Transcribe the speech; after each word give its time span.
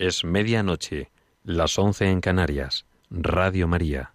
Es 0.00 0.24
medianoche, 0.24 1.10
las 1.44 1.78
once 1.78 2.08
en 2.08 2.22
Canarias. 2.22 2.86
Radio 3.10 3.68
María. 3.68 4.14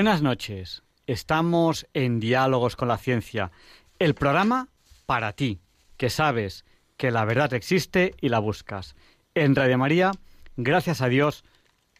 Buenas 0.00 0.22
noches. 0.22 0.82
Estamos 1.06 1.86
en 1.92 2.20
Diálogos 2.20 2.74
con 2.74 2.88
la 2.88 2.96
Ciencia, 2.96 3.50
el 3.98 4.14
programa 4.14 4.70
para 5.04 5.34
ti, 5.34 5.60
que 5.98 6.08
sabes 6.08 6.64
que 6.96 7.10
la 7.10 7.26
verdad 7.26 7.52
existe 7.52 8.14
y 8.18 8.30
la 8.30 8.38
buscas. 8.38 8.96
En 9.34 9.54
Radio 9.54 9.76
María, 9.76 10.12
gracias 10.56 11.02
a 11.02 11.08
Dios, 11.08 11.44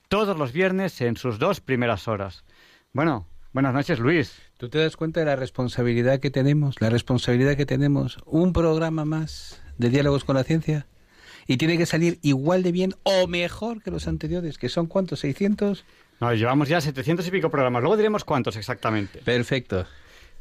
todos 0.08 0.38
los 0.38 0.52
viernes 0.52 0.98
en 1.02 1.18
sus 1.18 1.38
dos 1.38 1.60
primeras 1.60 2.08
horas. 2.08 2.42
Bueno, 2.94 3.26
buenas 3.52 3.74
noches, 3.74 3.98
Luis. 3.98 4.34
¿Tú 4.56 4.70
te 4.70 4.78
das 4.78 4.96
cuenta 4.96 5.20
de 5.20 5.26
la 5.26 5.36
responsabilidad 5.36 6.20
que 6.20 6.30
tenemos? 6.30 6.80
La 6.80 6.88
responsabilidad 6.88 7.54
que 7.54 7.66
tenemos. 7.66 8.16
Un 8.24 8.54
programa 8.54 9.04
más 9.04 9.60
de 9.76 9.90
Diálogos 9.90 10.24
con 10.24 10.36
la 10.36 10.44
Ciencia. 10.44 10.86
Y 11.46 11.58
tiene 11.58 11.76
que 11.76 11.84
salir 11.84 12.18
igual 12.22 12.62
de 12.62 12.72
bien 12.72 12.94
o 13.02 13.26
mejor 13.26 13.82
que 13.82 13.90
los 13.90 14.08
anteriores, 14.08 14.56
que 14.56 14.70
son 14.70 14.86
cuántos, 14.86 15.20
600. 15.20 15.84
No, 16.20 16.34
llevamos 16.34 16.68
ya 16.68 16.80
700 16.80 17.26
y 17.26 17.30
pico 17.30 17.50
programas. 17.50 17.82
Luego 17.82 17.96
diremos 17.96 18.24
cuántos 18.24 18.56
exactamente. 18.56 19.20
Perfecto. 19.20 19.86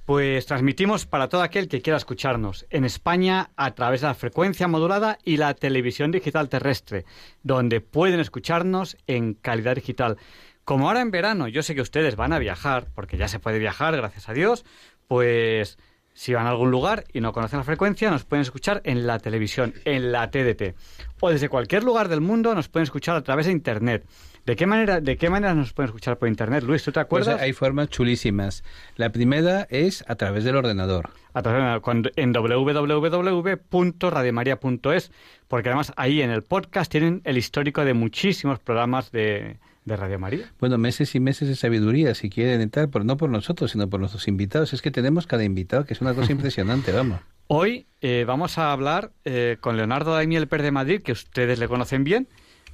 Pues 0.05 0.45
transmitimos 0.45 1.05
para 1.05 1.29
todo 1.29 1.41
aquel 1.41 1.67
que 1.67 1.81
quiera 1.81 1.97
escucharnos 1.97 2.65
en 2.69 2.83
España 2.83 3.51
a 3.55 3.75
través 3.75 4.01
de 4.01 4.07
la 4.07 4.13
frecuencia 4.15 4.67
modulada 4.67 5.19
y 5.23 5.37
la 5.37 5.53
televisión 5.53 6.11
digital 6.11 6.49
terrestre, 6.49 7.05
donde 7.43 7.79
pueden 7.79 8.19
escucharnos 8.19 8.97
en 9.07 9.35
calidad 9.35 9.75
digital. 9.75 10.17
Como 10.65 10.87
ahora 10.87 11.01
en 11.01 11.11
verano, 11.11 11.47
yo 11.47 11.61
sé 11.61 11.75
que 11.75 11.81
ustedes 11.81 12.15
van 12.15 12.33
a 12.33 12.39
viajar, 12.39 12.87
porque 12.93 13.17
ya 13.17 13.27
se 13.27 13.39
puede 13.39 13.59
viajar, 13.59 13.95
gracias 13.95 14.29
a 14.29 14.33
Dios, 14.33 14.65
pues 15.07 15.77
si 16.13 16.33
van 16.33 16.47
a 16.47 16.49
algún 16.49 16.71
lugar 16.71 17.05
y 17.13 17.21
no 17.21 17.31
conocen 17.31 17.59
la 17.59 17.63
frecuencia, 17.63 18.11
nos 18.11 18.25
pueden 18.25 18.41
escuchar 18.41 18.81
en 18.83 19.07
la 19.07 19.19
televisión, 19.19 19.73
en 19.85 20.11
la 20.11 20.29
TDT. 20.29 20.75
O 21.21 21.29
desde 21.29 21.49
cualquier 21.49 21.83
lugar 21.83 22.09
del 22.09 22.19
mundo 22.19 22.53
nos 22.55 22.67
pueden 22.67 22.83
escuchar 22.83 23.15
a 23.15 23.23
través 23.23 23.45
de 23.45 23.51
Internet. 23.51 24.05
¿De 24.45 24.55
qué 24.55 24.65
manera, 24.65 25.01
de 25.01 25.17
qué 25.17 25.29
manera 25.29 25.53
nos 25.53 25.73
pueden 25.73 25.89
escuchar 25.89 26.17
por 26.17 26.27
internet, 26.27 26.63
Luis? 26.63 26.81
¿Tú 26.83 26.91
te 26.91 26.99
acuerdas? 26.99 27.35
Pues 27.35 27.43
hay 27.43 27.53
formas 27.53 27.89
chulísimas. 27.89 28.63
La 28.95 29.11
primera 29.11 29.67
es 29.69 30.03
a 30.07 30.15
través 30.15 30.43
del 30.43 30.55
ordenador. 30.55 31.11
A 31.33 31.43
través 31.43 31.63
de, 31.63 31.69
en 32.15 32.33
www.radiomaria.es, 32.33 35.11
porque 35.47 35.69
además 35.69 35.93
ahí 35.95 36.21
en 36.21 36.31
el 36.31 36.43
podcast 36.43 36.91
tienen 36.91 37.21
el 37.25 37.37
histórico 37.37 37.85
de 37.85 37.93
muchísimos 37.93 38.57
programas 38.59 39.11
de, 39.11 39.57
de 39.85 39.97
Radio 39.97 40.19
María. 40.19 40.51
Bueno, 40.59 40.77
meses 40.77 41.15
y 41.15 41.19
meses 41.19 41.49
de 41.49 41.55
sabiduría, 41.55 42.13
si 42.15 42.29
quieren 42.29 42.61
entrar, 42.61 42.89
pero 42.89 43.03
no 43.03 43.17
por 43.17 43.29
nosotros, 43.29 43.71
sino 43.71 43.89
por 43.89 43.99
nuestros 43.99 44.27
invitados. 44.27 44.73
Es 44.73 44.81
que 44.81 44.91
tenemos 44.91 45.27
cada 45.27 45.43
invitado, 45.43 45.85
que 45.85 45.93
es 45.93 46.01
una 46.01 46.13
cosa 46.13 46.31
impresionante, 46.37 46.91
vamos. 46.91 47.19
Hoy 47.47 47.87
eh, 48.01 48.25
vamos 48.27 48.57
a 48.57 48.71
hablar 48.71 49.11
eh, 49.25 49.57
con 49.59 49.75
Leonardo 49.75 50.13
Daimiel 50.13 50.47
Per 50.47 50.61
de 50.61 50.71
Madrid, 50.71 51.01
que 51.01 51.11
ustedes 51.11 51.59
le 51.59 51.67
conocen 51.67 52.03
bien. 52.03 52.27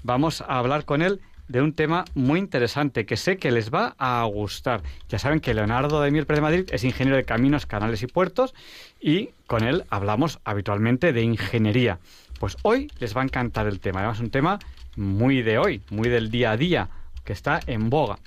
Vamos 0.03 0.41
a 0.41 0.59
hablar 0.59 0.85
con 0.85 1.01
él 1.01 1.21
de 1.47 1.61
un 1.61 1.73
tema 1.73 2.06
muy 2.13 2.39
interesante 2.39 3.06
que 3.06 3.17
sé 3.17 3.38
que 3.38 3.51
les 3.51 3.73
va 3.73 3.95
a 3.97 4.23
gustar. 4.25 4.81
Ya 5.09 5.19
saben 5.19 5.39
que 5.39 5.53
Leonardo 5.53 6.01
de 6.01 6.11
Miel 6.11 6.25
de 6.25 6.41
Madrid 6.41 6.69
es 6.72 6.83
ingeniero 6.83 7.17
de 7.17 7.23
caminos, 7.23 7.66
canales 7.66 8.01
y 8.03 8.07
puertos 8.07 8.53
y 9.00 9.29
con 9.47 9.63
él 9.63 9.84
hablamos 9.89 10.39
habitualmente 10.44 11.13
de 11.13 11.22
ingeniería. 11.22 12.00
Pues 12.39 12.57
hoy 12.63 12.91
les 13.00 13.16
va 13.16 13.22
a 13.22 13.25
encantar 13.25 13.67
el 13.67 13.79
tema. 13.79 14.00
Además, 14.00 14.19
un 14.19 14.29
tema 14.29 14.59
muy 14.95 15.41
de 15.41 15.57
hoy, 15.57 15.81
muy 15.89 16.09
del 16.09 16.31
día 16.31 16.51
a 16.51 16.57
día, 16.57 16.89
que 17.23 17.34
está 17.34 17.59
en 17.67 17.89
boga. 17.89 18.17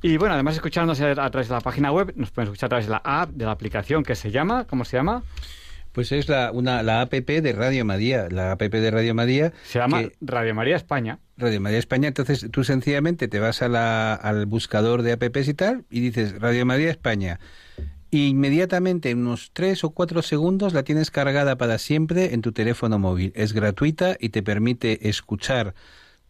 Y 0.00 0.16
bueno, 0.16 0.34
además 0.34 0.54
escuchándonos 0.54 1.00
a 1.00 1.30
través 1.30 1.48
de 1.48 1.54
la 1.54 1.60
página 1.60 1.90
web, 1.90 2.12
nos 2.16 2.30
pueden 2.30 2.48
escuchar 2.48 2.68
a 2.68 2.70
través 2.70 2.86
de 2.86 2.92
la 2.92 3.02
app, 3.04 3.30
de 3.30 3.44
la 3.44 3.50
aplicación 3.50 4.04
que 4.04 4.14
se 4.14 4.30
llama, 4.30 4.64
¿cómo 4.64 4.84
se 4.84 4.96
llama? 4.96 5.22
Pues 5.98 6.12
es 6.12 6.28
la, 6.28 6.52
una, 6.52 6.84
la 6.84 7.00
app 7.00 7.12
de 7.12 7.52
Radio 7.52 7.84
María. 7.84 8.28
La 8.30 8.52
app 8.52 8.62
de 8.62 8.90
Radio 8.92 9.16
María. 9.16 9.52
Se 9.64 9.80
llama 9.80 10.04
Radio 10.20 10.54
María 10.54 10.76
España. 10.76 11.18
Radio 11.36 11.60
María 11.60 11.80
España. 11.80 12.06
Entonces 12.06 12.46
tú 12.52 12.62
sencillamente 12.62 13.26
te 13.26 13.40
vas 13.40 13.62
a 13.62 13.68
la, 13.68 14.14
al 14.14 14.46
buscador 14.46 15.02
de 15.02 15.10
apps 15.10 15.48
y 15.48 15.54
tal 15.54 15.86
y 15.90 15.98
dices 15.98 16.40
Radio 16.40 16.64
María 16.64 16.88
España. 16.88 17.40
inmediatamente, 18.12 19.10
en 19.10 19.26
unos 19.26 19.50
tres 19.52 19.82
o 19.82 19.90
cuatro 19.90 20.22
segundos, 20.22 20.72
la 20.72 20.84
tienes 20.84 21.10
cargada 21.10 21.58
para 21.58 21.78
siempre 21.78 22.32
en 22.32 22.42
tu 22.42 22.52
teléfono 22.52 23.00
móvil. 23.00 23.32
Es 23.34 23.52
gratuita 23.52 24.16
y 24.20 24.28
te 24.28 24.44
permite 24.44 25.08
escuchar 25.08 25.74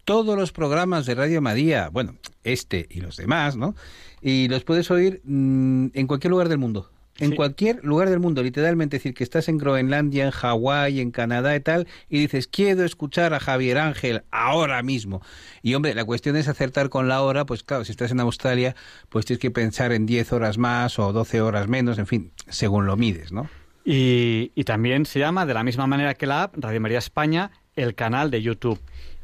todos 0.06 0.34
los 0.34 0.50
programas 0.50 1.04
de 1.04 1.14
Radio 1.14 1.42
María, 1.42 1.90
bueno, 1.90 2.14
este 2.42 2.86
y 2.88 3.02
los 3.02 3.18
demás, 3.18 3.58
¿no? 3.58 3.74
Y 4.22 4.48
los 4.48 4.64
puedes 4.64 4.90
oír 4.90 5.20
mmm, 5.24 5.88
en 5.92 6.06
cualquier 6.06 6.30
lugar 6.30 6.48
del 6.48 6.56
mundo 6.56 6.88
en 7.18 7.30
sí. 7.30 7.36
cualquier 7.36 7.84
lugar 7.84 8.10
del 8.10 8.20
mundo, 8.20 8.42
literalmente, 8.42 8.96
decir, 8.96 9.14
que 9.14 9.24
estás 9.24 9.48
en 9.48 9.58
Groenlandia, 9.58 10.24
en 10.24 10.30
Hawái, 10.30 11.00
en 11.00 11.10
Canadá 11.10 11.54
y 11.56 11.60
tal, 11.60 11.86
y 12.08 12.18
dices, 12.18 12.46
quiero 12.46 12.84
escuchar 12.84 13.34
a 13.34 13.40
Javier 13.40 13.78
Ángel 13.78 14.22
ahora 14.30 14.82
mismo. 14.82 15.20
Y 15.62 15.74
hombre, 15.74 15.94
la 15.94 16.04
cuestión 16.04 16.36
es 16.36 16.48
acertar 16.48 16.88
con 16.88 17.08
la 17.08 17.22
hora, 17.22 17.44
pues 17.44 17.62
claro, 17.62 17.84
si 17.84 17.92
estás 17.92 18.12
en 18.12 18.20
Australia, 18.20 18.76
pues 19.08 19.26
tienes 19.26 19.40
que 19.40 19.50
pensar 19.50 19.92
en 19.92 20.06
10 20.06 20.32
horas 20.32 20.58
más 20.58 20.98
o 20.98 21.12
12 21.12 21.40
horas 21.40 21.68
menos, 21.68 21.98
en 21.98 22.06
fin, 22.06 22.30
según 22.48 22.86
lo 22.86 22.96
mides, 22.96 23.32
¿no? 23.32 23.48
Y, 23.84 24.52
y 24.54 24.64
también 24.64 25.06
se 25.06 25.18
llama, 25.18 25.46
de 25.46 25.54
la 25.54 25.64
misma 25.64 25.86
manera 25.86 26.14
que 26.14 26.26
la 26.26 26.44
app, 26.44 26.54
Radio 26.56 26.80
María 26.80 26.98
España, 26.98 27.50
el 27.74 27.94
canal 27.94 28.30
de 28.30 28.42
YouTube. 28.42 28.78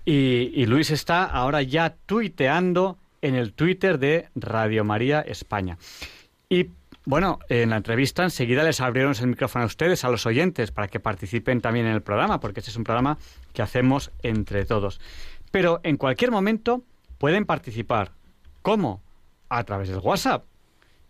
Y, 0.04 0.50
y 0.54 0.66
Luis 0.66 0.90
está 0.90 1.24
ahora 1.24 1.62
ya 1.62 1.96
tuiteando 2.06 2.98
en 3.22 3.34
el 3.34 3.52
Twitter 3.52 3.98
de 3.98 4.28
Radio 4.34 4.84
María 4.84 5.20
España. 5.20 5.78
Y 6.48 6.68
bueno, 7.06 7.38
en 7.50 7.70
la 7.70 7.76
entrevista 7.76 8.22
enseguida 8.22 8.64
les 8.64 8.80
abrieron 8.80 9.14
el 9.20 9.26
micrófono 9.26 9.64
a 9.64 9.66
ustedes, 9.66 10.04
a 10.04 10.08
los 10.08 10.24
oyentes, 10.24 10.70
para 10.72 10.88
que 10.88 11.00
participen 11.00 11.60
también 11.60 11.86
en 11.86 11.92
el 11.92 12.02
programa, 12.02 12.40
porque 12.40 12.60
este 12.60 12.70
es 12.70 12.76
un 12.76 12.84
programa 12.84 13.18
que 13.52 13.60
hacemos 13.60 14.10
entre 14.22 14.64
todos. 14.64 15.00
Pero 15.50 15.80
en 15.82 15.98
cualquier 15.98 16.30
momento 16.30 16.82
pueden 17.18 17.44
participar. 17.44 18.12
¿Cómo? 18.62 19.02
A 19.50 19.64
través 19.64 19.90
del 19.90 19.98
WhatsApp. 19.98 20.46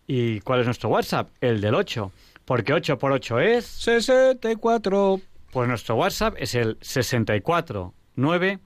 ¿Y 0.06 0.40
cuál 0.40 0.60
es 0.60 0.66
nuestro 0.66 0.88
WhatsApp? 0.88 1.30
El 1.40 1.60
del 1.60 1.74
8. 1.74 2.10
Porque 2.44 2.72
8 2.72 2.98
por 2.98 3.12
8 3.12 3.38
es... 3.40 3.64
64. 3.64 5.20
Pues 5.52 5.68
nuestro 5.68 5.94
WhatsApp 5.94 6.34
es 6.38 6.56
el 6.56 6.76
64 6.80 7.94
9 8.16 8.58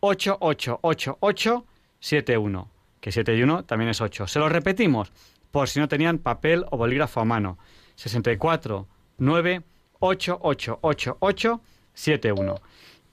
8888 0.00 1.66
71. 1.98 2.70
Que 3.00 3.10
7 3.10 3.36
y 3.36 3.42
1 3.42 3.64
también 3.64 3.90
es 3.90 4.00
8. 4.00 4.26
Se 4.26 4.38
lo 4.38 4.48
repetimos 4.48 5.10
por 5.54 5.68
si 5.68 5.78
no 5.78 5.86
tenían 5.86 6.18
papel 6.18 6.66
o 6.72 6.76
bolígrafo 6.76 7.20
a 7.20 7.24
mano. 7.24 7.58
64 7.94 8.88
9 9.18 9.62
8 10.00 10.38
8 10.42 10.78
8 10.80 11.16
8 11.20 11.60
7 11.94 12.32
1. 12.32 12.54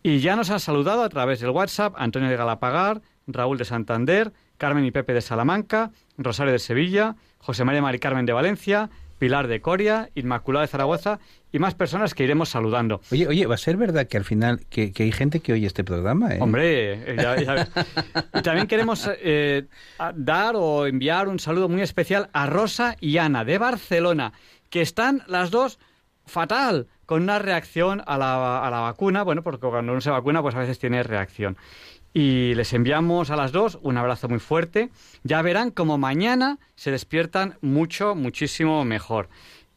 Y 0.01 0.21
ya 0.21 0.35
nos 0.35 0.49
han 0.49 0.59
saludado 0.59 1.03
a 1.03 1.09
través 1.09 1.39
del 1.39 1.51
WhatsApp 1.51 1.93
Antonio 1.99 2.29
de 2.29 2.35
Galapagar, 2.35 3.03
Raúl 3.27 3.59
de 3.59 3.65
Santander, 3.65 4.33
Carmen 4.57 4.83
y 4.85 4.89
Pepe 4.89 5.13
de 5.13 5.21
Salamanca, 5.21 5.91
Rosario 6.17 6.51
de 6.51 6.57
Sevilla, 6.57 7.15
José 7.37 7.63
María 7.63 7.83
Mari 7.83 7.99
Carmen 7.99 8.25
de 8.25 8.33
Valencia, 8.33 8.89
Pilar 9.19 9.47
de 9.47 9.61
Coria, 9.61 10.09
Inmaculada 10.15 10.65
de 10.65 10.71
Zaragoza 10.71 11.19
y 11.51 11.59
más 11.59 11.75
personas 11.75 12.13
que 12.13 12.23
iremos 12.23 12.49
saludando. 12.49 13.01
Oye, 13.11 13.27
oye, 13.27 13.45
¿va 13.45 13.55
a 13.55 13.57
ser 13.57 13.77
verdad 13.77 14.07
que 14.07 14.17
al 14.17 14.23
final 14.23 14.61
que, 14.69 14.93
que 14.93 15.03
hay 15.03 15.11
gente 15.11 15.41
que 15.41 15.53
oye 15.53 15.67
este 15.67 15.83
programa? 15.83 16.33
¿eh? 16.33 16.37
Hombre, 16.39 17.15
ya, 17.17 17.41
ya. 17.41 17.67
y 18.39 18.41
también 18.41 18.67
queremos 18.67 19.09
eh, 19.19 19.65
dar 20.15 20.55
o 20.55 20.87
enviar 20.87 21.27
un 21.27 21.39
saludo 21.39 21.67
muy 21.67 21.81
especial 21.81 22.29
a 22.33 22.45
Rosa 22.45 22.95
y 22.99 23.17
Ana 23.17 23.43
de 23.43 23.57
Barcelona, 23.57 24.33
que 24.69 24.81
están 24.81 25.23
las 25.27 25.51
dos 25.51 25.79
fatal, 26.25 26.87
con 27.05 27.23
una 27.23 27.39
reacción 27.39 28.01
a 28.05 28.17
la, 28.17 28.65
a 28.65 28.69
la 28.69 28.79
vacuna, 28.79 29.23
bueno, 29.23 29.43
porque 29.43 29.67
cuando 29.67 29.91
uno 29.91 29.99
se 29.99 30.09
vacuna, 30.09 30.41
pues 30.41 30.55
a 30.55 30.59
veces 30.59 30.79
tiene 30.79 31.03
reacción. 31.03 31.57
y 32.13 32.53
les 32.55 32.73
enviamos 32.73 33.29
a 33.31 33.35
las 33.35 33.51
dos 33.51 33.79
un 33.81 33.97
abrazo 33.97 34.29
muy 34.29 34.39
fuerte. 34.39 34.89
Ya 35.23 35.41
verán 35.41 35.71
como 35.71 35.97
mañana 35.97 36.59
se 36.75 36.91
despiertan 36.91 37.57
mucho, 37.61 38.15
muchísimo 38.15 38.83
mejor. 38.85 39.29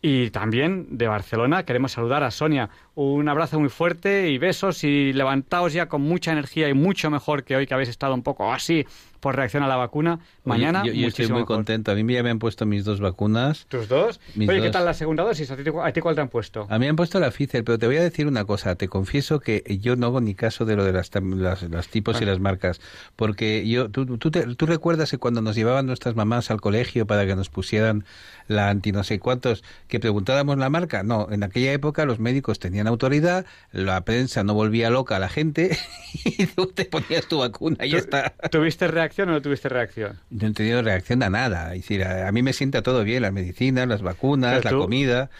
Y 0.06 0.28
también 0.28 0.98
de 0.98 1.08
Barcelona 1.08 1.64
queremos 1.64 1.92
saludar 1.92 2.24
a 2.24 2.30
Sonia. 2.30 2.68
Un 2.94 3.26
abrazo 3.26 3.58
muy 3.58 3.70
fuerte 3.70 4.28
y 4.28 4.36
besos 4.36 4.84
y 4.84 5.14
levantaos 5.14 5.72
ya 5.72 5.88
con 5.88 6.02
mucha 6.02 6.30
energía 6.30 6.68
y 6.68 6.74
mucho 6.74 7.08
mejor 7.08 7.42
que 7.42 7.56
hoy 7.56 7.66
que 7.66 7.72
habéis 7.72 7.88
estado 7.88 8.12
un 8.12 8.22
poco 8.22 8.52
así 8.52 8.84
por 9.24 9.36
reacción 9.36 9.62
a 9.62 9.68
la 9.68 9.76
vacuna. 9.76 10.20
Mañana 10.44 10.82
Oye, 10.82 10.92
yo, 10.94 11.00
yo 11.00 11.08
estoy 11.08 11.26
muy 11.28 11.40
mejor. 11.40 11.56
contento. 11.56 11.90
A 11.92 11.94
mí 11.94 12.12
ya 12.12 12.22
me 12.22 12.28
han 12.28 12.38
puesto 12.38 12.66
mis 12.66 12.84
dos 12.84 13.00
vacunas. 13.00 13.64
¿Tus 13.68 13.88
dos? 13.88 14.20
Mis 14.34 14.46
Oye, 14.50 14.60
¿qué 14.60 14.68
tal 14.70 14.84
la 14.84 14.92
segunda 14.92 15.22
dosis? 15.24 15.50
¿A 15.50 15.56
ti, 15.56 15.62
a 15.82 15.92
ti 15.92 16.00
cuál 16.02 16.14
te 16.14 16.20
han 16.20 16.28
puesto? 16.28 16.66
A 16.68 16.74
mí 16.78 16.84
me 16.84 16.90
han 16.90 16.96
puesto 16.96 17.18
la 17.18 17.30
Pfizer, 17.30 17.64
pero 17.64 17.78
te 17.78 17.86
voy 17.86 17.96
a 17.96 18.02
decir 18.02 18.26
una 18.26 18.44
cosa. 18.44 18.74
Te 18.74 18.86
confieso 18.88 19.40
que 19.40 19.64
yo 19.80 19.96
no 19.96 20.06
hago 20.08 20.20
ni 20.20 20.34
caso 20.34 20.66
de 20.66 20.76
lo 20.76 20.84
de 20.84 20.92
las, 20.92 21.10
tam- 21.10 21.36
las, 21.36 21.62
las 21.62 21.88
tipos 21.88 22.20
y 22.20 22.26
las 22.26 22.38
marcas. 22.38 22.82
Porque 23.16 23.66
yo, 23.66 23.88
tú, 23.88 24.18
tú, 24.18 24.30
te- 24.30 24.54
tú 24.56 24.66
recuerdas 24.66 25.10
que 25.10 25.16
cuando 25.16 25.40
nos 25.40 25.56
llevaban 25.56 25.86
nuestras 25.86 26.14
mamás 26.14 26.50
al 26.50 26.60
colegio 26.60 27.06
para 27.06 27.26
que 27.26 27.34
nos 27.34 27.48
pusieran 27.48 28.04
la 28.46 28.68
anti 28.68 28.92
no 28.92 29.04
sé 29.04 29.18
cuántos, 29.18 29.64
que 29.88 29.98
preguntábamos 30.00 30.58
la 30.58 30.68
marca. 30.68 31.02
No, 31.02 31.28
en 31.30 31.42
aquella 31.44 31.72
época 31.72 32.04
los 32.04 32.18
médicos 32.18 32.58
tenían 32.58 32.86
autoridad, 32.86 33.46
la 33.72 34.04
prensa 34.04 34.44
no 34.44 34.52
volvía 34.52 34.90
loca 34.90 35.16
a 35.16 35.18
la 35.18 35.30
gente 35.30 35.78
y 36.26 36.44
tú 36.46 36.66
te 36.66 36.84
ponías 36.84 37.26
tu 37.26 37.38
vacuna 37.38 37.86
y 37.86 37.88
ya 37.90 37.98
está. 37.98 38.34
¿Tuviste 38.50 38.86
reacción 38.88 39.13
o 39.22 39.26
no 39.26 39.40
tuviste 39.42 39.68
reacción? 39.68 40.18
No 40.30 40.48
he 40.48 40.52
tenido 40.52 40.82
reacción 40.82 41.22
a 41.22 41.30
nada. 41.30 41.74
Es 41.74 41.82
decir, 41.82 42.04
a, 42.04 42.28
a 42.28 42.32
mí 42.32 42.42
me 42.42 42.52
sienta 42.52 42.82
todo 42.82 43.04
bien, 43.04 43.22
las 43.22 43.32
medicinas, 43.32 43.86
las 43.88 44.02
vacunas, 44.02 44.56
Pero 44.58 44.64
la 44.64 44.70
tú- 44.70 44.78
comida. 44.82 45.30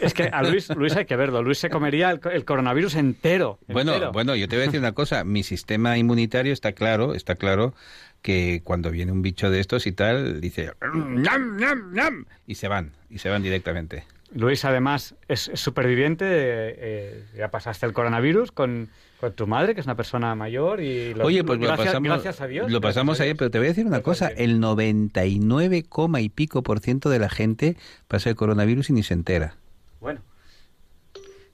Es 0.00 0.14
que 0.14 0.24
a 0.24 0.42
Luis, 0.42 0.68
Luis 0.76 0.94
hay 0.96 1.06
que 1.06 1.16
verlo. 1.16 1.42
Luis 1.42 1.58
se 1.58 1.70
comería 1.70 2.10
el, 2.10 2.20
el 2.32 2.44
coronavirus 2.44 2.94
entero. 2.96 3.58
Bueno, 3.68 3.92
entero. 3.94 4.12
bueno, 4.12 4.34
yo 4.36 4.48
te 4.48 4.56
voy 4.56 4.64
a 4.64 4.66
decir 4.66 4.80
una 4.80 4.92
cosa. 4.92 5.24
Mi 5.24 5.42
sistema 5.42 5.96
inmunitario 5.98 6.52
está 6.52 6.72
claro, 6.72 7.14
está 7.14 7.34
claro 7.34 7.74
que 8.22 8.62
cuando 8.64 8.90
viene 8.90 9.12
un 9.12 9.20
bicho 9.22 9.50
de 9.50 9.60
estos 9.60 9.86
y 9.86 9.92
tal, 9.92 10.40
dice 10.40 10.72
"Ñam, 10.94 11.56
ñam, 11.58 11.92
ñam", 11.92 12.24
y 12.46 12.54
se 12.54 12.68
van, 12.68 12.92
y 13.10 13.18
se 13.18 13.28
van 13.28 13.42
directamente. 13.42 14.04
Luis, 14.34 14.64
además, 14.64 15.14
es, 15.28 15.48
es 15.48 15.60
superviviente. 15.60 16.24
eh, 16.26 16.74
eh, 16.78 17.24
ya 17.36 17.48
pasaste 17.50 17.86
el 17.86 17.92
coronavirus 17.92 18.50
con, 18.50 18.88
con 19.24 19.32
tu 19.34 19.46
madre, 19.46 19.74
que 19.74 19.80
es 19.80 19.86
una 19.86 19.96
persona 19.96 20.34
mayor. 20.34 20.80
y 20.80 21.14
lo- 21.14 21.24
Oye, 21.24 21.42
pues 21.44 21.58
gracias, 21.58 21.78
lo 21.78 21.84
pasamos, 21.86 22.08
gracias 22.08 22.40
a 22.40 22.46
Dios. 22.46 22.70
lo 22.70 22.80
pasamos 22.80 23.20
ayer, 23.20 23.36
pero 23.36 23.50
te 23.50 23.58
voy 23.58 23.66
a 23.66 23.70
decir 23.70 23.86
una 23.86 23.98
Gracias 24.00 24.28
cosa, 24.30 24.42
el 24.42 24.60
99, 24.60 25.84
coma 25.88 26.20
y 26.20 26.28
pico 26.28 26.62
por 26.62 26.80
ciento 26.80 27.08
de 27.10 27.18
la 27.18 27.28
gente 27.28 27.76
pasa 28.08 28.30
el 28.30 28.36
coronavirus 28.36 28.90
y 28.90 28.92
ni 28.94 29.02
se 29.02 29.14
entera. 29.14 29.56
Bueno. 30.00 30.20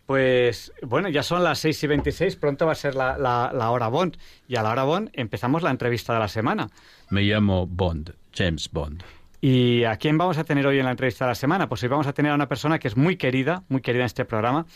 Pues 0.06 0.72
bueno, 0.82 1.08
ya 1.08 1.22
son 1.22 1.44
las 1.44 1.60
6 1.60 1.84
y 1.84 1.86
26, 1.86 2.34
pronto 2.36 2.66
va 2.66 2.72
a 2.72 2.74
ser 2.74 2.96
la, 2.96 3.16
la- 3.16 3.52
la 3.54 3.70
hora 3.70 3.86
Bond. 3.88 4.16
Y 4.48 4.56
a 4.56 4.62
la 4.62 4.70
hora 4.70 4.82
Bond 4.84 5.10
empezamos 5.12 5.62
la 5.62 5.70
entrevista 5.70 6.12
de 6.12 6.18
la 6.18 6.28
semana. 6.28 6.68
Me 7.10 7.22
llamo 7.22 7.66
Bond, 7.66 8.14
James 8.34 8.68
Bond. 8.72 9.02
¿Y 9.40 9.84
a 9.84 9.96
quién 9.96 10.18
vamos 10.18 10.36
a 10.36 10.44
tener 10.44 10.66
hoy 10.66 10.78
en 10.80 10.84
la 10.84 10.90
entrevista 10.90 11.24
de 11.24 11.30
la 11.30 11.34
semana? 11.36 11.68
Pues 11.68 11.82
hoy 11.84 11.88
vamos 11.88 12.06
a 12.08 12.12
tener 12.12 12.32
a 12.32 12.34
una 12.34 12.48
persona 12.48 12.78
que 12.78 12.88
es 12.88 12.96
muy 12.96 13.16
querida, 13.16 13.62
muy 13.68 13.80
querida 13.82 14.02
en 14.02 14.06
este 14.06 14.24
programa. 14.24 14.66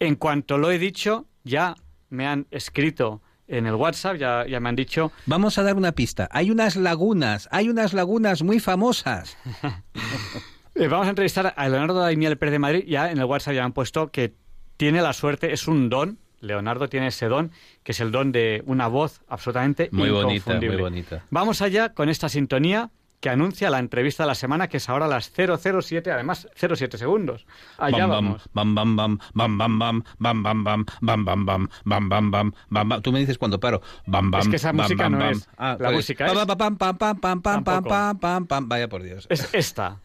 En 0.00 0.16
cuanto 0.16 0.58
lo 0.58 0.70
he 0.72 0.78
dicho, 0.78 1.26
ya 1.44 1.76
me 2.10 2.26
han 2.26 2.46
escrito 2.50 3.22
en 3.48 3.66
el 3.66 3.74
WhatsApp, 3.74 4.16
ya, 4.16 4.46
ya 4.46 4.60
me 4.60 4.68
han 4.68 4.76
dicho, 4.76 5.10
Vamos 5.26 5.58
a 5.58 5.62
dar 5.62 5.76
una 5.76 5.92
pista. 5.92 6.28
Hay 6.30 6.50
unas 6.50 6.76
lagunas, 6.76 7.48
hay 7.50 7.68
unas 7.68 7.92
lagunas 7.92 8.42
muy 8.42 8.60
famosas. 8.60 9.36
eh, 10.74 10.88
vamos 10.88 11.06
a 11.06 11.10
entrevistar 11.10 11.52
a 11.56 11.68
Leonardo 11.68 12.00
Daimiel 12.00 12.38
Pérez 12.38 12.52
de 12.52 12.58
Madrid, 12.60 12.84
ya 12.86 13.10
en 13.10 13.18
el 13.18 13.24
WhatsApp 13.24 13.54
ya 13.54 13.62
me 13.62 13.66
han 13.66 13.72
puesto 13.72 14.10
que 14.10 14.34
tiene 14.76 15.02
la 15.02 15.12
suerte, 15.12 15.52
es 15.52 15.66
un 15.66 15.88
don, 15.88 16.18
Leonardo 16.40 16.88
tiene 16.88 17.08
ese 17.08 17.26
don, 17.26 17.50
que 17.82 17.92
es 17.92 18.00
el 18.00 18.12
don 18.12 18.32
de 18.32 18.62
una 18.66 18.86
voz 18.86 19.20
absolutamente 19.28 19.88
Muy 19.92 20.10
bonita, 20.10 20.34
inconfundible. 20.36 20.76
muy 20.76 20.82
bonita. 20.82 21.24
Vamos 21.30 21.60
allá 21.60 21.92
con 21.92 22.08
esta 22.08 22.28
sintonía 22.28 22.90
que 23.20 23.28
anuncia 23.28 23.68
la 23.70 23.78
entrevista 23.78 24.22
de 24.22 24.28
la 24.28 24.34
semana, 24.34 24.68
que 24.68 24.78
es 24.78 24.88
ahora 24.88 25.04
a 25.04 25.08
las 25.08 25.30
007, 25.30 26.10
además 26.10 26.48
07 26.56 26.96
segundos. 26.96 27.46
Allá 27.76 28.06
bam, 28.06 28.10
vamos. 28.10 28.48
Bam, 28.54 28.74
bam, 28.74 28.96
bam, 28.96 29.18
bam, 29.34 29.58
bam, 29.58 29.78
bam, 29.78 30.04
bam, 30.64 30.64
bam, 30.64 30.84
bam, 30.84 30.84
bam, 31.24 31.24
bam, 31.24 31.44
bam, 31.44 31.68
bam, 31.84 32.08
bam, 32.08 32.30
bam, 32.30 32.52
bam, 32.70 32.88
bam. 32.88 33.02
Tú 33.02 33.12
me 33.12 33.18
dices 33.20 33.36
cuando 33.36 33.60
paro. 33.60 33.82
Bam, 34.06 34.30
bam, 34.30 34.40
Es 34.40 34.48
que 34.48 34.56
esa 34.56 34.72
música 34.72 35.08
no 35.10 35.28
es. 35.30 35.46
Ah, 35.58 35.76
La 35.78 35.88
pues, 35.88 35.96
música 35.96 36.26
es- 36.26 36.32
pam, 36.32 36.56
pam, 36.56 36.76
pam, 36.76 36.96
pam, 36.96 36.96
pam, 36.98 37.18
pam, 37.20 37.42
pam, 37.42 37.64
Tampoco. 37.64 37.88
pam, 37.88 38.18
pam, 38.18 38.46
pam. 38.46 38.68
Vaya 38.68 38.88
por 38.88 39.02
Dios. 39.02 39.26
Es 39.28 39.52
esta. 39.52 39.98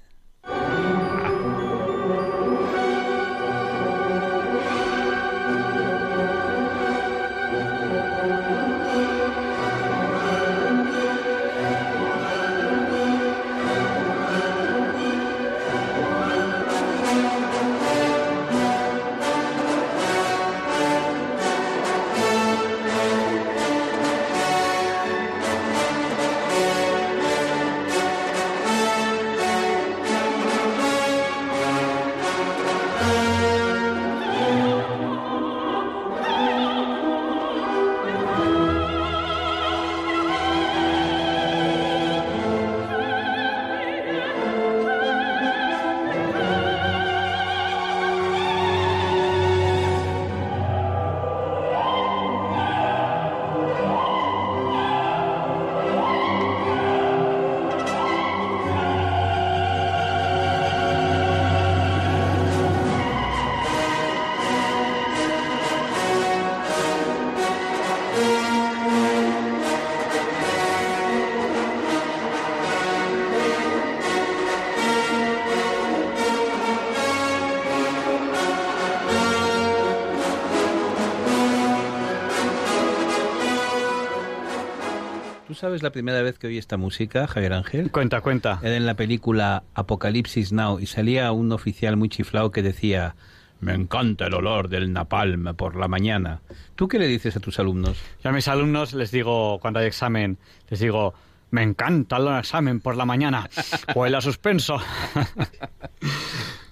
Sabes 85.65 85.81
la 85.81 85.89
primera 85.89 86.21
vez 86.21 86.37
que 86.37 86.45
oí 86.45 86.59
esta 86.59 86.77
música, 86.77 87.25
Javier 87.25 87.53
Ángel? 87.53 87.89
Cuenta, 87.89 88.21
cuenta. 88.21 88.59
Era 88.61 88.75
en 88.75 88.85
la 88.85 88.93
película 88.93 89.63
Apocalipsis 89.73 90.51
Now 90.51 90.79
y 90.79 90.85
salía 90.85 91.31
un 91.31 91.51
oficial 91.51 91.97
muy 91.97 92.07
chiflado 92.07 92.51
que 92.51 92.61
decía 92.61 93.15
me 93.61 93.73
encanta 93.73 94.27
el 94.27 94.35
olor 94.35 94.69
del 94.69 94.93
napalm 94.93 95.55
por 95.55 95.75
la 95.75 95.87
mañana. 95.87 96.41
¿Tú 96.75 96.87
qué 96.87 96.99
le 96.99 97.07
dices 97.07 97.35
a 97.35 97.39
tus 97.39 97.57
alumnos? 97.57 97.99
Yo 98.23 98.29
a 98.29 98.33
mis 98.33 98.47
alumnos 98.47 98.93
les 98.93 99.09
digo, 99.09 99.57
cuando 99.59 99.79
hay 99.79 99.87
examen, 99.87 100.37
les 100.69 100.81
digo, 100.81 101.15
me 101.49 101.63
encanta 101.63 102.17
el 102.17 102.27
examen 102.37 102.79
por 102.79 102.95
la 102.95 103.05
mañana. 103.05 103.49
O 103.95 104.05
el 104.05 104.21
suspenso. 104.21 104.79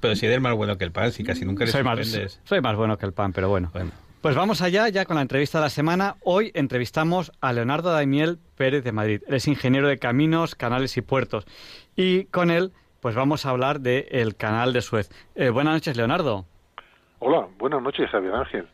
Pero 0.02 0.16
si 0.16 0.28
eres 0.28 0.40
más 0.40 0.54
bueno 0.54 0.78
que 0.78 0.84
el 0.84 0.92
pan, 0.92 1.12
si 1.12 1.24
casi 1.24 1.46
nunca 1.46 1.66
le 1.66 1.72
soy, 1.72 1.82
más, 1.82 2.00
soy 2.44 2.62
más 2.62 2.76
bueno 2.76 2.96
que 3.00 3.08
el 3.08 3.14
pan, 3.14 3.34
pero 3.34 3.50
bueno. 3.50 3.72
Bueno, 3.74 3.90
Pues 4.24 4.38
vamos 4.38 4.62
allá 4.62 4.88
ya 4.88 5.04
con 5.04 5.18
la 5.18 5.22
entrevista 5.22 5.58
de 5.58 5.66
la 5.66 5.70
semana. 5.70 6.16
Hoy 6.24 6.50
entrevistamos 6.54 7.34
a 7.42 7.52
Leonardo 7.52 7.92
Daimiel 7.92 8.40
Pérez 8.56 8.82
de 8.86 8.94
Madrid. 8.94 9.22
Él 9.28 9.34
es 9.36 9.50
ingeniero 9.50 9.90
de 9.90 10.00
caminos, 10.00 10.56
canales 10.56 10.96
y 10.96 11.02
puertos. 11.02 11.46
Y 11.98 12.24
con 12.26 12.50
él, 12.50 12.72
pues 13.02 13.16
vamos 13.16 13.46
a 13.46 13.50
hablar 13.50 13.82
del 13.82 14.38
canal 14.38 14.72
de 14.72 14.82
Suez. 14.82 15.10
Eh, 15.36 15.50
buenas 15.50 15.74
noches, 15.74 15.98
Leonardo. 15.98 16.46
Hola, 17.20 17.48
buenas 17.60 17.82
noches, 17.82 18.10
Javier 18.10 18.34
Ángel. 18.34 18.66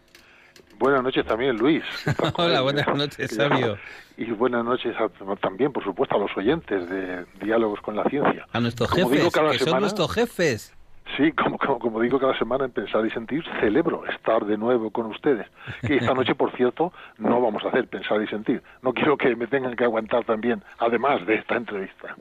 Buenas 0.78 1.02
noches 1.02 1.26
también, 1.26 1.58
Luis. 1.58 1.84
Hola, 2.38 2.62
buenas 2.62 2.88
noches, 2.96 3.32
Sabio. 3.36 3.80
Y 4.18 4.30
buenas 4.32 4.64
noches 4.64 4.96
a- 4.98 5.10
también, 5.38 5.74
por 5.74 5.84
supuesto, 5.84 6.16
a 6.16 6.20
los 6.20 6.30
oyentes 6.38 6.88
de 6.92 7.26
Diálogos 7.44 7.82
con 7.82 7.96
la 7.96 8.04
Ciencia. 8.04 8.46
a 8.54 8.60
nuestros 8.60 8.88
Como 8.88 9.10
jefes, 9.10 9.34
digo 9.34 9.50
que 9.52 9.58
son 9.60 9.82
nuestros 9.82 10.14
jefes. 10.14 10.76
Sí, 11.18 11.32
como, 11.34 11.58
como, 11.58 11.80
como 11.80 12.02
digo 12.02 12.20
cada 12.20 12.38
semana 12.38 12.66
en 12.66 12.72
Pensar 12.72 13.06
y 13.06 13.10
Sentir, 13.10 13.44
celebro 13.60 14.06
estar 14.06 14.46
de 14.46 14.58
nuevo 14.58 14.92
con 14.92 15.08
ustedes. 15.08 15.48
Que 15.82 15.98
esta 15.98 16.14
noche, 16.14 16.36
por 16.36 16.56
cierto, 16.56 16.94
no 17.18 17.42
vamos 17.42 17.64
a 17.66 17.70
hacer 17.70 17.88
Pensar 17.88 18.22
y 18.22 18.28
Sentir. 18.28 18.62
No 18.82 18.94
quiero 18.94 19.18
que 19.18 19.36
me 19.36 19.48
tengan 19.48 19.76
que 19.76 19.84
aguantar 19.84 20.24
también, 20.24 20.64
además 20.78 21.26
de 21.26 21.36
esta 21.36 21.56
entrevista. 21.56 22.16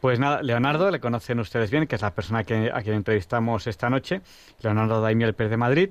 Pues 0.00 0.18
nada, 0.18 0.42
Leonardo, 0.42 0.90
le 0.90 1.00
conocen 1.00 1.40
ustedes 1.40 1.70
bien, 1.70 1.86
que 1.86 1.96
es 1.96 2.02
la 2.02 2.14
persona 2.14 2.44
que, 2.44 2.70
a 2.72 2.82
quien 2.82 2.96
entrevistamos 2.96 3.66
esta 3.66 3.90
noche, 3.90 4.20
Leonardo 4.62 5.00
Daimiel 5.00 5.34
Pérez 5.34 5.50
de 5.50 5.56
Madrid. 5.56 5.90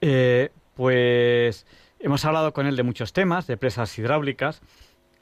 Eh, 0.00 0.50
pues 0.74 1.66
Hemos 2.04 2.24
hablado 2.24 2.52
con 2.52 2.66
él 2.66 2.74
de 2.74 2.82
muchos 2.82 3.12
temas, 3.12 3.46
de 3.46 3.56
presas 3.56 3.96
hidráulicas, 3.96 4.60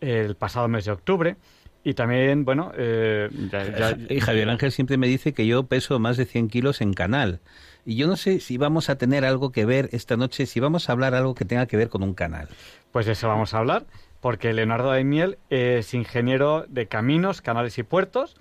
el 0.01 0.35
pasado 0.35 0.67
mes 0.67 0.87
de 0.87 0.93
octubre. 0.93 1.37
Y 1.83 1.95
también, 1.95 2.45
bueno, 2.45 2.73
eh, 2.77 3.31
Y 4.11 4.21
Javier 4.21 4.51
Ángel 4.51 4.71
siempre 4.71 4.99
me 4.99 5.07
dice 5.07 5.33
que 5.33 5.47
yo 5.47 5.65
peso 5.65 5.99
más 5.99 6.17
de 6.17 6.27
100 6.27 6.49
kilos 6.49 6.81
en 6.81 6.93
canal. 6.93 7.41
Y 7.87 7.97
yo 7.97 8.07
no 8.07 8.17
sé 8.17 8.41
si 8.41 8.59
vamos 8.59 8.91
a 8.91 8.99
tener 8.99 9.25
algo 9.25 9.51
que 9.51 9.65
ver 9.65 9.89
esta 9.93 10.17
noche, 10.17 10.45
si 10.45 10.61
vamos 10.61 10.89
a 10.89 10.93
hablar 10.93 11.15
algo 11.15 11.35
que 11.35 11.47
tenga 11.47 11.67
que 11.67 11.79
ver 11.79 11.89
con 11.89 12.03
un 12.03 12.13
canal. 12.13 12.49
Pues 12.93 13.07
de 13.07 13.13
eso 13.13 13.29
vamos 13.29 13.55
a 13.55 13.59
hablar, 13.59 13.87
porque 14.21 14.53
Leonardo 14.53 14.91
Daimiel 14.91 15.39
es 15.49 15.95
ingeniero 15.95 16.67
de 16.69 16.87
caminos, 16.87 17.41
canales 17.41 17.79
y 17.79 17.83
puertos. 17.83 18.37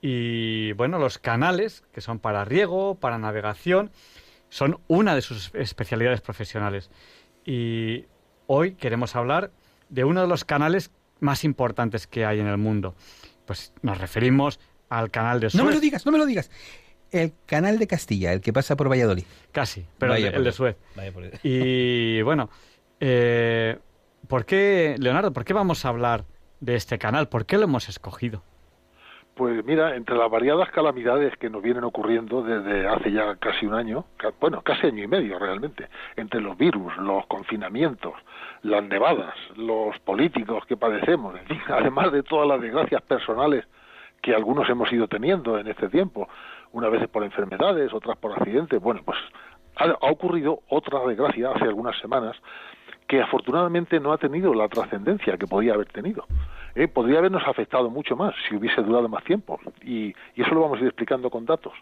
Y 0.00 0.72
bueno, 0.72 0.98
los 0.98 1.18
canales, 1.18 1.84
que 1.92 2.00
son 2.00 2.18
para 2.18 2.44
riego, 2.44 2.96
para 2.96 3.18
navegación, 3.18 3.92
son 4.48 4.80
una 4.88 5.14
de 5.14 5.22
sus 5.22 5.54
especialidades 5.54 6.20
profesionales. 6.20 6.90
Y 7.46 8.06
hoy 8.48 8.74
queremos 8.74 9.14
hablar 9.14 9.52
de 9.88 10.02
uno 10.02 10.22
de 10.22 10.26
los 10.26 10.44
canales 10.44 10.90
más 11.22 11.44
importantes 11.44 12.06
que 12.06 12.26
hay 12.26 12.40
en 12.40 12.46
el 12.46 12.58
mundo. 12.58 12.94
Pues 13.46 13.72
nos 13.82 13.98
referimos 13.98 14.60
al 14.88 15.10
canal 15.10 15.40
de 15.40 15.50
Suez. 15.50 15.62
No 15.62 15.68
me 15.68 15.74
lo 15.74 15.80
digas, 15.80 16.04
no 16.04 16.12
me 16.12 16.18
lo 16.18 16.26
digas. 16.26 16.50
El 17.10 17.32
canal 17.46 17.78
de 17.78 17.86
Castilla, 17.86 18.32
el 18.32 18.40
que 18.40 18.52
pasa 18.52 18.76
por 18.76 18.90
Valladolid. 18.90 19.24
Casi, 19.52 19.86
pero 19.98 20.14
el, 20.14 20.44
de 20.44 20.52
Suez. 20.52 20.76
Y 21.42 22.22
bueno, 22.22 22.50
eh, 23.00 23.78
¿por 24.28 24.44
qué, 24.44 24.96
Leonardo, 24.98 25.32
por 25.32 25.44
qué 25.44 25.52
vamos 25.52 25.84
a 25.84 25.88
hablar 25.88 26.24
de 26.60 26.74
este 26.74 26.98
canal? 26.98 27.28
¿Por 27.28 27.46
qué 27.46 27.58
lo 27.58 27.64
hemos 27.64 27.88
escogido? 27.88 28.42
Pues 29.34 29.64
mira, 29.64 29.96
entre 29.96 30.16
las 30.16 30.30
variadas 30.30 30.70
calamidades 30.70 31.34
que 31.38 31.48
nos 31.48 31.62
vienen 31.62 31.84
ocurriendo 31.84 32.42
desde 32.42 32.86
hace 32.86 33.12
ya 33.12 33.34
casi 33.36 33.64
un 33.64 33.72
año, 33.72 34.04
bueno, 34.38 34.60
casi 34.60 34.88
año 34.88 35.02
y 35.02 35.06
medio 35.06 35.38
realmente, 35.38 35.88
entre 36.16 36.40
los 36.42 36.56
virus, 36.58 36.94
los 36.98 37.26
confinamientos, 37.26 38.12
las 38.62 38.84
nevadas, 38.84 39.34
los 39.56 39.98
políticos 40.00 40.66
que 40.66 40.76
padecemos, 40.76 41.34
en 41.38 41.46
fin, 41.46 41.60
además 41.68 42.12
de 42.12 42.22
todas 42.22 42.46
las 42.46 42.60
desgracias 42.60 43.00
personales 43.02 43.64
que 44.20 44.34
algunos 44.34 44.68
hemos 44.68 44.92
ido 44.92 45.08
teniendo 45.08 45.58
en 45.58 45.66
este 45.66 45.88
tiempo, 45.88 46.28
unas 46.72 46.90
veces 46.90 47.08
por 47.08 47.24
enfermedades, 47.24 47.92
otras 47.94 48.18
por 48.18 48.32
accidentes, 48.32 48.80
bueno, 48.82 49.00
pues 49.02 49.18
ha, 49.76 49.86
ha 49.86 50.10
ocurrido 50.10 50.60
otra 50.68 51.00
desgracia 51.06 51.52
hace 51.52 51.64
algunas 51.64 51.98
semanas 52.00 52.36
que 53.08 53.22
afortunadamente 53.22 53.98
no 53.98 54.12
ha 54.12 54.18
tenido 54.18 54.52
la 54.54 54.68
trascendencia 54.68 55.38
que 55.38 55.46
podía 55.46 55.72
haber 55.72 55.88
tenido. 55.88 56.26
¿Eh? 56.74 56.88
podría 56.88 57.18
habernos 57.18 57.42
afectado 57.46 57.90
mucho 57.90 58.16
más 58.16 58.34
si 58.48 58.56
hubiese 58.56 58.82
durado 58.82 59.08
más 59.08 59.24
tiempo. 59.24 59.60
Y, 59.82 60.14
eso 60.36 60.54
lo 60.54 60.62
vamos 60.62 60.78
a 60.78 60.82
ir 60.82 60.88
explicando 60.88 61.30
con 61.30 61.46
datos. 61.46 61.72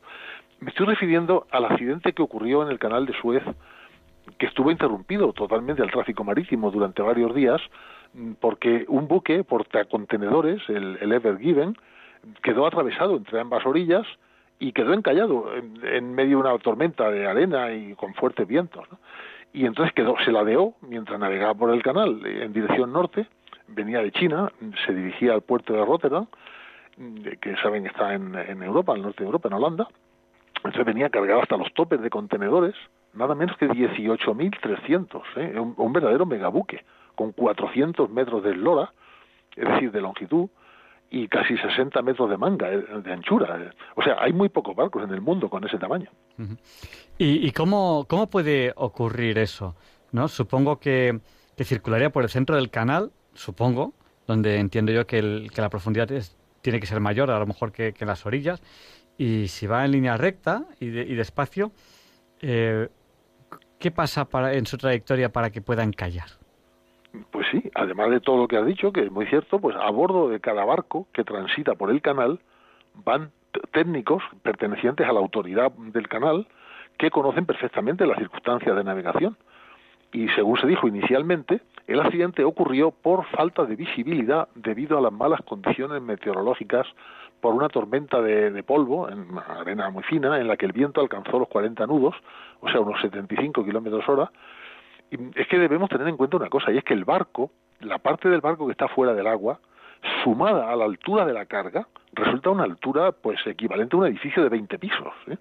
Me 0.61 0.71
estoy 0.71 0.87
refiriendo 0.87 1.47
al 1.51 1.65
accidente 1.65 2.13
que 2.13 2.23
ocurrió 2.23 2.63
en 2.63 2.69
el 2.69 2.79
canal 2.79 3.07
de 3.07 3.15
Suez, 3.15 3.43
que 4.39 4.47
estuvo 4.47 4.71
interrumpido 4.71 5.33
totalmente 5.33 5.83
al 5.83 5.91
tráfico 5.91 6.25
marítimo 6.25 6.71
durante 6.71 7.03
varios 7.03 7.35
días, 7.35 7.61
mm, 8.15 8.33
porque 8.41 8.85
un 8.89 9.09
buque 9.09 9.45
portacontenedores, 9.45 10.63
el, 10.69 10.99
el 11.01 11.13
Ever 11.13 11.39
Given, 11.39 11.77
quedó 12.43 12.67
atravesado 12.67 13.17
entre 13.17 13.41
ambas 13.41 13.65
orillas 13.65 14.07
y 14.61 14.73
quedó 14.73 14.93
encallado 14.93 15.47
en, 15.57 16.15
medio 16.15 16.37
de 16.37 16.49
una 16.49 16.59
tormenta 16.59 17.11
de 17.11 17.27
arena 17.27 17.73
y 17.73 17.95
con 17.95 18.15
fuertes 18.15 18.47
vientos. 18.47 18.87
Y 19.53 19.65
entonces 19.65 19.93
quedó, 19.95 20.15
se 20.25 20.31
ladeó 20.31 20.75
mientras 20.83 21.19
navegaba 21.19 21.55
por 21.55 21.71
el 21.71 21.83
canal 21.83 22.25
en 22.25 22.53
dirección 22.53 22.93
norte 22.93 23.27
venía 23.71 24.01
de 24.01 24.13
China, 24.13 24.53
se 24.87 24.95
dirigía 24.95 25.33
al 25.33 25.43
puerto 25.43 25.73
de 25.73 25.85
Rotterdam, 25.85 26.27
que 27.41 27.57
saben 27.63 27.87
está 27.87 28.15
en, 28.15 28.35
en 28.35 28.63
Europa, 28.63 28.93
al 28.93 29.03
norte 29.03 29.23
de 29.23 29.27
Europa, 29.27 29.49
en 29.49 29.55
Holanda. 29.55 29.89
Entonces 30.57 30.85
venía 30.85 31.09
cargado 31.09 31.41
hasta 31.41 31.57
los 31.57 31.73
topes 31.73 32.01
de 32.03 32.11
contenedores, 32.11 32.75
nada 33.15 33.35
menos 33.35 33.57
que 33.57 33.69
18.300, 33.69 35.23
¿eh? 35.37 35.59
un, 35.59 35.75
un 35.77 35.93
verdadero 35.93 36.27
megabuque, 36.27 36.85
con 37.15 37.33
400 37.33 38.11
metros 38.11 38.43
de 38.43 38.51
eslora, 38.51 38.93
es 39.57 39.67
decir, 39.67 39.91
de 39.91 40.01
longitud, 40.01 40.49
y 41.11 41.27
casi 41.29 41.57
60 41.57 42.01
metros 42.03 42.31
de 42.31 42.37
manga, 42.37 42.73
eh, 42.73 42.85
de 43.03 43.13
anchura. 43.13 43.73
O 43.97 44.03
sea, 44.03 44.17
hay 44.21 44.33
muy 44.33 44.49
pocos 44.49 44.77
barcos 44.77 45.03
en 45.03 45.11
el 45.11 45.21
mundo 45.21 45.49
con 45.51 45.65
ese 45.65 45.79
tamaño. 45.79 46.11
¿Y, 47.19 47.51
cómo, 47.53 48.07
cómo 48.09 48.31
puede 48.31 48.73
ocurrir 48.77 49.39
eso? 49.39 49.75
¿No? 50.13 50.29
Supongo 50.29 50.79
que 50.79 51.21
circularía 51.59 52.11
por 52.11 52.23
el 52.23 52.31
centro 52.31 52.57
del 52.57 52.71
canal 52.71 53.13
supongo, 53.35 53.95
donde 54.27 54.59
entiendo 54.59 54.93
yo 54.93 55.07
que, 55.07 55.23
la 55.23 55.71
profundidad 55.71 56.09
tiene 56.63 56.81
que 56.81 56.87
ser 56.87 57.01
mayor 57.01 57.31
a 57.31 57.39
lo 57.39 57.47
mejor 57.47 57.73
que, 57.73 57.95
las 58.01 58.27
orillas. 58.27 58.63
Y 59.19 59.49
si 59.49 59.67
va 59.67 59.85
en 59.85 59.93
línea 59.93 60.17
recta 60.17 60.65
y, 60.79 60.89
despacio, 60.89 61.73
eh, 62.41 62.89
¿qué 63.79 63.91
pasa 63.91 64.25
para, 64.25 64.55
en 64.55 64.67
su 64.67 64.79
trayectoria 64.79 65.31
para 65.31 65.51
que 65.51 65.61
pueda 65.61 65.83
encallar? 65.83 66.29
Pues 67.31 67.47
sí, 67.51 67.63
además 67.75 68.11
de 68.11 68.21
todo 68.21 68.39
lo 68.39 68.49
que 68.49 68.57
has 68.57 68.67
dicho, 68.67 68.93
que 68.93 69.03
es 69.03 69.11
muy 69.11 69.27
cierto, 69.27 69.59
pues 69.59 69.77
a 69.77 69.91
bordo 69.91 70.29
de 70.29 70.41
cada 70.41 70.65
barco 70.65 71.09
que 71.13 71.25
transita 71.25 71.75
por 71.75 71.91
el 71.91 72.01
canal 72.01 72.41
van 73.05 73.33
técnicos 73.73 74.23
pertenecientes 74.43 75.07
a 75.07 75.13
la 75.13 75.21
autoridad 75.21 75.73
del 75.73 76.09
canal 76.09 76.47
que 76.99 77.11
conocen 77.11 77.47
perfectamente 77.47 78.07
las 78.07 78.19
circunstancias 78.19 78.77
de 78.77 78.85
navegación. 78.85 79.37
Y 80.13 80.29
según 80.31 80.59
se 80.59 80.67
dijo 80.67 80.89
inicialmente, 80.89 81.61
el 81.87 82.01
accidente 82.01 82.45
ocurrió 82.45 82.91
por 82.91 83.25
falta 83.27 83.65
de 83.65 83.77
visibilidad 83.77 84.49
debido 84.55 84.99
a 84.99 85.01
las 85.01 85.13
malas 85.13 85.41
condiciones 85.43 86.03
meteorológicas 86.03 86.87
por 87.41 87.55
una 87.55 87.69
tormenta 87.69 88.21
de, 88.21 88.63
polvo 88.63 89.09
en 89.09 89.27
arena 89.39 89.91
muy 89.91 90.03
fina 90.05 90.39
en 90.39 90.47
la 90.47 90.57
que 90.57 90.67
el 90.67 90.73
viento 90.73 91.01
alcanzó 91.01 91.39
los 91.39 91.49
40 91.49 91.87
nudos, 91.87 92.15
o 92.61 92.69
sea, 92.69 92.81
unos 92.81 93.01
75 93.01 93.65
kilómetros 93.65 94.09
hora. 94.09 94.31
Y 95.11 95.17
es 95.39 95.49
que 95.49 95.59
debemos 95.59 95.89
tener 95.89 96.07
en 96.07 96.17
cuenta 96.17 96.37
una 96.37 96.49
cosa, 96.49 96.71
y 96.71 96.79
es 96.79 96.85
que 96.85 96.95
el 96.95 97.05
barco, 97.05 97.51
la 97.81 97.99
parte 97.99 98.29
del 98.29 98.41
barco 98.41 98.67
que 98.67 98.73
está 98.73 98.89
fuera 98.89 99.15
del 99.15 99.27
agua, 99.27 99.59
sumada 100.23 100.71
a 100.71 100.77
la 100.77 100.85
altura 100.85 101.25
de 101.25 101.33
la 101.33 101.47
carga, 101.47 101.87
resulta 102.13 102.51
una 102.51 102.65
altura 102.65 103.13
pues 103.13 103.39
equivalente 103.47 103.97
a 103.97 103.99
un 104.01 104.07
edificio 104.07 104.43
de 104.43 104.49
20 104.49 104.79
pisos. 104.79 105.13
¿eh? 105.29 105.37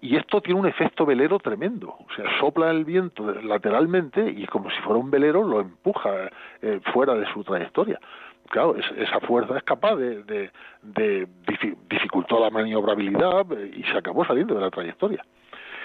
Y 0.00 0.16
esto 0.16 0.40
tiene 0.40 0.60
un 0.60 0.66
efecto 0.66 1.04
velero 1.04 1.38
tremendo. 1.38 1.88
O 1.88 2.06
sea, 2.16 2.24
sopla 2.38 2.70
el 2.70 2.84
viento 2.84 3.32
lateralmente 3.42 4.28
y 4.30 4.46
como 4.46 4.70
si 4.70 4.80
fuera 4.82 4.98
un 4.98 5.10
velero 5.10 5.44
lo 5.44 5.60
empuja 5.60 6.30
eh, 6.62 6.80
fuera 6.92 7.14
de 7.14 7.26
su 7.32 7.44
trayectoria. 7.44 8.00
Claro, 8.48 8.74
esa 8.76 9.20
fuerza 9.20 9.56
es 9.56 9.62
capaz 9.62 9.94
de, 9.94 10.50
de, 10.82 11.28
dificultó 11.88 12.40
la 12.40 12.50
maniobrabilidad 12.50 13.46
eh, 13.52 13.70
y 13.76 13.84
se 13.84 13.96
acabó 13.96 14.24
saliendo 14.24 14.54
de 14.54 14.60
la 14.60 14.70
trayectoria. 14.70 15.24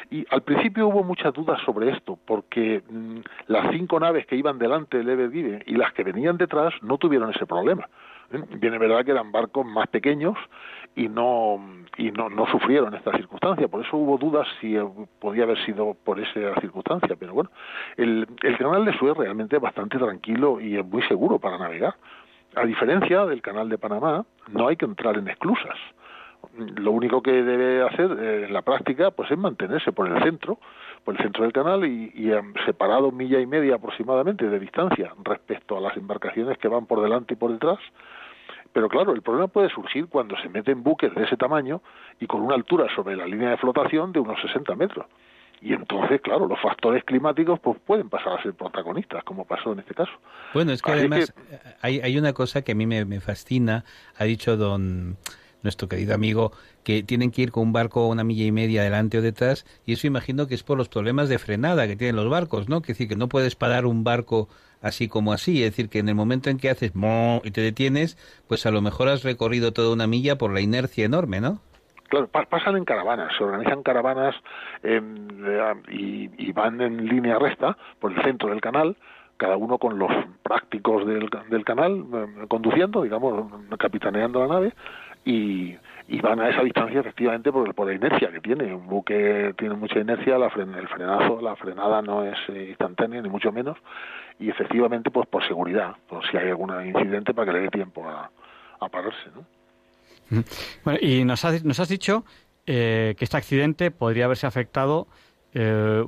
Y 0.10 0.26
al 0.30 0.42
principio 0.42 0.88
hubo 0.88 1.04
muchas 1.04 1.34
dudas 1.34 1.60
sobre 1.64 1.92
esto, 1.92 2.18
porque 2.26 2.82
mm, 2.90 3.18
las 3.48 3.72
cinco 3.72 4.00
naves 4.00 4.26
que 4.26 4.36
iban 4.36 4.58
delante 4.58 4.98
del 4.98 5.10
Ever 5.10 5.32
Given 5.32 5.64
y 5.66 5.76
las 5.76 5.94
que 5.94 6.04
venían 6.04 6.38
detrás 6.38 6.74
no 6.82 6.98
tuvieron 6.98 7.30
ese 7.32 7.46
problema. 7.46 7.88
¿Eh? 8.32 8.42
Viene 8.58 8.78
verdad 8.78 9.06
que 9.06 9.12
eran 9.12 9.32
barcos 9.32 9.66
más 9.66 9.88
pequeños 9.88 10.38
y 10.96 11.10
no 11.10 11.60
y 11.98 12.12
no, 12.12 12.30
no 12.30 12.46
sufrieron 12.48 12.94
esta 12.94 13.12
circunstancia. 13.12 13.68
Por 13.68 13.86
eso 13.86 13.98
hubo 13.98 14.18
dudas 14.18 14.48
si 14.60 14.76
podía 15.20 15.44
haber 15.44 15.64
sido 15.66 15.96
por 16.04 16.20
esa 16.20 16.60
circunstancia. 16.60 17.16
Pero 17.18 17.34
bueno, 17.34 17.52
el, 17.98 18.28
el 18.44 18.58
canal 18.58 18.86
de 18.86 18.98
Suez 18.98 19.16
realmente 19.16 19.56
es 19.56 19.62
bastante 19.62 19.98
tranquilo 19.98 20.60
y 20.60 20.78
es 20.78 20.86
muy 20.86 21.04
seguro 21.04 21.40
para 21.40 21.58
navegar. 21.58 21.96
A 22.56 22.66
diferencia 22.66 23.26
del 23.26 23.42
canal 23.42 23.70
de 23.70 23.78
Panamá, 23.78 24.26
no 24.50 24.68
hay 24.68 24.78
que 24.78 24.86
entrar 24.86 25.18
en 25.18 25.28
esclusas. 25.28 25.78
Lo 26.58 26.92
único 26.92 27.22
que 27.22 27.32
debe 27.32 27.82
hacer 27.82 28.12
eh, 28.12 28.46
en 28.46 28.54
la 28.54 28.62
práctica 28.62 29.12
pues 29.12 29.32
es 29.32 29.38
mantenerse 29.38 29.92
por 29.92 30.08
el 30.08 30.22
centro, 30.24 30.60
por 31.04 31.16
el 31.16 31.22
centro 31.22 31.44
del 31.44 31.52
canal 31.52 31.86
y, 31.86 32.12
y 32.14 32.32
separado 32.66 33.12
milla 33.12 33.40
y 33.40 33.46
media 33.46 33.76
aproximadamente 33.76 34.48
de 34.48 34.60
distancia 34.60 35.14
respecto 35.24 35.78
a 35.78 35.82
las 35.82 35.98
embarcaciones 35.98 36.58
que 36.58 36.68
van 36.68 36.86
por 36.86 37.02
delante 37.02 37.34
y 37.34 37.38
por 37.38 37.52
detrás 37.52 37.80
pero 38.76 38.90
claro, 38.90 39.14
el 39.14 39.22
problema 39.22 39.48
puede 39.48 39.70
surgir 39.70 40.08
cuando 40.08 40.36
se 40.36 40.50
meten 40.50 40.84
buques 40.84 41.16
de 41.16 41.24
ese 41.24 41.38
tamaño 41.38 41.82
y 42.20 42.28
con 42.28 42.42
una 42.42 42.56
altura 42.56 42.94
sobre 42.94 43.16
la 43.16 43.26
línea 43.26 43.52
de 43.52 43.56
flotación 43.56 44.12
de 44.12 44.20
unos 44.20 44.38
60 44.42 44.76
metros. 44.76 45.06
Y 45.62 45.72
entonces, 45.72 46.20
claro, 46.20 46.46
los 46.46 46.60
factores 46.60 47.06
climáticos 47.06 47.58
pues 47.62 47.80
pueden 47.86 48.10
pasar 48.10 48.38
a 48.38 48.44
ser 48.44 48.54
protagonistas, 48.54 49.24
como 49.24 49.46
pasó 49.46 49.72
en 49.72 49.80
este 49.80 49.94
caso. 49.94 50.12
Bueno, 50.54 50.74
es 50.74 50.82
que 50.82 50.92
además 50.92 51.34
Hay, 51.82 52.02
hay 52.02 52.18
una 52.18 52.34
cosa 52.34 52.64
que 52.64 52.74
a 52.74 52.76
mí 52.76 52.86
me, 52.86 53.06
me 53.06 53.22
fascina, 53.22 53.86
ha 54.18 54.26
dicho 54.26 54.58
don 54.58 55.16
nuestro 55.66 55.90
querido 55.90 56.16
amigo, 56.16 56.54
que 56.84 57.04
tienen 57.04 57.32
que 57.32 57.42
ir 57.42 57.52
con 57.52 57.64
un 57.64 57.74
barco 57.74 58.08
una 58.08 58.24
milla 58.24 58.46
y 58.46 58.52
media 58.52 58.82
adelante 58.82 59.18
o 59.18 59.22
detrás, 59.22 59.66
y 59.86 59.94
eso 59.94 60.08
imagino 60.08 60.48
que 60.48 60.56
es 60.56 60.64
por 60.64 60.78
los 60.78 60.88
problemas 60.88 61.28
de 61.28 61.40
frenada 61.40 61.88
que 61.88 61.96
tienen 61.98 62.16
los 62.16 62.30
barcos, 62.30 62.70
¿no? 62.70 62.82
Que 62.82 62.94
decir, 62.94 63.10
que 63.10 63.16
no 63.16 63.28
puedes 63.28 63.56
parar 63.56 63.86
un 63.86 64.04
barco 64.04 64.48
así 64.82 65.08
como 65.08 65.34
así, 65.34 65.64
es 65.64 65.72
decir, 65.72 65.90
que 65.90 66.00
en 66.00 66.10
el 66.10 66.16
momento 66.16 66.50
en 66.50 66.58
que 66.58 66.70
haces 66.70 66.94
y 67.44 67.52
te 67.52 67.62
detienes, 67.62 68.18
pues 68.48 68.66
a 68.66 68.72
lo 68.72 68.82
mejor 68.82 69.08
has 69.10 69.24
recorrido 69.24 69.74
toda 69.74 69.92
una 69.92 70.08
milla 70.08 70.38
por 70.38 70.54
la 70.54 70.62
inercia 70.62 71.06
enorme, 71.06 71.42
¿no? 71.42 71.60
Claro, 72.10 72.28
pasan 72.28 72.78
en 72.78 72.86
caravanas, 72.86 73.34
se 73.36 73.44
organizan 73.44 73.82
caravanas 73.82 74.36
em, 74.84 75.28
y, 75.90 76.30
y, 76.38 76.52
van 76.52 76.80
en 76.80 77.08
línea 77.08 77.40
recta 77.40 77.76
por 78.00 78.12
el 78.12 78.22
centro 78.24 78.50
del 78.50 78.62
canal, 78.62 78.96
cada 79.38 79.58
uno 79.58 79.80
con 79.80 79.98
los 79.98 80.12
prácticos 80.44 81.06
del, 81.08 81.30
del 81.50 81.66
canal, 81.66 82.06
em, 82.14 82.48
conduciendo, 82.48 83.02
digamos, 83.02 83.52
capitaneando 83.80 84.40
la 84.40 84.54
nave, 84.54 84.74
y, 85.26 85.76
y 86.08 86.22
van 86.22 86.40
a 86.40 86.50
esa 86.50 86.62
distancia 86.62 87.00
efectivamente 87.02 87.52
por, 87.52 87.74
por 87.74 87.88
la 87.88 87.94
inercia 87.94 88.32
que 88.32 88.40
tiene. 88.40 88.74
Un 88.74 88.88
buque 88.88 89.54
tiene 89.58 89.76
mucha 89.76 90.00
inercia, 90.00 90.38
la 90.38 90.48
el 90.48 90.88
frenazo, 90.88 91.42
la 91.42 91.56
frenada 91.56 92.02
no 92.02 92.24
es 92.24 92.38
eh, 92.50 92.68
instantánea 92.70 93.22
ni 93.22 93.30
mucho 93.30 93.52
menos 93.52 93.78
y 94.40 94.50
efectivamente 94.50 95.12
pues 95.12 95.28
por 95.28 95.46
seguridad, 95.48 95.96
por 96.08 96.26
si 96.30 96.38
hay 96.38 96.50
algún 96.50 96.72
incidente 96.86 97.34
para 97.34 97.52
que 97.52 97.58
le 97.58 97.64
dé 97.64 97.70
tiempo 97.70 98.08
a, 98.08 98.30
pararse, 98.90 99.32
¿no? 99.34 100.44
Bueno, 100.84 101.00
y 101.02 101.24
nos 101.24 101.44
has, 101.44 101.66
nos 101.66 101.80
has 101.80 101.90
dicho 101.90 102.24
eh, 102.68 103.16
que 103.18 103.26
este 103.26 103.38
accidente 103.38 103.90
podría 103.90 104.26
haberse 104.26 104.46
afectado 104.46 105.08
eh, 105.56 106.06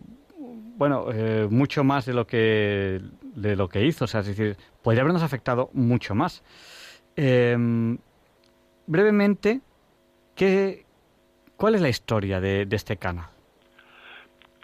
bueno, 0.77 1.07
eh, 1.12 1.47
mucho 1.50 1.83
más 1.83 2.05
de 2.05 2.13
lo 2.13 2.27
que 2.27 3.01
de 3.21 3.55
lo 3.55 3.67
que 3.67 3.83
hizo, 3.83 4.05
o 4.05 4.07
sea, 4.07 4.21
es 4.21 4.27
decir, 4.27 4.57
podría 4.83 5.01
habernos 5.01 5.24
afectado 5.24 5.69
mucho 5.74 6.13
más. 6.15 6.43
Em, 7.15 7.97
brevemente, 8.88 9.62
¿qué, 10.36 10.86
¿cuál 11.56 11.75
es 11.75 11.82
la 11.82 11.89
historia 11.89 12.39
de, 12.39 12.67
este 12.72 12.98
canal? 12.98 13.25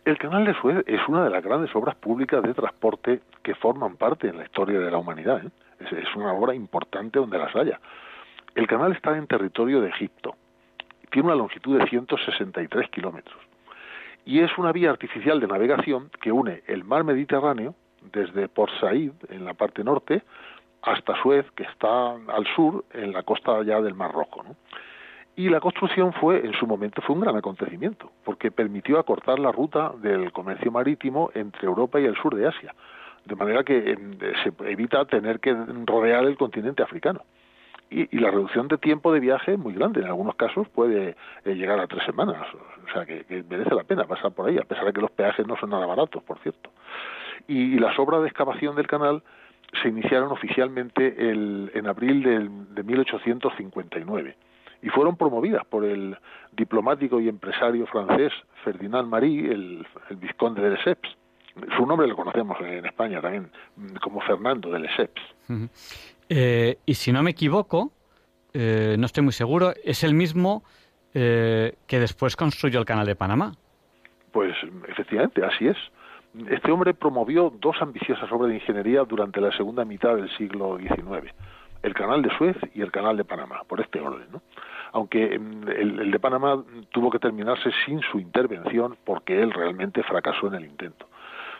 El 0.05 0.17
canal 0.17 0.45
de 0.45 0.53
Suez 0.55 0.83
es 0.87 0.99
una 1.07 1.23
de 1.23 1.29
las 1.29 1.43
grandes 1.43 1.73
obras 1.75 1.95
públicas 1.95 2.41
de 2.41 2.53
transporte 2.53 3.21
que 3.41 3.55
forman 3.55 3.95
parte 3.95 4.27
en 4.27 4.37
la 4.37 4.43
historia 4.43 4.79
de 4.79 4.91
la 4.91 4.97
humanidad. 4.97 5.41
Es, 5.79 5.91
es, 5.91 6.15
una 6.15 6.33
obra 6.33 6.55
importante 6.55 7.19
donde 7.19 7.37
las 7.37 7.55
haya. 7.55 7.79
El 8.55 8.67
canal 8.67 8.93
está 8.93 9.15
en 9.17 9.27
territorio 9.27 9.81
de 9.81 9.89
Egipto. 9.89 10.35
Tiene 11.09 11.27
una 11.27 11.35
longitud 11.35 11.77
de 11.77 11.87
163 11.87 12.89
kilómetros 12.89 13.37
y 14.25 14.39
es 14.39 14.57
una 14.57 14.71
vía 14.71 14.89
artificial 14.89 15.39
de 15.39 15.47
navegación 15.47 16.09
que 16.21 16.31
une 16.31 16.63
el 16.67 16.83
mar 16.83 17.03
Mediterráneo 17.03 17.75
desde 18.11 18.47
Port 18.47 18.71
Said 18.79 19.11
en 19.29 19.45
la 19.45 19.53
parte 19.53 19.83
norte 19.83 20.23
hasta 20.83 21.15
Suez 21.21 21.49
que 21.51 21.63
está 21.63 22.11
al 22.11 22.45
sur 22.55 22.85
en 22.93 23.13
la 23.13 23.23
costa 23.23 23.63
ya 23.63 23.81
del 23.81 23.95
Mar 23.95 24.11
Rojo. 24.11 24.43
Y 25.35 25.49
la 25.49 25.59
construcción 25.59 26.13
fue 26.13 26.45
en 26.45 26.53
su 26.53 26.67
momento 26.67 27.01
fue 27.01 27.15
un 27.15 27.21
gran 27.21 27.35
acontecimiento 27.35 28.11
porque 28.23 28.51
permitió 28.51 28.99
acortar 28.99 29.39
la 29.39 29.51
ruta 29.51 29.91
del 29.97 30.31
comercio 30.31 30.71
marítimo 30.71 31.31
entre 31.33 31.65
Europa 31.65 31.99
y 31.99 32.05
el 32.05 32.15
sur 32.15 32.35
de 32.35 32.47
Asia, 32.47 32.75
de 33.25 33.35
manera 33.35 33.63
que 33.63 33.91
em, 33.91 34.17
se 34.43 34.53
evita 34.69 35.05
tener 35.05 35.39
que 35.39 35.55
rodear 35.85 36.25
el 36.25 36.37
continente 36.37 36.83
africano 36.83 37.21
y, 37.93 38.19
la 38.19 38.31
reducción 38.31 38.67
de 38.67 38.77
tiempo 38.77 39.13
de 39.13 39.19
viaje 39.19 39.53
es 39.53 39.59
muy 39.59 39.73
grande. 39.73 40.01
En 40.01 40.07
algunos 40.07 40.35
casos 40.35 40.67
puede 40.69 41.15
eh, 41.45 41.55
llegar 41.55 41.79
a 41.79 41.87
tres 41.87 42.03
semanas. 42.05 42.37
O 42.87 42.91
sea, 42.91 43.05
que, 43.05 43.25
merece 43.49 43.75
la 43.75 43.83
pena 43.83 44.05
pasar 44.05 44.31
por 44.31 44.49
ahí, 44.49 44.57
a 44.57 44.63
pesar 44.63 44.85
de 44.85 44.93
que 44.93 45.01
los 45.01 45.11
peajes 45.11 45.45
no 45.47 45.55
son 45.57 45.69
nada 45.69 45.85
baratos, 45.85 46.23
por 46.23 46.39
cierto. 46.39 46.71
Y, 47.47 47.77
las 47.79 47.97
obras 47.99 48.21
de 48.21 48.27
excavación 48.27 48.75
del 48.75 48.87
canal 48.87 49.21
se 49.81 49.89
iniciaron 49.89 50.31
oficialmente 50.31 51.29
el, 51.29 51.71
en 51.73 51.87
abril 51.87 52.23
del, 52.23 52.75
de 52.75 52.83
1859 52.83 54.35
y 54.81 54.89
fueron 54.89 55.15
promovidas 55.15 55.65
por 55.65 55.85
el 55.85 56.17
diplomático 56.51 57.19
y 57.19 57.29
empresario 57.29 57.87
francés 57.87 58.33
Ferdinand 58.63 59.07
Marie, 59.07 59.51
el, 59.51 59.87
el 60.09 60.15
vizconde 60.17 60.61
de 60.61 60.71
Lesseps. 60.71 61.09
Su 61.77 61.85
nombre 61.85 62.07
lo 62.07 62.15
conocemos 62.15 62.57
en 62.61 62.85
España 62.85 63.21
también 63.21 63.49
como 64.01 64.21
Fernando 64.21 64.71
de 64.71 64.79
Lesseps. 64.79 65.21
Eh, 66.29 66.77
y 66.85 66.93
si 66.95 67.11
no 67.11 67.23
me 67.23 67.31
equivoco, 67.31 67.91
eh, 68.53 68.95
no 68.97 69.05
estoy 69.05 69.23
muy 69.23 69.33
seguro, 69.33 69.73
es 69.83 70.03
el 70.03 70.13
mismo 70.13 70.63
eh, 71.13 71.75
que 71.87 71.99
después 71.99 72.35
construyó 72.35 72.79
el 72.79 72.85
Canal 72.85 73.05
de 73.05 73.15
Panamá. 73.15 73.53
Pues 74.31 74.55
efectivamente, 74.87 75.45
así 75.45 75.67
es. 75.67 75.77
Este 76.49 76.71
hombre 76.71 76.93
promovió 76.93 77.51
dos 77.59 77.75
ambiciosas 77.81 78.31
obras 78.31 78.49
de 78.49 78.55
ingeniería 78.55 79.03
durante 79.03 79.39
la 79.39 79.51
segunda 79.55 79.85
mitad 79.85 80.15
del 80.15 80.29
siglo 80.35 80.77
XIX, 80.79 81.31
el 81.83 81.93
Canal 81.93 82.21
de 82.21 82.35
Suez 82.37 82.57
y 82.73 82.81
el 82.81 82.91
Canal 82.91 83.17
de 83.17 83.23
Panamá, 83.23 83.61
por 83.67 83.81
este 83.81 83.99
orden. 83.99 84.27
¿no? 84.31 84.41
Aunque 84.93 85.37
mm, 85.37 85.69
el 85.69 86.11
de 86.11 86.19
Panamá 86.19 86.63
tuvo 86.91 87.11
que 87.11 87.19
terminarse 87.19 87.69
sin 87.85 88.01
su 88.01 88.19
intervención 88.19 88.97
porque 89.05 89.41
él 89.41 89.51
realmente 89.51 90.01
fracasó 90.03 90.47
en 90.47 90.55
el 90.55 90.65
intento. 90.65 91.07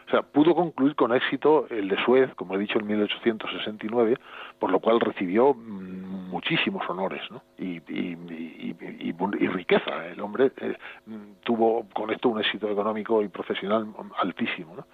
O 0.08 0.12
sea, 0.12 0.22
pudo 0.22 0.54
concluir 0.56 0.96
con 0.96 1.14
éxito 1.14 1.68
el 1.70 1.88
de 1.88 1.98
Suez, 2.04 2.34
como 2.36 2.56
he 2.56 2.60
dicho, 2.60 2.80
en 2.80 2.88
1869, 2.88 4.18
por 4.60 4.72
lo 4.72 4.80
cual 4.80 5.00
recibió 5.00 5.54
mm, 5.54 6.30
muchísimos 6.30 6.88
honores 6.90 7.22
¿no? 7.32 7.42
y, 7.58 7.80
riqueza. 9.48 10.08
El 10.08 10.20
hombre 10.20 10.52
eh, 10.58 10.76
tuvo 11.44 11.88
con 11.94 12.10
esto 12.12 12.30
un 12.30 12.40
éxito 12.40 12.70
económico 12.70 13.22
y 13.22 13.28
profesional 13.28 13.88
altísimo. 14.20 14.76
¿no? 14.76 14.88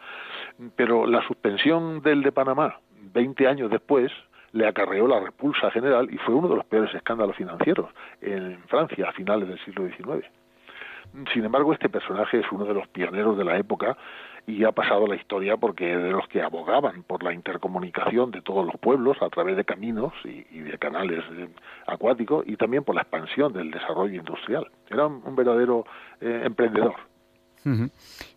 Pero 0.75 1.07
la 1.07 1.25
suspensión 1.25 2.01
del 2.01 2.21
de 2.21 2.31
Panamá, 2.31 2.79
20 3.13 3.47
años 3.47 3.71
después, 3.71 4.11
le 4.51 4.67
acarreó 4.67 5.07
la 5.07 5.19
repulsa 5.19 5.71
general 5.71 6.09
y 6.11 6.17
fue 6.17 6.33
uno 6.33 6.47
de 6.47 6.55
los 6.55 6.65
peores 6.65 6.93
escándalos 6.93 7.35
financieros 7.35 7.89
en 8.21 8.59
Francia 8.67 9.09
a 9.09 9.13
finales 9.13 9.47
del 9.47 9.59
siglo 9.63 9.87
XIX. 9.87 10.25
Sin 11.33 11.43
embargo, 11.43 11.73
este 11.73 11.89
personaje 11.89 12.39
es 12.39 12.51
uno 12.51 12.65
de 12.65 12.73
los 12.73 12.87
pioneros 12.87 13.37
de 13.37 13.43
la 13.43 13.57
época 13.57 13.97
y 14.47 14.63
ha 14.63 14.71
pasado 14.71 15.07
la 15.07 15.15
historia 15.15 15.57
porque 15.57 15.85
de 15.85 16.11
los 16.11 16.27
que 16.27 16.41
abogaban 16.41 17.03
por 17.03 17.23
la 17.23 17.33
intercomunicación 17.33 18.31
de 18.31 18.41
todos 18.41 18.65
los 18.65 18.75
pueblos 18.79 19.17
a 19.21 19.29
través 19.29 19.57
de 19.57 19.63
caminos 19.63 20.13
y, 20.23 20.59
de 20.59 20.77
canales 20.77 21.23
eh, 21.31 21.47
acuáticos 21.87 22.45
y 22.47 22.55
también 22.55 22.83
por 22.83 22.95
la 22.95 23.01
expansión 23.01 23.53
del 23.53 23.71
desarrollo 23.71 24.15
industrial. 24.15 24.67
Era 24.89 25.07
un, 25.07 25.35
verdadero 25.35 25.85
eh, 26.21 26.41
emprendedor. 26.45 26.95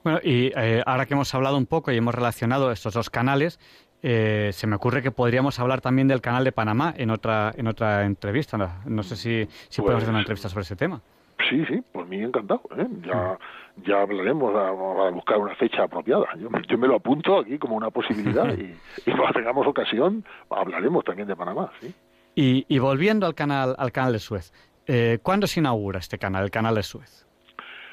Bueno, 0.02 0.18
y 0.22 0.52
eh, 0.56 0.82
ahora 0.84 1.06
que 1.06 1.14
hemos 1.14 1.32
hablado 1.34 1.56
un 1.56 1.66
poco 1.66 1.92
y 1.92 1.96
hemos 1.96 2.14
relacionado 2.14 2.72
estos 2.72 2.94
dos 2.94 3.08
canales, 3.08 3.58
se 4.02 4.66
me 4.66 4.74
ocurre 4.74 5.00
que 5.00 5.12
podríamos 5.12 5.60
hablar 5.60 5.80
también 5.80 6.08
del 6.08 6.20
canal 6.20 6.42
de 6.42 6.50
Panamá 6.50 6.92
en 6.96 7.10
otra 7.10 7.52
en 7.56 7.68
otra 7.68 8.04
entrevista. 8.04 8.58
No, 8.84 9.02
sé 9.04 9.14
si, 9.14 9.46
si 9.68 9.80
podemos 9.80 10.02
hacer 10.02 10.10
una 10.10 10.18
pues 10.18 10.24
entrevista 10.24 10.48
sobre 10.48 10.62
ese 10.62 10.74
tema. 10.74 11.00
Sí, 11.48 11.64
sí, 11.66 11.82
por 11.92 12.06
mí 12.06 12.22
encantado. 12.22 12.62
¿eh? 12.76 12.86
Ya, 13.02 13.38
ya 13.76 14.02
hablaremos 14.02 14.54
a, 14.54 14.70
buscar 15.10 15.38
una 15.38 15.54
fecha 15.54 15.84
apropiada. 15.84 16.26
Yo, 16.38 16.48
yo, 16.68 16.78
me 16.78 16.86
lo 16.86 16.96
apunto 16.96 17.38
aquí 17.38 17.58
como 17.58 17.76
una 17.76 17.90
posibilidad 17.90 18.52
y, 18.58 19.10
cuando 19.10 19.32
tengamos 19.32 19.66
ocasión 19.66 20.24
hablaremos 20.50 21.04
también 21.04 21.28
de 21.28 21.36
Panamá. 21.36 21.70
¿sí? 21.80 21.94
Y, 22.34 22.66
y 22.68 22.78
volviendo 22.78 23.26
al 23.26 23.34
canal, 23.34 23.74
al 23.78 23.92
canal 23.92 24.12
de 24.12 24.18
Suez, 24.18 24.52
eh, 24.86 25.18
¿cuándo 25.22 25.46
se 25.46 25.60
inaugura 25.60 25.98
este 25.98 26.18
canal, 26.18 26.44
el 26.44 26.50
canal 26.50 26.74
de 26.74 26.82
Suez? 26.82 27.26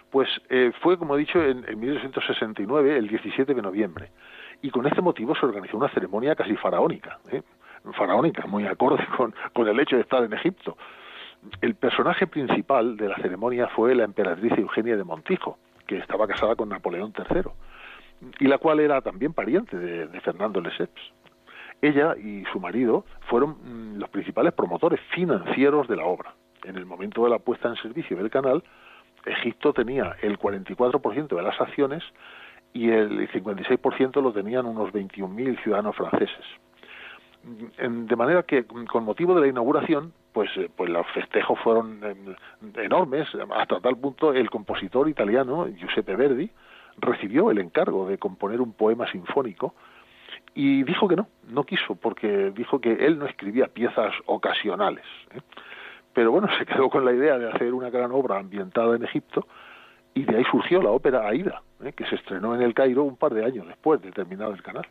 Pues 0.09 0.27
eh, 0.49 0.71
fue, 0.81 0.97
como 0.97 1.15
he 1.15 1.19
dicho, 1.19 1.41
en, 1.43 1.63
en 1.67 1.79
1969, 1.79 2.97
el 2.97 3.07
17 3.07 3.53
de 3.53 3.61
noviembre. 3.61 4.11
Y 4.61 4.71
con 4.71 4.85
este 4.87 5.01
motivo 5.01 5.35
se 5.35 5.45
organizó 5.45 5.77
una 5.77 5.89
ceremonia 5.89 6.35
casi 6.35 6.55
faraónica. 6.55 7.19
¿eh? 7.31 7.43
Faraónica, 7.93 8.45
muy 8.47 8.65
acorde 8.65 9.05
con, 9.17 9.33
con 9.53 9.67
el 9.67 9.79
hecho 9.79 9.95
de 9.95 10.01
estar 10.01 10.23
en 10.23 10.33
Egipto 10.33 10.75
el 11.61 11.75
personaje 11.75 12.27
principal 12.27 12.97
de 12.97 13.09
la 13.09 13.15
ceremonia 13.17 13.67
fue 13.69 13.95
la 13.95 14.03
emperatriz 14.03 14.53
Eugenia 14.57 14.97
de 14.97 15.03
Montijo, 15.03 15.57
que 15.89 15.97
estaba 15.97 16.27
casada 16.27 16.55
con 16.55 16.69
Napoleón 16.69 17.11
III, 17.17 17.49
y 18.39 18.47
la 18.47 18.59
cual 18.59 18.79
era 18.79 19.01
también 19.01 19.33
pariente 19.33 19.75
de, 19.75 20.21
Fernando 20.21 20.61
Lesseps. 20.61 21.01
Ella 21.81 22.15
y 22.15 22.43
su 22.53 22.59
marido 22.59 23.05
fueron 23.21 23.57
mm, 23.63 23.97
los 23.97 24.07
principales 24.11 24.53
promotores 24.53 24.99
financieros 25.15 25.87
de 25.87 25.95
la 25.95 26.05
obra. 26.05 26.35
En 26.63 26.75
el 26.75 26.85
momento 26.85 27.23
de 27.23 27.31
la 27.31 27.39
puesta 27.39 27.69
en 27.69 27.75
servicio 27.77 28.15
del 28.17 28.29
canal, 28.29 28.63
Egipto 29.25 29.73
tenía 29.73 30.15
el 30.21 30.37
44% 30.37 31.35
de 31.35 31.41
las 31.41 31.59
acciones 31.59 32.03
y 32.71 32.91
el 32.91 33.27
56% 33.31 34.21
lo 34.21 34.31
tenían 34.31 34.67
unos 34.67 34.93
21.000 34.93 35.63
ciudadanos 35.63 35.95
franceses. 35.95 36.45
De 37.43 38.15
manera 38.15 38.43
que, 38.43 38.65
con 38.65 39.05
motivo 39.05 39.33
de 39.35 39.41
la 39.41 39.47
inauguración, 39.47 40.13
pues, 40.33 40.49
eh, 40.57 40.69
pues 40.75 40.89
los 40.89 41.07
festejos 41.07 41.57
fueron 41.59 42.03
em, 42.03 42.35
enormes, 42.75 43.27
hasta 43.55 43.79
tal 43.79 43.97
punto 43.97 44.33
el 44.33 44.49
compositor 44.49 45.09
italiano 45.09 45.67
Giuseppe 45.67 46.15
Verdi 46.15 46.49
recibió 46.97 47.51
el 47.51 47.59
encargo 47.59 48.07
de 48.07 48.17
componer 48.17 48.61
un 48.61 48.73
poema 48.73 49.09
sinfónico 49.11 49.73
y 50.53 50.83
dijo 50.83 51.07
que 51.07 51.15
no, 51.15 51.27
no 51.47 51.63
quiso, 51.63 51.95
porque 51.95 52.51
dijo 52.51 52.79
que 52.79 52.93
él 52.93 53.17
no 53.17 53.25
escribía 53.25 53.67
piezas 53.67 54.13
ocasionales. 54.25 55.05
¿eh? 55.31 55.41
Pero 56.13 56.31
bueno, 56.31 56.47
se 56.59 56.65
quedó 56.65 56.89
con 56.89 57.05
la 57.05 57.13
idea 57.13 57.37
de 57.37 57.51
hacer 57.51 57.73
una 57.73 57.89
gran 57.89 58.11
obra 58.11 58.37
ambientada 58.39 58.95
en 58.95 59.03
Egipto 59.03 59.47
y 60.13 60.23
de 60.23 60.37
ahí 60.37 60.43
surgió 60.51 60.81
la 60.81 60.89
ópera 60.89 61.27
Aida, 61.27 61.61
¿eh? 61.83 61.93
que 61.93 62.05
se 62.05 62.15
estrenó 62.15 62.55
en 62.55 62.61
el 62.61 62.73
Cairo 62.73 63.03
un 63.03 63.15
par 63.15 63.33
de 63.33 63.45
años 63.45 63.67
después 63.67 64.01
de 64.01 64.11
terminar 64.11 64.51
el 64.51 64.61
canal. 64.61 64.87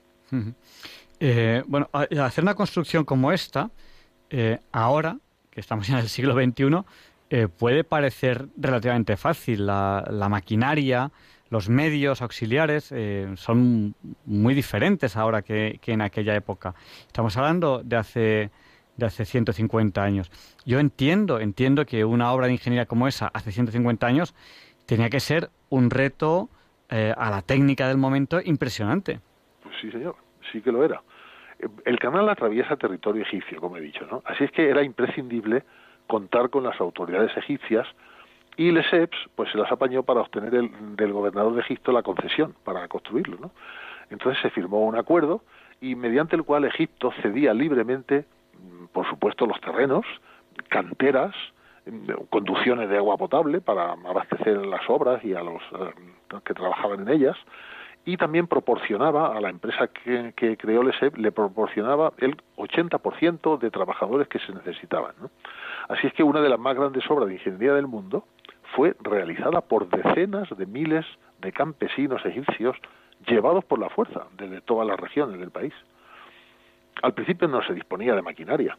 Eh, 1.20 1.62
bueno, 1.66 1.88
hacer 1.92 2.44
una 2.44 2.54
construcción 2.54 3.04
como 3.04 3.33
esta, 3.33 3.70
eh, 4.31 4.59
ahora, 4.72 5.18
que 5.50 5.61
estamos 5.61 5.88
en 5.88 5.96
el 5.96 6.09
siglo 6.09 6.35
XXI, 6.35 6.85
eh, 7.31 7.48
puede 7.48 7.85
parecer 7.85 8.46
relativamente 8.57 9.16
fácil. 9.16 9.66
La, 9.66 10.28
maquinaria, 10.31 11.11
los 11.50 11.68
medios 11.68 12.22
auxiliares 12.22 12.92
son 13.37 13.94
muy 14.24 14.54
diferentes 14.54 15.16
ahora 15.16 15.42
que, 15.42 15.81
en 15.87 16.00
aquella 16.00 16.35
época. 16.35 16.74
Estamos 17.07 17.37
hablando 17.37 17.83
de 17.83 17.96
hace, 17.96 18.50
de 18.96 19.07
hace 19.07 19.24
150 19.24 20.02
años. 20.02 20.31
Yo 20.64 20.78
entiendo, 20.78 21.40
entiendo 21.40 21.85
que 21.85 22.04
una 22.04 22.33
obra 22.33 22.46
de 22.46 22.52
ingeniería 22.52 22.87
como 22.87 23.09
esa, 23.09 23.28
hace 23.28 23.52
150 23.52 24.07
años, 24.07 24.35
tenía 24.87 25.11
que 25.11 25.20
ser 25.20 25.50
un 25.68 25.90
reto 25.90 26.48
a 26.90 27.31
la 27.31 27.42
técnica 27.42 27.88
del 27.88 27.98
momento 27.98 28.40
impresionante. 28.42 29.20
Pues 29.62 29.74
sí, 29.83 29.90
señor 29.90 30.27
sí 30.52 30.61
que 30.61 30.72
lo 30.72 30.84
era. 30.84 31.02
El 31.84 31.98
canal 31.98 32.28
atraviesa 32.28 32.76
territorio 32.76 33.22
egipcio, 33.22 33.61
como 33.61 33.76
he 33.76 33.80
dicho, 33.80 34.06
¿no? 34.11 34.22
Así 34.24 34.44
es 34.44 34.52
que 34.52 34.68
era 34.68 34.82
imprescindible 34.82 35.64
contar 36.06 36.50
con 36.50 36.64
las 36.64 36.80
autoridades 36.80 37.37
egipcias 37.37 37.87
y 38.58 38.72
Lesseps 38.72 39.16
pues 39.37 39.50
se 39.52 39.58
las 39.58 39.70
apañó 39.70 40.02
para 40.02 40.20
obtener 40.20 40.50
del 40.50 41.12
gobernador 41.12 41.54
de 41.54 41.61
Egipto 41.61 41.92
la 41.92 42.02
concesión 42.02 42.54
para 42.64 42.88
construirlo. 42.88 43.38
¿no? 43.40 43.52
Entonces 44.11 44.42
se 44.42 44.50
firmó 44.50 44.84
un 44.84 44.96
acuerdo 44.96 45.42
y 45.80 45.94
mediante 45.94 46.34
el 46.34 46.42
cual 46.42 46.64
Egipto 46.64 47.12
cedía 47.22 47.54
libremente, 47.54 48.24
mm, 48.54 48.87
por 48.87 49.08
supuesto, 49.08 49.46
los 49.46 49.61
terrenos, 49.61 50.04
canteras, 50.68 51.34
mm, 51.87 52.11
conducciones 52.30 52.88
de 52.88 52.96
agua 52.96 53.16
potable 53.16 53.61
para 53.61 53.92
abastecer 53.92 54.66
las 54.66 54.82
obras 54.90 55.24
y 55.24 55.34
a 55.34 55.42
los 55.42 55.62
eh, 55.78 56.40
que 56.44 56.54
trabajaban 56.54 57.02
en 57.02 57.11
ellas, 57.11 57.37
y 58.04 58.16
también 58.16 58.46
proporcionaba 58.46 59.37
a 59.37 59.40
la 59.40 59.50
empresa 59.50 59.88
que, 59.88 60.56
creó 60.56 60.82
LESEP, 60.82 61.16
le 61.18 61.30
proporcionaba 61.30 62.12
el 62.18 62.37
80% 62.56 63.58
de 63.58 63.70
trabajadores 63.70 64.28
que 64.28 64.38
se 64.38 64.52
necesitaban. 64.52 65.14
Así 65.88 66.06
es 66.06 66.12
que 66.14 66.22
una 66.22 66.40
de 66.40 66.48
las 66.48 66.58
más 66.58 66.74
grandes 66.74 67.08
obras 67.11 67.28
de 67.28 67.34
ingeniería 67.34 67.74
del 67.74 67.87
mundo 67.87 68.24
fue 68.74 68.96
realizada 69.00 69.61
por 69.61 69.88
decenas 69.88 70.48
de 70.56 70.66
miles 70.66 71.04
de 71.40 71.52
campesinos 71.52 72.24
egipcios 72.24 72.76
llevados 73.26 73.64
por 73.64 73.78
la 73.78 73.90
fuerza 73.90 74.26
desde 74.37 74.61
todas 74.61 74.87
las 74.87 74.98
regiones 74.98 75.38
del 75.38 75.50
país. 75.50 75.74
Al 77.02 77.14
principio 77.14 77.48
no 77.48 77.62
se 77.62 77.74
disponía 77.74 78.14
de 78.14 78.22
maquinaria 78.22 78.76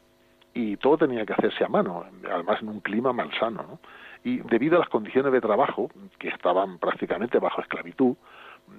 y 0.54 0.78
todo 0.78 0.98
tenía 0.98 1.26
que 1.26 1.34
hacerse 1.34 1.64
a 1.64 1.68
mano, 1.68 2.06
además 2.30 2.62
en 2.62 2.70
un 2.70 2.80
clima 2.82 3.14
malsano. 3.14 3.64
¿no? 3.64 3.80
Y 4.24 4.40
debido 4.40 4.76
a 4.76 4.80
las 4.80 4.90
condiciones 4.90 5.32
de 5.32 5.42
trabajo, 5.42 5.90
que 6.18 6.30
estaban 6.30 6.80
prácticamente 6.80 7.40
bajo 7.40 7.62
esclavitud, 7.62 8.16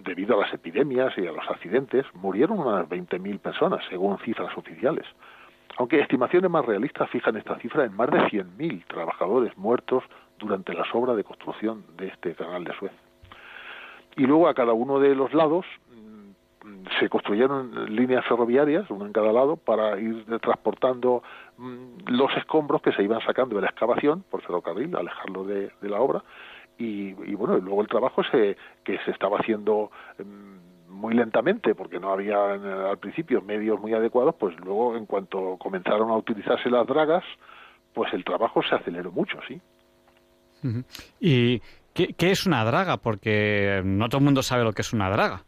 debido 0.05 0.37
a 0.37 0.41
las 0.43 0.53
epidemias 0.55 1.13
y 1.17 1.27
a 1.27 1.33
los 1.33 1.49
accidentes, 1.49 2.05
murieron 2.15 2.59
unas 2.59 2.89
20.000 2.89 3.39
personas, 3.39 3.85
según 3.89 4.19
cifras 4.19 4.57
oficiales. 4.57 5.07
Aunque 5.77 6.01
estimaciones 6.01 6.51
más 6.51 6.65
realistas 6.65 7.09
fijan 7.11 7.37
esta 7.37 7.57
cifra 7.59 7.85
en 7.85 7.95
más 7.95 8.11
de 8.11 8.19
100.000 8.19 8.85
trabajadores 8.87 9.57
muertos 9.57 10.05
durante 10.39 10.75
las 10.75 10.93
obras 10.95 11.17
de 11.17 11.25
construcción 11.25 11.85
de 11.97 12.09
este 12.09 12.35
canal 12.35 12.65
de 12.65 12.75
Suez. 12.75 12.93
Y 14.17 14.27
luego 14.27 14.49
a 14.49 14.55
cada 14.55 14.73
uno 14.73 14.99
de 14.99 15.15
los 15.15 15.33
lados 15.33 15.65
mm, 15.95 16.87
se 16.99 17.09
construyeron 17.09 17.95
líneas 17.95 18.27
ferroviarias, 18.27 18.91
una 18.91 19.07
en 19.07 19.13
cada 19.13 19.33
lado, 19.33 19.57
para 19.57 19.99
ir 20.01 20.25
transportando 20.41 21.23
mm, 21.57 22.09
los 22.09 22.37
escombros 22.37 22.83
que 22.83 22.93
se 22.93 23.03
iban 23.03 23.21
sacando 23.21 23.57
de 23.57 23.63
la 23.63 23.69
excavación 23.69 24.25
por 24.29 24.43
ferrocarril, 24.43 24.97
alejarlo 24.97 25.45
de 25.45 25.71
la 25.83 26.01
obra, 26.01 26.25
y, 26.81 27.35
bueno, 27.35 27.59
y 27.59 27.61
luego 27.61 27.83
el 27.83 27.89
trabajo 27.89 28.23
se, 28.25 28.57
que 28.83 28.99
se 29.05 29.11
estaba 29.11 29.39
haciendo 29.39 29.91
mm, 30.19 30.91
muy 30.91 31.15
lentamente 31.15 31.75
porque 31.75 32.01
no 32.01 32.11
había 32.11 32.55
al 32.91 32.99
principio 32.99 33.43
medios 33.43 33.79
muy 33.79 33.93
adecuados, 33.93 34.35
pues 34.37 34.59
luego 34.61 34.97
en 34.97 35.05
cuanto 35.05 35.59
comenzaron 35.59 36.11
a 36.11 36.17
utilizarse 36.17 36.71
las 36.71 36.87
dragas, 36.87 37.23
pues 37.93 38.13
el 38.15 38.25
trabajo 38.25 38.63
se 38.63 38.75
aceleró 38.75 39.13
mucho, 39.13 39.39
sí. 39.47 39.61
¿Y 41.21 41.61
qué, 41.93 42.15
qué 42.15 42.31
es 42.31 42.47
una 42.47 42.65
draga? 42.65 42.97
Porque 42.97 43.83
no 43.85 44.09
todo 44.09 44.19
el 44.19 44.25
mundo 44.25 44.43
sabe 44.43 44.65
lo 44.65 44.73
que 44.73 44.83
es 44.83 44.93
una 44.93 45.11
draga. 45.11 45.43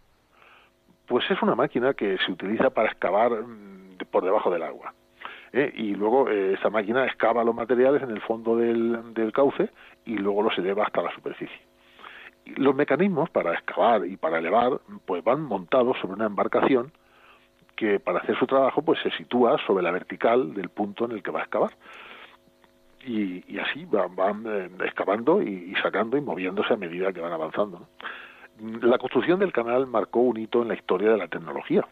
Pues 1.07 1.25
es 1.31 1.41
una 1.43 1.55
máquina 1.55 1.95
que 1.95 2.19
se 2.25 2.33
utiliza 2.33 2.71
para 2.71 2.91
excavar 2.91 3.33
mm, 3.33 3.97
por 4.11 4.25
debajo 4.25 4.51
del 4.51 4.63
agua. 4.63 4.95
¿Eh? 5.53 5.73
y 5.75 5.95
luego 5.95 6.29
eh, 6.29 6.55
esa 6.55 6.71
máquina 6.71 7.05
excava 7.07 7.45
los 7.45 7.55
materiales 7.55 8.03
en 8.03 8.11
el 8.11 8.21
fondo 8.21 8.57
del, 8.57 9.33
cauce 9.33 9.71
y 10.05 10.17
luego 10.17 10.43
los 10.43 10.57
eleva 10.59 10.85
hasta 10.85 11.03
la 11.03 11.15
superficie. 11.15 11.61
los 12.57 12.75
mecanismos 12.75 13.31
para 13.31 13.55
excavar 13.55 14.07
y 14.07 14.17
para 14.17 14.39
elevar 14.39 14.81
pues 15.07 15.23
van 15.23 15.43
montados 15.43 15.99
sobre 16.01 16.15
una 16.15 16.27
embarcación 16.27 16.93
que 17.77 18.01
para 18.01 18.21
hacer 18.21 18.39
su 18.39 18.47
trabajo 18.47 18.83
pues 18.83 19.01
se 19.03 19.11
sitúa 19.13 19.59
sobre 19.67 19.83
la 19.83 19.91
vertical 19.91 20.55
del 20.55 20.69
punto 20.69 21.05
en 21.05 21.13
el 21.13 21.23
que 21.23 21.31
va 21.31 21.41
a 21.41 21.43
excavar. 21.43 21.73
Y, 23.05 23.43
y 23.53 23.59
así 23.59 23.85
van, 23.87 24.15
van 24.15 24.45
eh, 24.47 24.71
excavando 24.85 25.43
y, 25.43 25.75
sacando 25.83 26.17
y 26.17 26.21
moviéndose 26.21 26.73
a 26.73 26.77
medida 26.77 27.13
que 27.13 27.21
van 27.21 27.33
avanzando. 27.33 27.89
La 28.61 28.99
construcción 28.99 29.41
del 29.41 29.53
canal 29.53 29.89
marcó 29.89 30.21
un 30.21 30.37
hito 30.37 30.63
en 30.63 30.69
la 30.69 30.75
historia 30.75 31.11
de 31.11 31.19
la 31.19 31.27
tecnología, 31.27 31.85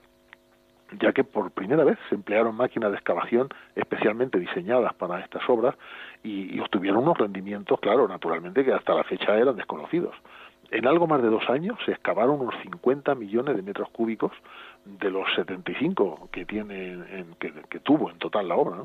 ya 0.99 1.13
que 1.13 1.25
por 1.25 1.51
primera 1.53 1.85
vez 1.85 1.99
se 2.09 2.15
emplearon 2.15 2.57
máquinas 2.57 2.91
de 2.91 2.97
excavación 2.97 3.49
especialmente 3.75 4.39
diseñadas 4.39 4.95
para 4.95 5.21
estas 5.21 5.43
obras 5.49 5.75
y, 6.23 6.59
obtuvieron 6.61 7.03
unos 7.03 7.19
rendimientos, 7.19 7.79
claro, 7.81 8.07
naturalmente 8.09 8.65
que 8.65 8.73
hasta 8.73 8.95
la 8.95 9.05
fecha 9.05 9.37
eran 9.37 9.57
desconocidos. 9.57 10.15
En 10.71 10.87
algo 10.87 11.07
más 11.07 11.23
de 11.23 11.29
dos 11.29 11.49
años 11.49 11.79
se 11.85 11.93
excavaron 11.93 12.41
unos 12.41 12.55
50 12.63 13.15
millones 13.15 13.57
de 13.57 13.63
metros 13.63 13.89
cúbicos 13.91 14.33
de 14.85 15.11
los 15.11 15.27
75 15.35 16.29
que 16.31 16.45
tiene 16.45 16.93
en, 16.93 17.35
que, 17.39 17.81
tuvo 17.81 18.11
en 18.11 18.19
total 18.19 18.49
la 18.49 18.57
obra. 18.57 18.85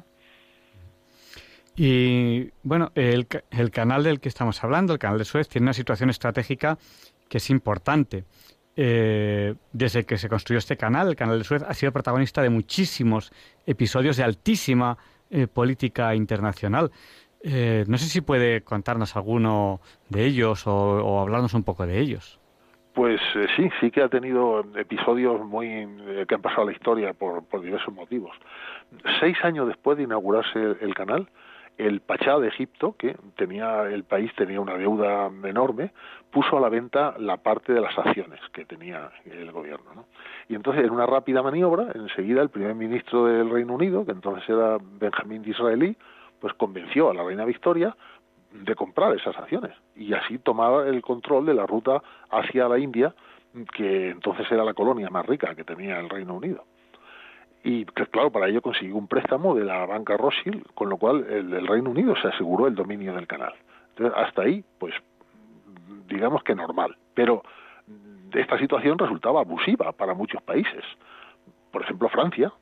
Y 1.76 2.50
bueno, 2.64 2.92
el, 2.96 3.28
el 3.52 3.72
canal 3.72 4.04
del 4.04 4.20
que 4.20 4.30
estamos 4.30 4.64
hablando, 4.64 4.94
el 4.94 5.00
canal 5.00 5.20
de 5.20 5.26
Suez, 5.26 5.48
tiene 5.48 5.66
una 5.66 5.74
situación 5.74 6.10
estratégica 6.10 6.78
que 7.30 7.38
es 7.38 7.50
importante 7.50 8.24
eh, 8.76 9.56
desde 9.72 10.06
que 10.06 10.18
se 10.18 10.28
construyó 10.28 10.60
este 10.60 10.78
canal, 10.78 11.08
el 11.08 11.16
canal 11.16 11.38
de 11.38 11.44
Suez 11.46 11.64
ha 11.64 11.74
sido 11.74 11.92
protagonista 11.92 12.42
de 12.42 12.50
muchísimos 12.50 13.32
episodios 13.66 14.18
de 14.18 14.24
altísima 14.24 14.98
eh, 15.30 15.48
política 15.48 16.14
internacional. 16.14 16.92
Eh, 17.42 17.84
no 17.88 17.98
sé 17.98 18.06
si 18.06 18.22
puede 18.22 18.62
contarnos 18.62 19.16
alguno 19.16 19.80
de 20.10 20.26
ellos 20.26 20.66
o, 20.68 21.20
hablarnos 21.20 21.54
un 21.54 21.64
poco 21.64 21.86
de 21.86 22.00
ellos. 22.00 22.40
Pues 22.94 23.20
eh, 23.36 23.48
sí, 23.56 23.70
sí 23.80 23.92
que 23.92 24.02
ha 24.02 24.10
tenido 24.10 24.64
episodios 24.76 25.44
muy 25.46 25.88
que 26.28 26.36
han 26.36 26.42
pasado 26.42 26.64
a 26.64 26.66
la 26.66 26.72
historia 26.72 27.14
por 27.14 27.62
diversos 27.62 27.94
motivos. 27.94 28.36
Seis 29.20 29.38
años 29.44 29.68
después 29.68 29.98
de 29.98 30.04
inaugurarse 30.04 30.60
el 30.80 30.94
canal, 30.94 31.28
el 31.78 32.02
Pachá 32.02 32.40
de 32.40 32.48
Egipto, 32.48 32.96
que 32.98 33.18
tenía 33.36 33.84
el 33.84 34.04
país 34.04 34.34
tenía 34.36 34.62
una 34.62 34.78
deuda 34.78 35.30
enorme, 35.44 35.92
puso 36.32 36.58
a 36.58 36.62
la 36.62 36.70
venta 36.70 37.16
la 37.20 37.38
parte 37.38 37.74
de 37.74 37.82
las 37.82 37.98
acciones 37.98 38.40
que 38.54 38.66
tenía 38.66 39.12
el 39.26 39.52
gobierno. 39.52 39.94
¿no? 39.94 40.06
Y 40.48 40.56
entonces, 40.56 40.86
en 40.86 40.92
una 40.92 41.06
rápida 41.06 41.42
maniobra, 41.42 41.92
enseguida 41.94 42.42
el 42.42 42.50
primer 42.50 42.76
ministro 42.76 43.26
del 43.26 43.50
Reino 43.50 43.74
Unido, 43.74 44.06
que 44.06 44.12
entonces 44.12 44.48
era 44.50 44.78
Benjamín 44.82 45.42
Disraeli, 45.42 45.96
pues 46.40 46.54
convenció 46.54 47.10
a 47.10 47.14
la 47.14 47.24
reina 47.24 47.46
Victoria 47.46 47.96
de 48.52 48.76
comprar 48.76 49.14
esas 49.16 49.38
acciones 49.38 49.72
y 49.96 50.14
así 50.14 50.38
tomaba 50.38 50.88
el 50.88 51.02
control 51.02 51.46
de 51.46 51.54
la 51.54 51.66
ruta 51.66 52.02
hacia 52.30 52.70
la 52.70 52.80
India, 52.80 53.14
que 53.74 54.10
entonces 54.10 54.50
era 54.52 54.64
la 54.64 54.74
colonia 54.74 55.10
más 55.10 55.26
rica 55.26 55.56
que 55.56 55.64
tenía 55.64 56.00
el 56.00 56.10
Reino 56.10 56.36
Unido 56.36 56.66
y 57.66 57.84
claro, 57.84 58.30
para 58.30 58.48
ello 58.48 58.62
consiguió 58.62 58.96
un 58.96 59.08
préstamo 59.08 59.56
de 59.56 59.66
la 59.66 59.88
banca 59.88 60.16
Rothschild, 60.16 60.68
con 60.76 60.88
lo 60.88 60.98
cual 60.98 61.26
el, 61.28 61.66
Reino 61.66 61.90
Unido 61.90 62.16
se 62.16 62.28
aseguró 62.28 62.68
el 62.68 62.76
dominio 62.76 63.16
del 63.16 63.26
canal. 63.26 63.56
Entonces, 63.90 64.16
hasta 64.16 64.44
ahí, 64.44 64.64
pues 64.78 64.94
digamos 66.08 66.44
que 66.44 66.54
normal, 66.54 66.96
pero 67.16 67.42
esta 68.32 68.60
situación 68.60 69.00
resultaba 69.00 69.42
abusiva 69.42 69.92
para 69.94 70.14
muchos 70.14 70.44
países. 70.44 70.84
Por 71.72 71.82
ejemplo, 71.82 72.08
Francia, 72.10 72.54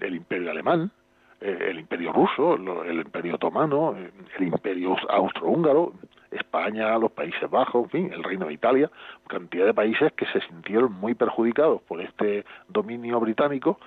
el 0.00 0.14
imperio 0.14 0.52
alemán, 0.52 0.92
eh, 1.40 1.66
el 1.70 1.80
imperio 1.80 2.12
ruso, 2.12 2.54
el 2.84 2.98
imperio 2.98 3.34
otomano, 3.34 3.96
el 3.96 4.46
imperio 4.46 4.96
austrohúngaro, 5.08 5.92
España, 6.30 6.96
los 6.98 7.10
Países 7.10 7.50
Bajos, 7.50 7.84
en 7.86 7.90
fin, 7.90 8.12
el 8.12 8.22
Reino 8.22 8.46
de 8.46 8.52
Italia, 8.52 8.90
cantidad 9.26 9.66
de 9.66 9.74
países 9.74 10.12
que 10.12 10.26
se 10.26 10.40
sintieron 10.42 10.92
muy 10.92 11.14
perjudicados 11.14 11.82
por 11.82 12.00
este 12.00 12.44
dominio 12.68 13.18
británico 13.18 13.80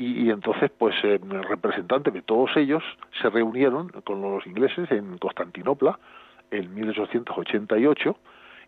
y, 0.00 0.30
entonces 0.30 0.70
pues 0.78 0.94
eh, 1.04 1.20
representantes 1.22 2.14
de 2.14 2.22
todos 2.22 2.56
ellos 2.56 2.82
se 3.20 3.28
reunieron 3.28 3.88
con 4.04 4.22
los 4.22 4.46
ingleses 4.46 4.90
en 4.90 5.18
Constantinopla 5.18 5.98
en 6.50 6.74
1888 6.74 8.16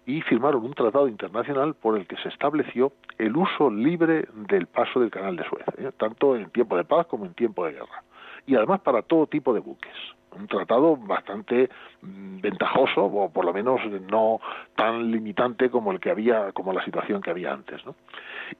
y 0.04 0.20
firmaron 0.22 0.64
un 0.64 0.74
tratado 0.74 1.08
internacional 1.08 1.74
por 1.74 1.96
el 1.96 2.06
que 2.06 2.16
se 2.16 2.28
estableció 2.28 2.92
el 3.18 3.34
uso 3.34 3.70
libre 3.70 4.28
del 4.48 4.66
paso 4.66 5.00
del 5.00 5.10
canal 5.10 5.36
de 5.36 5.44
Suez, 5.44 5.64
¿eh? 5.78 5.90
tanto 5.96 6.36
en 6.36 6.50
tiempo 6.50 6.76
de 6.76 6.84
paz 6.84 7.06
como 7.06 7.24
en 7.24 7.32
tiempo 7.32 7.64
de 7.64 7.72
guerra, 7.72 8.02
y 8.46 8.56
además 8.56 8.80
para 8.80 9.02
todo 9.02 9.26
tipo 9.26 9.52
de 9.54 9.60
buques 9.60 9.94
un 10.36 10.46
tratado 10.46 10.96
bastante 10.96 11.68
mm, 12.00 12.40
ventajoso 12.40 13.04
o 13.04 13.30
por 13.30 13.44
lo 13.44 13.52
menos 13.52 13.80
no 14.10 14.40
tan 14.74 15.10
limitante 15.10 15.70
como 15.70 15.92
el 15.92 16.00
que 16.00 16.10
había 16.10 16.52
como 16.52 16.72
la 16.72 16.84
situación 16.84 17.20
que 17.20 17.30
había 17.30 17.52
antes 17.52 17.84
¿no? 17.84 17.94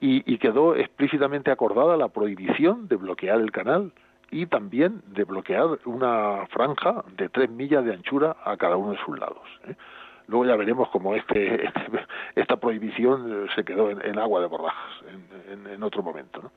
y, 0.01 0.33
y 0.33 0.39
quedó 0.39 0.77
explícitamente 0.77 1.51
acordada 1.51 1.97
la 1.97 2.09
prohibición 2.09 2.89
de 2.89 2.97
bloquear 2.97 3.41
el 3.41 3.51
canal 3.51 3.93
y 4.31 4.47
también 4.47 5.03
de 5.09 5.25
bloquear 5.25 5.79
una 5.85 6.47
franja 6.51 7.05
de 7.17 7.29
tres 7.29 7.51
millas 7.51 7.85
de 7.85 7.93
anchura 7.93 8.37
a 8.45 8.57
cada 8.57 8.77
uno 8.77 8.93
de 8.93 8.99
sus 9.05 9.19
lados 9.19 9.47
¿eh? 9.67 9.75
luego 10.27 10.47
ya 10.47 10.57
veremos 10.57 10.89
cómo 10.91 11.15
este, 11.15 11.67
este, 11.67 11.83
esta 12.35 12.57
prohibición 12.57 13.49
se 13.55 13.65
quedó 13.65 13.91
en, 13.91 14.19
agua 14.19 14.41
de 14.41 14.47
borrajas 14.47 14.93
en, 15.09 15.53
en, 15.53 15.75
en 15.75 15.83
otro 15.83 16.03
momento 16.03 16.43
¿no? 16.43 16.51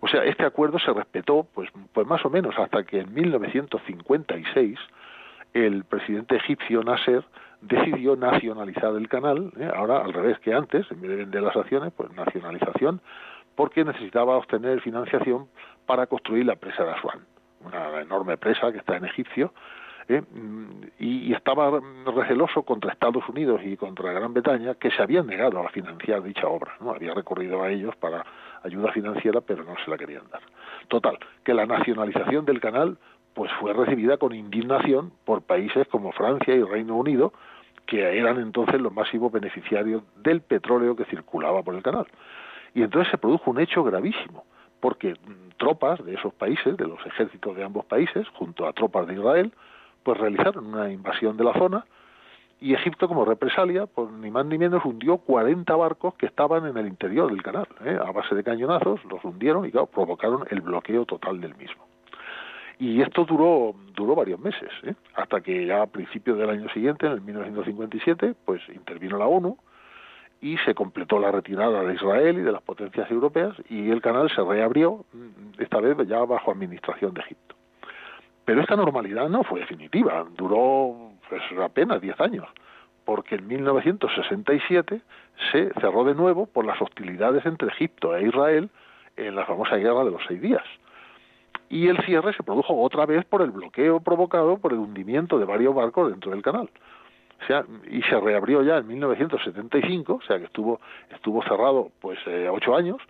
O 0.00 0.08
sea, 0.08 0.24
este 0.24 0.44
acuerdo 0.44 0.78
se 0.78 0.92
respetó, 0.92 1.46
pues, 1.54 1.70
pues 1.92 2.06
más 2.06 2.24
o 2.24 2.30
menos, 2.30 2.58
hasta 2.58 2.84
que 2.84 3.00
en 3.00 3.12
1956 3.12 4.78
el 5.54 5.84
presidente 5.84 6.36
egipcio 6.36 6.82
Nasser 6.82 7.24
decidió 7.60 8.16
nacionalizar 8.16 8.94
el 8.94 9.08
canal, 9.08 9.52
¿eh? 9.58 9.68
ahora 9.74 9.98
al 10.04 10.12
revés 10.12 10.38
que 10.40 10.54
antes, 10.54 10.90
en 10.90 11.00
vez 11.00 11.30
de 11.30 11.40
las 11.40 11.56
acciones, 11.56 11.92
pues 11.96 12.12
nacionalización, 12.12 13.00
porque 13.56 13.84
necesitaba 13.84 14.36
obtener 14.36 14.80
financiación 14.80 15.48
para 15.86 16.06
construir 16.06 16.46
la 16.46 16.54
presa 16.54 16.84
de 16.84 16.92
Asuán, 16.92 17.20
una 17.64 18.00
enorme 18.00 18.36
presa 18.36 18.70
que 18.70 18.78
está 18.78 18.96
en 18.96 19.06
Egipcio, 19.06 19.52
¿eh? 20.08 20.22
y, 20.98 21.32
estaba 21.32 21.80
receloso 22.06 22.62
contra 22.62 22.92
Estados 22.92 23.28
Unidos 23.28 23.60
y 23.64 23.76
contra 23.76 24.12
Gran 24.12 24.32
Bretaña, 24.32 24.74
que 24.74 24.90
se 24.90 25.02
habían 25.02 25.26
negado 25.26 25.60
a 25.60 25.68
financiar 25.70 26.22
dicha 26.22 26.46
obra. 26.46 26.74
¿no? 26.80 26.90
Había 26.90 27.14
recorrido 27.14 27.62
a 27.62 27.70
ellos 27.70 27.96
para 27.96 28.24
ayuda 28.62 28.92
financiera, 28.92 29.40
pero 29.40 29.64
no 29.64 29.74
se 29.84 29.90
la 29.90 29.98
querían 29.98 30.28
dar. 30.30 30.42
Total, 30.88 31.18
que 31.44 31.54
la 31.54 31.66
nacionalización 31.66 32.44
del 32.44 32.60
canal 32.60 32.98
pues 33.34 33.52
fue 33.60 33.72
recibida 33.72 34.16
con 34.16 34.34
indignación 34.34 35.12
por 35.24 35.42
países 35.42 35.86
como 35.88 36.10
Francia 36.12 36.54
y 36.54 36.62
Reino 36.62 36.96
Unido, 36.96 37.32
que 37.86 38.18
eran 38.18 38.40
entonces 38.40 38.80
los 38.80 38.92
máximos 38.92 39.30
beneficiarios 39.30 40.02
del 40.16 40.40
petróleo 40.40 40.96
que 40.96 41.04
circulaba 41.04 41.62
por 41.62 41.74
el 41.74 41.82
canal. 41.82 42.06
Y 42.74 42.82
entonces 42.82 43.10
se 43.10 43.18
produjo 43.18 43.50
un 43.50 43.60
hecho 43.60 43.84
gravísimo, 43.84 44.44
porque 44.80 45.14
tropas 45.56 46.04
de 46.04 46.14
esos 46.14 46.34
países, 46.34 46.76
de 46.76 46.86
los 46.86 47.04
ejércitos 47.06 47.56
de 47.56 47.64
ambos 47.64 47.84
países, 47.84 48.26
junto 48.30 48.66
a 48.66 48.72
tropas 48.72 49.06
de 49.06 49.14
Israel, 49.14 49.52
pues 50.02 50.18
realizaron 50.18 50.66
una 50.66 50.90
invasión 50.90 51.36
de 51.36 51.44
la 51.44 51.52
zona 51.54 51.84
y 52.60 52.74
Egipto 52.74 53.06
como 53.06 53.24
represalia, 53.24 53.86
pues 53.86 54.10
ni 54.10 54.30
más 54.30 54.44
ni 54.46 54.58
menos 54.58 54.84
hundió 54.84 55.18
40 55.18 55.74
barcos 55.76 56.14
que 56.14 56.26
estaban 56.26 56.66
en 56.66 56.76
el 56.76 56.88
interior 56.88 57.30
del 57.30 57.42
canal, 57.42 57.68
¿eh? 57.84 57.98
a 58.04 58.10
base 58.10 58.34
de 58.34 58.42
cañonazos, 58.42 59.04
los 59.04 59.24
hundieron 59.24 59.64
y 59.64 59.70
provocaron 59.70 60.44
el 60.50 60.60
bloqueo 60.60 61.04
total 61.04 61.40
del 61.40 61.54
mismo. 61.54 61.86
Y 62.80 63.00
esto 63.00 63.24
duró, 63.24 63.74
duró 63.94 64.14
varios 64.14 64.40
meses, 64.40 64.70
¿eh? 64.82 64.94
hasta 65.14 65.40
que 65.40 65.66
ya 65.66 65.82
a 65.82 65.86
principios 65.86 66.38
del 66.38 66.50
año 66.50 66.68
siguiente, 66.70 67.06
en 67.06 67.12
el 67.12 67.20
1957, 67.20 68.34
pues 68.44 68.60
intervino 68.68 69.18
la 69.18 69.26
ONU 69.26 69.56
y 70.40 70.56
se 70.58 70.74
completó 70.74 71.18
la 71.18 71.30
retirada 71.30 71.82
de 71.82 71.94
Israel 71.94 72.38
y 72.38 72.42
de 72.42 72.52
las 72.52 72.62
potencias 72.62 73.10
europeas 73.10 73.54
y 73.68 73.90
el 73.90 74.00
canal 74.00 74.30
se 74.30 74.42
reabrió, 74.42 75.04
mm, 75.12 75.60
esta 75.60 75.80
vez 75.80 75.96
ya 76.08 76.24
bajo 76.24 76.50
administración 76.50 77.14
de 77.14 77.20
Egipto. 77.20 77.56
Pero 78.44 78.60
esta 78.62 78.76
normalidad 78.76 79.28
no 79.28 79.42
fue 79.42 79.60
definitiva, 79.60 80.24
duró 80.36 81.07
pues, 81.28 81.42
apenas 81.62 82.00
10 82.00 82.20
años, 82.20 82.46
porque 83.04 83.36
en 83.36 83.46
1967 83.46 85.00
se 85.52 85.72
cerró 85.80 86.04
de 86.04 86.14
nuevo 86.14 86.46
por 86.46 86.64
las 86.64 86.80
hostilidades 86.80 87.44
entre 87.46 87.68
Egipto 87.68 88.16
e 88.16 88.26
Israel 88.26 88.70
en 89.16 89.34
la 89.34 89.46
famosa 89.46 89.76
guerra 89.76 90.04
de 90.04 90.10
los 90.10 90.22
seis 90.26 90.40
días. 90.40 90.64
Y 91.70 91.88
el 91.88 91.98
cierre 92.04 92.32
se 92.32 92.42
produjo 92.42 92.80
otra 92.80 93.04
vez 93.04 93.24
por 93.26 93.42
el 93.42 93.50
bloqueo 93.50 94.00
provocado 94.00 94.58
por 94.58 94.72
el 94.72 94.78
hundimiento 94.78 95.38
de 95.38 95.44
varios 95.44 95.74
barcos 95.74 96.10
dentro 96.10 96.30
del 96.30 96.42
canal. 96.42 96.70
O 97.42 97.46
sea, 97.46 97.64
y 97.88 98.02
se 98.02 98.18
reabrió 98.18 98.62
ya 98.62 98.78
en 98.78 98.86
1975, 98.86 100.14
o 100.14 100.22
sea 100.22 100.38
que 100.38 100.44
estuvo 100.44 100.80
estuvo 101.10 101.42
cerrado 101.42 101.90
pues 102.00 102.18
eh, 102.26 102.48
ocho 102.50 102.74
años 102.74 103.00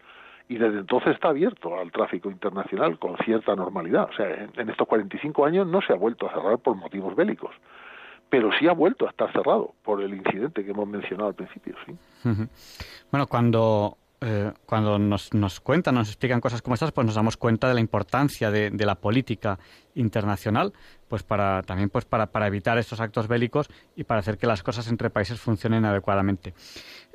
y 0.49 0.57
desde 0.57 0.79
entonces 0.79 1.15
está 1.15 1.29
abierto 1.29 1.79
al 1.79 1.93
tráfico 1.93 2.31
internacional 2.31 2.99
con 2.99 3.17
cierta 3.19 3.55
normalidad. 3.55 4.09
O 4.11 4.13
sea, 4.15 4.49
en, 4.57 4.71
estos 4.71 4.87
45 4.87 5.45
años 5.45 5.67
no 5.67 5.81
se 5.83 5.93
ha 5.93 5.97
vuelto 5.97 6.27
a 6.27 6.33
cerrar 6.33 6.59
por 6.59 6.75
motivos 6.75 7.15
bélicos, 7.15 7.55
pero 8.31 8.51
sí 8.59 8.69
ha 8.69 8.73
vuelto 8.73 9.07
a 9.07 9.11
estar 9.11 9.33
cerrado 9.33 9.75
por 9.83 10.03
el 10.03 10.15
incidente 10.15 10.65
que 10.65 10.71
hemos 10.71 10.89
mencionado 10.89 11.29
al 11.29 11.35
principio. 11.35 11.75
¿sí? 11.87 11.97
Bueno, 13.11 13.27
cuando 13.27 13.97
eh, 14.21 14.53
cuando 14.67 14.99
nos, 14.99 15.33
nos, 15.33 15.61
cuentan, 15.61 15.95
nos 15.95 16.09
explican 16.09 16.41
cosas 16.41 16.61
como 16.61 16.75
estas, 16.75 16.91
pues 16.91 17.07
nos 17.07 17.15
damos 17.15 17.37
cuenta 17.37 17.69
de 17.69 17.75
la 17.75 17.81
importancia 17.81 18.51
de, 18.51 18.73
la 18.85 18.97
política 18.97 19.61
internacional, 19.95 20.73
pues 21.07 21.23
para 21.23 21.63
también 21.63 21.89
pues 21.89 22.05
para, 22.05 22.27
para, 22.27 22.49
evitar 22.49 22.79
estos 22.79 23.01
actos 23.01 23.29
bélicos 23.29 23.71
y 23.95 24.03
para 24.03 24.19
hacer 24.19 24.37
que 24.37 24.49
las 24.49 24.65
cosas 24.65 24.89
entre 24.89 25.09
países 25.09 25.41
funcionen 25.41 25.85
adecuadamente. 25.85 26.53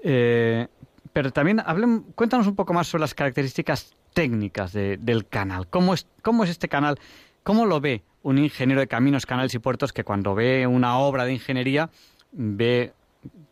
Eh, 0.01 0.67
pero 1.11 1.31
también 1.31 1.61
hablen, 1.65 2.03
cuéntanos 2.15 2.47
un 2.47 2.55
poco 2.55 2.73
más 2.73 2.87
sobre 2.87 3.01
las 3.01 3.13
características 3.13 3.93
técnicas 4.13 4.71
del 4.71 5.27
canal. 5.27 5.67
¿Cómo 5.67 5.93
es, 5.93 6.07
¿Cómo 6.21 6.45
es 6.45 6.49
este 6.49 6.69
canal? 6.69 6.97
¿Cómo 7.43 7.65
lo 7.65 7.81
ve 7.81 8.01
un 8.23 8.39
ingeniero 8.39 8.81
de 8.81 8.87
caminos, 8.87 9.25
canales 9.25 9.53
y 9.53 9.59
puertos 9.59 9.93
que 9.93 10.03
cuando 10.03 10.33
ve 10.33 10.65
una 10.65 10.97
obra 10.97 11.25
de 11.25 11.33
ingeniería 11.33 11.89
ve 12.31 12.93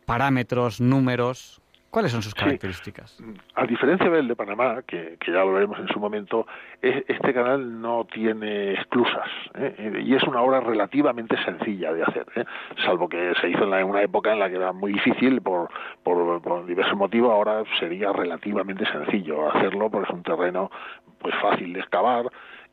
parámetros, 0.04 0.80
números, 0.80 1.62
¿Cuáles 1.92 2.10
son 2.10 2.22
sus 2.22 2.34
características? 2.34 3.22
A 3.54 3.66
diferencia 3.66 4.08
del 4.08 4.26
de 4.26 4.34
Panamá, 4.34 4.80
que, 4.86 5.18
ya 5.26 5.44
lo 5.44 5.52
veremos 5.52 5.78
en 5.78 5.88
su 5.88 6.00
momento, 6.00 6.46
este 6.80 7.34
canal 7.34 7.82
no 7.82 8.06
tiene 8.10 8.72
esclusas 8.72 9.28
¿eh? 9.56 10.00
y 10.02 10.14
es 10.14 10.22
una 10.22 10.40
obra 10.40 10.60
relativamente 10.60 11.36
sencilla 11.44 11.92
de 11.92 12.02
hacer, 12.02 12.24
¿eh? 12.34 12.46
salvo 12.86 13.10
que 13.10 13.34
se 13.42 13.50
hizo 13.50 13.64
en, 13.64 13.84
una 13.84 14.00
época 14.00 14.32
en 14.32 14.38
la 14.38 14.48
que 14.48 14.56
era 14.56 14.72
muy 14.72 14.94
difícil 14.94 15.42
por, 15.42 15.68
por, 16.02 16.64
diversos 16.64 16.96
motivos, 16.96 17.30
ahora 17.30 17.62
sería 17.78 18.10
relativamente 18.10 18.86
sencillo 18.86 19.50
hacerlo 19.50 19.90
porque 19.90 20.08
es 20.08 20.14
un 20.14 20.22
terreno 20.22 20.70
pues 21.18 21.34
fácil 21.42 21.74
de 21.74 21.80
excavar 21.80 22.24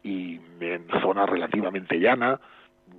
y 0.03 0.39
en 0.59 0.87
zona 1.01 1.25
relativamente 1.25 1.99
llana, 1.99 2.39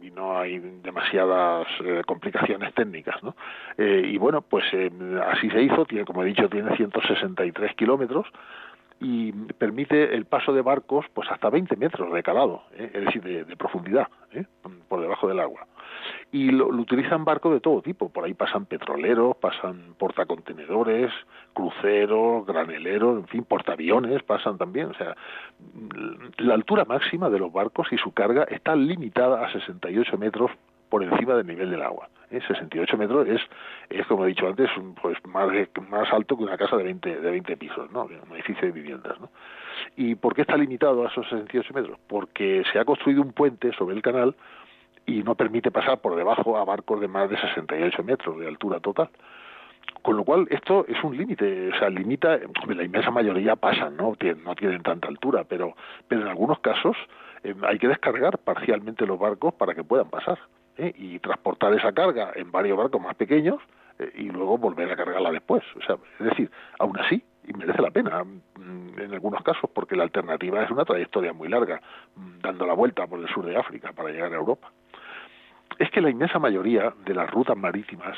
y 0.03 0.11
no 0.11 0.39
hay 0.39 0.59
demasiadas 0.59 1.67
eh, 1.85 2.03
complicaciones 2.07 2.73
técnicas, 2.75 3.23
¿no? 3.23 3.35
Eh, 3.77 4.03
y 4.07 4.19
bueno, 4.19 4.43
pues 4.43 4.65
eh, 4.73 4.91
así 5.27 5.51
se 5.51 5.63
hizo, 5.63 5.85
tiene, 5.85 6.05
como 6.05 6.23
he 6.23 6.27
dicho, 6.27 6.49
tiene 6.49 6.77
163 6.77 7.75
kilómetros 7.75 8.27
y 9.01 9.33
permite 9.33 10.15
el 10.15 10.27
paso 10.27 10.53
de 10.53 10.63
barcos 10.63 11.07
pues 11.15 11.31
hasta 11.31 11.51
20 11.51 11.75
metros 11.77 12.13
de 12.13 12.23
calado, 12.23 12.65
es 12.77 12.93
decir, 12.93 13.23
de, 13.23 13.45
de 13.45 13.57
profundidad, 13.57 14.09
por 14.89 15.01
debajo 15.01 15.27
del 15.27 15.41
agua 15.41 15.67
y 16.33 16.51
lo, 16.51 16.69
utilizan 16.69 17.25
barcos 17.25 17.53
de 17.53 17.61
todo 17.61 17.83
tipo. 17.83 18.09
Por 18.09 18.25
ahí 18.25 18.35
pasan 18.35 18.66
petroleros, 18.66 19.37
pasan 19.37 19.95
portacontenedores, 19.99 21.11
cruceros, 21.53 22.47
graneleros, 22.47 23.19
en 23.19 23.27
fin, 23.29 23.45
portaaviones 23.45 24.23
pasan 24.23 24.57
también. 24.59 24.87
O 24.87 24.95
sea, 24.95 25.16
la 26.38 26.55
altura 26.55 26.85
máxima 26.85 27.31
de 27.31 27.38
los 27.38 27.53
barcos 27.53 27.88
y 27.93 27.99
su 27.99 28.12
carga 28.12 28.45
está 28.45 28.77
limitada 28.77 29.45
a 29.45 29.53
68 29.53 30.19
metros 30.19 30.51
por 30.88 31.03
encima 31.05 31.35
del 31.35 31.47
nivel 31.47 31.71
del 31.71 31.83
agua. 31.83 32.09
¿eh? 32.31 32.40
68 32.47 32.97
metros 32.97 33.29
es, 33.29 33.40
es, 33.88 34.07
como 34.07 34.25
he 34.25 34.29
dicho 34.29 34.47
antes, 34.47 34.69
pues 35.01 35.16
más, 35.25 35.49
más 35.88 36.12
alto 36.12 36.37
que 36.37 36.43
una 36.43 36.59
casa 36.59 36.77
de 36.77 36.85
20, 36.85 37.21
de 37.21 37.31
20 37.31 37.57
pisos, 37.57 37.90
¿no? 37.93 38.05
un 38.05 38.35
edificio 38.35 38.66
de 38.66 38.73
viviendas. 38.73 39.19
¿no? 39.21 39.31
¿Y 39.97 40.16
por 40.16 40.35
qué 40.35 40.43
está 40.43 40.57
limitado 40.57 41.05
a 41.05 41.09
esos 41.09 41.25
68 41.29 41.75
metros? 41.75 41.99
Porque 42.09 42.64
se 42.73 42.79
ha 42.79 42.85
construido 42.85 43.23
un 43.23 43.33
puente 43.33 43.73
sobre 43.73 43.95
el 43.95 44.03
canal 44.03 44.35
y 45.11 45.25
no 45.25 45.35
permite 45.35 45.73
pasar 45.73 46.01
por 46.01 46.14
debajo 46.14 46.57
a 46.57 46.64
barcos 46.64 47.01
de 47.01 47.09
más 47.09 47.29
de 47.29 47.37
68 47.37 48.05
metros 48.05 48.38
de 48.38 48.46
altura 48.46 48.79
total. 48.79 49.11
Con 50.03 50.16
lo 50.16 50.25
cual, 50.25 50.46
esto 50.51 50.87
es 50.87 51.03
un 51.03 51.16
límite, 51.16 51.70
o 51.75 51.79
sea, 51.79 51.90
limita, 51.90 52.38
la 52.68 52.85
inmensa 52.85 53.11
mayoría 53.11 53.57
pasan, 53.57 53.96
¿no? 53.96 54.16
no 54.44 54.55
tienen 54.55 54.83
tanta 54.83 55.09
altura, 55.09 55.44
pero, 55.44 55.75
pero 56.07 56.23
en 56.23 56.29
algunos 56.29 56.61
casos 56.61 56.96
eh, 57.42 57.55
hay 57.62 57.79
que 57.79 57.88
descargar 57.88 58.38
parcialmente 58.38 59.05
los 59.05 59.18
barcos 59.18 59.53
para 59.55 59.75
que 59.75 59.83
puedan 59.83 60.09
pasar 60.09 60.38
¿eh? 60.79 60.92
y 60.96 61.18
transportar 61.18 61.75
esa 61.75 61.92
carga 61.92 62.31
en 62.37 62.53
varios 62.53 62.79
barcos 62.79 63.03
más 63.03 63.16
pequeños 63.16 63.61
eh, 63.99 64.12
y 64.14 64.31
luego 64.31 64.59
volver 64.59 64.92
a 64.92 64.96
cargarla 64.96 65.33
después. 65.33 65.64
O 65.77 65.83
sea, 65.83 65.96
es 66.20 66.27
decir, 66.27 66.51
aún 66.79 66.99
así, 66.99 67.23
y 67.46 67.53
merece 67.53 67.83
la 67.83 67.90
pena 67.90 68.23
mm, 68.23 69.01
en 69.01 69.12
algunos 69.12 69.42
casos, 69.42 69.68
porque 69.75 69.96
la 69.96 70.05
alternativa 70.05 70.62
es 70.62 70.70
una 70.70 70.85
trayectoria 70.85 71.33
muy 71.33 71.49
larga, 71.49 71.81
mm, 72.14 72.40
dando 72.42 72.64
la 72.64 72.75
vuelta 72.75 73.07
por 73.09 73.18
el 73.18 73.29
sur 73.29 73.44
de 73.44 73.57
África 73.57 73.92
para 73.92 74.11
llegar 74.11 74.33
a 74.33 74.37
Europa 74.37 74.70
es 75.81 75.90
que 75.90 76.03
la 76.03 76.11
inmensa 76.11 76.38
mayoría 76.38 76.93
de 77.07 77.14
las 77.14 77.31
rutas 77.31 77.57
marítimas 77.57 78.16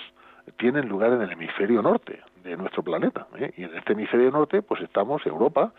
tienen 0.57 0.89
lugar 0.89 1.13
en 1.13 1.23
el 1.23 1.31
hemisferio 1.31 1.81
norte 1.81 2.21
de 2.43 2.57
nuestro 2.57 2.83
planeta. 2.83 3.29
¿eh? 3.39 3.53
Y 3.57 3.63
en 3.63 3.77
este 3.77 3.93
hemisferio 3.93 4.33
norte, 4.33 4.63
pues 4.63 4.83
estamos 4.83 5.25
Europa, 5.25 5.73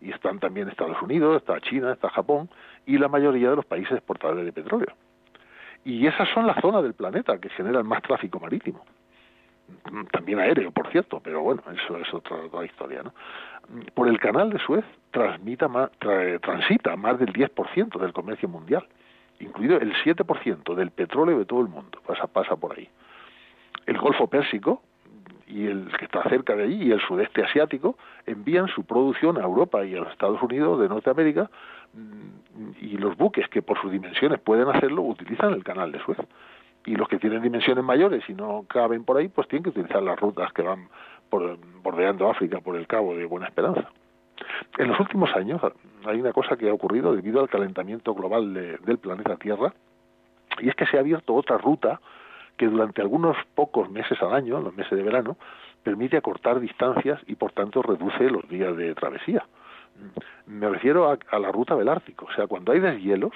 y 0.00 0.10
están 0.10 0.40
también 0.40 0.68
Estados 0.68 1.00
Unidos, 1.00 1.36
está 1.36 1.60
China, 1.60 1.92
está 1.92 2.10
Japón, 2.10 2.50
y 2.86 2.98
la 2.98 3.06
mayoría 3.06 3.50
de 3.50 3.56
los 3.56 3.64
países 3.64 3.92
exportadores 3.92 4.44
de 4.44 4.52
petróleo. 4.52 4.92
Y 5.84 6.08
esas 6.08 6.28
son 6.30 6.44
las 6.44 6.60
zonas 6.60 6.82
del 6.82 6.94
planeta 6.94 7.38
que 7.38 7.50
generan 7.50 7.86
más 7.86 8.02
tráfico 8.02 8.40
marítimo. 8.40 8.84
También 10.10 10.40
aéreo, 10.40 10.72
por 10.72 10.90
cierto, 10.90 11.20
pero 11.20 11.42
bueno, 11.42 11.62
eso 11.70 11.98
es 11.98 12.12
otra, 12.12 12.64
historia. 12.64 13.04
¿no? 13.04 13.12
Por 13.94 14.08
el 14.08 14.18
canal 14.18 14.50
de 14.50 14.58
Suez 14.58 14.84
transmita 15.12 15.68
transita 16.40 16.96
más 16.96 17.20
del 17.20 17.32
10% 17.32 17.96
del 18.00 18.12
comercio 18.12 18.48
mundial 18.48 18.84
incluido 19.40 19.78
el 19.78 19.94
7% 19.94 20.74
del 20.74 20.90
petróleo 20.90 21.38
de 21.38 21.44
todo 21.44 21.60
el 21.60 21.68
mundo, 21.68 22.00
pasa, 22.06 22.26
pasa 22.26 22.56
por 22.56 22.76
ahí. 22.76 22.88
El 23.86 23.98
Golfo 23.98 24.26
Pérsico 24.26 24.82
y 25.46 25.66
el 25.66 25.88
que 25.98 26.04
está 26.04 26.22
cerca 26.24 26.54
de 26.54 26.64
allí 26.64 26.88
y 26.88 26.92
el 26.92 27.00
sudeste 27.00 27.42
asiático 27.42 27.96
envían 28.26 28.68
su 28.68 28.84
producción 28.84 29.38
a 29.38 29.42
Europa 29.42 29.84
y 29.84 29.94
a 29.94 30.00
los 30.00 30.12
Estados 30.12 30.42
Unidos 30.42 30.80
de 30.80 30.88
Norteamérica 30.88 31.50
mm, 31.94 32.70
y 32.80 32.98
los 32.98 33.16
buques 33.16 33.48
que 33.48 33.62
por 33.62 33.80
sus 33.80 33.90
dimensiones 33.90 34.40
pueden 34.40 34.68
hacerlo 34.68 35.02
utilizan 35.02 35.54
el 35.54 35.64
canal 35.64 35.90
de 35.90 36.00
Suez 36.00 36.18
y 36.84 36.96
los 36.96 37.08
que 37.08 37.18
tienen 37.18 37.42
dimensiones 37.42 37.82
mayores 37.82 38.22
y 38.28 38.34
no 38.34 38.64
caben 38.68 39.04
por 39.04 39.16
ahí 39.16 39.28
pues 39.28 39.48
tienen 39.48 39.64
que 39.64 39.70
utilizar 39.70 40.02
las 40.02 40.18
rutas 40.20 40.52
que 40.52 40.62
van 40.62 40.88
por, 41.30 41.58
bordeando 41.82 42.30
África 42.30 42.60
por 42.60 42.76
el 42.76 42.86
Cabo 42.86 43.14
de 43.14 43.24
Buena 43.24 43.46
Esperanza. 43.46 43.90
En 44.78 44.88
los 44.88 45.00
últimos 45.00 45.34
años 45.34 45.60
hay 46.04 46.20
una 46.20 46.32
cosa 46.32 46.56
que 46.56 46.68
ha 46.68 46.72
ocurrido 46.72 47.14
debido 47.14 47.40
al 47.40 47.48
calentamiento 47.48 48.14
global 48.14 48.52
del 48.54 48.98
planeta 48.98 49.36
Tierra, 49.36 49.72
y 50.60 50.68
es 50.68 50.74
que 50.74 50.86
se 50.86 50.96
ha 50.96 51.00
abierto 51.00 51.34
otra 51.34 51.58
ruta 51.58 52.00
que 52.56 52.66
durante 52.66 53.00
algunos 53.00 53.36
pocos 53.54 53.88
meses 53.90 54.20
al 54.20 54.34
año, 54.34 54.60
los 54.60 54.74
meses 54.74 54.96
de 54.98 55.02
verano, 55.02 55.36
permite 55.82 56.16
acortar 56.16 56.60
distancias 56.60 57.20
y 57.26 57.36
por 57.36 57.52
tanto 57.52 57.82
reduce 57.82 58.30
los 58.30 58.48
días 58.48 58.76
de 58.76 58.94
travesía. 58.94 59.46
Me 60.46 60.68
refiero 60.68 61.10
a, 61.10 61.38
la 61.38 61.52
ruta 61.52 61.76
del 61.76 61.88
Ártico, 61.88 62.26
o 62.26 62.32
sea, 62.32 62.46
cuando 62.46 62.72
hay 62.72 62.80
deshielos, 62.80 63.32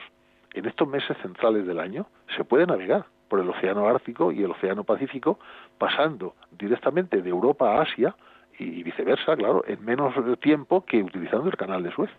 en 0.55 0.67
estos 0.67 0.87
meses 0.87 1.17
centrales 1.23 1.67
del 1.67 1.81
año 1.81 2.07
se 2.37 2.45
puede 2.45 2.67
navegar 2.67 3.07
por 3.29 3.41
el 3.41 3.49
Océano 3.49 3.89
Ártico 3.89 4.33
y 4.33 4.43
el 4.43 4.51
Océano 4.51 4.85
Pacífico, 4.85 5.39
pasando 5.79 6.35
directamente 6.51 7.23
de 7.23 7.31
Europa 7.31 7.77
a 7.77 7.83
Asia 7.83 8.15
y 8.63 8.83
viceversa, 8.83 9.37
claro, 9.37 9.65
en 9.67 9.85
menos 9.85 10.15
tiempo 10.41 10.85
que 10.85 11.03
utilizando 11.03 11.49
el 11.49 11.57
canal 11.57 11.83
de 11.83 11.93
Suez. 11.93 12.11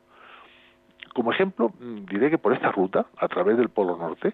Como 1.13 1.31
ejemplo, 1.31 1.71
mm, 1.79 2.05
diré 2.05 2.29
que 2.29 2.37
por 2.37 2.53
esta 2.53 2.71
ruta, 2.71 3.05
a 3.17 3.27
través 3.27 3.57
del 3.57 3.69
Polo 3.69 3.97
Norte, 3.97 4.33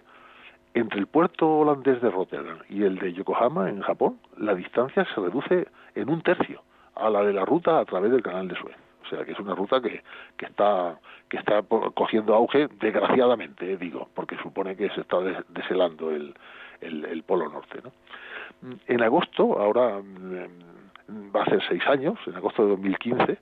entre 0.74 1.00
el 1.00 1.06
puerto 1.06 1.48
holandés 1.48 2.00
de 2.00 2.10
Rotterdam 2.10 2.58
y 2.68 2.84
el 2.84 2.98
de 2.98 3.12
Yokohama, 3.12 3.68
en 3.68 3.80
Japón, 3.80 4.18
la 4.36 4.54
distancia 4.54 5.04
se 5.14 5.20
reduce 5.20 5.66
en 5.94 6.08
un 6.08 6.22
tercio 6.22 6.62
a 6.94 7.10
la 7.10 7.22
de 7.22 7.32
la 7.32 7.44
ruta 7.44 7.80
a 7.80 7.84
través 7.84 8.12
del 8.12 8.22
canal 8.22 8.48
de 8.48 8.56
Suez. 8.56 8.76
O 9.04 9.08
sea 9.08 9.24
que 9.24 9.32
es 9.32 9.38
una 9.40 9.54
ruta 9.54 9.80
que, 9.80 10.02
que 10.36 10.46
está 10.46 10.98
que 11.28 11.36
está 11.36 11.62
cogiendo 11.94 12.34
auge, 12.34 12.68
desgraciadamente, 12.80 13.72
eh, 13.72 13.76
digo, 13.76 14.08
porque 14.14 14.36
supone 14.38 14.76
que 14.76 14.90
se 14.90 15.02
está 15.02 15.18
deshelando 15.48 16.10
el, 16.10 16.34
el, 16.80 17.04
el 17.04 17.22
Polo 17.22 17.48
Norte. 17.48 17.80
¿no? 17.84 17.92
En 18.86 19.02
agosto, 19.02 19.58
ahora 19.58 20.00
mm, 20.00 20.79
va 21.34 21.42
a 21.42 21.46
ser 21.46 21.62
seis 21.68 21.82
años, 21.86 22.18
en 22.26 22.36
agosto 22.36 22.62
de 22.62 22.70
2015, 22.70 23.38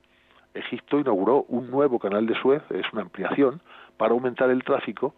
Egipto 0.53 0.99
inauguró 0.99 1.45
un 1.47 1.69
nuevo 1.69 1.99
canal 1.99 2.25
de 2.25 2.35
Suez, 2.35 2.63
es 2.69 2.85
una 2.91 3.03
ampliación, 3.03 3.61
para 3.97 4.13
aumentar 4.13 4.49
el 4.49 4.63
tráfico 4.63 5.13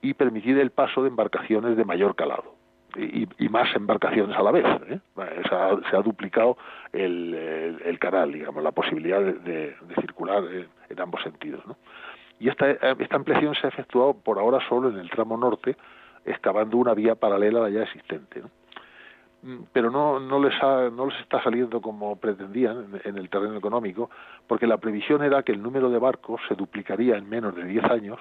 y 0.00 0.14
permitir 0.14 0.58
el 0.58 0.70
paso 0.70 1.02
de 1.02 1.08
embarcaciones 1.08 1.76
de 1.76 1.84
mayor 1.84 2.14
calado. 2.14 2.54
Y, 2.96 3.48
más 3.48 3.74
embarcaciones 3.76 4.36
a 4.36 4.42
la 4.42 4.50
vez. 4.50 4.64
¿eh? 4.88 4.98
Se, 5.14 5.54
ha, 5.54 5.78
se, 5.90 5.96
ha, 5.96 6.00
duplicado 6.00 6.56
el, 6.92 7.98
canal, 8.00 8.32
digamos, 8.32 8.62
la 8.62 8.72
posibilidad 8.72 9.20
de 9.20 9.76
circular 10.00 10.42
en, 10.44 10.68
en, 10.88 11.00
ambos 11.00 11.22
sentidos. 11.22 11.64
¿no? 11.66 11.76
Y 12.40 12.48
esta, 12.48 12.70
esta 12.70 13.16
ampliación 13.16 13.54
se 13.54 13.66
ha 13.66 13.70
efectuado 13.70 14.14
por 14.14 14.38
ahora 14.38 14.58
solo 14.68 14.88
en 14.88 14.98
el 14.98 15.10
tramo 15.10 15.36
norte, 15.36 15.76
excavando 16.24 16.76
una 16.76 16.94
vía 16.94 17.14
paralela 17.14 17.60
a 17.60 17.62
la 17.62 17.70
ya 17.70 17.82
existente. 17.82 18.40
¿no? 18.40 18.50
Pero 19.72 19.90
no, 19.90 20.18
no, 20.18 20.42
les 20.42 20.54
ha, 20.62 20.90
no 20.90 21.06
les 21.06 21.18
está 21.20 21.42
saliendo 21.42 21.80
como 21.80 22.16
pretendían 22.16 22.86
en, 22.92 23.00
en, 23.04 23.18
el 23.18 23.28
terreno 23.28 23.56
económico, 23.56 24.10
porque 24.46 24.66
la 24.66 24.78
previsión 24.78 25.22
era 25.22 25.42
que 25.42 25.52
el 25.52 25.62
número 25.62 25.90
de 25.90 25.98
barcos 25.98 26.40
se 26.48 26.54
duplicaría 26.54 27.16
en 27.16 27.28
menos 27.28 27.54
de 27.54 27.64
10 27.64 27.84
años 27.84 28.18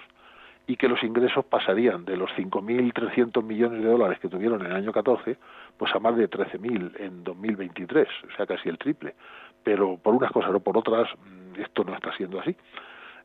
y 0.68 0.76
que 0.76 0.90
los 0.90 1.02
ingresos 1.02 1.46
pasarían 1.46 2.04
de 2.04 2.18
los 2.18 2.30
5.300 2.32 3.42
millones 3.42 3.82
de 3.82 3.90
dólares 3.90 4.20
que 4.20 4.28
tuvieron 4.28 4.62
en 4.62 4.68
el 4.68 4.76
año 4.76 4.92
14, 4.92 5.38
pues 5.78 5.96
a 5.96 6.00
más 6.00 6.18
de 6.18 6.30
13.000 6.30 7.00
en 7.00 7.24
2023, 7.24 8.08
o 8.32 8.36
sea, 8.36 8.46
casi 8.46 8.68
el 8.68 8.78
triple. 8.78 9.16
Pero 9.64 9.98
por 9.98 10.14
unas 10.14 10.32
cosas 10.32 10.54
o 10.54 10.60
por 10.60 10.78
otras, 10.78 11.08
esto 11.58 11.86
no 11.86 11.96
está 11.96 12.12
siendo 12.18 12.42
así. 12.42 12.56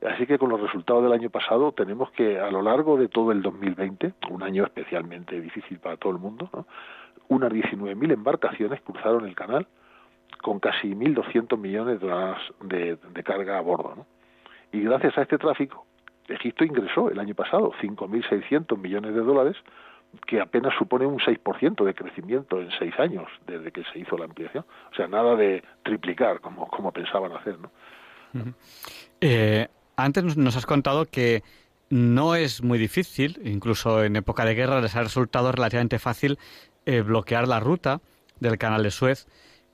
Así 0.08 0.26
que 0.26 0.38
con 0.38 0.50
los 0.50 0.60
resultados 0.60 1.02
del 1.02 1.12
año 1.12 1.30
pasado 1.30 1.72
tenemos 1.72 2.10
que 2.12 2.38
a 2.38 2.50
lo 2.50 2.62
largo 2.62 2.96
de 2.96 3.08
todo 3.08 3.32
el 3.32 3.42
2020, 3.42 4.14
un 4.30 4.42
año 4.42 4.64
especialmente 4.64 5.40
difícil 5.40 5.78
para 5.80 5.96
todo 5.96 6.12
el 6.12 6.18
mundo, 6.18 6.48
¿no? 6.52 6.66
Unas 7.32 7.52
19.000 7.52 8.12
embarcaciones 8.12 8.80
cruzaron 8.82 9.26
el 9.26 9.34
canal 9.34 9.66
con 10.42 10.60
casi 10.60 10.88
1.200 10.88 11.58
millones 11.58 12.00
de, 12.00 12.34
de, 12.66 12.96
de, 12.96 13.22
carga 13.22 13.58
a 13.58 13.60
bordo. 13.60 13.94
¿no? 13.96 14.06
Y 14.72 14.80
gracias 14.82 15.16
a 15.18 15.22
este 15.22 15.38
tráfico, 15.38 15.86
Egipto 16.28 16.64
ingresó 16.64 17.10
el 17.10 17.18
año 17.18 17.34
pasado 17.34 17.72
5.600 17.80 18.78
millones 18.78 19.14
de 19.14 19.20
dólares, 19.20 19.56
que 20.26 20.40
apenas 20.40 20.74
supone 20.76 21.06
un 21.06 21.18
6% 21.18 21.84
de 21.84 21.94
crecimiento 21.94 22.60
en 22.60 22.70
seis 22.78 22.92
años 22.98 23.28
desde 23.46 23.72
que 23.72 23.82
se 23.92 24.00
hizo 24.00 24.18
la 24.18 24.26
ampliación. 24.26 24.64
O 24.90 24.94
sea, 24.94 25.06
nada 25.06 25.36
de 25.36 25.62
triplicar 25.82 26.40
como, 26.40 26.68
como 26.68 26.92
pensaban 26.92 27.32
hacer. 27.32 27.58
¿no? 27.58 27.70
Uh 28.34 28.52
antes 29.94 30.36
nos 30.36 30.56
has 30.56 30.66
contado 30.66 31.04
que 31.04 31.42
no 31.90 32.34
es 32.34 32.62
muy 32.62 32.78
difícil, 32.78 33.38
incluso 33.44 34.02
en 34.02 34.16
época 34.16 34.44
de 34.46 34.54
guerra 34.54 34.80
les 34.80 34.96
ha 34.96 35.02
resultado 35.02 35.52
relativamente 35.52 35.98
fácil 35.98 36.38
eh, 36.86 37.00
bloquear 37.02 37.46
la 37.46 37.60
ruta 37.60 38.00
del 38.40 38.58
canal 38.58 38.82
de 38.82 38.90
Suez 38.90 39.26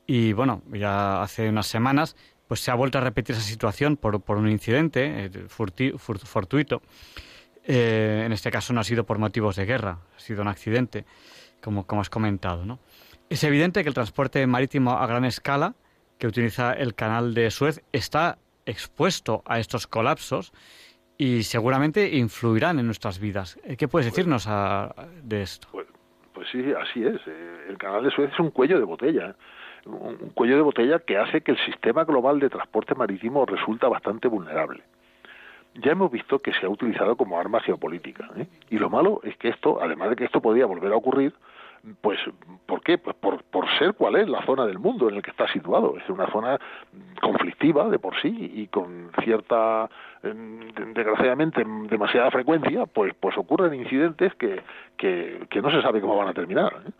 y 0.06 0.32
bueno, 0.32 0.62
ya 0.72 1.22
hace 1.22 1.48
unas 1.48 1.66
semanas 1.66 2.16
pues 2.46 2.60
se 2.60 2.70
ha 2.70 2.74
vuelto 2.74 2.98
a 2.98 3.00
repetir 3.02 3.36
esa 3.36 3.44
situación 3.44 3.96
por, 3.96 4.20
por 4.22 4.38
un 4.38 4.48
incidente 4.48 5.26
eh, 5.26 5.30
fortuito. 5.48 6.82
Eh, 7.64 8.22
en 8.24 8.32
este 8.32 8.50
caso 8.50 8.72
no 8.72 8.80
ha 8.80 8.84
sido 8.84 9.04
por 9.04 9.18
motivos 9.18 9.56
de 9.56 9.66
guerra, 9.66 9.98
ha 10.16 10.20
sido 10.20 10.40
un 10.40 10.48
accidente, 10.48 11.04
como, 11.62 11.86
como 11.86 12.00
has 12.00 12.08
comentado. 12.08 12.64
¿no? 12.64 12.78
Es 13.28 13.44
evidente 13.44 13.82
que 13.82 13.88
el 13.88 13.94
transporte 13.94 14.46
marítimo 14.46 14.92
a 14.92 15.06
gran 15.06 15.26
escala 15.26 15.74
que 16.18 16.26
utiliza 16.26 16.72
el 16.72 16.94
canal 16.94 17.34
de 17.34 17.50
Suez 17.50 17.82
está 17.92 18.38
expuesto 18.64 19.42
a 19.44 19.58
estos 19.58 19.86
colapsos 19.86 20.52
y 21.18 21.42
seguramente 21.42 22.16
influirán 22.16 22.78
en 22.78 22.86
nuestras 22.86 23.18
vidas. 23.18 23.58
¿Qué 23.76 23.88
puedes 23.88 24.06
decirnos 24.06 24.48
de 25.22 25.42
esto? 25.42 25.68
Pues, 25.72 25.87
pues, 26.38 26.50
sí, 26.52 26.72
así 26.72 27.04
es. 27.04 27.20
El 27.68 27.76
canal 27.78 28.04
de 28.04 28.12
Suez 28.12 28.30
es 28.32 28.38
un 28.38 28.52
cuello 28.52 28.78
de 28.78 28.84
botella. 28.84 29.34
Un 29.86 30.30
cuello 30.34 30.54
de 30.54 30.62
botella 30.62 31.00
que 31.00 31.18
hace 31.18 31.40
que 31.40 31.50
el 31.50 31.58
sistema 31.58 32.04
global 32.04 32.38
de 32.38 32.48
transporte 32.48 32.94
marítimo 32.94 33.44
resulta 33.44 33.88
bastante 33.88 34.28
vulnerable. 34.28 34.84
Ya 35.74 35.92
hemos 35.92 36.12
visto 36.12 36.38
que 36.38 36.52
se 36.52 36.66
ha 36.66 36.68
utilizado 36.68 37.16
como 37.16 37.40
arma 37.40 37.58
geopolítica. 37.58 38.30
¿eh? 38.36 38.46
Y 38.70 38.78
lo 38.78 38.88
malo 38.88 39.20
es 39.24 39.36
que 39.36 39.48
esto, 39.48 39.82
además 39.82 40.10
de 40.10 40.16
que 40.16 40.26
esto 40.26 40.40
podría 40.40 40.66
volver 40.66 40.92
a 40.92 40.96
ocurrir, 40.96 41.34
pues, 42.00 42.18
¿por 42.66 42.82
qué? 42.82 42.98
Pues 42.98 43.16
por, 43.16 43.42
por 43.44 43.68
ser 43.78 43.94
cuál 43.94 44.16
es 44.16 44.28
la 44.28 44.44
zona 44.44 44.66
del 44.66 44.78
mundo 44.78 45.08
en 45.08 45.16
el 45.16 45.22
que 45.22 45.30
está 45.30 45.50
situado. 45.52 45.96
Es 45.96 46.08
una 46.08 46.30
zona 46.30 46.58
conflictiva 47.20 47.88
de 47.88 47.98
por 47.98 48.20
sí 48.20 48.52
y 48.54 48.66
con 48.68 49.10
cierta, 49.22 49.88
desgraciadamente, 50.22 51.64
demasiada 51.88 52.30
frecuencia, 52.30 52.86
pues, 52.86 53.14
pues 53.18 53.36
ocurren 53.36 53.74
incidentes 53.74 54.34
que, 54.34 54.62
que, 54.96 55.62
no 55.62 55.70
se 55.70 55.82
sabe 55.82 56.00
cómo 56.00 56.16
van 56.16 56.28
a 56.28 56.34
terminar. 56.34 56.72
¿eh? 56.86 56.90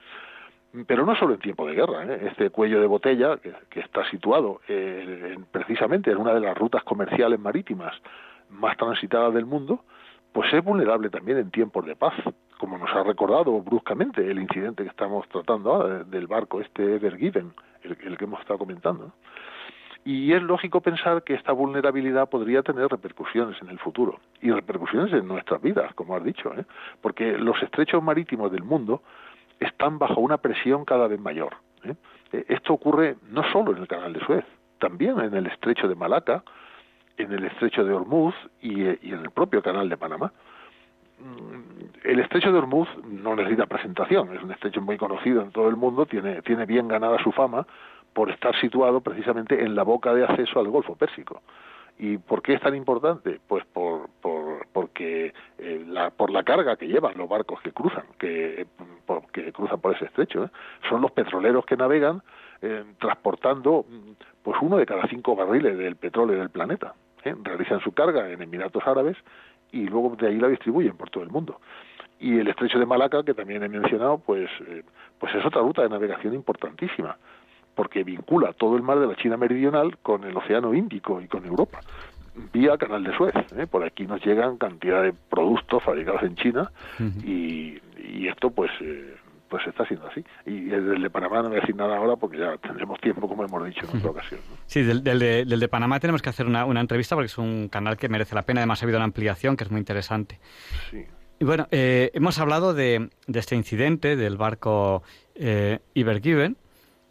pero 0.86 1.06
no 1.06 1.16
solo 1.16 1.34
en 1.34 1.40
tiempo 1.40 1.66
de 1.66 1.74
guerra. 1.74 2.04
¿eh? 2.04 2.28
Este 2.30 2.50
cuello 2.50 2.80
de 2.80 2.86
botella, 2.86 3.36
que, 3.38 3.52
que 3.70 3.80
está 3.80 4.08
situado 4.10 4.60
eh, 4.68 5.34
en, 5.34 5.44
precisamente 5.44 6.10
en 6.10 6.18
una 6.18 6.34
de 6.34 6.40
las 6.40 6.56
rutas 6.56 6.82
comerciales 6.84 7.40
marítimas 7.40 7.94
más 8.50 8.76
transitadas 8.76 9.34
del 9.34 9.46
mundo, 9.46 9.84
pues 10.32 10.52
es 10.52 10.62
vulnerable 10.62 11.10
también 11.10 11.38
en 11.38 11.50
tiempos 11.50 11.84
de 11.86 11.96
paz, 11.96 12.14
como 12.58 12.76
nos 12.76 12.90
ha 12.90 13.02
recordado 13.02 13.60
bruscamente 13.62 14.28
el 14.28 14.40
incidente 14.40 14.82
que 14.82 14.90
estamos 14.90 15.26
tratando 15.28 15.72
ahora 15.72 16.04
del 16.04 16.26
barco 16.26 16.60
este 16.60 16.96
Ever 16.96 17.16
Given, 17.16 17.52
el, 17.82 18.16
que 18.16 18.24
hemos 18.24 18.40
estado 18.40 18.58
comentando. 18.58 19.12
Y 20.04 20.32
es 20.32 20.42
lógico 20.42 20.80
pensar 20.80 21.22
que 21.22 21.34
esta 21.34 21.52
vulnerabilidad 21.52 22.28
podría 22.28 22.62
tener 22.62 22.88
repercusiones 22.88 23.60
en 23.62 23.68
el 23.68 23.78
futuro 23.78 24.20
y 24.40 24.50
repercusiones 24.50 25.12
en 25.12 25.26
nuestras 25.28 25.60
vidas, 25.60 25.92
como 25.94 26.16
has 26.16 26.24
dicho, 26.24 26.52
¿eh? 26.54 26.64
porque 27.00 27.36
los 27.36 27.62
estrechos 27.62 28.02
marítimos 28.02 28.50
del 28.50 28.62
mundo 28.62 29.02
están 29.60 29.98
bajo 29.98 30.20
una 30.20 30.38
presión 30.38 30.84
cada 30.84 31.08
vez 31.08 31.20
mayor. 31.20 31.56
¿eh? 31.84 31.94
Esto 32.48 32.74
ocurre 32.74 33.16
no 33.30 33.42
solo 33.52 33.72
en 33.72 33.78
el 33.78 33.88
canal 33.88 34.12
de 34.12 34.20
Suez, 34.20 34.44
también 34.78 35.18
en 35.20 35.34
el 35.34 35.46
estrecho 35.46 35.88
de 35.88 35.94
Malaca, 35.94 36.42
en 37.16 37.32
el 37.32 37.44
estrecho 37.44 37.84
de 37.84 37.92
Hormuz 37.92 38.34
y, 38.62 38.82
y 38.82 39.12
en 39.12 39.20
el 39.20 39.30
propio 39.30 39.62
canal 39.62 39.88
de 39.88 39.96
Panamá. 39.96 40.32
El 42.04 42.20
estrecho 42.20 42.52
de 42.52 42.58
Hormuz 42.58 42.88
no 43.04 43.34
necesita 43.34 43.66
presentación, 43.66 44.34
es 44.34 44.42
un 44.42 44.52
estrecho 44.52 44.80
muy 44.80 44.96
conocido 44.96 45.42
en 45.42 45.50
todo 45.50 45.68
el 45.68 45.76
mundo, 45.76 46.06
tiene, 46.06 46.42
tiene 46.42 46.64
bien 46.64 46.88
ganada 46.88 47.18
su 47.22 47.32
fama 47.32 47.66
por 48.12 48.30
estar 48.30 48.58
situado 48.60 49.00
precisamente 49.00 49.62
en 49.62 49.74
la 49.74 49.82
boca 49.82 50.14
de 50.14 50.24
acceso 50.24 50.58
al 50.60 50.68
Golfo 50.68 50.94
Pérsico. 50.96 51.42
¿Y 51.98 52.18
por 52.18 52.42
qué 52.42 52.54
es 52.54 52.60
tan 52.60 52.76
importante? 52.76 53.40
Pues 53.46 53.64
por, 53.66 54.08
por 54.20 54.66
porque 54.72 55.34
eh, 55.58 55.84
la, 55.88 56.10
por 56.10 56.30
la 56.30 56.44
carga 56.44 56.76
que 56.76 56.86
llevan 56.86 57.18
los 57.18 57.28
barcos 57.28 57.60
que 57.60 57.72
cruzan, 57.72 58.04
que, 58.18 58.66
por, 59.04 59.26
que 59.32 59.52
cruzan 59.52 59.80
por 59.80 59.96
ese 59.96 60.04
estrecho. 60.04 60.44
¿eh? 60.44 60.50
Son 60.88 61.00
los 61.00 61.10
petroleros 61.10 61.66
que 61.66 61.76
navegan 61.76 62.22
eh, 62.62 62.84
transportando 63.00 63.84
pues 64.42 64.56
uno 64.62 64.76
de 64.76 64.86
cada 64.86 65.08
cinco 65.08 65.34
barriles 65.34 65.76
del 65.76 65.96
petróleo 65.96 66.38
del 66.38 66.50
planeta. 66.50 66.94
¿eh? 67.24 67.34
Realizan 67.42 67.80
su 67.80 67.92
carga 67.92 68.30
en 68.30 68.42
Emiratos 68.42 68.86
Árabes 68.86 69.16
y 69.72 69.86
luego 69.86 70.16
de 70.16 70.28
ahí 70.28 70.38
la 70.38 70.48
distribuyen 70.48 70.96
por 70.96 71.10
todo 71.10 71.22
el 71.22 71.30
mundo. 71.30 71.60
Y 72.20 72.38
el 72.38 72.48
estrecho 72.48 72.78
de 72.78 72.86
Malaca, 72.86 73.22
que 73.22 73.34
también 73.34 73.62
he 73.62 73.68
mencionado, 73.68 74.18
pues, 74.18 74.50
eh, 74.66 74.82
pues 75.18 75.34
es 75.34 75.44
otra 75.44 75.62
ruta 75.62 75.82
de 75.82 75.88
navegación 75.88 76.34
importantísima 76.34 77.16
porque 77.78 78.02
vincula 78.02 78.52
todo 78.54 78.74
el 78.74 78.82
mar 78.82 78.98
de 78.98 79.06
la 79.06 79.14
China 79.14 79.36
meridional 79.36 79.98
con 79.98 80.24
el 80.24 80.36
Océano 80.36 80.74
Índico 80.74 81.20
y 81.20 81.28
con 81.28 81.46
Europa, 81.46 81.78
vía 82.52 82.76
Canal 82.76 83.04
de 83.04 83.16
Suez. 83.16 83.32
¿eh? 83.56 83.68
Por 83.70 83.84
aquí 83.84 84.04
nos 84.04 84.20
llegan 84.26 84.56
cantidad 84.56 85.00
de 85.00 85.12
productos 85.12 85.84
fabricados 85.84 86.24
en 86.24 86.34
China 86.34 86.72
uh 86.98 87.02
-huh. 87.04 87.24
y, 87.24 87.80
y, 88.02 88.26
esto 88.26 88.50
pues 88.50 88.72
eh, 88.80 89.14
pues 89.48 89.66
está 89.66 89.84
siendo 89.86 90.06
así. 90.06 90.24
Y 90.46 90.64
desde 90.64 90.96
el 90.96 91.02
de 91.02 91.10
Panamá 91.10 91.42
no 91.42 91.48
voy 91.48 91.58
a 91.58 91.60
decir 91.60 91.76
nada 91.76 91.96
ahora 91.96 92.16
porque 92.16 92.38
ya 92.38 92.56
tendremos 92.58 93.00
tiempo, 93.00 93.28
como 93.28 93.44
hemos 93.44 93.64
dicho 93.66 93.86
en 93.90 93.98
otra 93.98 94.10
ocasión. 94.10 94.40
¿no? 94.48 94.56
Sí, 94.66 94.82
del, 94.82 95.02
del, 95.02 95.18
de, 95.18 95.44
del, 95.44 95.60
de, 95.60 95.68
Panamá 95.68 96.00
tenemos 96.00 96.22
que 96.22 96.28
hacer 96.28 96.46
una, 96.46 96.64
una, 96.64 96.80
entrevista 96.80 97.14
porque 97.14 97.26
es 97.26 97.38
un 97.38 97.68
canal 97.68 97.96
que 97.96 98.08
merece 98.08 98.34
la 98.34 98.42
pena. 98.42 98.60
Además, 98.60 98.82
ha 98.82 98.86
habido 98.86 98.98
una 98.98 99.04
ampliación 99.04 99.56
que 99.56 99.64
es 99.64 99.70
muy 99.70 99.78
interesante. 99.78 100.38
Sí. 100.90 101.04
Y 101.40 101.44
bueno, 101.44 101.68
eh, 101.70 102.10
hemos 102.14 102.38
hablado 102.40 102.74
de, 102.74 103.10
de, 103.26 103.38
este 103.38 103.54
incidente 103.54 104.16
del 104.16 104.36
barco 104.36 105.02
eh, 105.36 105.78
Ibergiven 105.94 106.56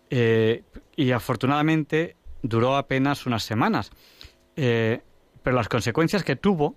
eh, 0.10 0.64
y 0.96 1.12
afortunadamente 1.12 2.16
duró 2.42 2.76
apenas 2.76 3.26
unas 3.26 3.44
semanas. 3.44 3.92
Eh, 4.56 5.02
pero 5.44 5.56
las 5.56 5.70
consecuencias 5.70 6.24
que 6.24 6.36
tuvo 6.36 6.76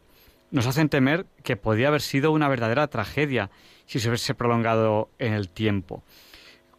nos 0.50 0.66
hacen 0.66 0.88
temer 0.88 1.26
que 1.44 1.56
podía 1.56 1.88
haber 1.88 2.00
sido 2.00 2.32
una 2.32 2.48
verdadera 2.48 2.88
tragedia 2.88 3.50
si 3.86 3.98
se 3.98 4.08
hubiese 4.08 4.34
prolongado 4.34 5.08
en 5.18 5.32
el 5.32 5.48
tiempo. 5.48 6.02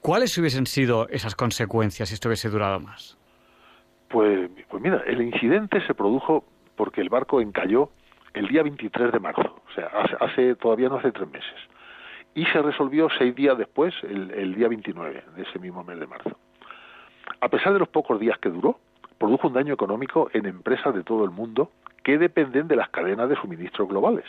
¿Cuáles 0.01 0.37
hubiesen 0.37 0.65
sido 0.65 1.07
esas 1.09 1.35
consecuencias 1.35 2.09
si 2.09 2.15
esto 2.15 2.29
hubiese 2.29 2.49
durado 2.49 2.79
más? 2.79 3.17
Pues, 4.09 4.49
pues 4.69 4.83
mira, 4.83 5.03
el 5.05 5.21
incidente 5.21 5.85
se 5.85 5.93
produjo 5.93 6.43
porque 6.75 7.01
el 7.01 7.09
barco 7.09 7.39
encalló 7.39 7.91
el 8.33 8.47
día 8.47 8.63
23 8.63 9.11
de 9.11 9.19
marzo, 9.19 9.61
o 9.69 9.73
sea, 9.73 9.87
hace, 10.19 10.55
todavía 10.55 10.89
no 10.89 10.97
hace 10.97 11.11
tres 11.11 11.29
meses, 11.29 11.55
y 12.33 12.45
se 12.45 12.61
resolvió 12.61 13.09
seis 13.17 13.35
días 13.35 13.57
después, 13.57 13.93
el, 14.03 14.31
el 14.31 14.55
día 14.55 14.69
29 14.69 15.23
de 15.35 15.41
ese 15.43 15.59
mismo 15.59 15.83
mes 15.83 15.99
de 15.99 16.07
marzo. 16.07 16.37
A 17.41 17.49
pesar 17.49 17.73
de 17.73 17.79
los 17.79 17.89
pocos 17.89 18.19
días 18.19 18.37
que 18.39 18.49
duró, 18.49 18.79
produjo 19.21 19.49
un 19.49 19.53
daño 19.53 19.75
económico 19.75 20.31
en 20.33 20.47
empresas 20.47 20.95
de 20.95 21.03
todo 21.03 21.23
el 21.23 21.29
mundo 21.29 21.69
que 22.01 22.17
dependen 22.17 22.67
de 22.67 22.75
las 22.75 22.89
cadenas 22.89 23.29
de 23.29 23.35
suministro 23.35 23.85
globales. 23.85 24.25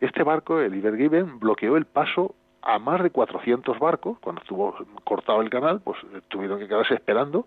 Este 0.00 0.24
barco, 0.24 0.58
el 0.58 0.74
Ibergiven, 0.74 1.38
bloqueó 1.38 1.76
el 1.76 1.84
paso 1.84 2.34
a 2.62 2.80
más 2.80 3.04
de 3.04 3.10
400 3.10 3.78
barcos, 3.78 4.18
cuando 4.18 4.42
estuvo 4.42 4.74
cortado 5.04 5.40
el 5.42 5.48
canal, 5.48 5.80
pues 5.80 5.96
tuvieron 6.26 6.58
que 6.58 6.66
quedarse 6.66 6.94
esperando 6.94 7.46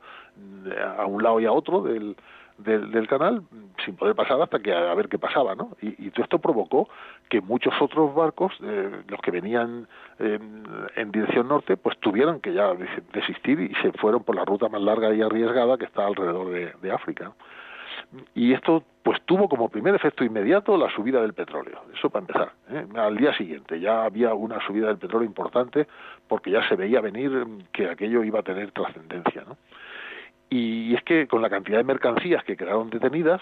eh, 0.65 0.79
a 0.97 1.05
un 1.05 1.21
lado 1.21 1.41
y 1.41 1.45
a 1.45 1.51
otro 1.51 1.81
del, 1.81 2.15
del, 2.57 3.07
canal 3.07 3.43
sin 3.85 3.95
poder 3.95 4.15
pasar 4.15 4.41
hasta 4.41 4.59
que 4.59 4.73
a, 4.73 4.93
ver 4.93 5.07
qué 5.07 5.19
pasaba, 5.19 5.55
¿no? 5.55 5.77
Y, 5.81 6.09
todo 6.11 6.23
esto 6.23 6.39
provocó 6.39 6.89
que 7.29 7.41
muchos 7.41 7.73
otros 7.79 8.13
barcos, 8.15 8.53
eh, 8.61 9.03
los 9.07 9.21
que 9.21 9.31
venían 9.31 9.87
en 10.19 11.11
dirección 11.11 11.47
norte, 11.47 11.77
pues 11.77 11.97
tuvieran 11.99 12.39
que 12.39 12.53
ya 12.53 12.73
desistir 13.13 13.59
y 13.59 13.75
se 13.81 13.91
fueron 13.93 14.23
por 14.23 14.35
la 14.35 14.45
ruta 14.45 14.67
más 14.67 14.81
larga 14.81 15.13
y 15.13 15.21
arriesgada 15.21 15.77
que 15.77 15.85
está 15.85 16.07
alrededor 16.07 16.49
de, 16.49 16.73
de 16.81 16.91
África 16.91 17.33
y 18.35 18.53
esto 18.53 18.83
pues 19.03 19.21
tuvo 19.25 19.47
como 19.47 19.69
primer 19.69 19.95
efecto 19.95 20.23
inmediato 20.23 20.77
la 20.77 20.89
subida 20.89 21.21
del 21.21 21.33
petróleo. 21.33 21.81
Eso 21.93 22.09
para 22.09 22.25
empezar. 22.25 22.51
¿eh? 22.69 22.85
Al 22.95 23.15
día 23.15 23.33
siguiente 23.33 23.79
ya 23.79 24.03
había 24.03 24.33
una 24.33 24.65
subida 24.65 24.87
del 24.87 24.97
petróleo 24.97 25.25
importante 25.25 25.87
porque 26.27 26.51
ya 26.51 26.67
se 26.67 26.75
veía 26.75 26.99
venir 27.01 27.45
que 27.71 27.89
aquello 27.89 28.23
iba 28.23 28.39
a 28.39 28.43
tener 28.43 28.71
trascendencia. 28.71 29.43
¿no? 29.47 29.57
Y 30.49 30.95
es 30.95 31.03
que 31.03 31.27
con 31.27 31.41
la 31.41 31.49
cantidad 31.49 31.77
de 31.77 31.83
mercancías 31.83 32.43
que 32.43 32.55
quedaron 32.55 32.89
detenidas, 32.89 33.41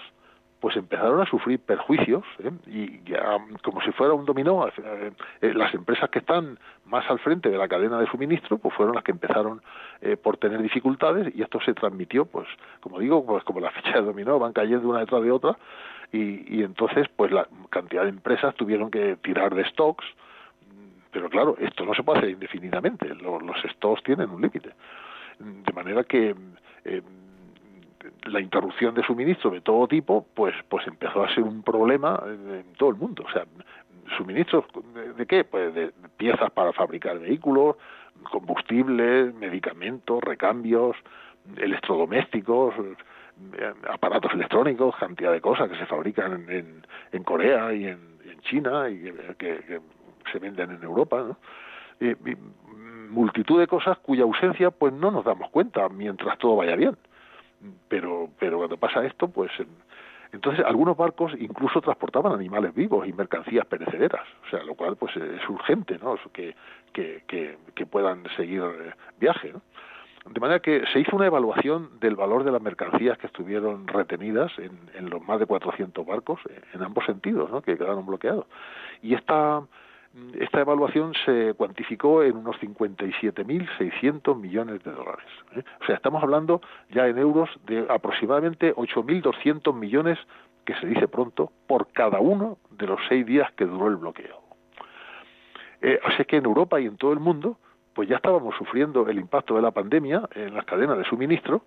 pues 0.65 0.77
empezaron 0.77 1.21
a 1.21 1.27
sufrir 1.27 1.59
perjuicios 1.59 2.23
¿eh? 2.39 2.49
y 2.65 3.03
ya, 3.03 3.37
como 3.61 3.81
si 3.81 3.91
fuera 3.91 4.13
un 4.13 4.25
dominó 4.25 4.67
eh, 4.67 5.11
eh, 5.41 5.53
las 5.53 5.73
empresas 5.75 6.09
que 6.09 6.17
están 6.17 6.57
más 6.85 7.07
al 7.09 7.19
frente 7.19 7.49
de 7.49 7.57
la 7.59 7.67
cadena 7.67 7.99
de 7.99 8.07
suministro 8.07 8.57
pues 8.57 8.73
fueron 8.73 8.95
las 8.95 9.03
que 9.03 9.11
empezaron 9.11 9.61
por 10.23 10.37
tener 10.37 10.61
dificultades 10.61 11.33
y 11.35 11.41
esto 11.41 11.59
se 11.61 11.75
transmitió 11.75 12.25
pues 12.25 12.47
como 12.79 12.99
digo 12.99 13.23
pues 13.23 13.43
como 13.43 13.59
la 13.59 13.69
ficha 13.73 13.91
de 13.91 14.01
dominó 14.01 14.39
van 14.39 14.53
cayendo 14.53 14.89
una 14.89 15.01
detrás 15.01 15.21
de 15.21 15.31
otra 15.31 15.55
y, 16.11 16.57
y 16.57 16.63
entonces 16.63 17.07
pues 17.15 17.31
la 17.31 17.47
cantidad 17.69 18.03
de 18.03 18.09
empresas 18.09 18.55
tuvieron 18.55 18.89
que 18.89 19.17
tirar 19.17 19.53
de 19.53 19.65
stocks 19.65 20.05
pero 21.11 21.29
claro 21.29 21.55
esto 21.59 21.85
no 21.85 21.93
se 21.93 22.01
puede 22.01 22.19
hacer 22.19 22.31
indefinidamente 22.31 23.13
los 23.13 23.61
stocks 23.73 24.01
tienen 24.03 24.31
un 24.31 24.41
límite 24.41 24.71
de 25.39 25.73
manera 25.73 26.03
que 26.03 26.35
la 28.25 28.39
interrupción 28.39 28.95
de 28.95 29.03
suministro 29.03 29.51
de 29.51 29.61
todo 29.61 29.87
tipo, 29.87 30.25
pues, 30.33 30.55
pues 30.69 30.85
empezó 30.87 31.23
a 31.23 31.33
ser 31.33 31.43
un 31.43 31.63
problema 31.63 32.21
en, 32.25 32.63
todo 32.77 32.89
el 32.89 32.95
mundo. 32.95 33.23
O 33.27 33.31
sea, 33.31 33.45
suministros 34.17 34.65
de, 35.17 35.25
qué? 35.25 35.43
Pues 35.43 35.73
de 35.73 35.91
piezas 36.17 36.51
para 36.51 36.73
fabricar 36.73 37.19
vehículos, 37.19 37.75
combustibles, 38.31 39.33
medicamentos, 39.35 40.23
recambios, 40.23 40.95
electrodomésticos, 41.57 42.73
eh, 43.57 43.73
aparatos 43.89 44.33
electrónicos, 44.33 44.95
cantidad 44.97 45.31
de 45.31 45.41
cosas 45.41 45.69
que 45.69 45.77
se 45.77 45.85
fabrican 45.85 46.49
en, 46.49 46.85
en 47.11 47.23
Corea 47.23 47.73
y 47.73 47.87
en, 47.87 48.15
China 48.41 48.87
y 48.91 49.11
que, 49.39 49.81
se 50.31 50.37
venden 50.37 50.69
en 50.69 50.83
Europa, 50.83 51.23
¿no? 51.23 51.37
y 51.99 52.13
multitud 53.09 53.59
de 53.59 53.67
cosas 53.67 53.97
cuya 53.99 54.23
ausencia 54.23 54.71
pues 54.71 54.93
no 54.93 55.11
nos 55.11 55.25
damos 55.25 55.49
cuenta 55.49 55.87
mientras 55.89 56.37
todo 56.37 56.55
vaya 56.55 56.75
bien 56.75 56.95
pero 57.87 58.29
pero 58.39 58.57
cuando 58.57 58.77
pasa 58.77 59.05
esto 59.05 59.27
pues 59.27 59.51
entonces 60.31 60.65
algunos 60.65 60.97
barcos 60.97 61.33
incluso 61.39 61.81
transportaban 61.81 62.33
animales 62.33 62.73
vivos 62.73 63.07
y 63.07 63.13
mercancías 63.13 63.65
perecederas 63.65 64.27
o 64.45 64.49
sea 64.49 64.63
lo 64.63 64.75
cual 64.75 64.95
pues 64.97 65.15
es 65.15 65.49
urgente 65.49 65.97
no 65.99 66.17
que 66.33 66.55
que, 66.93 67.23
que, 67.27 67.85
puedan 67.85 68.23
seguir 68.37 68.63
eh, 68.63 68.93
viaje 69.19 69.51
¿no? 69.51 69.61
de 70.31 70.39
manera 70.39 70.59
que 70.59 70.83
se 70.91 70.99
hizo 70.99 71.15
una 71.15 71.27
evaluación 71.27 71.99
del 71.99 72.15
valor 72.15 72.43
de 72.43 72.51
las 72.51 72.61
mercancías 72.61 73.17
que 73.17 73.27
estuvieron 73.27 73.87
retenidas 73.87 74.51
en, 74.57 74.71
en 74.95 75.09
los 75.09 75.21
más 75.21 75.39
de 75.39 75.45
400 75.45 76.05
barcos 76.05 76.39
en 76.73 76.81
ambos 76.81 77.05
sentidos 77.05 77.49
¿no? 77.51 77.61
que 77.61 77.77
quedaron 77.77 78.05
bloqueados 78.05 78.45
y 79.01 79.13
esta 79.13 79.61
esta 80.39 80.61
evaluación 80.61 81.13
se 81.25 81.53
cuantificó 81.55 82.23
en 82.23 82.37
unos 82.37 82.55
57.600 82.57 84.39
millones 84.39 84.83
de 84.83 84.91
dólares. 84.91 85.25
¿eh? 85.55 85.63
O 85.81 85.85
sea, 85.85 85.95
estamos 85.95 86.23
hablando 86.23 86.61
ya 86.89 87.07
en 87.07 87.17
euros 87.17 87.49
de 87.65 87.85
aproximadamente 87.89 88.73
8.200 88.75 89.73
millones, 89.73 90.17
que 90.65 90.73
se 90.75 90.87
dice 90.87 91.07
pronto, 91.07 91.51
por 91.67 91.87
cada 91.91 92.19
uno 92.19 92.57
de 92.71 92.87
los 92.87 92.99
seis 93.09 93.25
días 93.25 93.51
que 93.53 93.65
duró 93.65 93.87
el 93.87 93.97
bloqueo. 93.97 94.41
Eh, 95.81 95.99
o 96.05 96.11
sea 96.11 96.25
que 96.25 96.37
en 96.37 96.45
Europa 96.45 96.79
y 96.79 96.85
en 96.85 96.97
todo 96.97 97.11
el 97.11 97.19
mundo, 97.19 97.57
pues 97.93 98.07
ya 98.07 98.15
estábamos 98.15 98.55
sufriendo 98.55 99.07
el 99.09 99.19
impacto 99.19 99.55
de 99.55 99.61
la 99.61 99.71
pandemia 99.71 100.27
en 100.33 100.53
las 100.53 100.65
cadenas 100.65 100.97
de 100.97 101.03
suministro, 101.03 101.65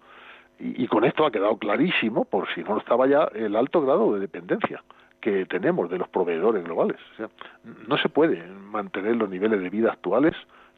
y, 0.59 0.84
y 0.84 0.88
con 0.88 1.05
esto 1.05 1.26
ha 1.26 1.30
quedado 1.30 1.57
clarísimo, 1.59 2.24
por 2.24 2.49
si 2.55 2.62
no 2.62 2.74
lo 2.74 2.78
estaba 2.78 3.07
ya, 3.07 3.28
el 3.34 3.55
alto 3.55 3.82
grado 3.82 4.14
de 4.14 4.20
dependencia 4.20 4.82
que 5.29 5.47
tenemos 5.47 5.91
de 5.91 5.99
los 5.99 6.09
proveedores 6.09 6.64
globales. 6.64 6.99
no 7.87 7.99
se 7.99 8.09
puede 8.09 8.43
mantener 8.47 9.16
los 9.16 9.29
niveles 9.29 9.61
de 9.61 9.68
vida 9.68 9.93
actuales 9.93 10.35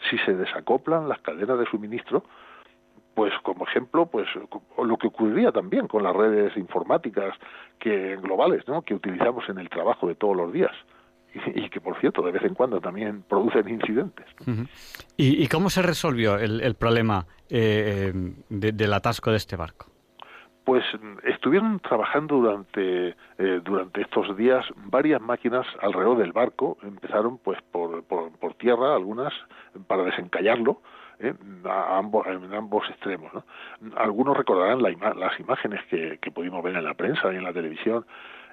si 0.08 0.18
se 0.18 0.34
desacoplan 0.34 1.08
las 1.08 1.20
cadenas 1.20 1.58
de 1.58 1.66
suministro, 1.66 2.24
pues 3.14 3.32
como 3.42 3.64
ejemplo, 3.66 4.06
pues 4.06 4.26
lo 4.82 4.96
que 4.96 5.08
ocurriría 5.08 5.52
también 5.52 5.86
con 5.86 6.02
las 6.02 6.16
redes 6.16 6.56
informáticas 6.56 7.34
que 7.78 8.16
globales, 8.16 8.66
¿no? 8.66 8.82
que 8.82 8.94
utilizamos 8.94 9.48
en 9.48 9.58
el 9.58 9.68
trabajo 9.68 10.08
de 10.08 10.14
todos 10.14 10.36
los 10.36 10.52
días 10.52 10.72
y, 11.54 11.68
que 11.68 11.80
por 11.80 12.00
cierto 12.00 12.22
de 12.22 12.32
vez 12.32 12.42
en 12.42 12.54
cuando 12.54 12.80
también 12.80 13.22
producen 13.28 13.68
incidentes. 13.68 14.26
¿Y, 15.16 15.46
cómo 15.46 15.70
se 15.70 15.82
resolvió 15.82 16.38
el, 16.38 16.74
problema 16.74 17.26
eh, 17.48 18.12
del 18.48 18.92
atasco 18.92 19.30
de 19.30 19.36
este 19.36 19.54
barco? 19.54 19.89
Pues 20.70 20.84
estuvieron 21.24 21.80
trabajando 21.80 22.36
durante 22.36 23.16
eh, 23.38 23.60
durante 23.64 24.02
estos 24.02 24.36
días 24.36 24.64
varias 24.76 25.20
máquinas 25.20 25.66
alrededor 25.80 26.18
del 26.18 26.30
barco 26.30 26.78
empezaron 26.84 27.38
pues 27.38 27.60
por, 27.72 28.04
por, 28.04 28.54
tierra 28.54 28.94
algunas 28.94 29.32
para 29.88 30.04
desencallarlo 30.04 30.80
¿eh? 31.18 31.34
a 31.64 31.98
ambos, 31.98 32.24
en 32.28 32.54
ambos 32.54 32.88
extremos 32.88 33.34
¿no? 33.34 33.42
algunos 33.96 34.36
recordarán 34.36 34.80
las 34.80 35.40
imágenes 35.40 35.84
que, 35.86 36.30
pudimos 36.32 36.62
ver 36.62 36.76
en 36.76 36.84
la 36.84 36.94
prensa 36.94 37.32
y 37.32 37.36
en 37.36 37.42
la 37.42 37.52
televisión 37.52 38.06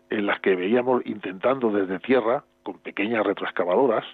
en 0.10 0.26
las 0.26 0.40
que 0.40 0.56
veíamos 0.56 1.06
intentando 1.06 1.70
desde 1.70 2.00
tierra 2.00 2.44
con 2.64 2.80
pequeñas 2.80 3.28
retroexcavadoras 3.28 4.06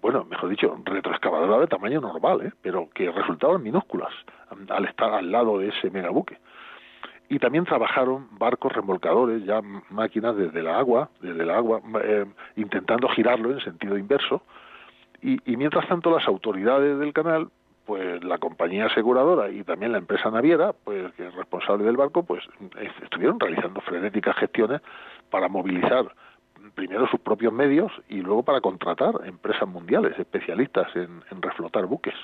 bueno, 0.00 0.24
mejor 0.24 0.48
dicho, 0.48 0.80
retroexcavadoras 0.84 1.60
de 1.60 1.66
tamaño 1.66 2.00
normal, 2.00 2.42
¿eh? 2.42 2.52
pero 2.62 2.88
que 2.94 3.10
resultaban 3.10 3.64
minúsculas 3.64 4.12
al 4.68 4.84
estar 4.84 5.12
al 5.12 5.32
lado 5.32 5.58
de 5.58 5.70
ese 5.70 5.90
megabuque 5.90 6.38
y 7.28 7.38
también 7.38 7.64
trabajaron 7.64 8.28
barcos 8.38 8.72
remolcadores, 8.72 9.44
ya 9.44 9.60
máquinas 9.90 10.36
desde 10.36 10.62
la 10.62 10.78
agua, 10.78 11.08
desde 11.20 11.44
la 11.44 11.56
agua, 11.56 11.80
eh, 12.02 12.26
intentando 12.56 13.08
girarlo 13.08 13.52
en 13.52 13.60
sentido 13.60 13.96
inverso. 13.96 14.42
Y, 15.22 15.38
mientras 15.56 15.86
tanto 15.86 16.10
las 16.10 16.26
autoridades 16.26 16.98
del 16.98 17.12
canal, 17.12 17.48
pues 17.86 18.24
la 18.24 18.38
compañía 18.38 18.86
aseguradora 18.86 19.50
y 19.50 19.62
también 19.62 19.92
la 19.92 19.98
empresa 19.98 20.30
naviera, 20.30 20.72
pues 20.72 21.12
que 21.12 21.28
es 21.28 21.34
responsable 21.34 21.84
del 21.84 21.96
barco, 21.96 22.24
pues 22.24 22.42
estuvieron 23.02 23.38
realizando 23.38 23.80
frenéticas 23.82 24.36
gestiones 24.36 24.80
para 25.30 25.48
movilizar 25.48 26.12
primero 26.74 27.06
sus 27.06 27.20
propios 27.20 27.52
medios 27.52 27.92
y 28.08 28.20
luego 28.20 28.42
para 28.42 28.60
contratar 28.60 29.14
empresas 29.24 29.68
mundiales 29.68 30.18
especialistas 30.18 30.88
en 30.96 31.40
reflotar 31.40 31.86
buques. 31.86 32.14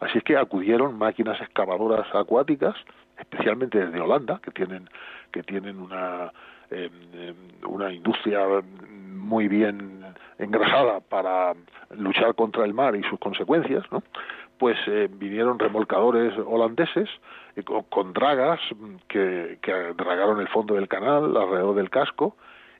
Así 0.00 0.18
es 0.18 0.24
que 0.24 0.36
acudieron 0.36 0.98
máquinas 0.98 1.40
excavadoras 1.40 2.06
acuáticas, 2.14 2.74
especialmente 3.18 3.84
desde 3.84 4.00
Holanda, 4.00 4.40
que 4.42 4.50
tienen 4.50 4.88
que 5.32 5.42
tienen 5.42 5.80
una 5.80 6.32
em, 6.70 7.34
una 7.66 7.92
industria 7.92 8.40
muy 9.08 9.48
bien 9.48 10.04
engrasada 10.38 11.00
para 11.00 11.54
luchar 11.96 12.34
contra 12.34 12.64
el 12.64 12.74
mar 12.74 12.96
y 12.96 13.02
sus 13.04 13.18
consecuencias, 13.18 13.84
¿no? 13.92 14.02
pues 14.58 14.76
eh, 14.86 15.08
vinieron 15.10 15.58
remolcadores 15.58 16.32
holandeses 16.38 17.08
eh, 17.56 17.62
con, 17.88 18.12
dragas 18.12 18.60
que, 19.08 19.58
que 19.62 19.72
dragaron 19.96 20.40
el 20.40 20.48
fondo 20.48 20.74
del 20.74 20.88
canal 20.88 21.36
alrededor 21.36 21.74
del 21.74 21.90
casco 21.90 22.36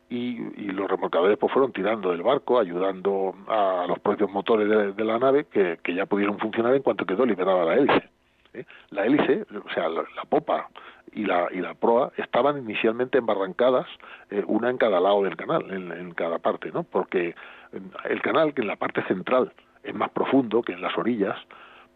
y, 0.09 0.37
los 0.73 0.89
remolcadores 0.89 1.39
pues 1.39 1.53
fueron 1.53 1.73
tirando 1.73 2.11
del 2.11 2.23
barco, 2.23 2.59
ayudando 2.59 3.35
a 3.49 3.85
los 3.89 3.99
propios 3.99 4.31
motores 4.31 4.97
de, 4.97 5.05
la 5.05 5.19
nave 5.19 5.47
que, 5.47 5.79
ya 5.95 6.07
pudieron 6.07 6.39
funcionar 6.39 6.75
en 6.75 6.83
cuanto 6.83 7.07
quedó 7.07 7.25
liberada 7.25 7.65
la 7.65 7.75
hélice. 7.75 8.11
¿Eh? 8.55 8.65
La 8.91 9.05
hélice, 9.05 9.45
o 9.65 9.71
sea, 9.73 9.89
la, 9.89 10.05
popa 10.29 10.69
y 11.13 11.25
la, 11.25 11.49
y 11.53 11.61
la 11.61 11.75
proa 11.75 12.13
estaban 12.17 12.59
inicialmente 12.59 13.19
embarrancadas, 13.19 13.87
eh, 14.31 14.43
una 14.47 14.71
en 14.71 14.79
cada 14.79 15.01
lado 15.01 15.23
del 15.23 15.37
canal, 15.37 15.71
en, 15.71 16.13
cada 16.15 16.39
parte, 16.39 16.71
¿no? 16.73 16.85
Porque 16.85 17.35
el 18.05 18.23
canal, 18.23 18.55
que 18.55 18.63
en 18.63 18.69
la 18.69 18.77
parte 18.77 19.03
central 19.05 19.53
es 19.83 19.95
más 19.95 20.11
profundo 20.11 20.63
que 20.63 20.73
en 20.73 20.81
las 20.81 20.97
orillas, 20.97 21.37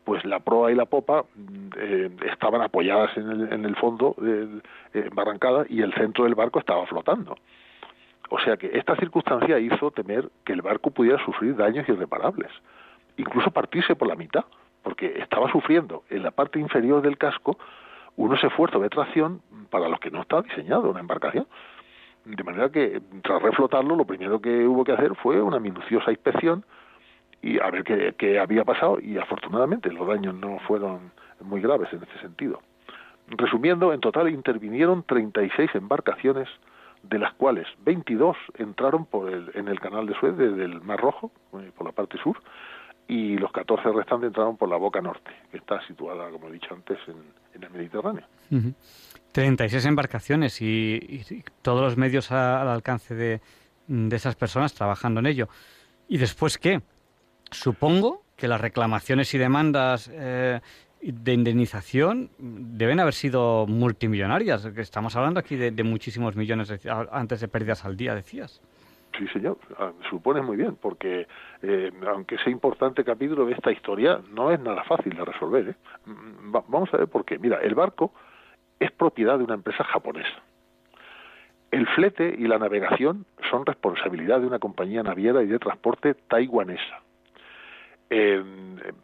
pues 0.04 0.24
la 0.24 0.40
proa 0.40 0.72
y 0.72 0.74
la 0.74 0.86
popa 0.86 1.24
mm, 1.34 1.68
eh, 1.76 2.10
estaban 2.32 2.62
apoyadas 2.62 3.16
en 3.16 3.30
el, 3.30 3.52
en 3.52 3.64
el 3.64 3.76
fondo, 3.76 4.14
eh, 4.24 4.60
embarrancadas, 4.94 5.70
y 5.70 5.82
el 5.82 5.92
centro 5.94 6.24
del 6.24 6.34
barco 6.34 6.58
estaba 6.58 6.86
flotando. 6.86 7.36
O 8.30 8.38
sea 8.40 8.56
que 8.56 8.70
esta 8.74 8.96
circunstancia 8.96 9.58
hizo 9.58 9.90
temer 9.90 10.28
que 10.44 10.52
el 10.52 10.62
barco 10.62 10.90
pudiera 10.90 11.22
sufrir 11.24 11.56
daños 11.56 11.88
irreparables, 11.88 12.50
incluso 13.16 13.50
partirse 13.50 13.96
por 13.96 14.08
la 14.08 14.16
mitad, 14.16 14.44
porque 14.88 15.18
estaba 15.18 15.52
sufriendo 15.52 16.04
en 16.08 16.22
la 16.22 16.30
parte 16.30 16.58
inferior 16.58 17.02
del 17.02 17.18
casco 17.18 17.58
unos 18.16 18.42
esfuerzos 18.42 18.80
de 18.80 18.88
tracción 18.88 19.42
para 19.68 19.86
los 19.86 20.00
que 20.00 20.10
no 20.10 20.22
estaba 20.22 20.40
diseñado 20.40 20.88
una 20.88 21.00
embarcación. 21.00 21.46
De 22.24 22.42
manera 22.42 22.70
que, 22.70 23.02
tras 23.22 23.42
reflotarlo, 23.42 23.96
lo 23.96 24.06
primero 24.06 24.40
que 24.40 24.66
hubo 24.66 24.84
que 24.84 24.92
hacer 24.92 25.14
fue 25.16 25.42
una 25.42 25.60
minuciosa 25.60 26.10
inspección 26.10 26.64
y 27.42 27.60
a 27.60 27.70
ver 27.70 27.84
qué, 28.16 28.40
había 28.40 28.64
pasado 28.64 28.98
y 28.98 29.18
afortunadamente 29.18 29.92
los 29.92 30.08
daños 30.08 30.34
no 30.36 30.58
fueron 30.60 31.12
muy 31.42 31.60
graves 31.60 31.92
en 31.92 32.02
este 32.02 32.18
sentido. 32.20 32.62
Resumiendo, 33.26 33.92
en 33.92 34.00
total 34.00 34.30
intervinieron 34.30 35.02
36 35.02 35.68
embarcaciones 35.74 36.48
de 37.02 37.18
las 37.18 37.34
cuales 37.34 37.66
22 37.84 38.38
entraron 38.54 39.04
por 39.04 39.28
el, 39.28 39.50
en 39.52 39.68
el 39.68 39.80
canal 39.80 40.06
de 40.06 40.14
Suez 40.14 40.34
desde 40.38 40.64
el 40.64 40.80
Mar 40.80 40.98
Rojo, 40.98 41.30
eh, 41.60 41.72
por 41.76 41.86
la 41.86 41.92
parte 41.92 42.16
sur, 42.22 42.40
y 43.08 43.36
los 43.38 43.50
14 43.50 43.90
restantes 43.90 44.28
entraron 44.28 44.56
por 44.56 44.68
la 44.68 44.76
boca 44.76 45.00
norte, 45.00 45.30
que 45.50 45.56
está 45.56 45.84
situada, 45.86 46.30
como 46.30 46.48
he 46.48 46.52
dicho 46.52 46.74
antes, 46.74 46.98
en, 47.08 47.62
el 47.62 47.70
Mediterráneo. 47.70 48.24
36 49.32 49.84
embarcaciones 49.86 50.60
y, 50.60 51.24
todos 51.62 51.80
los 51.80 51.96
medios 51.96 52.30
al 52.30 52.68
alcance 52.68 53.14
de, 53.14 53.40
de 53.88 54.16
esas 54.16 54.36
personas 54.36 54.74
trabajando 54.74 55.20
en 55.20 55.26
ello. 55.26 55.48
¿Y 56.06 56.18
después 56.18 56.58
qué? 56.58 56.82
Supongo 57.50 58.22
que 58.36 58.46
las 58.46 58.60
reclamaciones 58.60 59.34
y 59.34 59.38
demandas 59.38 60.10
eh, 60.12 60.60
de 61.00 61.32
indemnización 61.32 62.30
deben 62.38 63.00
haber 63.00 63.14
sido 63.14 63.66
multimillonarias. 63.66 64.64
Estamos 64.64 65.16
hablando 65.16 65.40
aquí 65.40 65.56
de, 65.56 65.82
muchísimos 65.82 66.36
millones 66.36 66.72
antes 67.10 67.40
de 67.40 67.48
pérdidas 67.48 67.84
al 67.84 67.96
día, 67.96 68.14
decías. 68.14 68.60
Sí, 69.18 69.26
señor, 69.28 69.58
ah, 69.78 69.90
supone 70.08 70.40
muy 70.42 70.56
bien, 70.56 70.76
porque 70.80 71.26
eh, 71.62 71.90
aunque 72.06 72.38
sea 72.38 72.52
importante 72.52 73.02
capítulo 73.02 73.46
de 73.46 73.52
esta 73.54 73.72
historia, 73.72 74.20
no 74.30 74.52
es 74.52 74.60
nada 74.60 74.84
fácil 74.84 75.16
de 75.16 75.24
resolver. 75.24 75.70
¿eh? 75.70 75.74
Mm, 76.06 76.52
vamos 76.52 76.94
a 76.94 76.98
ver 76.98 77.08
por 77.08 77.24
qué. 77.24 77.36
Mira, 77.36 77.58
el 77.60 77.74
barco 77.74 78.12
es 78.78 78.92
propiedad 78.92 79.36
de 79.36 79.44
una 79.44 79.54
empresa 79.54 79.82
japonesa. 79.82 80.40
El 81.72 81.86
flete 81.88 82.32
y 82.38 82.46
la 82.46 82.58
navegación 82.58 83.26
son 83.50 83.66
responsabilidad 83.66 84.40
de 84.40 84.46
una 84.46 84.60
compañía 84.60 85.02
naviera 85.02 85.42
y 85.42 85.46
de 85.46 85.58
transporte 85.58 86.14
taiwanesa. 86.14 87.02
Eh, 88.10 88.42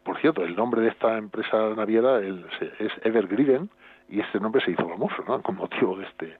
por 0.03 0.19
cierto, 0.21 0.45
el 0.45 0.55
nombre 0.55 0.81
de 0.81 0.87
esta 0.87 1.17
empresa 1.17 1.75
naviera 1.75 2.21
es 2.21 2.91
Evergreen 3.03 3.69
y 4.09 4.21
este 4.21 4.39
nombre 4.39 4.63
se 4.63 4.71
hizo 4.71 4.87
famoso, 4.87 5.23
¿no? 5.27 5.41
Con 5.41 5.57
motivo 5.57 5.97
de 5.97 6.05
este. 6.05 6.37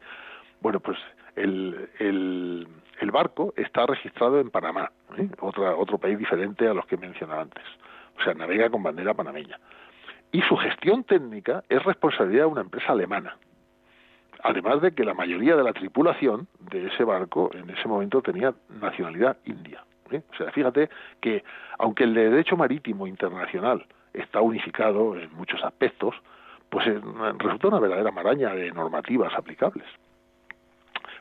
Bueno, 0.62 0.80
pues 0.80 0.98
el, 1.36 1.90
el, 2.00 2.68
el 3.00 3.12
barco 3.12 3.54
está 3.56 3.86
registrado 3.86 4.40
en 4.40 4.50
Panamá, 4.50 4.92
¿eh? 5.18 5.30
Otra, 5.42 5.76
otro 5.76 5.98
país 5.98 6.18
diferente 6.18 6.68
a 6.68 6.74
los 6.74 6.86
que 6.86 6.98
mencionaba 6.98 7.42
antes. 7.42 7.64
O 8.20 8.24
sea, 8.24 8.34
navega 8.34 8.70
con 8.70 8.84
bandera 8.84 9.14
panameña. 9.14 9.60
Y 10.32 10.42
su 10.44 10.56
gestión 10.58 11.04
técnica 11.04 11.64
es 11.70 11.84
responsabilidad 11.84 12.44
de 12.44 12.52
una 12.52 12.62
empresa 12.62 12.92
alemana. 12.92 13.38
Además 14.44 14.82
de 14.82 14.94
que 14.94 15.04
la 15.04 15.14
mayoría 15.14 15.56
de 15.56 15.64
la 15.64 15.74
tripulación 15.74 16.48
de 16.60 16.88
ese 16.88 17.04
barco 17.04 17.50
en 17.54 17.70
ese 17.70 17.88
momento 17.88 18.22
tenía 18.22 18.54
nacionalidad 18.70 19.38
india. 19.46 19.84
¿eh? 20.12 20.22
O 20.32 20.36
sea, 20.36 20.52
fíjate 20.52 20.90
que 21.20 21.44
aunque 21.80 22.04
el 22.04 22.14
derecho 22.14 22.56
marítimo 22.58 23.08
internacional 23.08 23.86
está 24.14 24.42
unificado 24.42 25.16
en 25.16 25.34
muchos 25.36 25.64
aspectos, 25.64 26.16
pues 26.70 26.88
eh, 26.88 27.00
resulta 27.38 27.70
una 27.70 27.80
verdadera 27.80 28.12
maraña 28.12 28.54
de 28.54 28.72
normativas 28.72 29.34
aplicables. 29.36 29.86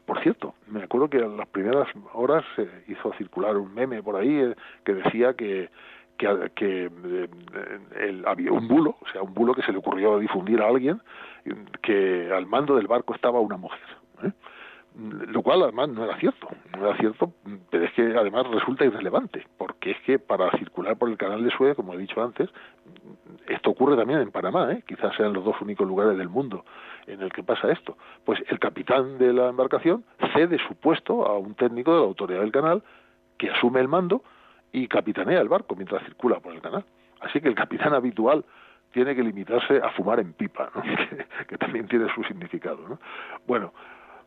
Por 0.06 0.20
cierto, 0.22 0.54
me 0.68 0.82
acuerdo 0.82 1.08
que 1.08 1.18
en 1.18 1.36
las 1.36 1.48
primeras 1.48 1.88
horas 2.12 2.44
se 2.56 2.68
hizo 2.88 3.12
circular 3.14 3.56
un 3.56 3.72
meme 3.74 4.02
por 4.02 4.16
ahí 4.16 4.36
eh, 4.36 4.54
que 4.84 4.94
decía 4.94 5.34
que 5.34 5.70
que, 6.16 6.90
había 8.24 8.52
un 8.52 8.68
bulo, 8.68 8.96
o 9.00 9.08
sea, 9.12 9.22
un 9.22 9.34
bulo 9.34 9.52
que 9.52 9.62
se 9.62 9.72
le 9.72 9.78
ocurrió 9.78 10.18
difundir 10.18 10.62
a 10.62 10.68
alguien 10.68 11.00
que 11.82 12.30
al 12.32 12.46
mando 12.46 12.76
del 12.76 12.86
barco 12.86 13.14
estaba 13.14 13.40
una 13.40 13.56
mujer. 13.56 13.80
¿eh? 14.22 14.30
lo 14.96 15.42
cual 15.42 15.62
además 15.62 15.88
no 15.88 16.04
era 16.04 16.16
cierto, 16.18 16.48
no 16.76 16.86
era 16.86 16.96
cierto, 16.96 17.32
pero 17.68 17.84
es 17.84 17.92
que 17.94 18.16
además 18.16 18.46
resulta 18.46 18.84
irrelevante, 18.84 19.44
porque 19.58 19.90
es 19.90 20.00
que 20.02 20.20
para 20.20 20.50
circular 20.52 20.96
por 20.96 21.08
el 21.08 21.16
canal 21.16 21.42
de 21.42 21.50
Suez, 21.50 21.74
como 21.74 21.94
he 21.94 21.98
dicho 21.98 22.22
antes, 22.22 22.48
esto 23.48 23.70
ocurre 23.70 23.96
también 23.96 24.20
en 24.20 24.30
Panamá, 24.30 24.72
¿eh? 24.72 24.84
quizás 24.86 25.14
sean 25.16 25.32
los 25.32 25.44
dos 25.44 25.60
únicos 25.60 25.86
lugares 25.86 26.16
del 26.16 26.28
mundo 26.28 26.64
en 27.06 27.20
el 27.20 27.32
que 27.32 27.42
pasa 27.42 27.70
esto, 27.70 27.96
pues 28.24 28.42
el 28.48 28.58
capitán 28.58 29.18
de 29.18 29.32
la 29.32 29.48
embarcación 29.48 30.04
cede 30.32 30.58
su 30.66 30.74
puesto 30.74 31.26
a 31.26 31.38
un 31.38 31.54
técnico 31.54 31.92
de 31.92 32.00
la 32.00 32.06
autoridad 32.06 32.40
del 32.40 32.52
canal 32.52 32.82
que 33.38 33.50
asume 33.50 33.80
el 33.80 33.88
mando 33.88 34.22
y 34.72 34.88
capitanea 34.88 35.40
el 35.40 35.48
barco 35.48 35.76
mientras 35.76 36.04
circula 36.04 36.40
por 36.40 36.52
el 36.52 36.60
canal. 36.60 36.84
Así 37.20 37.40
que 37.40 37.48
el 37.48 37.54
capitán 37.54 37.94
habitual 37.94 38.44
tiene 38.92 39.14
que 39.14 39.22
limitarse 39.22 39.78
a 39.78 39.90
fumar 39.90 40.20
en 40.20 40.32
pipa, 40.32 40.70
¿no? 40.74 40.82
que, 41.48 41.58
también 41.58 41.88
tiene 41.88 42.06
su 42.14 42.22
significado. 42.24 42.88
¿no? 42.88 42.98
Bueno, 43.46 43.72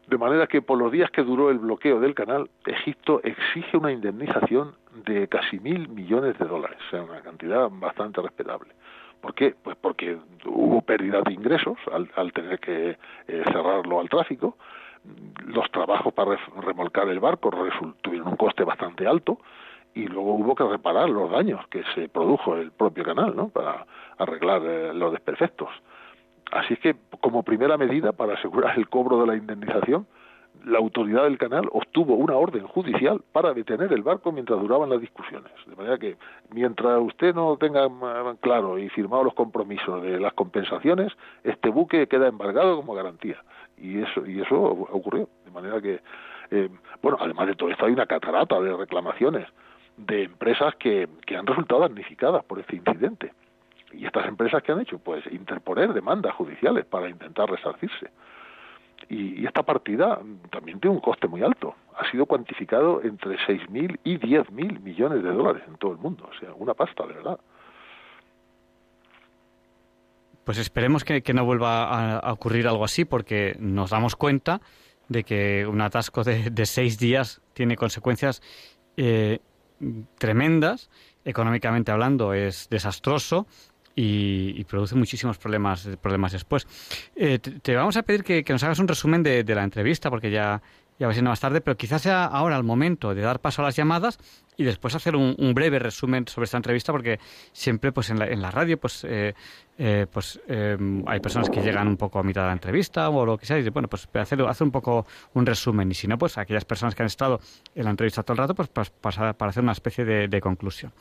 de 0.08 0.18
manera 0.18 0.48
que 0.48 0.62
por 0.62 0.78
los 0.78 0.92
días 0.92 1.10
que 1.12 1.24
duró 1.24 1.50
el 1.50 1.60
bloqueo 1.60 2.00
del 2.00 2.16
canal, 2.16 2.50
Egipto 2.66 3.22
exige 3.24 3.78
una 3.78 3.92
indemnización 3.92 4.76
de 5.06 5.28
casi 5.28 5.60
mil 5.60 5.88
millones 5.90 6.38
de 6.38 6.46
dólares, 6.46 6.78
o 6.88 6.90
sea, 6.90 7.04
una 7.04 7.22
cantidad 7.22 7.70
bastante 7.70 8.22
respetable. 8.22 8.74
¿Por 9.22 9.34
qué? 9.34 9.56
Pues 9.64 9.76
porque 9.80 10.18
hubo 10.46 10.82
pérdida 10.82 11.22
de 11.22 11.34
ingresos 11.34 11.78
al, 11.92 12.34
tener 12.34 12.60
que 12.60 12.98
eh, 13.28 13.44
cerrarlo 13.52 14.00
al 14.00 14.10
tráfico, 14.10 14.58
los 15.46 15.70
trabajos 15.72 16.14
para 16.14 16.38
remolcar 16.62 17.08
el 17.10 17.20
barco 17.20 17.50
tuvieron 18.02 18.28
un 18.28 18.36
coste 18.36 18.64
bastante 18.64 19.08
alto 19.08 19.40
y 19.94 20.06
luego 20.06 20.36
hubo 20.36 20.56
que 20.56 20.64
reparar 20.64 21.10
los 21.10 21.32
daños 21.32 21.66
que 21.68 21.84
se 21.96 22.08
produjo 22.10 22.56
el 22.56 22.72
propio 22.72 23.04
canal, 23.04 23.36
¿no? 23.36 23.50
Para 23.50 23.86
arreglar 24.18 24.62
eh, 24.64 24.94
los 24.94 25.12
desperfectos. 25.12 25.70
Así 26.52 26.78
que, 26.78 26.96
como 27.20 27.44
primera 27.44 27.78
medida 27.78 28.12
para 28.12 28.36
asegurar 28.36 28.78
el 28.78 28.90
cobro 28.90 29.22
de 29.22 29.28
la 29.28 29.36
indemnización, 29.36 30.06
la 30.66 30.78
autoridad 30.78 31.24
del 31.24 31.38
canal 31.38 31.68
obtuvo 31.72 32.16
una 32.16 32.36
orden 32.36 32.66
judicial 32.68 33.22
para 33.32 33.54
detener 33.54 33.92
el 33.94 34.04
barco 34.04 34.32
mientras 34.32 34.60
duraban 34.60 34.90
las 34.90 35.02
discusiones. 35.02 35.52
De 35.66 35.76
manera 35.76 35.98
que, 35.98 36.18
mientras 36.52 37.00
usted 37.02 37.34
no 37.34 37.58
tenga 37.58 37.88
claro 38.42 38.78
y 38.78 38.90
firmado 38.90 39.24
los 39.24 39.34
compromisos 39.34 40.02
de 40.04 40.20
las 40.20 40.34
compensaciones, 40.34 41.14
este 41.44 41.70
buque 41.70 42.08
queda 42.08 42.28
embargado 42.28 42.76
como 42.78 42.94
garantía. 42.94 43.42
Y 43.78 44.02
eso, 44.02 44.26
y 44.26 44.42
eso 44.42 44.56
ocurrió. 44.56 45.30
De 45.46 45.52
manera 45.52 45.82
que, 45.82 46.02
eh, 46.52 46.70
bueno, 47.02 47.18
además 47.20 47.48
de 47.48 47.56
todo 47.56 47.70
esto, 47.70 47.86
hay 47.86 47.94
una 47.94 48.06
catarata 48.06 48.60
de 48.60 48.76
reclamaciones 48.76 49.48
de 49.98 50.24
empresas 50.24 50.76
que, 50.76 51.08
que 51.26 51.36
han 51.36 51.48
resultado 51.48 51.82
damnificadas 51.82 52.44
por 52.44 52.60
este 52.60 52.76
incidente. 52.76 53.34
¿Y 53.94 54.06
estas 54.06 54.28
empresas 54.28 54.62
qué 54.64 54.72
han 54.72 54.82
hecho? 54.82 55.00
Pues 55.00 55.26
interponer 55.32 55.94
demandas 55.94 56.34
judiciales 56.36 56.86
para 56.86 57.10
intentar 57.10 57.50
resarcirse. 57.50 58.12
Y, 59.10 59.46
esta 59.46 59.64
partida 59.64 60.20
también 60.52 60.80
tiene 60.80 60.96
un 60.96 61.02
coste 61.02 61.28
muy 61.28 61.42
alto. 61.42 61.76
Ha 61.98 62.10
sido 62.12 62.26
cuantificado 62.26 63.02
entre 63.04 63.38
6.000 63.38 64.00
y 64.04 64.18
10.000 64.18 64.82
millones 64.82 65.24
de 65.24 65.32
dólares 65.32 65.64
en 65.68 65.78
todo 65.78 65.94
el 65.94 65.98
mundo. 65.98 66.30
O 66.30 66.40
sea, 66.40 66.54
una 66.54 66.74
pasta, 66.74 67.06
de 67.08 67.14
verdad. 67.14 67.40
Pues 70.44 70.58
esperemos 70.58 71.04
que, 71.04 71.22
no 71.34 71.46
vuelva 71.46 72.20
a, 72.20 72.34
ocurrir 72.34 72.68
algo 72.68 72.86
así, 72.86 73.06
porque 73.06 73.56
nos 73.60 73.90
damos 73.90 74.16
cuenta 74.16 74.62
de 75.10 75.24
que 75.24 75.66
un 75.66 75.82
atasco 75.82 76.24
de, 76.24 76.66
seis 76.66 77.00
días 77.00 77.42
tiene 77.54 77.76
consecuencias 77.76 78.42
eh, 78.98 79.40
tremendas. 80.18 80.90
Económicamente 81.26 81.92
hablando, 81.92 82.34
es 82.34 82.70
desastroso 82.70 83.48
y, 84.00 84.64
produce 84.66 84.94
muchísimos 84.94 85.40
problemas, 85.40 85.90
problemas 86.00 86.32
después. 86.32 86.68
Eh, 87.16 87.40
te, 87.40 87.76
vamos 87.76 87.98
a 87.98 88.04
pedir 88.04 88.24
que, 88.24 88.46
nos 88.48 88.62
hagas 88.64 88.78
un 88.78 88.88
resumen 88.88 89.24
de, 89.24 89.44
la 89.44 89.64
entrevista, 89.64 90.12
porque 90.12 90.30
ya, 90.30 90.62
ya 91.00 91.08
va 91.08 91.14
siendo 91.14 91.32
más 91.32 91.40
tarde, 91.40 91.62
pero 91.62 91.76
quizás 91.76 92.04
sea 92.04 92.26
ahora 92.26 92.58
el 92.58 92.64
momento 92.64 93.16
de 93.16 93.22
dar 93.22 93.40
paso 93.40 93.64
a 93.64 93.66
las 93.66 93.76
llamadas 93.76 94.20
y 94.56 94.66
después 94.66 94.94
hacer 94.94 95.16
un, 95.16 95.36
breve 95.56 95.80
resumen 95.80 96.28
sobre 96.28 96.46
esta 96.46 96.58
entrevista, 96.58 96.92
porque 96.92 97.20
siempre 97.54 97.92
pues 97.92 98.12
en 98.12 98.20
la, 98.20 98.28
en 98.28 98.40
la 98.40 98.52
radio 98.52 98.80
pues, 98.80 99.04
eh, 99.04 99.34
eh, 99.80 100.06
pues 100.12 100.40
hay 100.48 101.20
personas 101.20 101.50
que 101.50 101.62
llegan 101.62 101.88
un 101.88 101.98
poco 101.98 102.20
a 102.20 102.24
mitad 102.24 102.42
de 102.42 102.48
la 102.48 102.54
entrevista 102.54 103.10
o 103.10 103.26
lo 103.26 103.36
que 103.36 103.48
sea, 103.48 103.58
y 103.58 103.68
bueno, 103.70 103.88
pues 103.88 104.08
hacer, 104.14 104.40
hacer 104.44 104.66
un 104.66 104.72
poco 104.72 105.08
un 105.34 105.44
resumen, 105.44 105.90
y 105.90 105.96
si 105.96 106.08
no, 106.08 106.20
pues 106.20 106.38
aquellas 106.38 106.66
personas 106.66 106.94
que 106.94 107.02
han 107.02 107.08
estado 107.08 107.40
en 107.74 107.84
la 107.84 107.90
entrevista 107.90 108.22
todo 108.22 108.34
el 108.34 108.38
rato, 108.38 108.54
pues, 108.54 108.70
pues 108.70 108.92
para 108.92 109.50
hacer 109.50 109.64
una 109.64 109.72
especie 109.72 110.06
de 110.06 110.40
conclusión. 110.40 110.94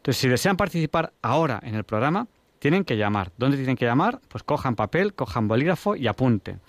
Entonces, 0.00 0.16
si 0.16 0.28
desean 0.28 0.56
participar 0.56 1.12
ahora 1.20 1.60
en 1.62 1.74
el 1.74 1.84
programa, 1.84 2.26
tienen 2.58 2.84
que 2.84 2.96
llamar. 2.96 3.32
¿Dónde 3.36 3.58
tienen 3.58 3.76
que 3.76 3.84
llamar? 3.84 4.18
Pues 4.28 4.42
cojan 4.42 4.74
papel, 4.74 5.12
cojan 5.12 5.46
bolígrafo 5.46 5.94
y 5.94 6.06
apunten. 6.06 6.62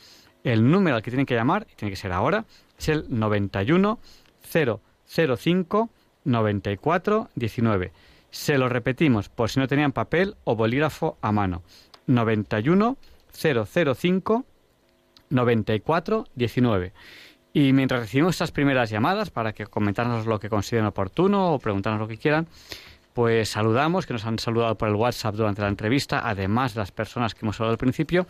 El 0.44 0.70
número 0.70 0.98
al 0.98 1.02
que 1.02 1.12
tienen 1.12 1.26
que 1.26 1.36
llamar, 1.36 1.66
y 1.72 1.76
tiene 1.76 1.92
que 1.92 1.96
ser 1.96 2.12
ahora, 2.12 2.44
es 2.78 2.90
el 2.90 3.06
91 3.08 4.00
005 4.52 5.90
94 6.26 7.30
19. 7.34 7.92
Se 8.32 8.58
lo 8.58 8.68
repetimos 8.68 9.30
por 9.30 9.50
si 9.50 9.62
no 9.62 9.68
tenían 9.70 9.94
papel 9.94 10.36
o 10.44 10.58
bolígrafo 10.58 11.18
a 11.22 11.32
mano. 11.32 11.64
91 12.08 12.98
005 13.32 14.46
94 15.30 16.28
19. 16.36 16.94
Y 17.54 17.72
mientras 17.72 18.02
recibimos 18.02 18.36
estas 18.36 18.52
primeras 18.52 18.90
llamadas 18.90 19.30
para 19.30 19.54
que 19.54 19.68
comentarnos 19.68 20.26
lo 20.26 20.38
que 20.38 20.50
consideren 20.50 20.88
oportuno 20.88 21.54
o 21.54 21.60
preguntarnos 21.60 22.02
lo 22.02 22.08
que 22.10 22.18
quieran, 22.18 22.48
pues 23.14 23.49
saludamos, 23.49 24.05
que 24.05 24.14
nos 24.14 24.26
han 24.26 24.39
saludado 24.39 24.78
por 24.78 24.88
el 24.89 24.95
WhatsApp 24.95 25.36
durante 25.36 25.62
la 25.62 25.68
entrevista, 25.68 26.22
además 26.24 26.74
de 26.74 26.80
las 26.80 26.91
personas 26.91 27.34
que 27.34 27.45
hemos 27.45 27.59
hablado 27.59 27.74
al 27.74 27.78
principio, 27.78 28.26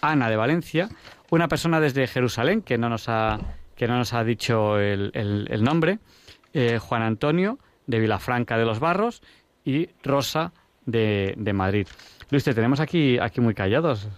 Ana 0.00 0.28
de 0.28 0.36
Valencia, 0.36 0.88
una 1.30 1.48
persona 1.48 1.80
desde 1.80 2.06
Jerusalén 2.06 2.62
que 2.62 2.78
no 2.78 2.88
nos 2.88 3.08
ha, 3.08 3.38
que 3.74 3.86
no 3.88 3.96
nos 3.96 4.12
ha 4.12 4.24
dicho 4.24 4.78
el, 4.78 5.10
el, 5.14 5.64
nombre, 5.64 5.98
eh, 6.52 6.78
Juan 6.78 7.02
Antonio 7.02 7.58
de 7.86 7.98
Vilafranca 8.00 8.58
de 8.58 8.64
los 8.64 8.80
Barros 8.80 9.22
y 9.64 9.88
Rosa 10.02 10.52
de, 10.84 11.34
de 11.36 11.52
Madrid. 11.52 11.86
Luis, 12.30 12.44
te 12.44 12.54
tenemos 12.54 12.80
aquí, 12.80 13.18
aquí 13.18 13.40
muy 13.40 13.54
callados. 13.54 14.08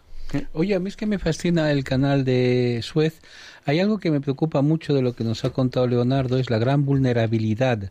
Oye, 0.52 0.74
a 0.74 0.80
mí 0.80 0.88
es 0.88 0.96
que 0.96 1.06
me 1.06 1.18
fascina 1.18 1.70
el 1.70 1.84
canal 1.84 2.24
de 2.24 2.80
Suez. 2.82 3.22
Hay 3.64 3.80
algo 3.80 3.98
que 3.98 4.10
me 4.10 4.20
preocupa 4.20 4.60
mucho 4.60 4.94
de 4.94 5.00
lo 5.00 5.14
que 5.14 5.24
nos 5.24 5.44
ha 5.44 5.50
contado 5.50 5.86
Leonardo, 5.86 6.38
es 6.38 6.50
la 6.50 6.58
gran 6.58 6.84
vulnerabilidad 6.84 7.90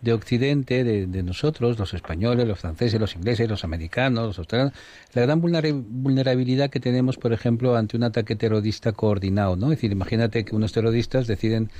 de 0.00 0.12
Occidente, 0.12 0.84
de, 0.84 1.22
nosotros, 1.22 1.78
los 1.78 1.94
españoles, 1.94 2.46
los 2.46 2.60
franceses, 2.60 3.00
los 3.00 3.16
ingleses, 3.16 3.48
los 3.48 3.64
americanos, 3.64 4.26
los 4.26 4.38
australianos, 4.38 4.74
la 5.12 5.22
gran 5.22 5.40
vulnerabilidad 5.40 6.70
que 6.70 6.80
tenemos, 6.80 7.16
por 7.16 7.32
ejemplo, 7.32 7.76
ante 7.76 7.96
un 7.96 8.04
ataque 8.04 8.36
terrorista 8.36 8.92
coordinado, 8.92 9.56
¿no? 9.56 9.66
Es 9.66 9.78
decir, 9.78 9.92
imagínate 9.92 10.44
que 10.44 10.54
unos 10.54 10.72
terroristas 10.72 11.26
deciden 11.26 11.70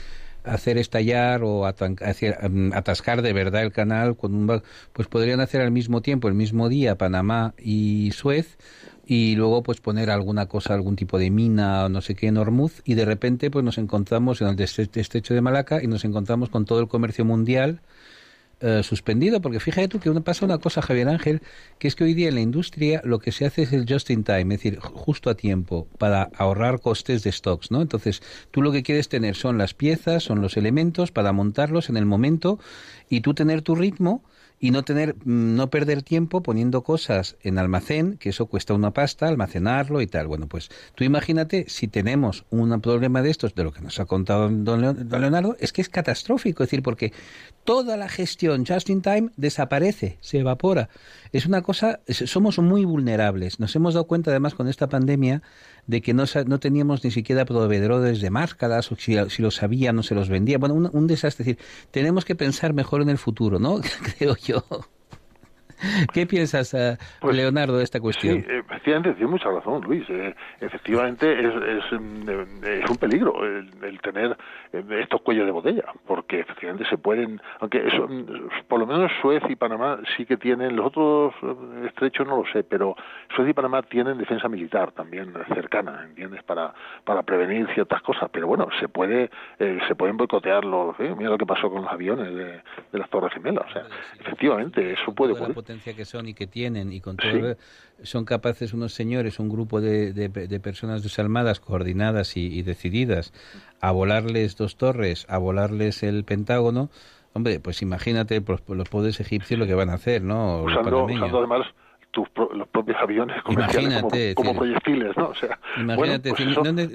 hacer 0.45 0.79
estallar 0.79 1.43
o 1.43 1.67
atascar 1.67 3.23
de 3.23 3.33
verdad 3.33 3.63
el 3.63 3.73
canal 3.73 4.17
con 4.17 4.35
un 4.35 4.63
pues 4.93 5.09
podrían 5.09 5.41
hacer 5.41 5.61
al 5.61 5.71
mismo 5.71 6.01
tiempo 6.01 6.29
el 6.29 6.35
mismo 6.35 6.69
día 6.69 6.97
Panamá 6.97 7.55
y 7.59 8.13
Suez 8.13 8.57
y 9.05 9.35
luego 9.37 9.63
pues 9.63 9.81
poner 9.81 10.11
alguna 10.11 10.47
cosa, 10.47 10.75
algún 10.75 10.95
tipo 10.95 11.19
de 11.19 11.31
mina 11.31 11.87
o 11.87 11.89
no 11.89 12.01
sé 12.01 12.15
qué 12.15 12.29
en 12.29 12.37
Hormuz 12.37 12.83
y 12.85 12.95
de 12.95 13.05
repente 13.05 13.51
pues 13.51 13.65
nos 13.65 13.79
encontramos 13.79 14.41
en 14.41 14.49
el 14.49 14.61
estrecho 14.61 15.35
de 15.35 15.41
Malaca 15.41 15.83
y 15.83 15.87
nos 15.87 16.05
encontramos 16.05 16.51
con 16.51 16.65
todo 16.65 16.81
el 16.81 16.89
comercio 16.89 17.25
mundial 17.25 17.81
eh, 18.61 18.83
suspendido, 18.83 19.41
porque 19.41 19.61
fíjate 19.61 19.87
tú 19.87 20.01
que 20.01 20.11
pasa 20.21 20.45
una 20.45 20.59
cosa, 20.59 20.83
Javier 20.83 21.09
Ángel, 21.09 21.43
que 21.79 21.87
es 21.87 21.95
que 21.95 22.05
hoy 22.05 22.15
día 22.15 22.29
en 22.29 22.35
la 22.35 22.41
industria 22.41 23.01
lo 23.05 23.21
que 23.21 23.31
se 23.31 23.47
hace 23.47 23.63
es 23.63 23.73
el 23.73 23.87
just 23.89 24.11
in 24.11 24.25
time, 24.25 24.55
es 24.55 24.63
decir, 24.63 24.81
justo 24.81 25.31
a 25.31 25.37
tiempo, 25.37 25.87
para 25.97 26.31
ahorrar 26.37 26.81
costes 26.81 27.23
de 27.23 27.31
stocks, 27.31 27.71
¿no? 27.71 27.83
Entonces, 27.83 28.21
tú 28.51 28.61
lo 28.61 28.73
que 28.73 28.83
quieres 28.83 29.09
tener 29.09 29.37
son 29.37 29.59
las 29.59 29.75
piezas, 29.75 30.25
son 30.25 30.41
los 30.41 30.57
elementos 30.57 31.13
para 31.13 31.33
montarlos 31.33 31.89
en 31.89 31.97
el 31.97 32.05
momento 32.05 32.59
y 33.09 33.21
tú 33.21 33.33
tener 33.33 33.63
tu 33.63 33.77
ritmo 33.77 34.25
y 34.61 34.71
no 34.71 34.83
tener 34.83 35.17
no 35.25 35.71
perder 35.71 36.03
tiempo 36.03 36.43
poniendo 36.43 36.83
cosas 36.83 37.37
en 37.43 37.59
almacén, 37.59 38.17
que 38.19 38.31
eso 38.31 38.47
cuesta 38.47 38.75
una 38.75 38.93
pasta 38.93 39.29
almacenarlo 39.29 40.01
y 40.01 40.07
tal. 40.07 40.27
Bueno, 40.27 40.49
pues 40.49 40.71
tú 40.95 41.05
imagínate 41.05 41.67
si 41.69 41.89
tenemos 41.89 42.45
un 42.51 42.81
problema 42.81 43.23
de 43.23 43.31
estos 43.31 43.55
de 43.55 43.65
lo 43.65 43.73
que 43.73 43.81
nos 43.81 44.01
ha 44.01 44.07
contado 44.07 44.49
don 44.49 44.81
Leonardo, 45.09 45.57
es 45.61 45.73
que 45.73 45.81
es 45.81 45.89
catastrófico, 45.89 46.63
es 46.63 46.71
decir, 46.71 46.83
porque 46.83 47.13
toda 47.65 47.97
la 47.97 48.09
gestión 48.09 48.65
just 48.67 48.91
in 48.91 49.03
time 49.03 49.31
desaparece, 49.37 50.19
se 50.21 50.39
evapora. 50.39 50.89
Es 51.33 51.47
una 51.47 51.63
cosa, 51.63 52.01
somos 52.09 52.59
muy 52.59 52.85
vulnerables. 52.85 53.61
Nos 53.61 53.77
hemos 53.77 53.95
dado 53.95 54.07
cuenta 54.07 54.31
además 54.31 54.55
con 54.55 54.69
esta 54.69 54.89
pandemia 54.89 55.43
de 55.89 56.03
que 56.03 56.15
no, 56.15 56.25
no 56.47 56.61
teníamos 56.61 57.03
ni 57.03 57.11
siquiera 57.11 57.45
proveedores 57.45 58.21
de 58.21 58.31
máscaras, 58.31 58.93
o 58.93 58.97
si, 58.97 59.17
si 59.31 59.43
lo 59.43 59.51
sabían 59.51 59.97
no 59.97 60.05
se 60.05 60.15
los 60.15 60.29
vendía. 60.29 60.59
Bueno, 60.59 60.75
un, 60.75 60.91
un 60.93 61.07
desastre. 61.09 61.43
Es 61.43 61.47
decir, 61.57 61.67
tenemos 61.91 62.25
que 62.25 62.37
pensar 62.37 62.75
mejor 62.75 63.03
en 63.03 63.09
el 63.09 63.19
futuro, 63.19 63.59
¿no? 63.59 63.81
Creo 64.19 64.37
yo. 64.37 64.63
¿Qué 66.13 66.27
piensas, 66.27 66.75
eh, 66.75 66.97
pues, 67.21 67.37
Leonardo, 67.37 67.79
de 67.79 67.85
esta 67.85 68.01
cuestión? 68.01 68.43
Sí, 68.43 68.47
efectivamente, 68.49 69.13
tiene 69.15 69.31
mucha 69.31 69.51
razón, 69.51 69.83
Luis. 69.83 70.05
Eh, 70.09 70.35
efectivamente, 70.61 71.33
es, 71.33 71.55
es, 71.55 72.01
mm, 72.01 72.29
es, 72.65 72.91
un 72.91 72.97
peligro 72.97 73.45
el, 73.45 74.01
tener 74.01 74.37
eh, 74.73 74.85
estos 75.01 75.23
cuellos 75.23 75.47
de 75.47 75.53
botella, 75.53 75.85
porque 76.07 76.41
efectivamente 76.41 76.85
se 76.89 76.99
pueden, 76.99 77.41
aunque 77.61 77.87
eso, 77.87 78.07
mm, 78.09 78.67
por 78.69 78.81
lo 78.81 78.87
menos 78.87 79.11
Suez 79.21 79.43
y 79.49 79.57
Panamá 79.57 79.99
sí 80.17 80.25
que 80.27 80.37
tienen, 80.37 80.77
los 80.77 80.87
otros 80.87 81.35
estrechos 81.87 82.27
no 82.27 82.39
lo 82.39 82.45
sé, 82.53 82.65
pero 82.65 82.97
Suez 83.35 83.49
y 83.51 83.53
Panamá 83.53 83.83
tienen 83.83 84.19
defensa 84.19 84.49
militar 84.49 84.93
también 84.93 85.33
cercana, 85.55 86.05
¿entiendes? 86.05 86.43
Para, 86.43 86.73
para 87.05 87.23
prevenir 87.23 87.69
ciertas 87.75 88.03
cosas, 88.03 88.29
pero 88.33 88.47
bueno, 88.47 88.69
se 88.81 88.89
puede 88.89 89.31
se 89.59 89.95
pueden 89.95 90.17
boicotear 90.17 90.65
los, 90.65 90.99
mira 90.99 91.31
lo 91.31 91.39
que 91.39 91.47
pasó 91.47 91.71
con 91.71 91.83
los 91.83 91.93
aviones 91.93 92.35
de, 92.35 92.63
las 92.93 93.09
Torres 93.11 93.33
Gemelas, 93.33 93.67
o 93.69 93.73
sea, 93.73 93.83
efectivamente, 94.21 94.93
eso 94.93 95.13
puede 95.15 95.33
ocurrir 95.33 95.58
que 95.65 96.05
son 96.05 96.29
y 96.29 96.35
que 96.35 96.47
tienen 96.47 96.93
y 96.93 97.01
con 97.01 97.17
todo 97.17 97.57
son 98.03 98.25
capaces 98.25 98.73
unos 98.73 98.93
señores, 98.93 99.39
un 99.39 99.49
grupo 99.49 99.81
de, 99.81 100.13
de, 100.13 100.61
personas 100.61 101.03
desalmadas, 101.03 101.61
coordinadas 101.61 102.37
y, 102.37 102.63
decididas 102.63 103.33
a 103.81 103.91
volarles 103.91 104.57
dos 104.57 104.77
torres, 104.77 105.27
a 105.29 105.39
volarles 105.39 106.03
el 106.03 106.25
Pentágono, 106.25 106.91
hombre, 107.33 107.61
pues 107.61 107.83
imagínate 107.83 108.41
pues, 108.41 108.63
los 108.69 108.89
poderes 108.89 109.21
egipcios 109.21 109.59
lo 109.59 109.67
que 109.67 109.75
van 109.75 109.91
a 109.91 109.95
hacer, 109.95 110.23
¿no? 110.23 110.63
Usando, 110.63 111.07
además 111.07 111.67
los 112.53 112.69
propios 112.69 112.97
aviones 113.01 113.41
comerciales 113.43 114.35
como, 114.35 114.55
proyectiles, 114.55 115.17
¿no? 115.17 115.29
O 115.29 115.35
sea, 115.35 115.59
imagínate, 115.77 116.31
pues 116.31 116.47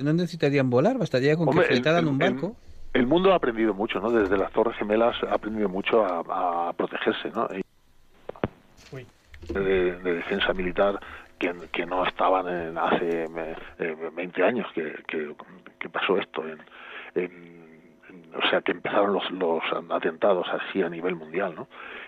no, 0.03 0.14
necesitarían 0.14 0.70
volar, 0.70 0.97
bastaría 0.97 1.38
con 1.38 1.49
que 1.49 1.61
fletaran 1.61 2.07
un 2.07 2.18
barco. 2.18 2.55
El, 2.93 3.07
mundo 3.07 3.32
ha 3.32 3.36
aprendido 3.36 3.74
mucho, 3.74 3.99
¿no? 3.99 4.11
Desde 4.11 4.38
las 4.38 4.51
Torres 4.51 4.76
Gemelas 4.78 5.16
ha 5.24 5.36
aprendido 5.36 5.70
mucho 5.70 6.03
a, 6.05 6.70
a 6.70 6.74
protegerse, 6.74 7.30
¿no? 7.30 7.47
De, 9.50 9.94
defensa 10.00 10.54
militar 10.54 11.00
que, 11.39 11.86
no 11.86 12.06
estaban 12.06 12.48
en 12.48 12.78
hace 12.78 13.28
20 13.78 14.41
eh, 14.41 14.46
años 14.46 14.68
que, 14.74 14.94
que, 15.08 15.89
pasó 15.89 16.18
esto. 16.18 16.44
En, 17.16 17.64
o 18.34 18.50
sea, 18.50 18.62
que 18.62 18.72
empezaron 18.72 19.14
los, 19.14 19.30
los 19.32 19.62
atentados 19.89 20.48
así 20.50 20.82
a 20.82 20.89
nivel 20.89 21.16
mundial, 21.16 21.54
¿no? 21.56 21.68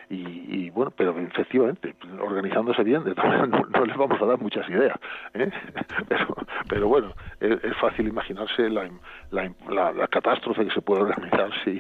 Y, 0.10 0.70
bueno, 0.70 0.92
pero 0.96 1.18
efectivamente, 1.20 1.96
organizándose 2.22 2.84
bien, 2.84 3.04
de 3.04 3.16
todas 3.16 3.50
no, 3.50 3.66
no, 3.66 3.86
les 3.86 3.98
vamos 3.98 4.22
a 4.22 4.26
dar 4.26 4.40
muchas 4.40 4.68
ideas, 4.70 4.98
¿eh? 5.34 5.50
pero, 6.08 6.36
pero 6.68 6.88
bueno, 6.88 7.14
es, 7.40 7.60
fácil 7.82 8.08
imaginarse 8.08 8.70
la, 8.70 8.90
la, 9.32 9.92
la, 9.92 10.08
catástrofe 10.08 10.66
que 10.66 10.74
se 10.74 10.82
puede 10.82 11.04
organizar 11.04 11.50
si, 11.64 11.80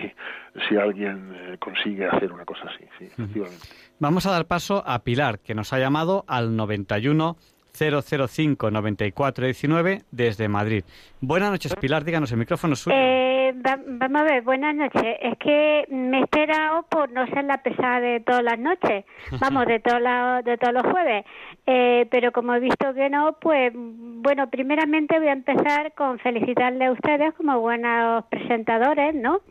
si 0.67 0.75
alguien 0.75 1.33
eh, 1.35 1.57
consigue 1.59 2.07
hacer 2.07 2.31
una 2.31 2.45
cosa 2.45 2.63
así, 2.67 2.85
sí, 2.97 3.05
efectivamente. 3.05 3.67
Vamos 3.99 4.25
a 4.25 4.31
dar 4.31 4.45
paso 4.45 4.83
a 4.85 4.99
Pilar, 5.03 5.39
que 5.39 5.53
nos 5.53 5.71
ha 5.73 5.79
llamado 5.79 6.25
al 6.27 6.55
91 6.55 7.37
005 7.75 8.71
9419 8.71 10.01
desde 10.11 10.47
Madrid. 10.47 10.83
Buenas 11.21 11.51
noches, 11.51 11.75
Pilar, 11.75 12.03
díganos, 12.03 12.31
el 12.31 12.37
micrófono 12.37 12.73
es 12.73 12.79
suyo. 12.79 12.95
Eh, 12.95 13.34
vamos 13.63 14.21
a 14.21 14.23
ver, 14.23 14.41
buenas 14.43 14.75
noches. 14.75 15.17
Es 15.21 15.37
que 15.37 15.85
me 15.89 16.19
he 16.19 16.21
esperado 16.21 16.83
por 16.83 17.11
no 17.11 17.25
ser 17.27 17.45
la 17.45 17.57
pesada 17.57 17.99
de 17.99 18.19
todas 18.19 18.43
las 18.43 18.59
noches, 18.59 19.05
vamos, 19.39 19.65
de, 19.65 19.79
todos 19.79 20.43
de 20.43 20.57
todos 20.57 20.73
los 20.73 20.83
jueves. 20.91 21.25
Eh, 21.65 22.07
pero 22.11 22.31
como 22.31 22.53
he 22.53 22.59
visto 22.59 22.93
que 22.93 23.09
no, 23.09 23.33
pues 23.39 23.71
bueno, 23.73 24.49
primeramente 24.49 25.17
voy 25.19 25.29
a 25.29 25.33
empezar 25.33 25.93
con 25.93 26.19
felicitarle 26.19 26.85
a 26.85 26.91
ustedes 26.91 27.33
como 27.33 27.59
buenos 27.59 28.25
presentadores, 28.25 29.15
¿no? 29.15 29.41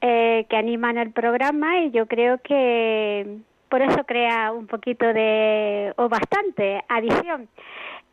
Eh, 0.00 0.46
que 0.48 0.56
animan 0.56 0.96
el 0.96 1.10
programa 1.10 1.80
y 1.80 1.90
yo 1.90 2.06
creo 2.06 2.38
que 2.38 3.40
por 3.68 3.82
eso 3.82 4.04
crea 4.04 4.50
un 4.52 4.66
poquito 4.66 5.06
de, 5.12 5.92
o 5.96 6.08
bastante, 6.08 6.82
adición. 6.88 7.48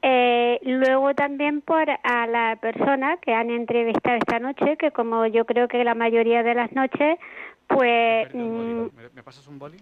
Eh, 0.10 0.62
luego 0.64 1.14
también 1.16 1.60
por 1.60 1.86
a 1.90 2.28
la 2.28 2.56
persona 2.62 3.18
que 3.18 3.34
han 3.34 3.50
entrevistado 3.50 4.16
esta 4.16 4.40
noche, 4.40 4.78
que 4.78 4.92
como 4.92 5.26
yo 5.26 5.44
creo 5.44 5.68
que 5.68 5.84
la 5.84 5.96
mayoría 5.96 6.44
de 6.44 6.56
las 6.56 6.72
noches, 6.72 7.20
pues... 7.68 8.34
Mm, 8.34 8.86
¿Me, 9.14 9.22
pasas 9.22 9.46
un 9.48 9.60
boli? 9.60 9.76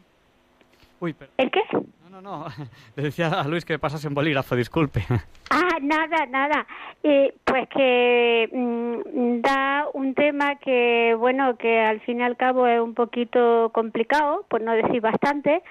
Uy, 0.99 1.15
¿El 1.37 1.51
qué? 1.51 1.61
No, 1.73 2.09
no, 2.09 2.21
no. 2.21 2.45
Le 2.95 3.03
decía 3.03 3.39
a 3.39 3.47
Luis 3.47 3.65
que 3.65 3.73
me 3.73 3.79
pasase 3.79 4.07
un 4.07 4.15
bolígrafo, 4.15 4.55
disculpe. 4.55 5.03
Ah, 5.51 5.77
nada, 5.79 6.25
nada. 6.25 6.65
Eh, 7.03 7.35
pues 7.45 7.69
que 7.69 8.49
mm, 8.51 9.41
da 9.41 9.85
un 9.93 10.15
tema 10.15 10.55
que, 10.55 11.15
bueno, 11.17 11.55
que 11.55 11.79
al 11.79 12.01
fin 12.01 12.19
y 12.19 12.23
al 12.23 12.35
cabo 12.35 12.65
es 12.65 12.81
un 12.81 12.95
poquito 12.95 13.69
complicado, 13.71 14.43
por 14.49 14.61
no 14.61 14.73
decir 14.73 15.01
bastante, 15.01 15.61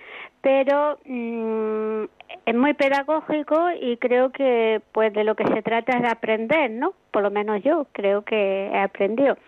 pero 0.45 0.99
mm, 1.07 2.05
es 2.45 2.55
muy 2.55 2.75
pedagógico 2.75 3.71
y 3.81 3.97
creo 3.97 4.31
que 4.31 4.83
pues 4.93 5.11
de 5.15 5.25
lo 5.25 5.35
que 5.37 5.47
se 5.47 5.63
trata 5.63 5.97
es 5.97 6.03
de 6.03 6.09
aprender, 6.09 6.71
¿no? 6.71 6.93
Por 7.11 7.23
lo 7.23 7.31
menos 7.31 7.63
yo 7.63 7.87
creo 7.93 8.23
que 8.27 8.67
he 8.67 8.79
aprendido. 8.79 9.39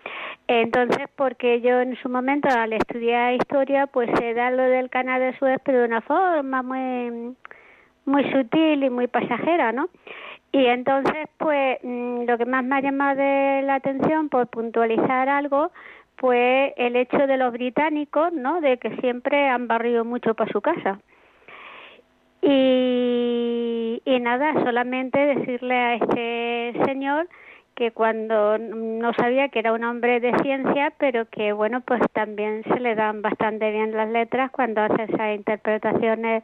Entonces, 0.49 1.07
porque 1.15 1.61
yo 1.61 1.83
en 1.83 1.97
su 1.97 2.09
momento 2.09 2.49
al 2.49 2.73
estudiar 2.73 3.35
historia, 3.35 3.87
pues 3.87 4.09
se 4.19 4.33
da 4.33 4.51
lo 4.51 4.63
del 4.63 4.89
canal 4.89 5.21
de 5.21 5.37
Suez, 5.39 5.61
pero 5.65 5.81
de 5.81 5.85
una 5.85 6.01
forma 6.01 6.63
muy 6.63 7.37
muy 8.07 8.33
sutil 8.33 8.83
y 8.83 8.89
muy 8.89 9.07
pasajera, 9.07 9.73
¿no? 9.73 9.91
Y 10.53 10.65
entonces, 10.65 11.29
pues, 11.37 11.79
mm, 11.83 12.23
lo 12.23 12.39
que 12.39 12.47
más 12.47 12.65
me 12.65 12.77
ha 12.77 12.81
llamado 12.81 13.17
de 13.17 13.63
la 13.65 13.75
atención, 13.75 14.31
por 14.31 14.47
puntualizar 14.47 15.29
algo, 15.29 15.73
pues 16.17 16.73
el 16.77 16.97
hecho 16.97 17.27
de 17.27 17.37
los 17.37 17.53
británicos, 17.53 18.33
¿no? 18.33 18.61
De 18.61 18.79
que 18.79 18.97
siempre 18.97 19.49
han 19.49 19.69
barrido 19.69 20.05
mucho 20.05 20.35
para 20.35 20.51
su 20.53 20.61
casa. 20.61 20.99
Y, 22.43 24.03
y 24.05 24.21
nada, 24.21 24.53
solamente 24.65 25.19
decirle 25.19 25.75
a 25.75 25.95
este 25.95 26.75
señor 26.85 27.29
que 27.75 27.91
cuando 27.91 28.57
no 28.57 29.13
sabía 29.15 29.49
que 29.49 29.59
era 29.59 29.73
un 29.73 29.85
hombre 29.85 30.19
de 30.21 30.33
ciencia, 30.43 30.93
pero 30.99 31.27
que 31.29 31.53
bueno, 31.53 31.83
pues 31.83 32.01
también 32.13 32.63
se 32.65 32.81
le 32.81 32.95
dan 32.95 33.21
bastante 33.21 33.71
bien 33.71 33.93
las 33.93 34.09
letras 34.09 34.51
cuando 34.51 34.81
hace 34.81 35.03
esas 35.03 35.37
interpretaciones 35.37 36.43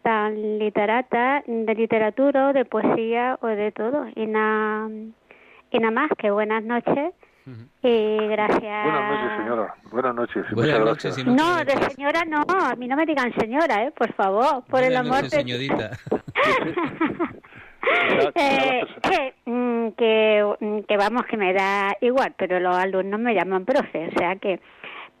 tan 0.00 0.58
literatas, 0.58 1.44
de 1.46 1.74
literatura, 1.74 2.52
de 2.52 2.64
poesía 2.64 3.38
o 3.42 3.46
de 3.48 3.70
todo. 3.72 4.06
Y 4.14 4.26
nada 4.26 4.88
y 5.70 5.78
nada 5.78 5.90
más, 5.90 6.10
que 6.18 6.30
buenas 6.30 6.62
noches. 6.64 7.14
Y 7.82 8.26
gracias. 8.28 8.84
Buenas 8.84 9.10
noches, 9.10 9.36
señora. 9.38 9.74
Buenas 9.90 10.14
noches. 10.14 10.44
Buenas 10.52 10.80
Muchas 10.80 10.80
noches, 10.80 11.18
y 11.18 11.24
No, 11.24 11.56
de 11.58 11.64
gracias. 11.64 11.94
señora 11.94 12.24
no, 12.24 12.42
a 12.48 12.76
mí 12.76 12.86
no 12.86 12.96
me 12.96 13.04
digan 13.06 13.32
señora, 13.34 13.84
¿eh? 13.84 13.90
Por 13.90 14.12
favor, 14.14 14.62
por 14.64 14.82
el 14.82 14.96
amor 14.96 15.22
noches, 15.22 15.30
de... 15.30 15.38
señorita. 15.38 15.90
Eh, 18.36 18.86
que, 19.02 19.34
mm, 19.44 19.88
que, 19.98 20.54
mm, 20.60 20.78
que 20.82 20.96
vamos, 20.96 21.26
que 21.26 21.36
me 21.36 21.52
da 21.52 21.96
igual, 22.00 22.32
pero 22.38 22.60
los 22.60 22.76
alumnos 22.76 23.18
me 23.18 23.34
llaman 23.34 23.64
profe, 23.64 24.06
o 24.06 24.18
sea 24.18 24.36
que, 24.36 24.60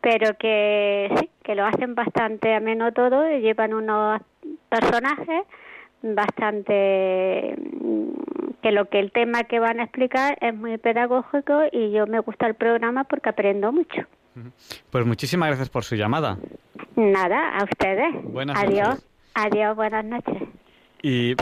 pero 0.00 0.36
que 0.38 1.10
sí, 1.18 1.28
que 1.42 1.56
lo 1.56 1.64
hacen 1.66 1.96
bastante 1.96 2.54
ameno 2.54 2.92
todo, 2.92 3.28
y 3.30 3.40
llevan 3.40 3.74
unos 3.74 4.20
personajes 4.68 5.42
bastante 6.02 7.56
mm, 7.80 8.08
que 8.62 8.72
lo 8.72 8.88
que 8.88 8.98
el 9.00 9.12
tema 9.12 9.44
que 9.44 9.58
van 9.58 9.80
a 9.80 9.84
explicar 9.84 10.36
es 10.40 10.54
muy 10.54 10.78
pedagógico 10.78 11.62
y 11.72 11.90
yo 11.92 12.06
me 12.06 12.20
gusta 12.20 12.46
el 12.46 12.54
programa 12.54 13.04
porque 13.04 13.28
aprendo 13.30 13.72
mucho. 13.72 14.02
Pues 14.90 15.04
muchísimas 15.06 15.48
gracias 15.48 15.68
por 15.68 15.84
su 15.84 15.94
llamada. 15.94 16.38
Nada, 16.96 17.56
a 17.58 17.64
ustedes. 17.64 18.14
Buenas 18.24 18.58
Adiós. 18.58 18.88
noches. 18.88 19.06
Adiós, 19.34 19.76
buenas 19.76 20.04
noches. 20.04 20.42
Y 21.02 21.34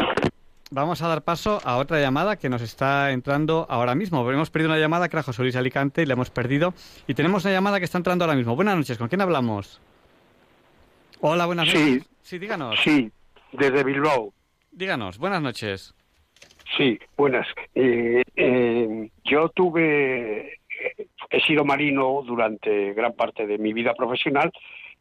vamos 0.71 1.03
a 1.03 1.09
dar 1.09 1.23
paso 1.23 1.61
a 1.65 1.77
otra 1.77 2.01
llamada 2.01 2.37
que 2.37 2.49
nos 2.49 2.63
está 2.63 3.11
entrando 3.13 3.67
ahora 3.69 3.95
mismo. 3.95 4.29
Hemos 4.31 4.51
perdido 4.51 4.71
una 4.73 4.81
llamada 4.81 5.09
que 5.09 5.17
era 5.17 5.23
José 5.23 5.43
Luis 5.43 5.57
Alicante 5.57 6.03
y 6.03 6.07
la 6.07 6.15
hemos 6.15 6.31
perdido. 6.31 6.75
Y 7.07 7.15
tenemos 7.15 7.45
una 7.45 7.55
llamada 7.55 7.79
que 7.79 7.85
está 7.85 7.99
entrando 7.99 8.25
ahora 8.25 8.37
mismo. 8.37 8.57
Buenas 8.57 8.77
noches, 8.77 8.99
¿con 8.99 9.09
quién 9.09 9.21
hablamos? 9.21 9.81
Hola, 11.21 11.47
buenas 11.47 11.69
Sí. 11.69 11.79
noches. 11.79 12.09
Sí, 12.23 12.39
díganos. 12.39 12.79
Sí, 12.83 13.11
desde 13.53 13.85
Bilbao. 13.85 14.33
Díganos, 14.73 15.19
buenas 15.19 15.43
noches. 15.43 15.95
Sí, 16.77 16.99
buenas. 17.17 17.47
Eh, 17.75 18.23
eh, 18.37 19.11
yo 19.25 19.49
tuve, 19.51 20.59
he 21.31 21.41
sido 21.47 21.65
marino 21.65 22.23
durante 22.25 22.95
gran 22.95 23.13
parte 23.15 23.47
de 23.47 23.59
mi 23.59 23.73
vida 23.73 23.95
profesional 23.95 24.53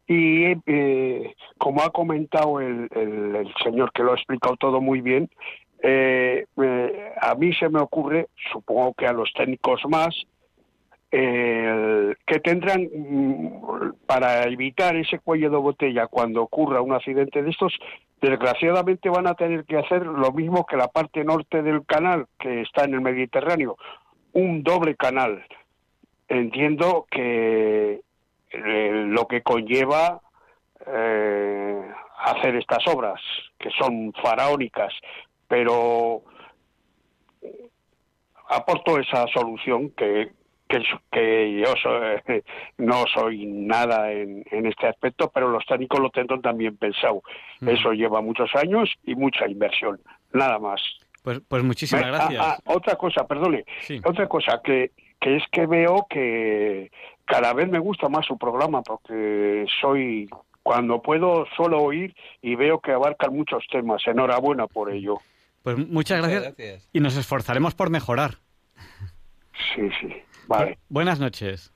y 0.06 0.46
eh, 0.66 1.34
como 1.58 1.82
ha 1.82 1.90
comentado 1.90 2.60
el, 2.60 2.88
el- 2.94 3.36
el 3.36 3.54
señor 3.62 3.92
que 3.92 4.02
lo 4.02 4.12
ha 4.12 4.16
explicado 4.16 4.56
todo 4.56 4.80
muy 4.80 5.00
bien, 5.00 5.30
eh, 5.82 6.44
eh, 6.62 7.12
a 7.20 7.34
mí 7.36 7.54
se 7.54 7.68
me 7.68 7.80
ocurre, 7.80 8.26
supongo 8.52 8.92
que 8.94 9.06
a 9.06 9.12
los 9.12 9.32
técnicos 9.32 9.80
más, 9.88 10.14
el- 11.10 12.16
que 12.26 12.40
tendrán 12.40 12.82
mm, 12.84 13.92
para 14.06 14.44
evitar 14.44 14.96
ese 14.96 15.18
cuello 15.18 15.50
de 15.50 15.56
botella 15.56 16.06
cuando 16.06 16.42
ocurra 16.42 16.80
un 16.80 16.92
accidente 16.92 17.42
de 17.42 17.50
estos, 17.50 17.72
desgraciadamente 18.20 19.08
van 19.08 19.26
a 19.26 19.34
tener 19.34 19.64
que 19.64 19.78
hacer 19.78 20.04
lo 20.06 20.32
mismo 20.32 20.66
que 20.66 20.76
la 20.76 20.88
parte 20.88 21.24
norte 21.24 21.62
del 21.62 21.84
canal 21.86 22.26
que 22.38 22.60
está 22.62 22.84
en 22.84 22.94
el 22.94 23.00
Mediterráneo, 23.00 23.76
un 24.32 24.62
doble 24.62 24.94
canal. 24.96 25.44
Entiendo 26.28 27.06
que 27.10 28.00
eh, 28.52 29.04
lo 29.06 29.26
que 29.26 29.42
conlleva 29.42 30.20
eh, 30.86 31.82
hacer 32.24 32.56
estas 32.56 32.86
obras, 32.86 33.20
que 33.58 33.70
son 33.70 34.12
faraónicas, 34.22 34.92
pero 35.48 36.22
aporto 38.48 38.98
esa 38.98 39.26
solución 39.28 39.90
que, 39.90 40.30
que, 40.70 40.82
que 41.12 41.60
yo 41.60 41.74
soy- 41.82 42.42
no 42.78 43.04
soy 43.12 43.44
nada 43.46 44.10
en, 44.12 44.44
en 44.50 44.66
este 44.66 44.86
aspecto, 44.86 45.30
pero 45.34 45.48
los 45.50 45.66
técnicos 45.66 46.00
lo 46.00 46.08
tendrán 46.10 46.40
también 46.40 46.76
pensado. 46.76 47.22
Eso 47.60 47.92
lleva 47.92 48.22
muchos 48.22 48.48
años 48.54 48.88
y 49.04 49.14
mucha 49.14 49.46
inversión, 49.48 50.00
nada 50.32 50.58
más. 50.58 50.80
Pues, 51.22 51.40
pues 51.46 51.62
muchísimas 51.62 52.04
Ah, 52.06 52.08
gracias. 52.08 52.40
ah, 52.42 52.58
otra 52.64 52.96
cosa, 52.96 53.26
perdone, 53.26 53.64
Sí. 53.82 54.00
otra 54.04 54.26
cosa 54.26 54.60
que, 54.64 54.92
que 55.20 55.36
es 55.36 55.42
que 55.52 55.66
veo 55.66 56.06
que 56.08 56.90
cada 57.26 57.52
vez 57.52 57.68
me 57.68 57.78
gusta 57.78 58.08
más 58.08 58.24
su 58.24 58.38
programa 58.38 58.80
porque 58.82 59.66
soy 59.82 60.28
cuando 60.62 61.02
puedo 61.02 61.44
suelo 61.56 61.78
oír 61.82 62.14
y 62.40 62.54
veo 62.54 62.80
que 62.80 62.92
abarcan 62.92 63.34
muchos 63.34 63.64
temas. 63.70 64.06
Enhorabuena 64.06 64.66
por 64.66 64.90
ello. 64.90 65.18
Pues 65.62 65.76
muchas 65.76 66.18
gracias. 66.20 66.42
gracias. 66.42 66.88
Y 66.92 67.00
nos 67.00 67.16
esforzaremos 67.18 67.74
por 67.74 67.90
mejorar. 67.90 68.36
Sí, 69.74 69.88
sí. 70.00 70.14
Vale. 70.50 70.78
Buenas 70.88 71.20
noches. 71.20 71.72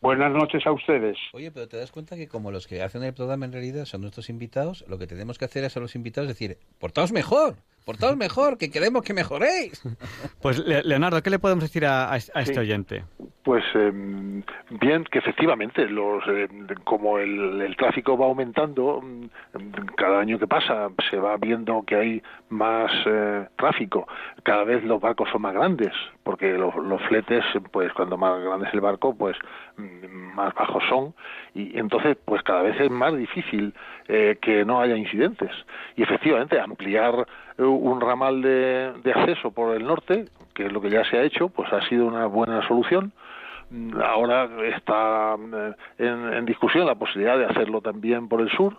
Buenas 0.00 0.32
noches 0.32 0.66
a 0.66 0.72
ustedes. 0.72 1.16
Oye, 1.32 1.50
pero 1.52 1.68
te 1.68 1.76
das 1.76 1.92
cuenta 1.92 2.16
que 2.16 2.26
como 2.26 2.50
los 2.50 2.66
que 2.66 2.82
hacen 2.82 3.02
el 3.04 3.14
programa 3.14 3.44
en 3.46 3.52
realidad 3.52 3.84
son 3.84 4.00
nuestros 4.00 4.30
invitados, 4.30 4.84
lo 4.88 4.98
que 4.98 5.06
tenemos 5.06 5.38
que 5.38 5.44
hacer 5.44 5.62
es 5.64 5.76
a 5.76 5.80
los 5.80 5.94
invitados 5.94 6.26
decir, 6.28 6.56
portaos 6.80 7.12
mejor, 7.12 7.54
portaos 7.84 8.16
mejor, 8.16 8.58
que 8.58 8.70
queremos 8.70 9.02
que 9.02 9.12
mejoréis. 9.14 9.80
Pues 10.42 10.58
Le- 10.58 10.82
Leonardo, 10.82 11.22
¿qué 11.22 11.30
le 11.30 11.38
podemos 11.38 11.62
decir 11.62 11.84
a, 11.86 12.16
este 12.16 12.54
Sí. 12.54 12.58
oyente? 12.58 13.04
Pues 13.44 13.62
eh, 13.76 13.92
bien, 14.80 15.04
que 15.04 15.18
efectivamente, 15.20 15.86
los, 15.86 16.22
eh, 16.28 16.48
como 16.84 17.18
el, 17.18 17.60
el 17.60 17.76
tráfico 17.76 18.18
va 18.18 18.26
aumentando, 18.26 19.00
mm, 19.00 19.26
cada 19.96 20.18
año 20.20 20.36
que 20.38 20.48
pasa 20.48 20.88
se 21.10 21.16
va 21.16 21.36
viendo 21.36 21.82
que 21.86 21.94
hay 21.94 22.22
más 22.48 22.90
eh, 23.06 23.46
tráfico. 23.56 24.06
Cada 24.42 24.64
vez 24.64 24.82
los 24.82 25.00
barcos 25.00 25.28
son 25.30 25.42
más 25.42 25.54
grandes, 25.54 25.92
porque 26.22 26.52
los, 26.52 26.74
fletes, 27.08 27.44
pues 27.70 27.92
cuando 27.92 28.16
más 28.16 28.40
grande 28.42 28.68
es 28.68 28.74
el 28.74 28.80
barco, 28.80 29.14
pues 29.14 29.36
mm, 29.76 30.34
más 30.34 30.54
bajos 30.54 30.82
son. 30.88 31.14
Y 31.54 31.78
entonces, 31.78 32.16
pues 32.24 32.42
cada 32.42 32.62
vez 32.62 32.80
es 32.80 32.90
más 32.90 33.16
difícil 33.16 33.74
eh, 34.08 34.38
que 34.40 34.64
no 34.64 34.80
haya 34.80 34.96
incidentes. 34.96 35.50
Y 35.96 36.02
efectivamente, 36.02 36.60
ampliar 36.60 37.26
eh, 37.58 37.62
un 37.62 38.00
ramal 38.00 38.40
de, 38.42 38.92
de 39.02 39.12
acceso 39.12 39.50
por 39.50 39.74
el 39.76 39.84
norte, 39.84 40.26
que 40.54 40.66
es 40.66 40.72
lo 40.72 40.80
que 40.80 40.90
ya 40.90 41.04
se 41.04 41.18
ha 41.18 41.22
hecho, 41.22 41.48
pues 41.48 41.72
ha 41.72 41.86
sido 41.88 42.06
una 42.06 42.26
buena 42.26 42.66
solución. 42.68 43.12
Mm, 43.70 44.00
Ahora 44.00 44.48
está 44.76 45.36
eh, 45.36 45.72
en, 45.98 46.34
en 46.34 46.44
discusión 46.44 46.86
la 46.86 46.94
posibilidad 46.94 47.36
de 47.36 47.46
hacerlo 47.46 47.80
también 47.80 48.28
por 48.28 48.40
el 48.40 48.50
sur. 48.50 48.76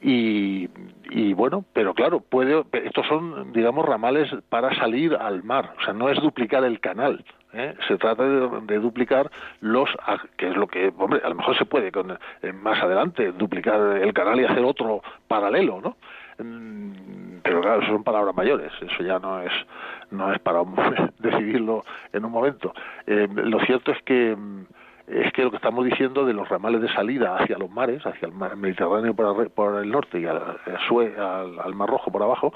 Y, 0.00 0.68
y 1.10 1.32
bueno, 1.32 1.64
pero 1.72 1.94
claro, 1.94 2.20
puede, 2.20 2.64
estos 2.72 3.06
son, 3.06 3.52
digamos, 3.52 3.84
ramales 3.84 4.28
para 4.48 4.74
salir 4.76 5.14
al 5.14 5.42
mar, 5.42 5.74
o 5.80 5.84
sea, 5.84 5.92
no 5.92 6.08
es 6.08 6.20
duplicar 6.20 6.62
el 6.64 6.78
canal, 6.78 7.24
¿eh? 7.52 7.74
se 7.86 7.96
trata 7.96 8.22
de, 8.24 8.78
duplicar 8.78 9.30
los, 9.60 9.88
que 10.36 10.48
es 10.48 10.56
lo 10.56 10.66
que, 10.66 10.92
hombre, 10.96 11.20
a 11.24 11.28
lo 11.28 11.34
mejor 11.34 11.56
se 11.58 11.64
puede 11.64 11.90
con, 11.90 12.16
eh, 12.42 12.52
más 12.52 12.82
adelante 12.82 13.32
duplicar 13.32 13.98
el 13.98 14.12
canal 14.12 14.40
y 14.40 14.44
hacer 14.44 14.64
otro 14.64 15.02
paralelo, 15.26 15.80
¿no? 15.80 15.96
Mm, 16.38 17.40
Pero 17.42 17.60
claro, 17.60 17.82
eso 17.82 17.92
son 17.92 18.04
palabras 18.04 18.34
mayores, 18.34 18.72
eso 18.80 19.02
ya 19.02 19.18
no 19.18 19.42
es, 19.42 19.52
no 20.10 20.32
es 20.32 20.38
para 20.40 20.62
decidirlo 21.18 21.84
en 22.12 22.24
un 22.24 22.32
momento. 22.32 22.72
Eh, 23.06 23.28
lo 23.32 23.58
cierto 23.60 23.92
es 23.92 24.02
que 24.02 24.36
mm, 24.36 24.66
es 25.10 25.32
que 25.32 25.42
lo 25.42 25.50
que 25.50 25.56
estamos 25.56 25.84
diciendo 25.84 26.24
de 26.26 26.32
los 26.34 26.48
ramales 26.48 26.80
de 26.82 26.88
salida 26.92 27.36
hacia 27.38 27.56
los 27.58 27.70
mares, 27.70 28.04
hacia 28.06 28.26
el 28.26 28.32
mar 28.34 28.56
Mediterráneo 28.56 29.14
por, 29.14 29.50
por 29.50 29.82
el 29.82 29.90
norte 29.90 30.20
y 30.20 30.26
al, 30.26 30.56
al 31.58 31.74
Mar 31.74 31.88
Rojo 31.88 32.10
por 32.12 32.22
abajo, 32.22 32.52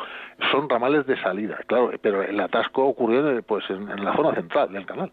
son 0.50 0.68
ramales 0.68 1.07
de 1.07 1.16
salida, 1.22 1.59
claro, 1.66 1.90
pero 2.00 2.22
el 2.22 2.38
atasco 2.40 2.84
ocurrió 2.84 3.30
eh, 3.38 3.42
pues 3.42 3.64
en, 3.70 3.90
en 3.90 4.05
la 4.05 4.14
zona 4.14 4.34
central 4.34 4.72
del 4.72 4.84
canal 4.86 5.11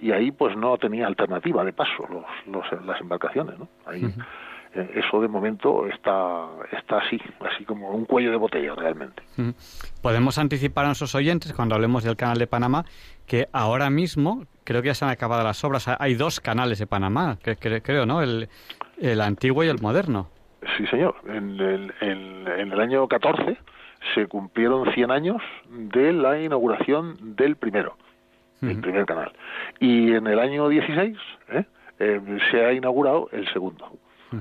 y 0.00 0.10
ahí 0.12 0.32
pues 0.32 0.56
no 0.56 0.76
tenía 0.78 1.06
alternativa 1.06 1.64
de 1.64 1.72
paso 1.72 2.06
los, 2.10 2.24
los- 2.46 2.84
las 2.84 3.00
embarcaciones, 3.00 3.58
¿no? 3.58 3.68
Ahí 3.86 4.04
eh, 4.74 4.90
eso 5.04 5.20
de 5.20 5.28
momento 5.28 5.86
está 5.86 6.46
está 6.72 6.98
así, 6.98 7.20
así 7.40 7.64
como 7.64 7.90
un 7.90 8.06
cuello 8.06 8.30
de 8.30 8.38
botella 8.38 8.74
realmente. 8.74 9.22
Podemos 10.00 10.38
anticipar 10.38 10.84
a 10.84 10.88
nuestros 10.88 11.14
oyentes, 11.14 11.52
cuando 11.52 11.74
hablemos 11.74 12.02
del 12.04 12.16
canal 12.16 12.38
de 12.38 12.46
Panamá, 12.46 12.84
que 13.26 13.48
ahora 13.52 13.90
mismo 13.90 14.44
creo 14.64 14.82
que 14.82 14.88
ya 14.88 14.94
se 14.94 15.04
han 15.04 15.10
acabado 15.10 15.42
las 15.44 15.62
obras. 15.64 15.88
Hay 15.98 16.14
dos 16.14 16.40
canales 16.40 16.78
de 16.78 16.86
Panamá, 16.86 17.38
que, 17.42 17.56
que- 17.56 17.82
creo, 17.82 18.06
¿no? 18.06 18.22
El, 18.22 18.48
el 19.00 19.20
antiguo 19.20 19.64
y 19.64 19.68
el 19.68 19.80
moderno. 19.80 20.28
Sí, 20.76 20.86
señor. 20.86 21.16
En 21.26 21.58
el, 21.60 21.92
en- 22.00 22.46
en 22.48 22.72
el 22.72 22.80
año 22.80 23.06
14 23.08 23.56
se 24.14 24.26
cumplieron 24.26 24.92
100 24.92 25.10
años 25.10 25.42
de 25.68 26.12
la 26.12 26.40
inauguración 26.40 27.36
del 27.36 27.56
primero, 27.56 27.96
el 28.62 28.72
Ujú. 28.72 28.80
primer 28.80 29.06
canal. 29.06 29.32
Y 29.80 30.12
en 30.14 30.26
el 30.26 30.38
año 30.38 30.68
16 30.68 31.16
¿eh? 31.50 31.64
Eh, 31.98 32.20
se 32.50 32.64
ha 32.64 32.72
inaugurado 32.72 33.28
el 33.32 33.46
segundo. 33.52 33.92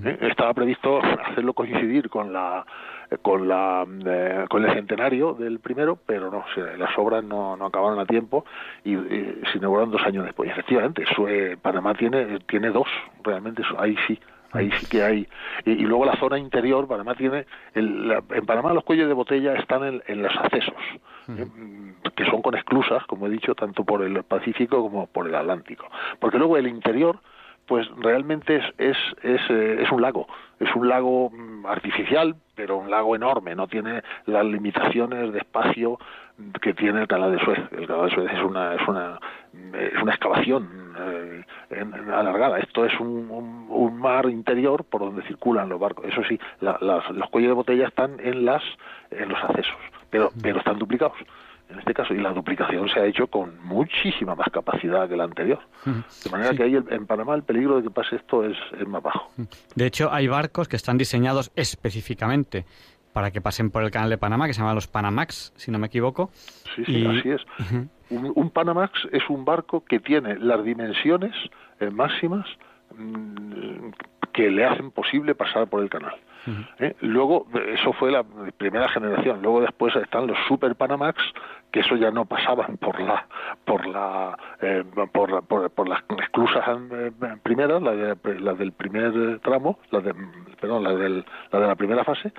¿eh? 0.04 0.18
Estaba 0.22 0.54
previsto 0.54 1.00
hacerlo 1.04 1.54
coincidir 1.54 2.10
con 2.10 2.32
la 2.34 2.66
con 3.22 3.47
la 3.47 3.86
con 4.49 4.66
el 4.66 4.74
centenario 4.74 5.34
del 5.34 5.59
primero, 5.59 5.97
pero 6.05 6.32
no, 6.32 6.45
las 6.78 6.97
obras 6.97 7.24
no, 7.24 7.57
no 7.57 7.66
acabaron 7.66 7.99
a 7.99 8.05
tiempo 8.05 8.45
y, 8.86 8.95
se 8.95 9.57
inauguraron 9.57 9.91
dos 9.91 10.01
años 10.03 10.24
después. 10.24 10.49
efectivamente, 10.49 11.03
Panamá 11.62 11.93
tiene 11.93 12.39
tiene 12.47 12.70
dos, 12.70 12.88
realmente 13.24 13.64
ahí 13.78 13.95
sí 14.07 14.20
ahí 14.53 14.72
sí 14.80 14.86
que 14.88 15.03
hay 15.03 15.28
y, 15.66 15.76
luego 15.76 16.05
la 16.05 16.18
zona 16.18 16.38
interior 16.38 16.88
Panamá 16.88 17.16
tiene 17.16 17.45
el, 17.74 18.12
en 18.30 18.45
Panamá 18.45 18.74
los 18.74 18.84
cuellos 18.84 19.07
de 19.07 19.14
botella 19.14 19.55
están 19.55 19.84
en, 19.84 20.03
en 20.07 20.24
los 20.24 20.36
accesos 20.36 20.76
¿eh? 21.38 21.47
que 22.16 22.26
son 22.26 22.41
con 22.41 22.55
esclusas 22.55 23.05
como 23.05 23.28
he 23.28 23.30
dicho 23.30 23.55
tanto 23.55 23.86
por 23.86 24.01
el 24.01 24.24
Pacífico 24.24 24.82
como 24.82 25.07
por 25.07 25.28
el 25.28 25.36
Atlántico 25.36 25.88
porque 26.20 26.38
luego 26.38 26.57
el 26.57 26.68
interior 26.68 27.20
pues 27.72 27.88
realmente 27.96 28.58
es, 28.58 28.66
es, 28.78 28.98
es, 29.24 29.40
eh, 29.50 29.78
es, 29.82 29.90
un 29.94 30.02
lago, 30.02 30.28
es 30.60 30.68
un 30.76 30.90
lago 30.90 31.30
mm, 31.30 31.66
artificial, 31.66 32.36
pero 32.54 32.76
un 32.76 32.92
lago 32.92 33.16
enorme, 33.16 33.56
no 33.56 33.66
tiene 33.68 34.04
las 34.26 34.44
limitaciones 34.44 35.32
de 35.32 35.40
espacio 35.40 35.98
que 36.62 36.74
tiene 36.74 37.00
el 37.00 37.08
canal 37.08 37.32
de 37.32 37.40
Suez. 37.46 37.60
El 37.72 37.88
canal 37.88 38.10
de 38.10 38.16
Suez 38.16 38.30
es 38.34 38.44
una, 38.44 38.76
es 38.76 38.86
una, 38.90 39.20
es 39.74 40.04
una 40.04 40.12
excavación 40.12 40.68
eh, 41.00 41.46
alargada. 42.14 42.60
Esto 42.60 42.84
es 42.84 43.00
un, 43.00 43.30
un, 43.70 43.98
mar 43.98 44.26
interior 44.26 44.84
por 44.84 45.00
donde 45.00 45.22
circulan 45.22 45.70
los 45.70 45.80
barcos. 45.80 46.08
Eso 46.08 46.24
sí, 46.28 46.38
los 46.60 47.30
cuellos 47.30 47.52
de 47.52 47.54
botella 47.54 47.88
están 47.88 48.20
en, 48.20 48.44
las, 48.44 48.64
en 49.12 49.30
los 49.30 49.42
accesos, 49.42 49.78
pero, 50.10 50.30
pero 50.42 50.58
están 50.58 50.78
duplicados 50.78 51.16
en 51.72 51.80
este 51.80 51.94
caso, 51.94 52.14
y 52.14 52.18
la 52.18 52.34
duplicación 52.34 52.90
se 52.90 53.00
ha 53.00 53.06
hecho 53.06 53.28
con 53.28 53.64
muchísima 53.64 54.36
más 54.36 54.50
capacidad 54.52 55.08
que 55.08 55.16
la 55.16 55.24
anterior. 55.24 55.60
De 55.86 56.30
manera 56.30 56.54
que 56.54 56.64
ahí 56.64 56.76
en 56.76 57.06
Panamá 57.08 57.36
el 57.36 57.44
peligro 57.44 57.78
de 57.78 57.84
que 57.84 57.90
pase 57.90 58.18
esto 58.18 58.44
es, 58.44 58.58
más 58.88 59.02
bajo. 59.02 59.32
De 59.76 59.86
hecho, 59.86 60.12
hay 60.12 60.28
barcos 60.28 60.68
que 60.68 60.76
están 60.76 60.98
diseñados 60.98 61.52
específicamente 61.56 62.66
para 63.14 63.32
que 63.32 63.42
pasen 63.42 63.72
por 63.72 63.84
el 63.84 63.92
canal 63.92 64.10
de 64.10 64.18
Panamá, 64.18 64.48
que 64.48 64.54
se 64.54 64.60
llaman 64.60 64.76
los 64.76 64.88
Panamax, 64.88 65.54
si 65.56 65.72
no 65.72 65.80
me 65.80 65.88
equivoco. 65.88 66.30
Sí, 66.76 66.84
sí, 66.86 67.06
así 67.06 67.30
es. 67.30 67.42
un, 68.10 68.50
Panamax 68.50 68.92
es 69.12 69.24
un 69.30 69.44
barco 69.46 69.84
que 69.84 70.00
tiene 70.00 70.38
las 70.38 70.64
dimensiones 70.64 71.34
eh, 71.80 71.90
máximas 71.90 72.46
mm, 72.98 73.90
que 74.34 74.50
le 74.50 74.66
hacen 74.66 74.92
posible 74.92 75.36
pasar 75.36 75.68
por 75.68 75.82
el 75.82 75.90
canal. 75.90 76.16
¿Eh? 76.80 76.96
Luego, 77.02 77.48
eso 77.74 77.94
fue 77.94 78.12
la 78.12 78.24
primera 78.58 78.89
generación. 78.89 79.42
Luego 79.42 79.62
después 79.62 79.96
están 79.96 80.28
los 80.28 80.38
Super 80.48 80.76
Panamax, 80.76 81.22
que 81.72 81.82
eso 81.82 81.96
ya 81.96 82.12
no 82.12 82.26
pasaban 82.26 82.78
por 82.78 83.00
la 83.00 83.28
por 83.64 83.86
la 83.88 84.38
eh, 84.62 84.84
por, 85.12 85.44
por, 85.44 85.88
las 85.88 86.04
esclusas 86.20 86.64
eh, 86.92 87.12
primeras, 87.44 87.82
la, 87.82 87.92
de, 87.92 88.16
del 88.16 88.72
primer 88.72 89.39
tramo, 89.39 89.80
la 89.92 90.00
de, 90.00 90.16
perdón, 90.60 90.84
la, 90.84 90.94
la 90.94 91.60
de 91.60 91.68
la 91.68 91.76
primera 91.76 92.04
fase, 92.04 92.34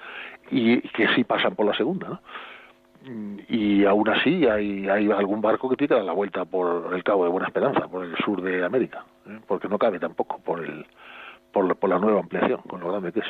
y 0.50 0.80
que 0.80 1.08
sí 1.14 1.24
pasan 1.24 1.54
por 1.54 1.66
la 1.66 1.74
segunda. 1.74 2.20
y 3.48 3.84
aún 3.84 4.08
así 4.08 4.46
hay, 4.46 4.88
hay 4.88 5.10
algún 5.10 5.40
barco 5.40 5.68
que 5.70 5.86
dar 5.86 6.02
la 6.02 6.12
vuelta 6.12 6.44
por 6.44 6.92
el 6.94 7.04
Cabo 7.04 7.24
de 7.24 7.30
Buena 7.30 7.46
Esperanza, 7.46 7.88
por 7.88 8.04
el 8.04 8.16
sur 8.16 8.42
de 8.42 8.64
América, 8.64 9.04
porque 9.46 9.68
no 9.68 9.78
cabe 9.78 9.98
tampoco 9.98 10.40
por 10.40 10.64
el 10.64 10.86
por, 11.52 11.76
por 11.76 11.90
la 11.90 11.98
nueva 11.98 12.20
ampliación, 12.20 12.60
con 12.62 12.80
lo 12.80 12.90
grande 12.90 13.12
que 13.12 13.20
es. 13.20 13.26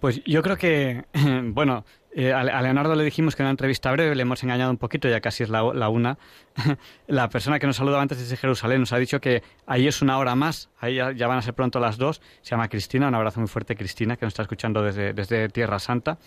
Pues 0.00 0.22
yo 0.24 0.42
creo 0.42 0.56
que, 0.56 1.04
bueno, 1.44 1.84
eh, 2.12 2.32
a 2.32 2.62
Leonardo 2.62 2.96
le 2.96 3.04
dijimos 3.04 3.36
que 3.36 3.42
en 3.42 3.46
una 3.46 3.50
entrevista 3.50 3.92
breve 3.92 4.16
le 4.16 4.22
hemos 4.22 4.42
engañado 4.42 4.70
un 4.70 4.78
poquito, 4.78 5.08
ya 5.08 5.20
casi 5.20 5.44
es 5.44 5.50
la, 5.50 5.62
una. 5.62 6.18
la 7.06 7.28
persona 7.28 7.58
que 7.58 7.66
nos 7.66 7.76
saludaba 7.76 8.02
antes 8.02 8.18
desde 8.18 8.36
Jerusalén 8.36 8.80
nos 8.80 8.92
ha 8.92 8.98
dicho 8.98 9.20
que 9.20 9.42
ahí 9.66 9.86
es 9.86 10.02
una 10.02 10.18
hora 10.18 10.34
más, 10.34 10.70
ahí 10.80 10.96
ya, 10.96 11.26
van 11.28 11.38
a 11.38 11.42
ser 11.42 11.54
pronto 11.54 11.78
las 11.78 11.98
dos. 11.98 12.20
Se 12.40 12.50
llama 12.50 12.68
Cristina, 12.68 13.08
un 13.08 13.14
abrazo 13.14 13.40
muy 13.40 13.48
fuerte, 13.48 13.76
Cristina, 13.76 14.16
que 14.16 14.24
nos 14.24 14.32
está 14.32 14.42
escuchando 14.42 14.82
desde, 14.82 15.12
desde 15.12 15.48
Tierra 15.50 15.78
Santa. 15.78 16.18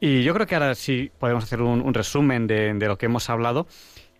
Y 0.00 0.22
yo 0.22 0.34
creo 0.34 0.46
que 0.46 0.54
ahora 0.56 0.74
sí 0.74 1.12
podemos 1.18 1.44
hacer 1.44 1.62
un, 1.62 1.94
resumen 1.94 2.46
de, 2.46 2.74
lo 2.74 2.98
que 2.98 3.06
hemos 3.06 3.30
hablado. 3.30 3.66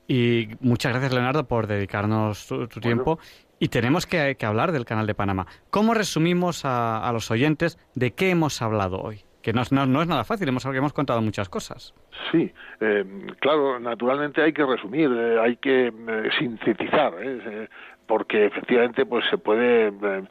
Y 0.07 0.49
muchas 0.61 0.93
gracias, 0.93 1.13
Leonardo, 1.13 1.49
por 1.49 1.67
dedicarnos 1.67 2.47
tu, 2.47 2.69
tiempo. 2.69 3.19
Y 3.59 3.69
tenemos 3.69 4.07
que, 4.07 4.37
hablar 4.43 4.73
del 4.73 4.85
Canal 4.85 5.07
de 5.07 5.15
Panamá. 5.15 5.47
¿Cómo 5.71 5.95
resumimos 5.95 6.63
a, 6.65 7.11
los 7.13 7.31
oyentes 7.31 7.79
de 7.95 8.13
qué 8.13 8.31
hemos 8.31 8.61
hablado 8.63 9.01
hoy? 9.01 9.23
Que 9.43 9.53
no 9.53 9.61
es, 9.61 9.73
nada 9.73 10.25
fácil, 10.25 10.49
hemos, 10.49 10.65
hemos 10.65 10.93
contado 10.93 11.21
muchas 11.21 11.49
cosas. 11.49 11.95
Sí, 12.33 12.53
eh, 12.81 13.05
claro, 13.41 13.79
naturalmente 13.79 14.43
hay 14.43 14.53
que 14.53 14.65
resumir, 14.65 15.11
eh, 15.13 15.39
hay 15.39 15.57
que 15.57 15.89
eh, 15.89 16.31
sintetizar 16.39 17.13
porque 18.07 18.47
efectivamente 18.47 19.07
pues 19.07 19.25
se 19.31 19.39
puede 19.39 19.89
eh, 19.89 20.23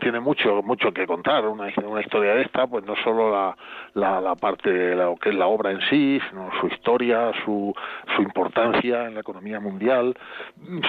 tiene, 0.00 0.20
mucho 0.20 0.62
mucho 0.62 0.92
que 0.92 1.06
contar 1.06 1.46
una, 1.46 1.68
una 1.84 2.00
historia 2.00 2.34
de 2.34 2.42
esta 2.42 2.66
pues 2.66 2.84
no 2.84 2.94
solo 3.04 3.30
la, 3.30 3.56
la, 3.94 4.20
la, 4.20 4.34
parte 4.34 4.72
de 4.72 4.96
lo 4.96 5.16
que 5.16 5.30
es 5.30 5.34
la 5.34 5.46
obra 5.46 5.70
en 5.70 5.80
sí 5.88 6.20
sino 6.30 6.50
su 6.60 6.66
historia 6.66 7.32
su, 7.44 7.72
su 8.16 8.22
importancia 8.22 9.06
en 9.06 9.14
la 9.14 9.20
economía 9.20 9.60
mundial 9.60 10.14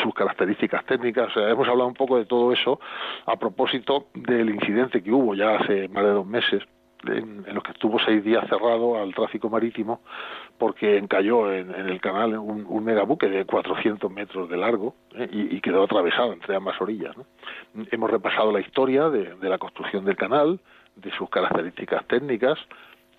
sus 0.01 0.14
características 0.14 0.86
técnicas. 0.86 1.30
O 1.30 1.39
sea, 1.39 1.49
hemos 1.49 1.68
hablado 1.68 1.88
un 1.88 1.93
poco 1.93 2.18
de 2.18 2.26
todo 2.26 2.51
eso 2.51 2.80
a 3.26 3.36
propósito 3.38 4.08
del 4.14 4.49
incidente 4.49 5.01
que 5.01 5.12
hubo 5.12 5.36
ya 5.36 5.56
hace 5.56 5.88
más 5.89 6.04
de 6.04 6.10
dos 6.10 6.26
meses 6.26 6.64
en, 7.08 7.45
los 7.54 7.64
que 7.64 7.72
estuvo 7.72 7.99
seis 7.99 8.24
días 8.24 8.47
cerrado 8.47 9.01
al 9.01 9.14
tráfico 9.14 9.49
marítimo 9.49 10.01
porque 10.58 10.97
encalló 10.97 11.51
en, 11.51 11.72
el 11.72 11.99
canal 11.99 12.38
un, 12.38 12.66
un, 12.68 12.84
megabuque 12.84 13.28
de 13.28 13.45
400 13.45 14.10
metros 14.12 14.49
de 14.49 14.58
largo 14.58 14.95
¿eh? 15.16 15.28
y, 15.32 15.60
quedó 15.62 15.84
atravesado 15.84 16.34
entre 16.34 16.56
ambas 16.56 16.80
orillas. 16.82 17.16
Hemos 17.91 18.10
repasado 18.10 18.51
la 18.51 18.62
historia 18.62 19.10
de, 19.10 19.36
la 19.41 19.58
construcción 19.58 20.06
del 20.06 20.16
canal, 20.16 20.60
de 20.95 21.12
sus 21.12 21.30
características 21.30 22.06
técnicas 22.08 22.60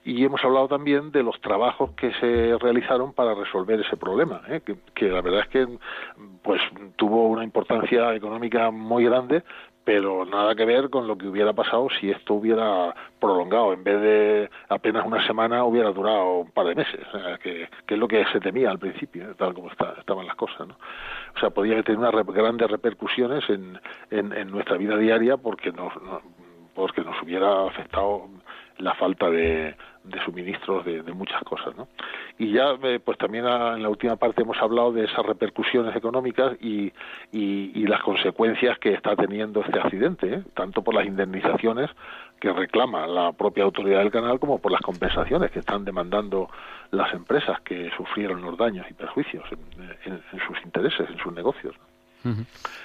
y 0.04 0.24
hemos 0.24 0.44
hablado 0.44 0.68
también 0.68 1.10
de 1.12 1.22
los 1.22 1.40
trabajos 1.40 1.92
que 1.92 2.12
se 2.14 2.58
realizaron 2.58 3.14
para 3.14 3.34
resolver 3.34 3.80
ese 3.80 3.96
problema, 3.96 4.42
¿eh? 4.48 4.60
que, 4.64 4.76
que, 4.94 5.08
la 5.08 5.22
verdad 5.22 5.40
es 5.40 5.48
que 5.48 5.78
pues 6.42 6.60
tuvo 6.96 7.28
una 7.28 7.42
importancia 7.42 8.14
económica 8.14 8.70
muy 8.70 9.04
grande, 9.04 9.42
pero 9.84 10.24
nada 10.24 10.54
que 10.54 10.64
ver 10.64 10.88
con 10.88 11.06
lo 11.06 11.16
que 11.16 11.26
hubiera 11.26 11.52
pasado 11.52 11.88
si 12.00 12.10
esto 12.10 12.34
hubiera 12.34 12.94
prolongado. 13.20 13.72
En 13.74 13.84
vez 13.84 14.00
de 14.00 14.50
apenas 14.68 15.06
una 15.06 15.24
semana, 15.26 15.64
hubiera 15.64 15.90
durado 15.92 16.38
un 16.38 16.50
par 16.50 16.66
de 16.66 16.74
meses, 16.74 17.00
que, 17.42 17.68
es 17.86 17.98
lo 17.98 18.08
que 18.08 18.24
se 18.32 18.40
temía 18.40 18.70
al 18.70 18.78
principio, 18.78 19.30
¿eh? 19.30 19.34
tal 19.36 19.52
como 19.52 19.70
estaban 19.70 20.26
las 20.26 20.36
cosas. 20.36 20.66
¿no? 20.66 20.76
O 21.36 21.38
sea, 21.38 21.50
podía 21.50 21.82
tener 21.82 21.98
unas 21.98 22.26
grandes 22.26 22.70
repercusiones 22.70 23.44
en, 23.50 23.78
en, 24.10 24.50
nuestra 24.50 24.78
vida 24.78 24.96
diaria 24.96 25.36
porque 25.36 25.70
nos, 25.70 25.92
porque 26.74 27.02
nos 27.02 27.20
hubiera 27.22 27.66
afectado 27.66 28.28
la 28.78 28.94
falta 28.94 29.28
de, 29.30 29.76
de 30.04 30.22
suministros 30.24 30.84
de, 30.84 31.02
muchas 31.12 31.42
cosas. 31.44 31.74
¿no? 31.76 31.88
Y 32.38 32.52
ya, 32.52 32.76
eh, 32.82 33.00
pues 33.02 33.18
también 33.18 33.46
en 33.46 33.82
la 33.82 33.88
última 33.88 34.16
parte 34.16 34.42
hemos 34.42 34.58
hablado 34.58 34.92
de 34.92 35.04
esas 35.04 35.24
repercusiones 35.24 35.96
económicas 35.96 36.56
y, 36.60 36.92
y, 37.32 37.86
las 37.86 38.02
consecuencias 38.02 38.78
que 38.78 38.92
está 38.92 39.14
teniendo 39.14 39.60
este 39.60 39.78
accidente, 39.78 40.34
¿eh? 40.34 40.42
tanto 40.54 40.82
por 40.82 40.94
las 40.94 41.06
indemnizaciones 41.06 41.90
que 42.40 42.52
reclama 42.52 43.06
la 43.06 43.32
propia 43.32 43.64
autoridad 43.64 44.00
del 44.00 44.10
canal 44.10 44.38
como 44.38 44.58
por 44.58 44.72
las 44.72 44.80
compensaciones 44.80 45.50
que 45.50 45.60
están 45.60 45.84
demandando 45.84 46.48
las 46.90 47.12
empresas 47.12 47.60
que 47.60 47.90
sufrieron 47.96 48.42
los 48.42 48.56
daños 48.56 48.86
y 48.90 48.94
perjuicios 48.94 49.44
en, 50.04 50.22
sus 50.46 50.64
intereses, 50.64 51.08
en 51.08 51.18
sus 51.18 51.32
negocios. 51.32 51.74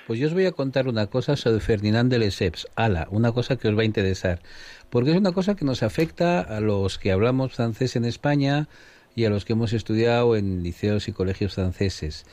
Pues 0.08 0.20
yo 0.20 0.28
os 0.28 0.34
voy 0.34 0.46
a 0.46 0.52
contar 0.52 0.88
una 0.88 1.08
cosa 1.08 1.36
sobre 1.36 1.60
Ferdinand 1.60 2.12
de 2.12 2.20
Lesseps, 2.20 2.68
ala, 2.76 3.08
una 3.12 3.32
cosa 3.32 3.56
que 3.56 3.68
os 3.68 3.78
va 3.78 3.84
a 3.84 3.86
interesar, 3.86 4.42
porque 4.90 5.12
es 5.12 5.18
una 5.18 5.32
cosa 5.32 5.56
que 5.56 5.66
nos 5.66 5.84
afecta 5.84 6.42
a 6.42 6.60
los 6.60 6.98
que 6.98 7.12
hablamos 7.12 7.54
francés 7.54 7.96
en 7.96 8.06
España 8.06 8.68
y 9.16 9.26
a 9.26 9.30
los 9.30 9.46
que 9.46 9.54
hemos 9.54 9.74
estudiado 9.74 10.36
en 10.36 10.64
liceos 10.64 11.08
y 11.08 11.14
colegios 11.14 11.56
franceses. 11.56 12.26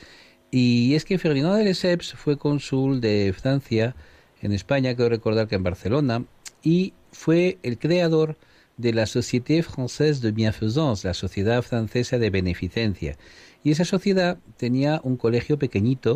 Y 0.51 0.95
es 0.95 1.05
que 1.05 1.17
Ferdinand 1.17 1.57
de 1.57 1.65
Lesseps 1.65 2.13
fue 2.13 2.37
cónsul 2.37 3.01
de 3.01 3.33
Francia 3.37 3.95
en 4.41 4.53
España, 4.53 4.95
quiero 4.95 5.09
recordar 5.09 5.47
que 5.47 5.55
en 5.55 5.63
Barcelona, 5.63 6.25
y 6.63 6.93
fue 7.11 7.57
el 7.63 7.77
creador 7.77 8.37
de 8.77 8.93
la 8.93 9.05
Société 9.07 9.63
Française 9.63 10.21
de 10.21 10.31
Bienfaisance, 10.31 11.07
la 11.07 11.13
Sociedad 11.13 11.61
Francesa 11.63 12.19
de 12.19 12.29
Beneficencia. 12.29 13.17
Y 13.63 13.71
esa 13.71 13.85
sociedad 13.85 14.37
tenía 14.57 15.01
un 15.03 15.17
colegio 15.17 15.57
pequeñito 15.57 16.15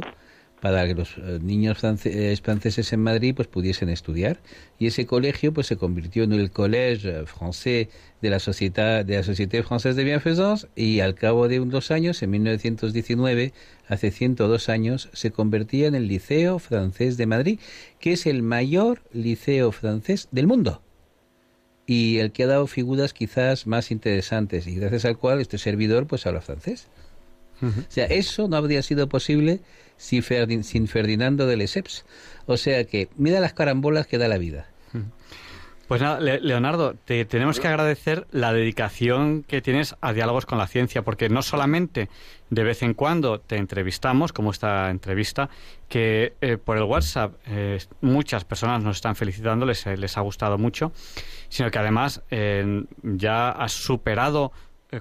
para 0.62 0.86
que 0.86 0.94
los 0.94 1.18
eh, 1.18 1.40
niños 1.42 1.80
eh, 1.84 2.38
franceses 2.42 2.94
en 2.94 3.02
Madrid 3.02 3.34
pues 3.36 3.48
pudiesen 3.48 3.90
estudiar. 3.90 4.40
Y 4.78 4.88
ese 4.88 5.08
colegio 5.08 5.54
pues 5.54 5.68
se 5.68 5.76
convirtió 5.76 6.24
en 6.24 6.34
el 6.34 6.52
Collège 6.52 7.26
Français 7.26 7.90
de 8.22 8.30
la 8.30 8.40
Sociedad 8.40 9.04
de 9.04 9.16
la 9.16 9.24
Société 9.24 9.64
Française 9.64 9.96
de 9.96 10.04
Bienfaisance. 10.04 10.68
Y 10.76 11.00
al 11.00 11.16
cabo 11.16 11.48
de 11.48 11.60
unos 11.60 11.90
años 11.90 12.22
en 12.22 12.30
1919 12.30 13.54
hace 13.88 14.12
102 14.12 14.70
años 14.70 15.10
se 15.14 15.32
convertía 15.32 15.88
en 15.88 15.96
el 15.96 16.08
Liceo 16.08 16.60
Francés 16.60 17.18
de 17.18 17.26
Madrid 17.26 17.60
que 18.00 18.14
es 18.14 18.26
el 18.28 18.44
mayor 18.44 19.02
liceo 19.14 19.72
francés 19.72 20.28
del 20.32 20.48
mundo. 20.48 20.82
Y 21.88 22.20
el 22.20 22.32
que 22.32 22.44
ha 22.44 22.48
dado 22.48 22.68
figuras 22.68 23.14
quizás 23.14 23.66
más 23.66 23.90
interesantes 23.90 24.68
y 24.68 24.76
gracias 24.76 25.06
al 25.06 25.18
cual 25.18 25.42
este 25.42 25.58
servidor 25.58 26.06
pues 26.06 26.26
habla 26.28 26.42
francés. 26.42 26.88
O 27.62 27.92
sea, 27.92 28.06
eso 28.06 28.48
no 28.48 28.58
habría 28.58 28.82
sido 28.82 29.08
posible 29.08 29.60
sin, 30.02 30.88
Ferdinando 30.88 31.48
de 31.48 31.58
Lesseps. 31.58 32.06
O 32.48 32.58
sea 32.58 32.84
que, 32.86 33.10
mira 33.16 33.40
las 33.40 33.54
carambolas 33.54 34.08
que 34.08 34.18
da 34.18 34.28
la 34.28 34.38
vida. 34.38 34.68
Pues 35.88 36.02
nada, 36.02 36.22
Leonardo, 36.22 36.96
te 37.04 37.26
tenemos 37.26 37.60
que 37.60 37.68
agradecer 37.68 38.26
la 38.32 38.54
dedicación 38.54 39.44
que 39.44 39.62
tienes 39.62 39.96
a 40.00 40.14
Diálogos 40.14 40.46
con 40.46 40.58
la 40.58 40.68
Ciencia, 40.68 41.02
porque 41.02 41.28
no 41.28 41.42
solamente 41.42 42.08
de 42.50 42.64
vez 42.64 42.82
en 42.82 42.94
cuando 42.94 43.42
te 43.42 43.58
entrevistamos, 43.58 44.32
como 44.32 44.52
esta 44.52 44.90
entrevista, 44.90 45.50
que 45.90 46.34
eh, 46.40 46.58
por 46.58 46.78
el 46.78 46.84
WhatsApp 46.84 47.34
eh, 47.46 47.78
muchas 48.00 48.46
personas 48.46 48.82
nos 48.82 48.98
están 48.98 49.18
felicitando, 49.18 49.66
les, 49.66 49.86
les 49.86 50.18
ha 50.18 50.22
gustado 50.22 50.58
mucho, 50.58 50.94
sino 51.50 51.70
que 51.72 51.80
además 51.80 52.24
ya 53.04 53.50
has 53.50 53.74
superado 53.74 54.54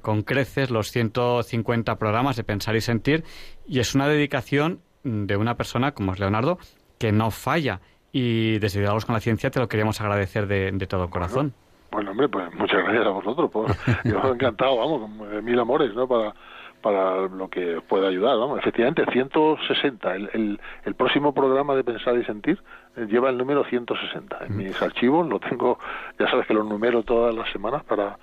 con 0.03 0.23
creces 0.23 0.71
los 0.71 0.91
150 0.91 1.99
programas 1.99 2.37
de 2.37 2.45
Pensar 2.45 2.77
y 2.77 2.81
Sentir 2.81 3.25
y 3.67 3.81
es 3.81 3.95
una 3.95 4.09
dedicación 4.09 4.81
de 5.03 5.37
una 5.37 5.57
persona 5.57 5.93
como 5.93 6.13
es 6.13 6.21
Leonardo 6.21 6.59
que 6.99 7.13
no 7.13 7.31
falla 7.31 7.81
y 8.13 8.59
desde 8.59 8.81
Diálogos 8.81 9.07
con 9.07 9.15
la 9.15 9.21
Ciencia 9.21 9.51
te 9.51 9.61
lo 9.61 9.69
queríamos 9.69 10.01
agradecer 10.01 10.47
de, 10.47 10.87
todo 10.87 11.11
corazón. 11.11 11.55
Bueno, 11.91 12.11
hombre, 12.13 12.29
pues 12.29 12.53
muchas 12.55 12.83
gracias 12.85 13.07
a 13.07 13.11
vosotros. 13.11 13.51
Pues, 13.53 13.87
yo 14.05 14.33
encantado, 14.33 14.77
vamos, 14.77 15.11
mil 15.43 15.59
amores, 15.59 15.95
¿no? 15.95 16.07
Para, 16.07 16.35
para 16.83 17.23
lo 17.29 17.49
que 17.49 17.81
pueda 17.89 18.09
ayudar, 18.09 18.37
vamos. 18.37 18.59
Efectivamente, 18.59 19.05
160. 19.11 20.15
El, 20.15 20.31
el, 20.33 20.61
el 20.85 20.95
próximo 20.95 21.33
programa 21.33 21.75
de 21.75 21.85
Pensar 21.85 22.17
y 22.17 22.25
Sentir 22.25 22.63
eh, 22.97 23.07
lleva 23.09 23.31
el 23.31 23.39
número 23.39 23.65
160. 23.65 24.39
En 24.47 24.57
mis 24.57 24.81
archivos 24.83 25.29
lo 25.29 25.41
tengo, 25.41 25.79
ya 26.19 26.29
sabes 26.31 26.47
que 26.47 26.55
los 26.55 26.67
numero 26.67 27.03
todas 27.03 27.35
las 27.35 27.51
semanas 27.51 27.85
para 27.85 28.19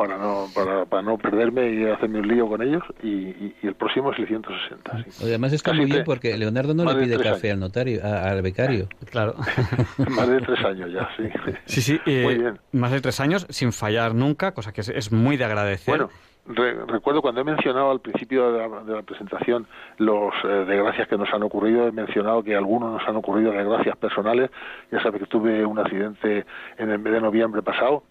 para 0.00 0.16
no 0.16 0.46
para, 0.54 0.86
para, 0.86 1.02
no 1.02 1.18
perderme 1.18 1.70
y 1.72 1.84
hacerme 1.84 2.20
un 2.20 2.28
lío 2.28 2.48
con 2.48 2.62
ellos 2.62 2.82
y, 3.02 3.08
y, 3.08 3.54
el 3.62 3.74
próximo 3.74 4.12
es 4.12 4.18
el 4.18 4.28
160. 4.28 5.04
Sí. 5.10 5.24
Además 5.26 5.52
está 5.52 5.74
muy 5.74 5.84
bien 5.84 6.04
porque 6.04 6.36
Leonardo 6.38 6.72
no 6.72 6.90
le 6.90 7.04
pide 7.04 7.18
café 7.18 7.50
al 7.50 7.60
notario, 7.60 8.00
al 8.02 8.40
becario. 8.40 8.88
Claro. 9.10 9.34
más 10.10 10.28
de 10.28 10.40
tres 10.40 10.64
años 10.64 10.90
ya, 10.90 11.08
sí. 11.16 11.24
Sí, 11.66 11.80
sí, 11.82 12.00
muy 12.06 12.38
bien. 12.38 12.58
más 12.72 12.92
de 12.92 13.00
tres 13.02 13.20
años 13.20 13.46
sin 13.50 13.72
fallar 13.72 14.14
nunca, 14.14 14.52
cosa 14.52 14.72
que 14.72 14.80
es, 14.80 15.12
muy 15.12 15.36
de 15.36 15.44
agradecer. 15.44 16.08
Bueno, 16.46 16.86
recuerdo 16.86 17.20
cuando 17.20 17.42
he 17.42 17.44
mencionado 17.44 17.90
al 17.90 18.00
principio 18.00 18.52
de 18.52 18.94
la, 18.94 19.02
presentación 19.02 19.66
los 19.98 20.32
eh, 20.44 20.48
desgracias 20.66 21.08
que 21.08 21.18
nos 21.18 21.28
han 21.34 21.42
ocurrido, 21.42 21.88
he 21.88 21.92
mencionado 21.92 22.42
que 22.42 22.56
algunos 22.56 22.92
nos 22.92 23.06
han 23.06 23.16
ocurrido 23.16 23.52
desgracias 23.52 23.98
personales. 23.98 24.50
Ya 24.90 25.02
sabe 25.02 25.18
que 25.18 25.26
tuve 25.26 25.64
un 25.66 25.78
accidente 25.78 26.46
en 26.78 26.90
el 26.90 26.98
mes 26.98 27.12
de 27.12 27.20
noviembre 27.20 27.60
pasado 27.60 28.02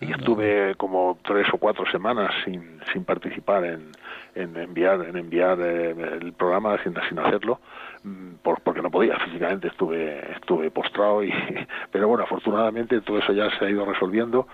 y 0.00 0.12
estuve 0.12 0.74
como 0.76 1.18
tres 1.24 1.46
o 1.52 1.58
cuatro 1.58 1.84
semanas 1.90 2.32
sin, 2.44 2.80
sin 2.92 3.04
participar 3.04 3.64
en, 3.64 3.90
en 4.34 4.56
enviar 4.56 5.04
en 5.06 5.16
enviar 5.16 5.58
eh, 5.60 5.90
el 6.20 6.32
programa 6.32 6.80
sin, 6.82 6.94
sin 7.08 7.18
hacerlo 7.18 7.60
mm, 8.04 8.34
por, 8.42 8.60
porque 8.60 8.82
no 8.82 8.90
podía. 8.90 9.18
Físicamente 9.18 9.68
estuve 9.68 10.32
estuve 10.32 10.70
postrado 10.70 11.24
y 11.24 11.32
pero 11.90 12.08
bueno 12.08 12.24
afortunadamente 12.24 13.00
todo 13.00 13.18
eso 13.18 13.32
ya 13.32 13.50
se 13.58 13.64
ha 13.64 13.70
ido 13.70 13.84
resolviendo 13.84 14.46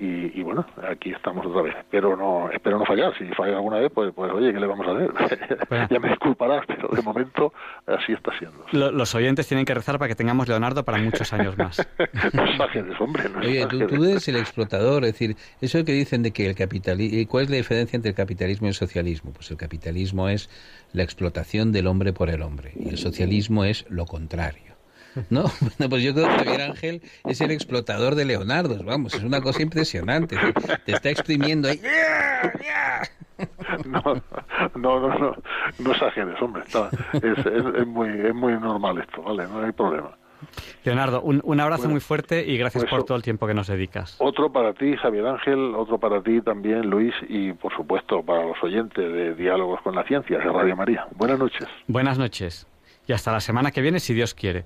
y, 0.00 0.42
bueno, 0.42 0.64
aquí 0.88 1.10
estamos 1.10 1.44
otra 1.44 1.62
vez. 1.62 1.74
Pero 1.90 2.16
no, 2.16 2.50
espero 2.50 2.78
no 2.78 2.84
fallar. 2.84 3.16
Si 3.18 3.26
falla 3.34 3.56
alguna 3.56 3.78
vez, 3.78 3.90
pues, 3.92 4.12
pues 4.14 4.30
oye, 4.32 4.52
¿qué 4.52 4.60
le 4.60 4.66
vamos 4.66 4.86
a 4.86 4.92
hacer? 4.92 5.88
ya 5.90 5.98
me 5.98 6.10
disculparás, 6.10 6.64
pero 6.66 6.88
de 6.88 7.02
momento 7.02 7.52
así 7.86 8.12
está 8.12 8.30
siendo. 8.38 8.64
los 8.92 9.14
oyentes 9.14 9.48
tienen 9.48 9.66
que 9.66 9.74
rezar 9.74 9.98
para 9.98 10.08
que 10.08 10.14
tengamos 10.14 10.48
Leonardo 10.48 10.84
para 10.84 10.98
muchos 10.98 11.32
años 11.32 11.58
más. 11.58 11.86
no 12.32 13.04
hombre. 13.04 13.24
oye, 13.42 13.66
tú, 13.66 13.86
tú, 13.86 14.04
eres 14.04 14.28
el 14.28 14.36
explotador, 14.36 15.04
es 15.04 15.12
decir, 15.12 15.36
eso 15.60 15.84
que 15.84 15.92
dicen 15.92 16.22
de 16.22 16.30
que 16.30 16.46
el 16.46 16.54
capitalismo... 16.54 17.28
¿Cuál 17.28 17.44
es 17.44 17.50
la 17.50 17.56
diferencia 17.56 17.96
entre 17.96 18.10
el 18.10 18.16
capitalismo 18.16 18.66
y 18.66 18.70
el 18.70 18.74
socialismo? 18.74 19.32
Pues 19.32 19.50
el 19.50 19.56
capitalismo 19.56 20.28
es 20.28 20.48
la 20.92 21.02
explotación 21.02 21.72
del 21.72 21.86
hombre 21.86 22.12
por 22.12 22.30
el 22.30 22.42
hombre 22.42 22.72
y 22.76 22.88
el 22.88 22.98
socialismo 22.98 23.64
es 23.64 23.84
lo 23.88 24.06
contrario. 24.06 24.67
¿No? 25.30 25.44
Bueno, 25.78 25.90
pues 25.90 26.02
yo 26.02 26.14
creo 26.14 26.28
que 26.28 26.44
Javier 26.44 26.62
Ángel 26.62 27.02
es 27.24 27.40
el 27.40 27.50
explotador 27.50 28.14
de 28.14 28.24
Leonardo, 28.24 28.82
vamos, 28.84 29.14
es 29.14 29.22
una 29.22 29.40
cosa 29.40 29.62
impresionante, 29.62 30.36
te 30.84 30.92
está 30.92 31.10
exprimiendo 31.10 31.68
ahí. 31.68 31.80
No, 33.86 34.02
no, 34.74 35.00
no, 35.00 35.18
no, 35.18 35.36
no 35.78 35.92
exageres, 35.92 36.34
hombre, 36.42 36.64
es, 36.66 37.46
es, 37.46 37.86
muy, 37.86 38.08
es 38.08 38.34
muy 38.34 38.54
normal 38.54 38.98
esto, 38.98 39.22
¿vale? 39.22 39.46
No 39.46 39.60
hay 39.60 39.70
problema. 39.70 40.10
Leonardo, 40.84 41.20
un, 41.20 41.40
un 41.44 41.60
abrazo 41.60 41.88
muy 41.88 42.00
fuerte 42.00 42.44
y 42.44 42.56
gracias 42.56 42.84
pues 42.84 42.90
por 42.90 43.04
todo 43.04 43.16
el 43.16 43.22
tiempo 43.22 43.46
que 43.46 43.54
nos 43.54 43.68
dedicas. 43.68 44.16
Otro 44.18 44.50
para 44.50 44.72
ti, 44.72 44.96
Javier 44.96 45.26
Ángel, 45.26 45.74
otro 45.76 45.98
para 45.98 46.20
ti 46.22 46.40
también, 46.40 46.88
Luis, 46.90 47.14
y 47.28 47.52
por 47.52 47.72
supuesto 47.74 48.22
para 48.24 48.44
los 48.44 48.56
oyentes 48.62 49.12
de 49.12 49.34
Diálogos 49.34 49.80
con 49.82 49.94
la 49.94 50.04
Ciencia 50.04 50.38
de 50.38 50.44
Radio 50.44 50.76
María. 50.76 51.06
Buenas 51.14 51.38
noches. 51.38 51.68
Buenas 51.86 52.18
noches. 52.18 52.66
Y 53.06 53.12
hasta 53.12 53.32
la 53.32 53.40
semana 53.40 53.70
que 53.70 53.80
viene, 53.80 54.00
si 54.00 54.14
Dios 54.14 54.34
quiere 54.34 54.64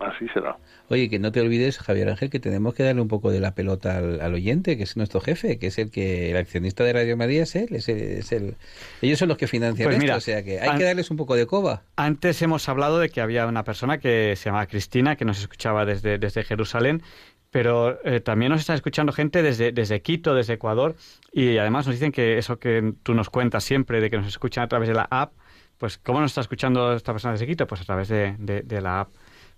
así 0.00 0.28
será. 0.32 0.56
Oye, 0.90 1.10
que 1.10 1.18
no 1.18 1.32
te 1.32 1.40
olvides, 1.40 1.78
Javier 1.78 2.08
Ángel, 2.08 2.30
que 2.30 2.40
tenemos 2.40 2.74
que 2.74 2.82
darle 2.82 3.02
un 3.02 3.08
poco 3.08 3.30
de 3.30 3.40
la 3.40 3.54
pelota 3.54 3.98
al, 3.98 4.34
oyente, 4.34 4.76
que 4.78 4.84
es 4.84 4.96
nuestro 4.96 5.20
jefe, 5.20 5.58
que 5.58 5.66
es 5.66 5.78
el 5.78 5.90
que 5.90 6.30
el 6.30 6.36
accionista 6.36 6.82
de 6.82 6.94
Radio 6.94 7.16
María 7.16 7.42
es 7.42 7.54
él, 7.56 7.68
es 7.72 7.88
el, 7.88 8.56
ellos 9.02 9.18
son 9.18 9.28
los 9.28 9.36
que 9.36 9.46
financian 9.46 9.90
pues 9.90 10.02
esto, 10.02 10.16
o 10.16 10.20
sea 10.20 10.42
que 10.42 10.60
hay 10.60 10.78
que 10.78 10.84
darles 10.84 11.10
un 11.10 11.18
poco 11.18 11.34
de 11.34 11.46
coba. 11.46 11.82
Antes 11.96 12.40
hemos 12.40 12.68
hablado 12.68 12.98
de 13.00 13.10
que 13.10 13.20
había 13.20 13.46
una 13.46 13.64
persona 13.64 13.98
que 13.98 14.34
se 14.36 14.46
llamaba 14.46 14.66
Cristina, 14.66 15.16
que 15.16 15.26
nos 15.26 15.40
escuchaba 15.40 15.84
desde, 15.84 16.18
desde 16.18 16.42
Jerusalén, 16.42 17.02
pero 17.50 18.02
eh, 18.04 18.20
también 18.20 18.50
nos 18.50 18.60
está 18.60 18.74
escuchando 18.74 19.12
gente 19.12 19.42
desde, 19.42 19.72
desde 19.72 20.00
Quito, 20.00 20.34
desde 20.34 20.54
Ecuador, 20.54 20.96
y 21.32 21.58
además 21.58 21.86
nos 21.86 21.96
dicen 21.96 22.12
que 22.12 22.38
eso 22.38 22.58
que 22.58 22.94
tú 23.02 23.12
nos 23.12 23.28
cuentas 23.28 23.64
siempre, 23.64 24.00
de 24.00 24.08
que 24.08 24.16
nos 24.16 24.28
escuchan 24.28 24.64
a 24.64 24.68
través 24.68 24.88
de 24.88 24.94
la 24.94 25.06
app, 25.10 25.32
pues 25.76 25.98
¿cómo 25.98 26.20
nos 26.20 26.30
está 26.30 26.40
escuchando 26.40 26.94
esta 26.94 27.12
persona 27.12 27.32
desde 27.32 27.46
Quito? 27.46 27.66
Pues 27.66 27.82
a 27.82 27.84
través 27.84 28.08
de, 28.08 28.36
de 28.38 28.80
la 28.80 29.00
app. 29.00 29.10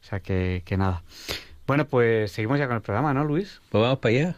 O 0.02 0.04
sea 0.04 0.20
que, 0.20 0.62
que 0.64 0.76
nada. 0.76 1.02
Bueno, 1.66 1.86
pues 1.86 2.32
seguimos 2.32 2.58
ya 2.58 2.66
con 2.66 2.76
el 2.76 2.82
programa, 2.82 3.14
¿no, 3.14 3.24
Luis? 3.24 3.60
Pues 3.68 3.80
vamos 3.80 4.00
para 4.00 4.14
allá. 4.14 4.36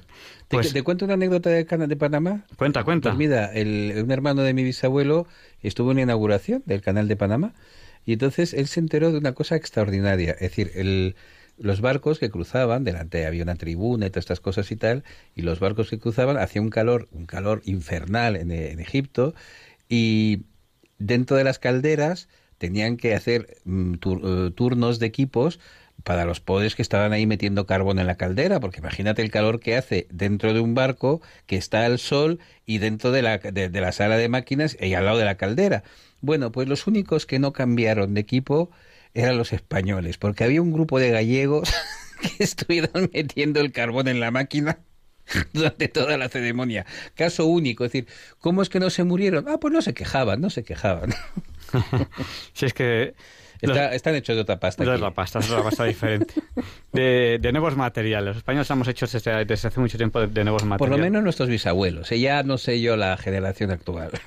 ¿Te, 0.49 0.59
pues 0.59 0.83
cuento 0.83 1.07
una 1.07 1.15
anécdota 1.15 1.49
del 1.49 1.65
canal 1.65 1.89
de 1.89 1.97
Panamá? 1.97 2.45
Cuenta, 2.57 2.85
cuenta. 2.85 3.09
Pues 3.09 3.19
mira, 3.19 3.47
el, 3.55 4.03
un 4.05 4.11
hermano 4.11 4.43
de 4.43 4.53
mi 4.53 4.63
bisabuelo 4.65 5.27
estuvo 5.63 5.93
en 5.93 5.97
la 5.97 6.03
inauguración 6.03 6.63
del 6.67 6.83
canal 6.83 7.09
de 7.09 7.17
Panamá 7.17 7.55
y 8.05 8.13
entonces 8.13 8.53
él 8.53 8.67
se 8.67 8.81
enteró 8.81 9.13
de 9.13 9.19
una 9.19 9.33
cosa 9.33 9.57
extraordinaria. 9.57 10.33
Es 10.33 10.41
decir, 10.41 10.73
el, 10.75 11.17
los 11.57 11.81
barcos 11.81 12.19
que 12.19 12.31
cruzaban, 12.31 12.85
delante 12.85 13.25
había 13.25 13.45
una 13.45 13.55
tribuna 13.55 14.07
y 14.07 14.11
todas 14.11 14.25
estas 14.25 14.41
cosas 14.41 14.71
y 14.71 14.77
tal, 14.77 15.05
y 15.35 15.41
los 15.41 15.59
barcos 15.59 15.89
que 15.89 15.99
cruzaban 15.99 16.37
hacía 16.37 16.61
un 16.61 16.69
calor, 16.69 17.09
un 17.13 17.25
calor 17.25 17.63
infernal 17.65 18.37
en, 18.37 18.51
en 18.51 18.79
Egipto 18.79 19.35
y 19.89 20.43
dentro 20.99 21.37
de 21.39 21.45
las 21.45 21.59
calderas 21.59 22.29
tenían 22.63 22.97
que 22.97 23.13
hacer 23.13 23.59
mm, 23.65 23.95
eh, 23.95 24.51
turnos 24.55 25.01
de 25.01 25.07
equipos 25.07 25.59
para 26.05 26.25
los 26.25 26.39
pobres 26.39 26.77
que 26.77 26.83
estaban 26.83 27.13
ahí 27.13 27.27
metiendo 27.27 27.67
carbón 27.67 27.99
en 27.99 28.07
la 28.07 28.15
caldera, 28.15 28.61
porque 28.61 28.79
imagínate 28.79 29.21
el 29.21 29.33
calor 29.33 29.59
que 29.59 29.77
hace 29.77 30.07
dentro 30.11 30.55
de 30.55 30.61
un 30.61 30.73
barco 30.73 31.21
que 31.47 31.57
está 31.57 31.85
al 31.85 31.99
sol 31.99 32.39
y 32.65 32.79
dentro 32.79 33.11
de 33.11 33.23
la, 33.23 33.39
de, 33.39 33.69
la 33.69 33.91
sala 33.91 34.17
de 34.17 34.29
máquinas 34.29 34.77
y 34.81 34.95
al 34.95 35.07
lado 35.07 35.19
de 35.19 35.25
la 35.25 35.37
caldera. 35.37 35.83
Bueno, 36.21 36.53
pues 36.53 36.69
los 36.69 36.87
únicos 36.87 37.27
que 37.27 37.41
no 37.41 37.53
cambiaron 37.53 38.15
de 38.15 38.21
equipo 38.21 38.71
eran 39.13 39.37
los 39.37 39.53
españoles, 39.53 40.19
porque 40.19 40.45
había 40.45 40.63
un 40.63 40.73
grupo 40.73 41.01
de 41.01 41.11
gallegos 41.11 41.69
que 42.21 42.45
estuvieron 42.45 43.11
metiendo 43.13 43.59
el 43.59 43.73
carbón 43.73 44.07
en 44.07 44.21
la 44.21 44.31
máquina 44.31 44.79
durante 45.53 45.89
toda 45.89 46.17
la 46.17 46.29
ceremonia. 46.29 46.87
Caso 47.17 47.47
único, 47.47 47.85
es 47.85 47.91
decir, 47.93 48.09
¿cómo 48.39 48.63
es 48.63 48.69
que 48.69 48.79
no 48.79 48.89
se 48.89 49.03
murieron? 49.03 49.49
Ah, 49.49 49.59
pues 49.59 49.75
no 49.75 49.83
se 49.83 49.95
quejaban, 49.95 50.41
no 50.41 50.49
se 50.49 50.63
quejaban. 50.63 51.13
si 52.53 52.66
es 52.66 52.75
que... 52.75 53.14
están 53.61 54.14
hechos 54.14 54.37
de 54.37 54.43
otra 54.43 54.59
pasta. 54.59 54.85
De 54.85 54.91
otra 54.91 55.11
pasta, 55.11 55.39
es 55.39 55.51
otra 55.51 55.62
pasta 55.62 55.85
diferente. 55.85 56.35
De, 56.93 57.51
nuevos 57.53 57.77
materiales. 57.77 58.29
Los 58.29 58.37
españoles 58.39 58.70
hemos 58.70 58.89
hecho 58.89 59.07
desde, 59.07 59.53
hace 59.53 59.81
mucho 59.81 59.97
tiempo 59.97 60.20
de, 60.20 60.45
nuevos 60.45 60.64
materiales. 60.64 60.79
Por 60.79 60.91
lo 60.91 60.99
menos 60.99 61.23
nuestros 61.23 61.49
bisabuelos. 61.49 62.11
Y 62.12 62.20
ya 62.20 62.43
no 62.43 62.59
sé 62.59 62.81
yo 62.81 62.97
la 62.97 63.16
generación 63.16 63.70
actual. 63.70 64.11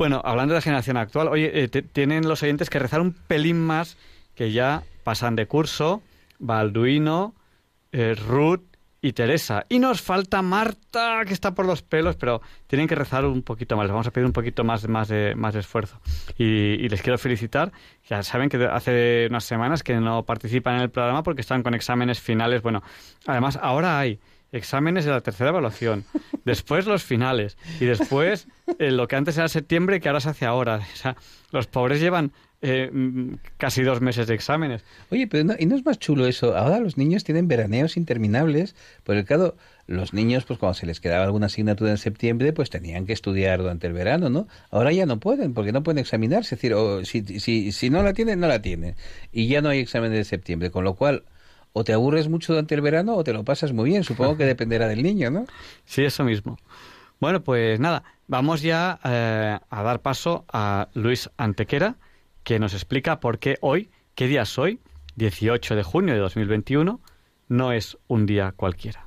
Bueno, 0.00 0.22
hablando 0.24 0.54
de 0.54 0.60
la 0.60 0.62
generación 0.62 0.96
actual, 0.96 1.28
oye, 1.28 1.50
eh, 1.52 1.68
tienen 1.68 2.26
los 2.26 2.42
oyentes 2.42 2.70
que 2.70 2.78
rezar 2.78 3.02
un 3.02 3.12
pelín 3.12 3.60
más 3.60 3.98
que 4.34 4.50
ya 4.50 4.82
pasan 5.04 5.36
de 5.36 5.44
curso, 5.44 6.00
Balduino, 6.38 7.34
eh, 7.92 8.14
Ruth, 8.14 8.62
y 9.02 9.12
Teresa. 9.12 9.64
Y 9.68 9.78
nos 9.78 10.02
falta 10.02 10.42
Marta, 10.42 11.22
que 11.26 11.32
está 11.32 11.54
por 11.54 11.66
los 11.66 11.82
pelos, 11.82 12.16
pero 12.16 12.42
tienen 12.66 12.86
que 12.86 12.94
rezar 12.94 13.24
un 13.24 13.42
poquito 13.42 13.76
más. 13.76 13.84
Les 13.84 13.92
vamos 13.92 14.06
a 14.06 14.10
pedir 14.10 14.26
un 14.26 14.32
poquito 14.32 14.64
más, 14.64 14.86
más, 14.88 15.08
de, 15.08 15.34
más 15.34 15.54
esfuerzo. 15.54 16.00
Y, 16.36 16.88
les 16.88 17.02
quiero 17.02 17.18
felicitar. 17.18 17.72
Ya 18.08 18.22
saben 18.22 18.48
que 18.48 18.64
hace 18.64 19.26
unas 19.30 19.44
semanas 19.44 19.82
que 19.82 19.94
no 19.96 20.24
participan 20.24 20.76
en 20.76 20.82
el 20.82 20.90
programa 20.90 21.22
porque 21.22 21.40
están 21.40 21.62
con 21.62 21.74
exámenes 21.74 22.20
finales. 22.20 22.62
Bueno, 22.62 22.82
además 23.26 23.58
ahora 23.60 23.98
hay 23.98 24.18
exámenes 24.52 25.04
de 25.04 25.12
la 25.12 25.20
tercera 25.20 25.50
evaluación, 25.50 26.04
después 26.44 26.86
los 26.86 27.04
finales 27.04 27.56
y 27.78 27.84
después 27.84 28.48
eh, 28.80 28.90
lo 28.90 29.06
que 29.06 29.14
antes 29.14 29.38
era 29.38 29.46
septiembre 29.46 30.00
que 30.00 30.08
ahora 30.08 30.20
se 30.20 30.30
hace 30.30 30.44
ahora. 30.44 30.76
O 30.76 30.96
sea, 30.96 31.16
los 31.52 31.66
pobres 31.68 32.00
llevan 32.00 32.32
eh, 32.62 32.90
mm, 32.92 33.34
casi 33.56 33.82
dos 33.82 34.00
meses 34.00 34.26
de 34.26 34.34
exámenes. 34.34 34.84
Oye, 35.10 35.26
pero 35.26 35.44
no, 35.44 35.54
¿y 35.58 35.66
no 35.66 35.76
es 35.76 35.84
más 35.84 35.98
chulo 35.98 36.26
eso? 36.26 36.56
Ahora 36.56 36.80
los 36.80 36.96
niños 36.96 37.24
tienen 37.24 37.48
veraneos 37.48 37.96
interminables, 37.96 38.74
porque 39.04 39.24
claro, 39.24 39.56
los 39.86 40.12
niños, 40.12 40.44
pues 40.44 40.58
cuando 40.58 40.74
se 40.74 40.86
les 40.86 41.00
quedaba 41.00 41.24
alguna 41.24 41.46
asignatura 41.46 41.90
en 41.90 41.98
septiembre, 41.98 42.52
pues 42.52 42.70
tenían 42.70 43.06
que 43.06 43.12
estudiar 43.12 43.60
durante 43.60 43.86
el 43.86 43.92
verano, 43.92 44.28
¿no? 44.28 44.46
Ahora 44.70 44.92
ya 44.92 45.06
no 45.06 45.18
pueden, 45.18 45.54
porque 45.54 45.72
no 45.72 45.82
pueden 45.82 45.98
examinarse, 45.98 46.54
es 46.54 46.60
decir, 46.60 46.74
o 46.74 47.04
si, 47.04 47.40
si, 47.40 47.72
si 47.72 47.90
no 47.90 48.02
la 48.02 48.12
tienen, 48.12 48.40
no 48.40 48.46
la 48.46 48.62
tienen. 48.62 48.94
Y 49.32 49.48
ya 49.48 49.62
no 49.62 49.70
hay 49.70 49.78
exámenes 49.80 50.18
de 50.18 50.24
septiembre, 50.24 50.70
con 50.70 50.84
lo 50.84 50.94
cual 50.94 51.24
o 51.72 51.84
te 51.84 51.92
aburres 51.92 52.28
mucho 52.28 52.52
durante 52.52 52.74
el 52.74 52.80
verano 52.80 53.14
o 53.14 53.24
te 53.24 53.32
lo 53.32 53.44
pasas 53.44 53.72
muy 53.72 53.90
bien. 53.90 54.04
Supongo 54.04 54.36
que 54.36 54.44
dependerá 54.46 54.88
del 54.88 55.02
niño, 55.02 55.30
¿no? 55.30 55.46
Sí, 55.84 56.04
eso 56.04 56.24
mismo. 56.24 56.58
Bueno, 57.20 57.42
pues 57.42 57.78
nada, 57.80 58.02
vamos 58.28 58.62
ya 58.62 58.98
eh, 59.04 59.58
a 59.68 59.82
dar 59.82 60.00
paso 60.00 60.44
a 60.52 60.88
Luis 60.94 61.30
Antequera, 61.36 61.96
que 62.44 62.58
nos 62.58 62.74
explica 62.74 63.20
por 63.20 63.38
qué 63.38 63.58
hoy, 63.60 63.90
qué 64.14 64.26
día 64.26 64.42
es 64.42 64.58
hoy, 64.58 64.80
18 65.16 65.76
de 65.76 65.82
junio 65.82 66.14
de 66.14 66.20
2021, 66.20 67.00
no 67.48 67.72
es 67.72 67.98
un 68.08 68.26
día 68.26 68.52
cualquiera. 68.56 69.06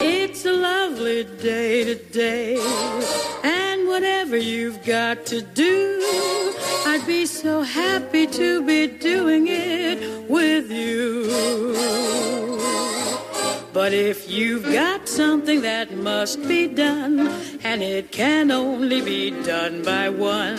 It's 0.00 0.44
a 0.46 0.52
lovely 0.52 1.24
day 1.42 1.84
today, 1.84 2.58
and 3.42 3.88
whatever 3.88 4.36
you've 4.36 4.84
got 4.84 5.24
to 5.26 5.40
do, 5.40 6.00
I'd 6.86 7.06
be 7.06 7.26
so 7.26 7.62
happy 7.62 8.26
to 8.26 8.62
be 8.64 8.86
doing 8.88 9.46
it 9.48 10.28
with 10.28 10.70
you. 10.70 11.30
But 13.72 13.92
if 13.92 14.30
you've 14.30 14.64
got 14.72 15.08
something 15.08 15.62
that 15.62 15.96
must 15.96 16.46
be 16.46 16.68
done, 16.68 17.28
and 17.64 17.82
it 17.82 18.12
can 18.12 18.50
only 18.50 19.00
be 19.00 19.30
done 19.30 19.82
by 19.82 20.10
one, 20.10 20.58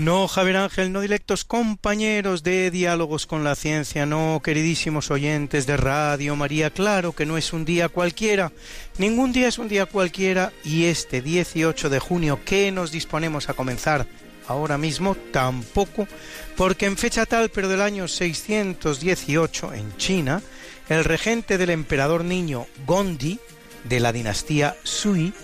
No, 0.00 0.28
Javier 0.28 0.56
Ángel, 0.56 0.92
no 0.92 1.02
directos 1.02 1.44
compañeros 1.44 2.42
de 2.42 2.70
Diálogos 2.70 3.26
con 3.26 3.44
la 3.44 3.54
Ciencia, 3.54 4.06
no, 4.06 4.40
queridísimos 4.42 5.10
oyentes 5.10 5.66
de 5.66 5.76
Radio 5.76 6.36
María, 6.36 6.70
claro 6.70 7.12
que 7.12 7.26
no 7.26 7.36
es 7.36 7.52
un 7.52 7.66
día 7.66 7.90
cualquiera, 7.90 8.50
ningún 8.96 9.30
día 9.30 9.46
es 9.46 9.58
un 9.58 9.68
día 9.68 9.84
cualquiera 9.84 10.54
y 10.64 10.86
este 10.86 11.20
18 11.20 11.90
de 11.90 11.98
junio 11.98 12.40
que 12.46 12.72
nos 12.72 12.92
disponemos 12.92 13.50
a 13.50 13.52
comenzar 13.52 14.06
ahora 14.48 14.78
mismo 14.78 15.16
tampoco, 15.32 16.08
porque 16.56 16.86
en 16.86 16.96
fecha 16.96 17.26
tal, 17.26 17.50
pero 17.50 17.68
del 17.68 17.82
año 17.82 18.08
618 18.08 19.74
en 19.74 19.94
China, 19.98 20.40
el 20.88 21.04
regente 21.04 21.58
del 21.58 21.68
emperador 21.68 22.24
niño 22.24 22.66
Gondi 22.86 23.38
de 23.84 24.00
la 24.00 24.14
dinastía 24.14 24.76
Sui 24.82 25.34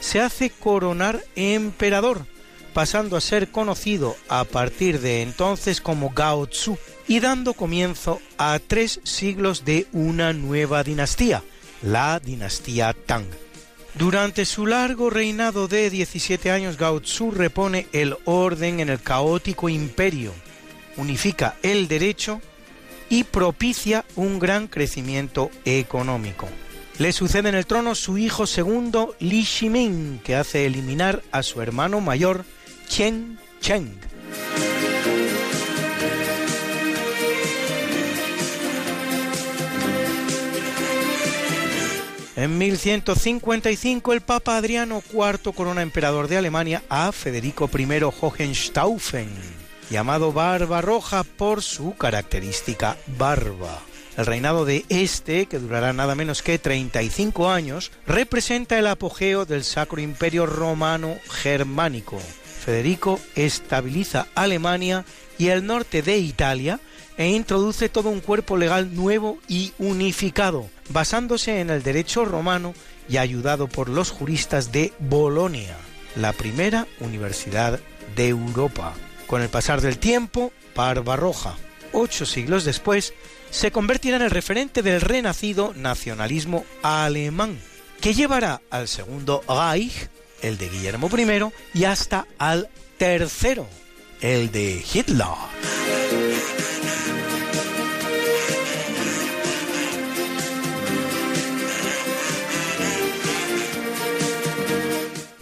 se 0.00 0.20
hace 0.20 0.50
coronar 0.50 1.22
emperador 1.36 2.26
pasando 2.72 3.16
a 3.16 3.20
ser 3.20 3.50
conocido 3.50 4.16
a 4.28 4.44
partir 4.44 5.00
de 5.00 5.22
entonces 5.22 5.80
como 5.80 6.10
Gao 6.10 6.46
Tzu 6.46 6.78
y 7.08 7.20
dando 7.20 7.54
comienzo 7.54 8.20
a 8.38 8.58
tres 8.64 9.00
siglos 9.04 9.64
de 9.64 9.86
una 9.92 10.32
nueva 10.32 10.82
dinastía, 10.82 11.42
la 11.82 12.20
dinastía 12.20 12.94
Tang. 13.06 13.26
Durante 13.94 14.44
su 14.44 14.66
largo 14.66 15.10
reinado 15.10 15.66
de 15.66 15.90
17 15.90 16.50
años, 16.50 16.78
Gao 16.78 17.00
Tzu 17.00 17.32
repone 17.32 17.88
el 17.92 18.16
orden 18.24 18.80
en 18.80 18.88
el 18.88 19.00
caótico 19.00 19.68
imperio, 19.68 20.32
unifica 20.96 21.56
el 21.62 21.88
derecho 21.88 22.40
y 23.08 23.24
propicia 23.24 24.04
un 24.14 24.38
gran 24.38 24.68
crecimiento 24.68 25.50
económico. 25.64 26.48
Le 26.98 27.12
sucede 27.12 27.48
en 27.48 27.54
el 27.54 27.66
trono 27.66 27.94
su 27.94 28.18
hijo 28.18 28.46
segundo, 28.46 29.16
Li 29.20 29.42
Shiming, 29.42 30.20
que 30.22 30.36
hace 30.36 30.66
eliminar 30.66 31.22
a 31.32 31.42
su 31.42 31.60
hermano 31.62 32.00
mayor, 32.00 32.44
Chen 32.90 33.38
Cheng. 33.60 33.94
En 42.34 42.58
1155 42.58 44.12
el 44.12 44.22
Papa 44.22 44.56
Adriano 44.56 45.04
IV 45.12 45.54
corona 45.54 45.82
emperador 45.82 46.26
de 46.26 46.38
Alemania 46.38 46.82
a 46.88 47.12
Federico 47.12 47.70
I 47.72 47.86
Hohenstaufen, 48.20 49.28
llamado 49.88 50.32
Barba 50.32 50.80
Roja 50.80 51.22
por 51.22 51.62
su 51.62 51.94
característica 51.94 52.96
barba. 53.06 53.78
El 54.16 54.26
reinado 54.26 54.64
de 54.64 54.84
este, 54.88 55.46
que 55.46 55.60
durará 55.60 55.92
nada 55.92 56.16
menos 56.16 56.42
que 56.42 56.58
35 56.58 57.50
años, 57.50 57.92
representa 58.04 58.80
el 58.80 58.88
apogeo 58.88 59.44
del 59.44 59.62
Sacro 59.62 60.00
Imperio 60.00 60.46
Romano 60.46 61.16
Germánico. 61.30 62.20
Federico 62.60 63.18
estabiliza 63.34 64.28
Alemania 64.34 65.04
y 65.38 65.48
el 65.48 65.66
norte 65.66 66.02
de 66.02 66.18
Italia 66.18 66.78
e 67.16 67.28
introduce 67.28 67.88
todo 67.88 68.08
un 68.08 68.20
cuerpo 68.20 68.56
legal 68.56 68.94
nuevo 68.94 69.38
y 69.48 69.72
unificado, 69.78 70.68
basándose 70.90 71.60
en 71.60 71.70
el 71.70 71.82
derecho 71.82 72.24
romano 72.24 72.74
y 73.08 73.16
ayudado 73.16 73.66
por 73.66 73.88
los 73.88 74.10
juristas 74.10 74.72
de 74.72 74.92
Bolonia, 74.98 75.76
la 76.16 76.32
primera 76.32 76.86
universidad 77.00 77.80
de 78.14 78.28
Europa. 78.28 78.94
Con 79.26 79.42
el 79.42 79.48
pasar 79.48 79.80
del 79.80 79.98
tiempo, 79.98 80.52
Barbarroja, 80.74 81.56
ocho 81.92 82.24
siglos 82.26 82.64
después, 82.64 83.14
se 83.50 83.72
convertirá 83.72 84.16
en 84.16 84.22
el 84.22 84.30
referente 84.30 84.82
del 84.82 85.00
renacido 85.00 85.72
nacionalismo 85.76 86.64
alemán, 86.82 87.58
que 88.00 88.14
llevará 88.14 88.62
al 88.70 88.88
segundo 88.88 89.42
Reich, 89.48 90.08
el 90.42 90.58
de 90.58 90.68
Guillermo 90.68 91.08
I, 91.16 91.78
y 91.78 91.84
hasta 91.84 92.26
al 92.38 92.68
tercero, 92.98 93.66
el 94.20 94.50
de 94.52 94.84
Hitler. 94.92 95.26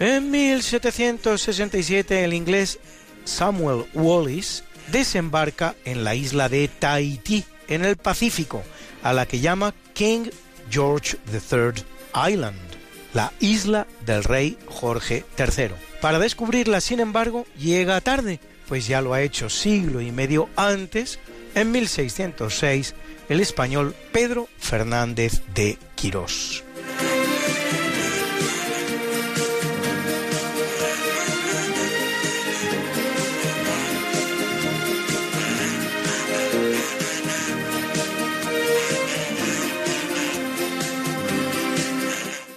En 0.00 0.30
1767 0.30 2.22
el 2.22 2.32
inglés 2.32 2.78
Samuel 3.24 3.84
Wallis 3.94 4.62
desembarca 4.92 5.74
en 5.84 6.04
la 6.04 6.14
isla 6.14 6.48
de 6.48 6.68
Tahití, 6.68 7.44
en 7.66 7.84
el 7.84 7.96
Pacífico, 7.96 8.62
a 9.02 9.12
la 9.12 9.26
que 9.26 9.40
llama 9.40 9.74
King 9.94 10.30
George 10.70 11.16
III 11.32 11.84
Island, 12.30 12.67
la 13.14 13.32
isla 13.40 13.86
del 14.04 14.24
rey 14.24 14.58
Jorge 14.66 15.24
III. 15.38 15.70
Para 16.00 16.18
descubrirla, 16.18 16.80
sin 16.80 17.00
embargo, 17.00 17.46
llega 17.58 18.00
tarde, 18.00 18.40
pues 18.68 18.86
ya 18.86 19.00
lo 19.00 19.14
ha 19.14 19.22
hecho 19.22 19.48
siglo 19.50 20.00
y 20.00 20.12
medio 20.12 20.48
antes, 20.56 21.18
en 21.54 21.72
1606, 21.72 22.94
el 23.28 23.40
español 23.40 23.94
Pedro 24.12 24.48
Fernández 24.58 25.42
de 25.54 25.78
Quirós. 25.94 26.64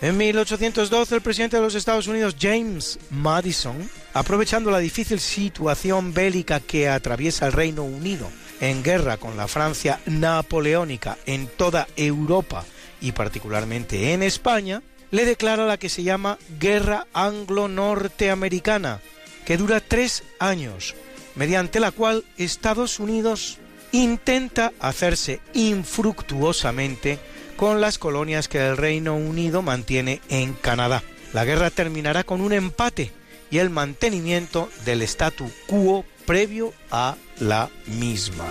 En 0.01 0.17
1812 0.17 1.13
el 1.13 1.21
presidente 1.21 1.57
de 1.57 1.61
los 1.61 1.75
Estados 1.75 2.07
Unidos 2.07 2.35
James 2.39 2.97
Madison, 3.11 3.87
aprovechando 4.15 4.71
la 4.71 4.79
difícil 4.79 5.19
situación 5.19 6.11
bélica 6.11 6.59
que 6.59 6.89
atraviesa 6.89 7.45
el 7.45 7.53
Reino 7.53 7.83
Unido 7.83 8.27
en 8.61 8.81
guerra 8.81 9.17
con 9.17 9.37
la 9.37 9.47
Francia 9.47 9.99
napoleónica 10.07 11.19
en 11.27 11.45
toda 11.45 11.87
Europa 11.95 12.65
y 12.99 13.11
particularmente 13.11 14.13
en 14.13 14.23
España, 14.23 14.81
le 15.11 15.23
declara 15.23 15.67
la 15.67 15.77
que 15.77 15.89
se 15.89 16.01
llama 16.01 16.39
Guerra 16.59 17.05
Anglo-Norteamericana, 17.13 19.01
que 19.45 19.57
dura 19.57 19.81
tres 19.81 20.23
años, 20.39 20.95
mediante 21.35 21.79
la 21.79 21.91
cual 21.91 22.25
Estados 22.37 22.99
Unidos 22.99 23.59
intenta 23.91 24.73
hacerse 24.79 25.41
infructuosamente 25.53 27.19
con 27.61 27.79
las 27.79 27.99
colonias 27.99 28.47
que 28.47 28.57
el 28.57 28.75
Reino 28.75 29.15
Unido 29.15 29.61
mantiene 29.61 30.19
en 30.29 30.53
Canadá. 30.53 31.03
La 31.31 31.45
guerra 31.45 31.69
terminará 31.69 32.23
con 32.23 32.41
un 32.41 32.53
empate 32.53 33.11
y 33.51 33.59
el 33.59 33.69
mantenimiento 33.69 34.67
del 34.83 35.03
statu 35.03 35.47
quo 35.67 36.03
previo 36.25 36.73
a 36.89 37.17
la 37.37 37.69
misma. 37.85 38.45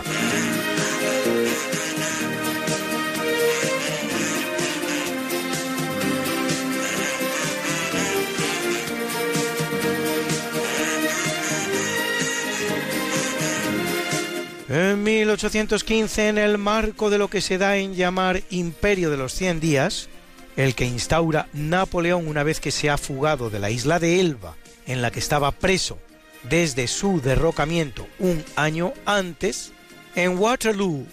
En 14.70 15.02
1815, 15.02 16.28
en 16.28 16.38
el 16.38 16.56
marco 16.56 17.10
de 17.10 17.18
lo 17.18 17.26
que 17.26 17.40
se 17.40 17.58
da 17.58 17.76
en 17.76 17.96
llamar 17.96 18.44
Imperio 18.50 19.10
de 19.10 19.16
los 19.16 19.34
Cien 19.34 19.58
Días, 19.58 20.08
el 20.56 20.76
que 20.76 20.84
instaura 20.84 21.48
Napoleón 21.52 22.28
una 22.28 22.44
vez 22.44 22.60
que 22.60 22.70
se 22.70 22.88
ha 22.88 22.96
fugado 22.96 23.50
de 23.50 23.58
la 23.58 23.70
isla 23.70 23.98
de 23.98 24.20
Elba, 24.20 24.54
en 24.86 25.02
la 25.02 25.10
que 25.10 25.18
estaba 25.18 25.50
preso 25.50 25.98
desde 26.44 26.86
su 26.86 27.20
derrocamiento 27.20 28.06
un 28.20 28.44
año 28.54 28.92
antes, 29.06 29.72
en 30.14 30.38
Waterloo, 30.38 31.04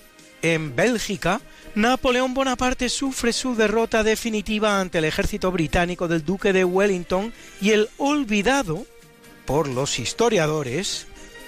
en 0.44 0.76
Bélgica, 0.76 1.42
Napoleón 1.74 2.36
Bonaparte 2.36 2.90
sufre 2.90 3.34
su 3.34 3.56
derrota 3.56 4.04
definitiva 4.04 4.80
ante 4.80 5.00
el 5.00 5.06
ejército 5.06 5.52
británico 5.52 6.08
del 6.08 6.24
duque 6.24 6.54
de 6.54 6.64
Wellington 6.64 7.34
y 7.60 7.72
el 7.72 7.90
olvidado, 7.98 8.86
por 9.48 9.68
los 9.68 9.98
historiadores, 9.98 11.07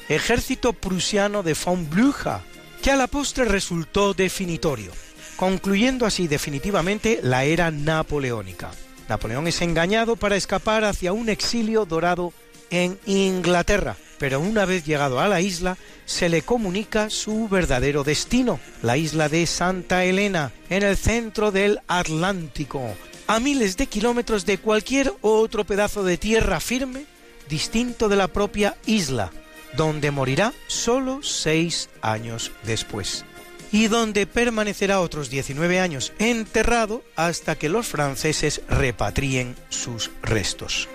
ejército 0.09 0.73
prusiano 0.73 1.43
de 1.43 1.53
von 1.53 1.89
Blücher, 1.89 2.39
que 2.81 2.91
a 2.91 2.95
la 2.95 3.07
postre 3.07 3.45
resultó 3.45 4.13
definitorio, 4.13 4.91
concluyendo 5.35 6.05
así 6.05 6.27
definitivamente 6.27 7.19
la 7.21 7.43
era 7.43 7.69
napoleónica. 7.69 8.71
Napoleón 9.07 9.47
es 9.47 9.61
engañado 9.61 10.15
para 10.15 10.35
escapar 10.35 10.83
hacia 10.83 11.13
un 11.13 11.29
exilio 11.29 11.85
dorado 11.85 12.33
en 12.71 12.99
Inglaterra, 13.05 13.97
pero 14.17 14.39
una 14.39 14.65
vez 14.65 14.83
llegado 14.83 15.19
a 15.19 15.27
la 15.27 15.41
isla, 15.41 15.77
se 16.05 16.27
le 16.27 16.41
comunica 16.41 17.09
su 17.09 17.47
verdadero 17.47 18.03
destino, 18.03 18.59
la 18.81 18.97
isla 18.97 19.29
de 19.29 19.45
Santa 19.45 20.05
Elena, 20.05 20.51
en 20.69 20.83
el 20.83 20.97
centro 20.97 21.51
del 21.51 21.79
Atlántico, 21.87 22.95
a 23.27 23.39
miles 23.39 23.77
de 23.77 23.87
kilómetros 23.87 24.45
de 24.45 24.57
cualquier 24.57 25.13
otro 25.21 25.65
pedazo 25.65 26.03
de 26.03 26.17
tierra 26.17 26.59
firme 26.59 27.05
distinto 27.47 28.09
de 28.09 28.15
la 28.15 28.27
propia 28.27 28.77
isla, 28.85 29.31
donde 29.75 30.11
morirá 30.11 30.53
solo 30.67 31.21
seis 31.23 31.89
años 32.01 32.51
después, 32.63 33.25
y 33.71 33.87
donde 33.87 34.25
permanecerá 34.25 35.01
otros 35.01 35.29
19 35.29 35.79
años 35.79 36.13
enterrado 36.19 37.03
hasta 37.15 37.55
que 37.55 37.69
los 37.69 37.87
franceses 37.87 38.61
repatrien 38.67 39.55
sus 39.69 40.11
restos. 40.21 40.87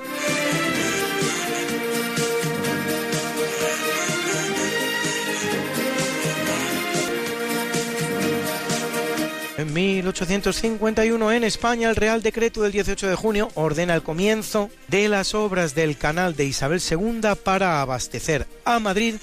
En 9.64 9.72
1851 9.72 11.32
en 11.32 11.42
España 11.42 11.88
el 11.88 11.96
Real 11.96 12.22
Decreto 12.22 12.60
del 12.60 12.72
18 12.72 13.08
de 13.08 13.14
junio 13.14 13.48
ordena 13.54 13.94
el 13.94 14.02
comienzo 14.02 14.68
de 14.88 15.08
las 15.08 15.34
obras 15.34 15.74
del 15.74 15.96
canal 15.96 16.36
de 16.36 16.44
Isabel 16.44 16.82
II 16.82 17.22
para 17.42 17.80
abastecer 17.80 18.46
a 18.66 18.78
Madrid 18.78 19.14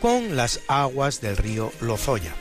con 0.00 0.36
las 0.36 0.60
aguas 0.68 1.20
del 1.20 1.36
río 1.36 1.70
Lozoya. 1.82 2.34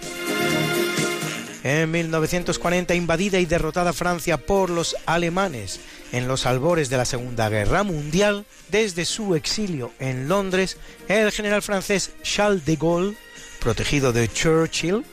En 1.65 1.91
1940, 1.91 2.95
invadida 2.95 3.39
y 3.39 3.45
derrotada 3.45 3.91
Francia 3.91 4.37
por 4.37 4.69
los 4.69 4.95
alemanes 5.05 5.81
en 6.13 6.29
los 6.29 6.45
albores 6.45 6.89
de 6.89 6.95
la 6.95 7.03
Segunda 7.03 7.49
Guerra 7.49 7.83
Mundial, 7.83 8.45
desde 8.69 9.03
su 9.03 9.35
exilio 9.35 9.91
en 9.99 10.29
Londres, 10.29 10.77
el 11.09 11.29
general 11.33 11.61
francés 11.61 12.11
Charles 12.23 12.63
de 12.63 12.77
Gaulle, 12.77 13.17
protegido 13.59 14.13
de 14.13 14.31
Churchill, 14.31 15.03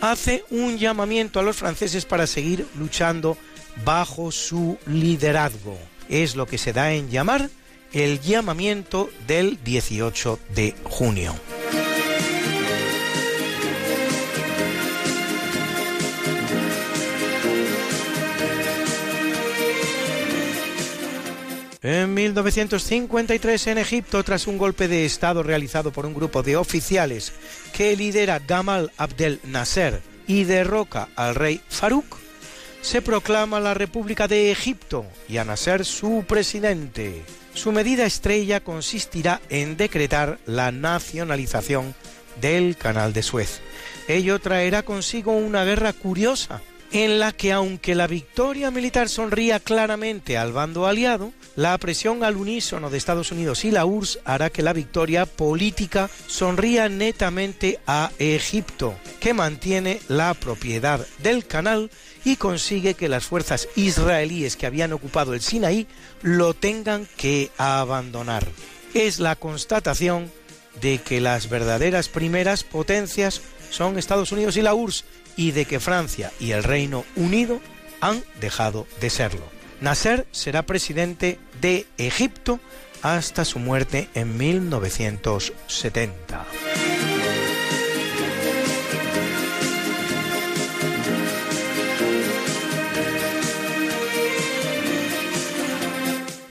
hace 0.00 0.44
un 0.50 0.78
llamamiento 0.78 1.40
a 1.40 1.42
los 1.42 1.56
franceses 1.56 2.04
para 2.04 2.26
seguir 2.26 2.66
luchando 2.78 3.36
bajo 3.84 4.32
su 4.32 4.78
liderazgo. 4.86 5.78
Es 6.08 6.36
lo 6.36 6.46
que 6.46 6.58
se 6.58 6.72
da 6.72 6.92
en 6.92 7.10
llamar 7.10 7.50
el 7.92 8.20
llamamiento 8.20 9.08
del 9.26 9.58
18 9.64 10.38
de 10.54 10.74
junio. 10.84 11.34
En 21.86 22.14
1953 22.14 23.68
en 23.68 23.78
Egipto, 23.78 24.24
tras 24.24 24.48
un 24.48 24.58
golpe 24.58 24.88
de 24.88 25.04
Estado 25.04 25.44
realizado 25.44 25.92
por 25.92 26.04
un 26.04 26.14
grupo 26.14 26.42
de 26.42 26.56
oficiales 26.56 27.32
que 27.72 27.94
lidera 27.94 28.40
Gamal 28.40 28.90
Abdel 28.96 29.38
Nasser 29.44 30.02
y 30.26 30.42
derroca 30.42 31.08
al 31.14 31.36
rey 31.36 31.60
Farouk, 31.68 32.16
se 32.82 33.02
proclama 33.02 33.60
la 33.60 33.72
República 33.72 34.26
de 34.26 34.50
Egipto 34.50 35.06
y 35.28 35.36
a 35.36 35.44
Nasser 35.44 35.84
su 35.84 36.24
presidente. 36.26 37.22
Su 37.54 37.70
medida 37.70 38.04
estrella 38.04 38.58
consistirá 38.58 39.40
en 39.48 39.76
decretar 39.76 40.40
la 40.44 40.72
nacionalización 40.72 41.94
del 42.40 42.76
Canal 42.76 43.12
de 43.12 43.22
Suez. 43.22 43.60
Ello 44.08 44.40
traerá 44.40 44.82
consigo 44.82 45.36
una 45.36 45.62
guerra 45.64 45.92
curiosa, 45.92 46.62
en 46.90 47.20
la 47.20 47.30
que 47.30 47.52
aunque 47.52 47.94
la 47.94 48.08
victoria 48.08 48.72
militar 48.72 49.08
sonría 49.08 49.60
claramente 49.60 50.36
al 50.36 50.50
bando 50.50 50.88
aliado, 50.88 51.32
la 51.56 51.76
presión 51.78 52.22
al 52.22 52.36
unísono 52.36 52.90
de 52.90 52.98
Estados 52.98 53.32
Unidos 53.32 53.64
y 53.64 53.70
la 53.70 53.86
URSS 53.86 54.20
hará 54.24 54.50
que 54.50 54.62
la 54.62 54.74
victoria 54.74 55.24
política 55.24 56.10
sonría 56.26 56.88
netamente 56.88 57.80
a 57.86 58.12
Egipto, 58.18 58.94
que 59.20 59.34
mantiene 59.34 60.00
la 60.08 60.34
propiedad 60.34 61.04
del 61.22 61.46
canal 61.46 61.90
y 62.24 62.36
consigue 62.36 62.94
que 62.94 63.08
las 63.08 63.24
fuerzas 63.24 63.68
israelíes 63.74 64.56
que 64.56 64.66
habían 64.66 64.92
ocupado 64.92 65.32
el 65.32 65.40
Sinaí 65.40 65.86
lo 66.22 66.54
tengan 66.54 67.08
que 67.16 67.50
abandonar. 67.56 68.46
Es 68.92 69.18
la 69.18 69.34
constatación 69.34 70.30
de 70.80 70.98
que 70.98 71.22
las 71.22 71.48
verdaderas 71.48 72.08
primeras 72.08 72.64
potencias 72.64 73.40
son 73.70 73.98
Estados 73.98 74.30
Unidos 74.30 74.56
y 74.58 74.62
la 74.62 74.74
URSS 74.74 75.04
y 75.36 75.52
de 75.52 75.64
que 75.64 75.80
Francia 75.80 76.32
y 76.38 76.52
el 76.52 76.62
Reino 76.62 77.04
Unido 77.14 77.60
han 78.00 78.22
dejado 78.40 78.86
de 79.00 79.10
serlo. 79.10 79.55
Nasser 79.80 80.26
será 80.30 80.64
presidente 80.64 81.38
de 81.60 81.86
Egipto 81.98 82.60
hasta 83.02 83.44
su 83.44 83.58
muerte 83.58 84.08
en 84.14 84.36
1970. 84.36 86.46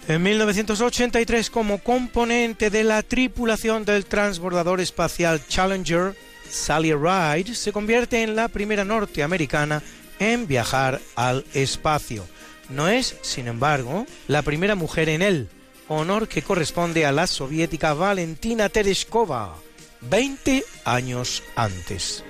En 0.07 0.21
1983, 0.21 1.49
como 1.49 1.79
componente 1.79 2.69
de 2.69 2.83
la 2.83 3.01
tripulación 3.01 3.85
del 3.85 4.05
transbordador 4.05 4.79
espacial 4.79 5.41
Challenger, 5.47 6.15
Sally 6.47 6.93
Ride 6.93 7.55
se 7.55 7.71
convierte 7.71 8.21
en 8.21 8.35
la 8.35 8.47
primera 8.47 8.85
norteamericana 8.85 9.81
en 10.19 10.45
viajar 10.45 11.01
al 11.15 11.43
espacio 11.55 12.23
no 12.69 12.87
es, 12.87 13.17
sin 13.21 13.47
embargo, 13.47 14.05
la 14.27 14.41
primera 14.41 14.75
mujer 14.75 15.09
en 15.09 15.21
él, 15.21 15.49
honor 15.87 16.27
que 16.27 16.41
corresponde 16.41 17.05
a 17.05 17.11
la 17.11 17.27
soviética 17.27 17.93
Valentina 17.93 18.69
Tereshkova, 18.69 19.55
20 20.01 20.63
años 20.83 21.43
antes. 21.55 22.23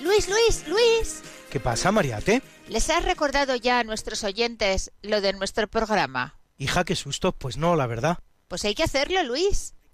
Luis, 0.00 0.28
Luis, 0.28 0.64
Luis. 0.68 1.22
¿Qué 1.50 1.60
pasa, 1.60 1.92
Mariate? 1.92 2.42
¿Les 2.68 2.90
has 2.90 3.04
recordado 3.04 3.56
ya 3.56 3.80
a 3.80 3.84
nuestros 3.84 4.24
oyentes 4.24 4.92
lo 5.02 5.20
de 5.20 5.32
nuestro 5.32 5.68
programa? 5.68 6.38
Hija, 6.58 6.84
qué 6.84 6.96
susto. 6.96 7.32
Pues 7.32 7.56
no, 7.56 7.76
la 7.76 7.86
verdad. 7.86 8.18
Pues 8.48 8.64
hay 8.64 8.74
que 8.74 8.82
hacerlo, 8.82 9.22
Luis. 9.22 9.74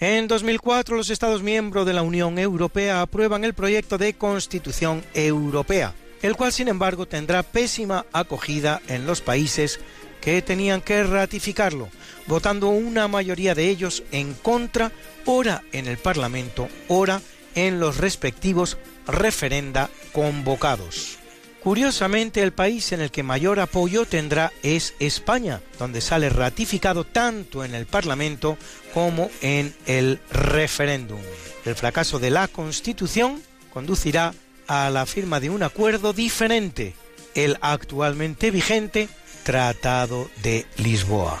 En 0.00 0.28
2004, 0.28 0.96
los 0.96 1.10
Estados 1.10 1.42
miembros 1.42 1.84
de 1.84 1.92
la 1.92 2.00
Unión 2.00 2.38
Europea 2.38 3.02
aprueban 3.02 3.44
el 3.44 3.52
proyecto 3.52 3.98
de 3.98 4.14
Constitución 4.14 5.04
Europea, 5.12 5.94
el 6.22 6.36
cual 6.36 6.54
sin 6.54 6.68
embargo 6.68 7.04
tendrá 7.04 7.42
pésima 7.42 8.06
acogida 8.10 8.80
en 8.88 9.04
los 9.04 9.20
países 9.20 9.78
que 10.22 10.40
tenían 10.40 10.80
que 10.80 11.04
ratificarlo, 11.04 11.90
votando 12.26 12.70
una 12.70 13.08
mayoría 13.08 13.54
de 13.54 13.68
ellos 13.68 14.02
en 14.10 14.32
contra, 14.32 14.90
ora 15.26 15.64
en 15.72 15.86
el 15.86 15.98
Parlamento, 15.98 16.68
ora 16.88 17.20
en 17.54 17.78
los 17.78 17.98
respectivos 17.98 18.78
referenda 19.06 19.90
convocados. 20.12 21.19
Curiosamente, 21.62 22.42
el 22.42 22.52
país 22.52 22.92
en 22.92 23.02
el 23.02 23.10
que 23.10 23.22
mayor 23.22 23.60
apoyo 23.60 24.06
tendrá 24.06 24.50
es 24.62 24.94
España, 24.98 25.60
donde 25.78 26.00
sale 26.00 26.30
ratificado 26.30 27.04
tanto 27.04 27.64
en 27.64 27.74
el 27.74 27.84
Parlamento 27.84 28.56
como 28.94 29.30
en 29.42 29.74
el 29.86 30.20
referéndum. 30.30 31.20
El 31.66 31.74
fracaso 31.74 32.18
de 32.18 32.30
la 32.30 32.48
Constitución 32.48 33.42
conducirá 33.74 34.32
a 34.68 34.88
la 34.88 35.04
firma 35.04 35.38
de 35.38 35.50
un 35.50 35.62
acuerdo 35.62 36.14
diferente, 36.14 36.94
el 37.34 37.58
actualmente 37.60 38.50
vigente 38.50 39.08
Tratado 39.44 40.30
de 40.42 40.64
Lisboa. 40.78 41.40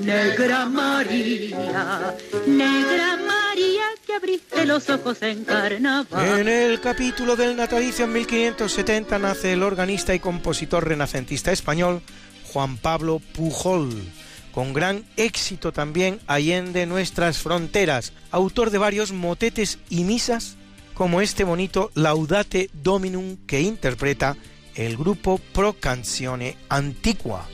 Negra 0.00 0.66
María, 0.66 2.14
Negra 2.46 3.16
María 3.16 3.84
que 4.06 4.14
abriste 4.14 4.64
los 4.64 4.88
ojos 4.90 5.22
en 5.22 5.44
carnaval. 5.44 6.40
En 6.40 6.48
el 6.48 6.80
capítulo 6.80 7.36
del 7.36 7.56
natalicio 7.56 8.04
en 8.04 8.12
1570 8.12 9.18
nace 9.18 9.52
el 9.52 9.62
organista 9.62 10.14
y 10.14 10.20
compositor 10.20 10.86
renacentista 10.86 11.52
español 11.52 12.02
Juan 12.52 12.78
Pablo 12.78 13.20
Pujol, 13.34 13.90
con 14.52 14.72
gran 14.72 15.04
éxito 15.16 15.72
también 15.72 16.20
allende 16.26 16.86
nuestras 16.86 17.38
fronteras, 17.38 18.12
autor 18.30 18.70
de 18.70 18.78
varios 18.78 19.12
motetes 19.12 19.78
y 19.90 20.04
misas 20.04 20.56
como 20.94 21.20
este 21.20 21.44
bonito 21.44 21.90
Laudate 21.94 22.70
Dominum 22.72 23.36
que 23.46 23.60
interpreta 23.60 24.36
el 24.74 24.96
grupo 24.96 25.38
Pro 25.52 25.74
Canzone 25.74 26.56
Antiqua. 26.68 27.46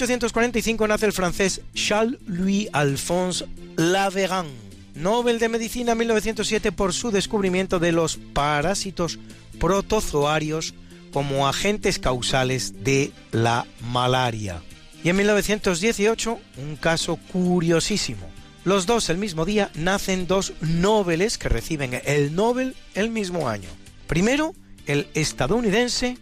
1845 0.00 0.88
nace 0.88 1.04
el 1.04 1.12
francés 1.12 1.60
Charles-Louis 1.74 2.68
Alphonse 2.72 3.44
Laveran, 3.76 4.46
Nobel 4.94 5.38
de 5.38 5.50
Medicina 5.50 5.94
1907 5.94 6.72
por 6.72 6.94
su 6.94 7.10
descubrimiento 7.10 7.78
de 7.78 7.92
los 7.92 8.16
parásitos 8.16 9.18
protozoarios 9.58 10.72
como 11.12 11.46
agentes 11.46 11.98
causales 11.98 12.82
de 12.82 13.12
la 13.30 13.66
malaria. 13.92 14.62
Y 15.04 15.10
en 15.10 15.16
1918, 15.16 16.40
un 16.56 16.76
caso 16.76 17.18
curiosísimo. 17.30 18.26
Los 18.64 18.86
dos 18.86 19.10
el 19.10 19.18
mismo 19.18 19.44
día 19.44 19.70
nacen 19.74 20.26
dos 20.26 20.54
Nobeles 20.62 21.36
que 21.36 21.50
reciben 21.50 22.00
el 22.06 22.34
Nobel 22.34 22.74
el 22.94 23.10
mismo 23.10 23.50
año. 23.50 23.68
Primero, 24.06 24.54
el 24.86 25.08
estadounidense 25.12 26.16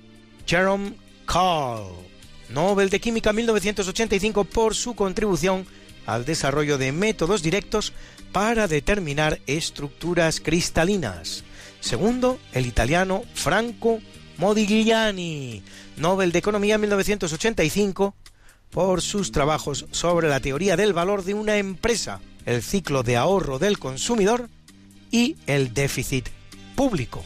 Jerome 0.47 0.95
Carl, 1.27 2.08
Nobel 2.51 2.91
de 2.91 3.01
Química 3.01 3.33
1985 3.33 4.45
por 4.45 4.75
su 4.75 4.95
contribución 4.95 5.67
al 6.07 6.25
desarrollo 6.25 6.79
de 6.79 6.93
métodos 6.93 7.43
directos 7.43 7.93
para 8.33 8.69
determinar 8.69 9.41
estructuras 9.47 10.41
cristalinas. 10.41 11.45
Segundo, 11.81 12.39
el 12.53 12.67
italiano 12.67 13.23
Franco 13.35 14.01
Modigliani, 14.39 15.63
Nobel 15.97 16.33
de 16.33 16.39
Economía 16.39 16.79
1985 16.79 18.15
por 18.71 19.03
sus 19.03 19.33
trabajos 19.33 19.87
sobre 19.91 20.29
la 20.29 20.41
teoría 20.41 20.77
del 20.77 20.93
valor 20.93 21.25
de 21.25 21.35
una 21.35 21.57
empresa, 21.57 22.21
el 22.47 22.63
ciclo 22.63 23.03
de 23.03 23.17
ahorro 23.17 23.59
del 23.59 23.79
consumidor 23.79 24.49
y 25.11 25.37
el 25.47 25.75
déficit 25.75 26.29
público. 26.77 27.25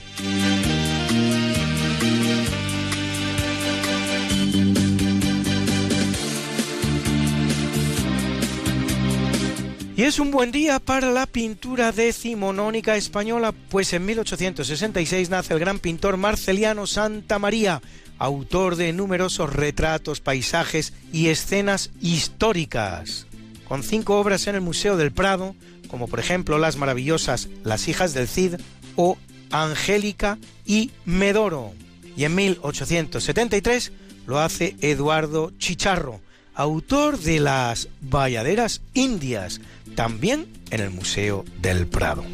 Y 9.94 10.04
es 10.04 10.18
un 10.18 10.30
buen 10.30 10.52
día 10.52 10.78
para 10.78 11.10
la 11.10 11.26
pintura 11.26 11.92
decimonónica 11.92 12.96
española, 12.96 13.52
pues 13.68 13.92
en 13.92 14.06
1866 14.06 15.28
nace 15.28 15.52
el 15.52 15.60
gran 15.60 15.78
pintor 15.80 16.16
Marceliano 16.16 16.86
Santa 16.86 17.38
María, 17.38 17.82
autor 18.18 18.76
de 18.76 18.94
numerosos 18.94 19.52
retratos, 19.52 20.20
paisajes 20.20 20.94
y 21.12 21.28
escenas 21.28 21.90
históricas, 22.00 23.26
con 23.68 23.82
cinco 23.82 24.18
obras 24.18 24.46
en 24.46 24.54
el 24.54 24.62
Museo 24.62 24.96
del 24.96 25.12
Prado, 25.12 25.54
como 25.88 26.08
por 26.08 26.20
ejemplo 26.20 26.56
las 26.56 26.76
maravillosas 26.76 27.50
Las 27.62 27.86
hijas 27.86 28.14
del 28.14 28.28
Cid 28.28 28.54
o 28.96 29.18
Angélica 29.50 30.38
y 30.64 30.90
Medoro. 31.04 31.72
Y 32.16 32.24
en 32.24 32.34
1873 32.34 33.92
lo 34.26 34.40
hace 34.40 34.74
Eduardo 34.80 35.52
Chicharro, 35.58 36.22
autor 36.54 37.18
de 37.18 37.40
las 37.40 37.88
Bayaderas 38.00 38.82
Indias, 38.94 39.60
también 39.94 40.46
en 40.70 40.80
el 40.80 40.90
Museo 40.90 41.44
del 41.60 41.86
Prado. 41.86 42.24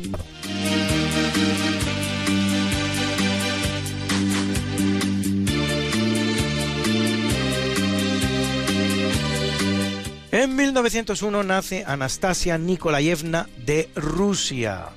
En 10.31 10.55
1901 10.55 11.43
nace 11.43 11.85
Anastasia 11.87 12.59
Nikolayevna 12.59 13.49
de 13.65 13.89
Rusia, 13.97 14.91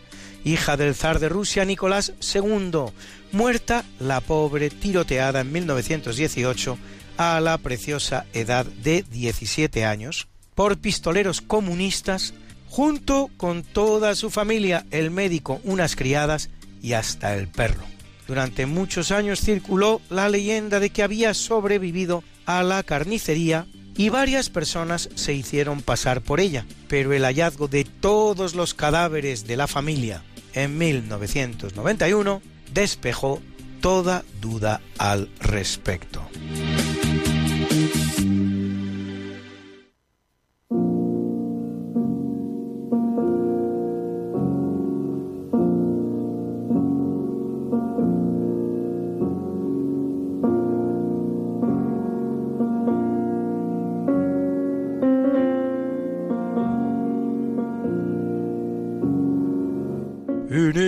hija 0.44 0.78
del 0.78 0.94
zar 0.94 1.20
de 1.20 1.30
Rusia 1.30 1.66
Nicolás 1.66 2.14
II, 2.34 2.92
muerta 3.32 3.86
la 4.00 4.22
pobre 4.22 4.70
tiroteada 4.70 5.42
en 5.42 5.52
1918 5.52 6.78
a 7.18 7.40
la 7.40 7.58
preciosa 7.58 8.26
edad 8.34 8.66
de 8.66 9.04
17 9.04 9.86
años 9.86 10.28
por 10.56 10.78
pistoleros 10.78 11.42
comunistas 11.42 12.34
junto 12.70 13.30
con 13.38 13.64
toda 13.64 14.16
su 14.16 14.30
familia, 14.30 14.86
el 14.92 15.12
médico, 15.12 15.60
unas 15.64 15.96
criadas 15.96 16.50
y 16.82 16.94
hasta 16.94 17.36
el 17.36 17.48
perro. 17.48 17.84
Durante 18.28 18.66
muchos 18.66 19.12
años 19.12 19.42
circuló 19.42 20.02
la 20.10 20.30
leyenda 20.30 20.80
de 20.80 20.90
que 20.90 21.04
había 21.04 21.34
sobrevivido 21.34 22.24
a 22.46 22.64
la 22.64 22.84
carnicería 22.84 23.68
y 23.98 24.10
varias 24.10 24.50
personas 24.50 25.10
se 25.16 25.34
hicieron 25.34 25.82
pasar 25.82 26.22
por 26.22 26.40
ella, 26.40 26.66
pero 26.88 27.14
el 27.14 27.24
hallazgo 27.24 27.68
de 27.68 27.84
todos 27.84 28.56
los 28.56 28.74
cadáveres 28.74 29.46
de 29.48 29.58
la 29.58 29.68
familia 29.68 30.24
en 30.54 30.78
1991 30.78 32.42
despejó 32.74 33.42
toda 33.82 34.24
duda 34.40 34.82
al 34.98 35.30
respecto. 35.40 36.26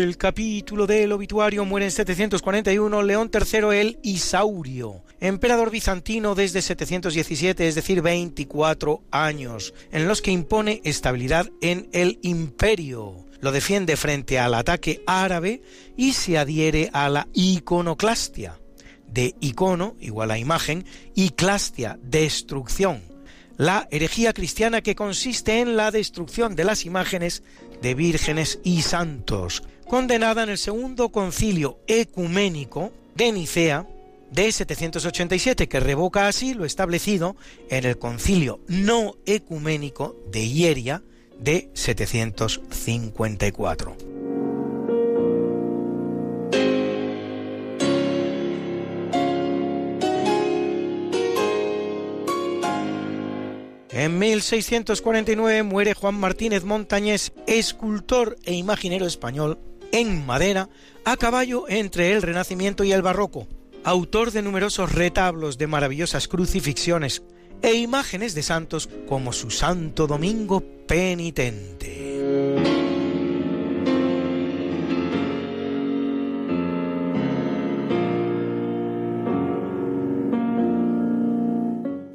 El 0.03 0.17
capítulo 0.17 0.85
del 0.85 1.13
obituario 1.13 1.63
muere 1.63 1.85
en 1.85 1.91
741 1.91 3.03
León 3.03 3.31
III 3.34 3.80
el 3.80 3.99
Isaurio, 4.03 5.03
emperador 5.21 5.71
bizantino 5.71 6.35
desde 6.35 6.61
717, 6.61 7.67
es 7.67 7.75
decir, 7.75 8.01
24 8.01 9.01
años, 9.11 9.73
en 9.91 10.07
los 10.07 10.21
que 10.21 10.31
impone 10.31 10.81
estabilidad 10.84 11.49
en 11.61 11.88
el 11.93 12.19
imperio. 12.21 13.25
Lo 13.39 13.51
defiende 13.51 13.95
frente 13.95 14.39
al 14.39 14.53
ataque 14.53 15.03
árabe 15.07 15.61
y 15.95 16.13
se 16.13 16.38
adhiere 16.38 16.89
a 16.93 17.09
la 17.09 17.27
iconoclastia. 17.34 18.59
De 19.07 19.35
icono 19.39 19.95
igual 20.01 20.31
a 20.31 20.38
imagen 20.38 20.85
y 21.15 21.30
clastia, 21.30 21.97
destrucción. 22.03 23.01
La 23.57 23.88
herejía 23.91 24.34
cristiana 24.34 24.81
que 24.81 24.95
consiste 24.95 25.59
en 25.59 25.77
la 25.77 25.91
destrucción 25.91 26.55
de 26.55 26.63
las 26.63 26.85
imágenes 26.85 27.43
de 27.81 27.93
vírgenes 27.93 28.59
y 28.63 28.81
santos, 28.81 29.61
condenada 29.93 30.41
en 30.41 30.49
el 30.49 30.57
segundo 30.57 31.09
concilio 31.09 31.77
ecuménico 31.85 32.91
de 33.13 33.31
Nicea 33.31 33.85
de 34.31 34.51
787, 34.51 35.69
que 35.69 35.79
revoca 35.79 36.27
así 36.27 36.55
lo 36.55 36.65
establecido 36.65 37.35
en 37.69 37.85
el 37.85 37.99
concilio 37.99 38.59
no 38.67 39.13
ecuménico 39.27 40.15
de 40.31 40.49
Hieria 40.49 41.03
de 41.37 41.69
754. 41.75 43.95
En 53.91 54.17
1649 54.17 55.61
muere 55.61 55.93
Juan 55.93 56.15
Martínez 56.15 56.63
Montañés, 56.63 57.31
escultor 57.45 58.37
e 58.43 58.55
imaginero 58.55 59.05
español 59.05 59.59
en 59.93 60.25
madera, 60.25 60.69
a 61.05 61.15
caballo 61.15 61.69
entre 61.69 62.11
el 62.11 62.21
Renacimiento 62.21 62.83
y 62.83 62.91
el 62.91 63.03
Barroco, 63.03 63.47
autor 63.83 64.31
de 64.31 64.41
numerosos 64.41 64.91
retablos 64.91 65.57
de 65.57 65.67
maravillosas 65.67 66.27
crucifixiones 66.27 67.23
e 67.61 67.75
imágenes 67.75 68.35
de 68.35 68.41
santos 68.41 68.89
como 69.07 69.31
su 69.31 69.51
Santo 69.51 70.07
Domingo 70.07 70.61
Penitente. 70.87 71.93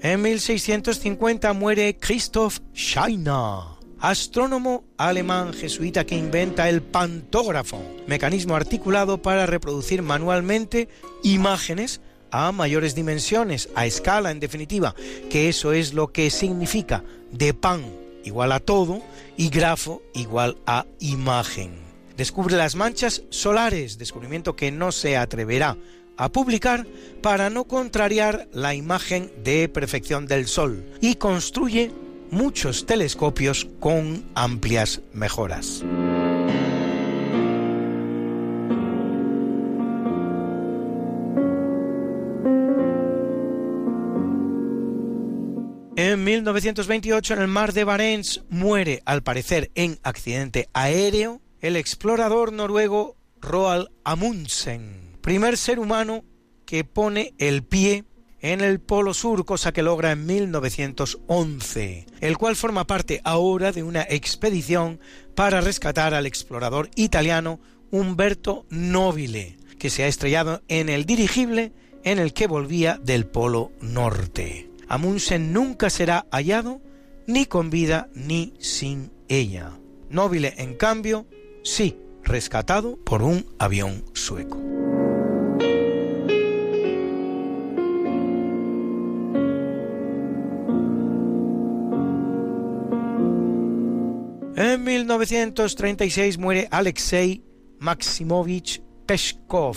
En 0.01 0.23
1650 0.23 1.53
muere 1.53 1.97
Christoph 1.99 2.59
Scheiner, 2.73 3.78
astrónomo 4.01 4.85
alemán 4.97 5.53
jesuita 5.53 6.05
que 6.05 6.17
inventa 6.17 6.69
el 6.69 6.83
pantógrafo, 6.83 7.83
mecanismo 8.07 8.55
articulado 8.55 9.21
para 9.21 9.47
reproducir 9.47 10.03
manualmente 10.03 10.89
imágenes 11.23 12.01
a 12.31 12.53
mayores 12.53 12.95
dimensiones, 12.95 13.69
a 13.75 13.87
escala 13.87 14.31
en 14.31 14.41
definitiva, 14.41 14.95
que 15.31 15.49
eso 15.49 15.73
es 15.73 15.95
lo 15.95 16.13
que 16.13 16.31
significa 16.31 17.03
de 17.33 17.55
pan 17.55 17.83
igual 18.25 18.53
a 18.53 18.61
todo 18.61 19.01
y 19.37 19.49
grafo 19.49 20.03
igual 20.15 20.59
a 20.67 20.87
imagen. 21.01 21.73
Descubre 22.17 22.57
las 22.57 22.75
manchas 22.75 23.23
solares, 23.31 23.97
descubrimiento 23.97 24.57
que 24.57 24.71
no 24.71 24.93
se 24.93 25.17
atreverá 25.17 25.77
a 26.17 26.29
publicar 26.31 26.87
para 27.23 27.49
no 27.49 27.65
contrariar 27.65 28.49
la 28.53 28.75
imagen 28.75 29.31
de 29.45 29.69
perfección 29.69 30.27
del 30.27 30.49
Sol 30.49 30.85
y 31.01 31.15
construye 31.15 31.93
muchos 32.31 32.87
telescopios 32.87 33.67
con 33.81 34.25
amplias 34.35 35.01
mejoras. 35.13 35.85
En 45.97 46.23
1928 46.23 47.35
en 47.35 47.41
el 47.41 47.49
mar 47.49 47.73
de 47.73 47.83
Barents 47.83 48.45
muere, 48.49 49.03
al 49.05 49.25
parecer 49.25 49.73
en 49.75 49.99
accidente 50.05 50.69
aéreo, 50.73 51.41
el 51.61 51.75
explorador 51.75 52.53
noruego 52.53 53.17
Roald 53.41 53.89
Amundsen, 54.05 55.19
primer 55.21 55.57
ser 55.57 55.81
humano 55.81 56.25
que 56.67 56.85
pone 56.85 57.35
el 57.39 57.65
pie 57.65 58.05
en 58.41 58.61
el 58.61 58.81
Polo 58.81 59.15
Sur, 59.15 59.45
cosa 59.45 59.73
que 59.73 59.83
logra 59.83 60.13
en 60.13 60.27
1911, 60.27 62.07
el 62.21 62.39
cual 62.39 62.57
forma 62.57 62.87
parte 62.87 63.21
ahora 63.25 63.73
de 63.73 63.83
una 63.83 64.03
expedición 64.03 65.01
para 65.35 65.61
rescatar 65.61 66.15
al 66.15 66.27
explorador 66.27 66.91
italiano 66.95 67.61
Umberto 67.91 68.67
Nobile, 68.71 69.57
que 69.79 69.91
se 69.91 70.05
ha 70.05 70.09
estrellado 70.09 70.63
en 70.69 70.89
el 70.89 71.05
dirigible 71.05 71.73
en 72.05 72.19
el 72.19 72.33
que 72.33 72.47
volvía 72.47 72.99
del 73.03 73.27
Polo 73.27 73.73
Norte. 73.81 74.71
Amundsen 74.89 75.53
nunca 75.53 75.91
será 75.91 76.27
hallado 76.31 76.81
ni 77.27 77.47
con 77.47 77.71
vida 77.71 78.09
ni 78.15 78.55
sin 78.59 79.13
ella. 79.29 79.73
Nobile, 80.09 80.55
en 80.57 80.75
cambio, 80.75 81.27
sí, 81.63 81.99
rescatado 82.23 82.97
por 83.05 83.23
un 83.23 83.47
avión 83.59 84.05
sueco. 84.15 84.88
1936 94.59 96.37
muere 96.39 96.67
Alexei 96.73 97.43
Maximovich 97.79 98.83
Peshkov, 99.07 99.77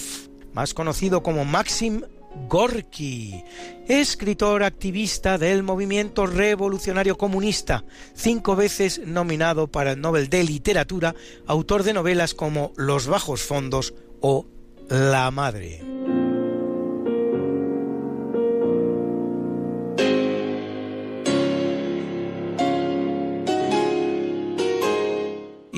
más 0.53 0.73
conocido 0.73 1.21
como 1.21 1.45
Maxim 1.45 2.01
Gorky, 2.49 3.43
escritor 3.87 4.63
activista 4.63 5.37
del 5.37 5.61
movimiento 5.61 6.25
revolucionario 6.25 7.15
comunista, 7.15 7.85
cinco 8.15 8.55
veces 8.55 9.01
nominado 9.05 9.67
para 9.67 9.91
el 9.91 10.01
Nobel 10.01 10.29
de 10.29 10.43
Literatura, 10.43 11.13
autor 11.45 11.83
de 11.83 11.93
novelas 11.93 12.33
como 12.33 12.73
Los 12.75 13.05
bajos 13.05 13.43
fondos 13.43 13.93
o 14.19 14.47
La 14.89 15.29
madre. 15.29 16.10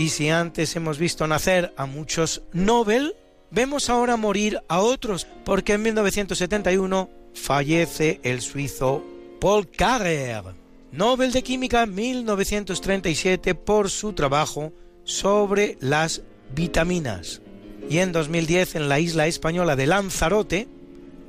Y 0.04 0.10
si 0.10 0.28
antes 0.28 0.76
hemos 0.76 0.98
visto 0.98 1.26
nacer 1.28 1.74
a 1.78 1.86
muchos 1.86 2.42
Nobel, 2.52 3.16
vemos 3.52 3.90
ahora 3.90 4.18
morir 4.18 4.60
a 4.68 4.82
otros, 4.82 5.26
porque 5.46 5.76
en 5.76 5.84
1971 5.84 7.10
fallece 7.34 8.20
el 8.24 8.42
suizo 8.42 9.02
Paul 9.40 9.72
Carrer, 9.72 10.44
Nobel 10.92 11.32
de 11.32 11.42
Química 11.42 11.86
1937 11.86 13.56
por 13.56 13.90
su 13.90 14.12
trabajo 14.12 14.74
sobre 15.06 15.78
las 15.80 16.24
vitaminas. 16.54 17.42
Y 17.90 18.00
en 18.00 18.12
2010 18.12 18.76
en 18.76 18.90
la 18.90 19.00
isla 19.00 19.28
española 19.28 19.78
de 19.78 19.88
Lanzarote, 19.88 20.68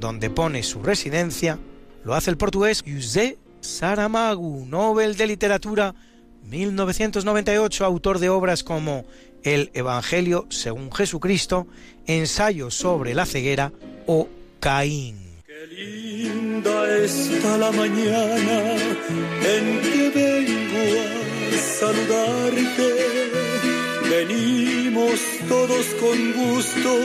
donde 0.00 0.30
pone 0.30 0.64
su 0.64 0.82
residencia, 0.82 1.60
lo 2.02 2.16
hace 2.16 2.32
el 2.32 2.38
portugués 2.38 2.82
José 2.84 3.38
Saramago, 3.60 4.64
Nobel 4.66 5.16
de 5.16 5.28
Literatura 5.28 5.94
1998, 6.44 7.84
autor 7.84 8.18
de 8.18 8.28
obras 8.28 8.62
como 8.62 9.04
El 9.42 9.70
Evangelio 9.74 10.46
según 10.50 10.92
Jesucristo, 10.92 11.66
Ensayo 12.06 12.70
sobre 12.70 13.14
la 13.14 13.26
ceguera 13.26 13.72
o 14.06 14.28
Caín. 14.60 15.16
Qué 15.46 15.66
linda 15.66 16.96
está 16.98 17.56
la 17.56 17.72
mañana 17.72 18.76
en 18.76 19.80
que 19.80 20.10
vengo 20.14 21.00
a 21.00 21.02
saludarte. 21.78 22.88
Venimos 24.10 25.18
todos 25.48 25.86
con 26.00 26.32
gusto 26.32 27.00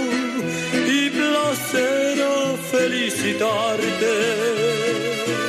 y 0.87 1.09
placer 1.09 2.21
a 2.21 2.57
felicitarte 2.71 5.48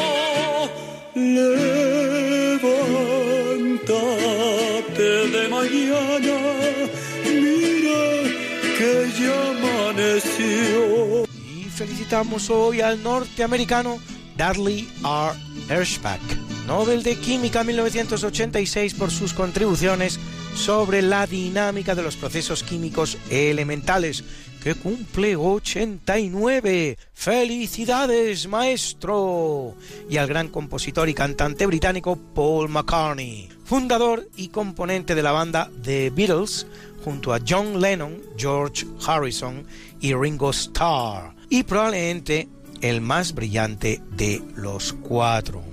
Y 12.11 12.13
felicitamos 12.13 12.49
hoy 12.49 12.81
al 12.81 13.01
norteamericano 13.01 13.97
Dudley 14.35 14.85
R. 15.01 15.39
Hirschbach, 15.69 16.19
Nobel 16.67 17.03
de 17.03 17.15
Química 17.15 17.63
1986 17.63 18.95
por 18.95 19.11
sus 19.11 19.33
contribuciones 19.33 20.19
sobre 20.53 21.01
la 21.03 21.25
dinámica 21.25 21.95
de 21.95 22.03
los 22.03 22.17
procesos 22.17 22.63
químicos 22.63 23.17
elementales, 23.29 24.25
que 24.61 24.75
cumple 24.75 25.37
89. 25.37 26.97
¡Felicidades, 27.13 28.45
maestro! 28.45 29.77
Y 30.09 30.17
al 30.17 30.27
gran 30.27 30.49
compositor 30.49 31.07
y 31.07 31.13
cantante 31.13 31.65
británico 31.65 32.17
Paul 32.35 32.67
McCartney, 32.67 33.47
fundador 33.63 34.27
y 34.35 34.49
componente 34.49 35.15
de 35.15 35.23
la 35.23 35.31
banda 35.31 35.71
The 35.81 36.09
Beatles, 36.09 36.67
junto 37.05 37.33
a 37.33 37.39
John 37.47 37.79
Lennon, 37.79 38.21
George 38.35 38.85
Harrison 39.07 39.65
y 40.01 40.13
Ringo 40.13 40.49
Starr, 40.49 41.40
y 41.51 41.61
probablemente 41.61 42.49
el 42.81 43.01
más 43.01 43.35
brillante 43.35 44.01
de 44.09 44.41
los 44.55 44.93
cuatro 44.93 45.63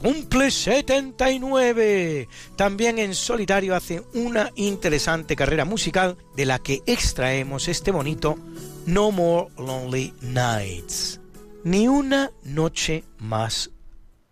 cumple 0.00 0.50
79. 0.50 2.28
También 2.56 2.98
en 2.98 3.14
solitario 3.14 3.74
hace 3.74 4.02
una 4.14 4.50
interesante 4.56 5.36
carrera 5.36 5.64
musical 5.64 6.16
de 6.36 6.46
la 6.46 6.58
que 6.58 6.82
extraemos 6.86 7.68
este 7.68 7.90
bonito 7.90 8.38
No 8.86 9.10
More 9.10 9.48
Lonely 9.58 10.14
Nights. 10.22 11.20
Ni 11.64 11.88
una 11.88 12.30
noche 12.44 13.04
más 13.18 13.70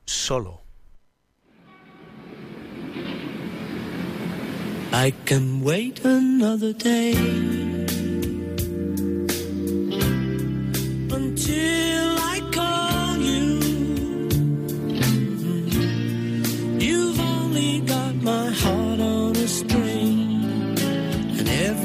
solo. 0.04 0.62
I 4.92 5.12
can 5.26 5.62
wait 5.62 6.06
another 6.06 6.72
day 6.72 7.75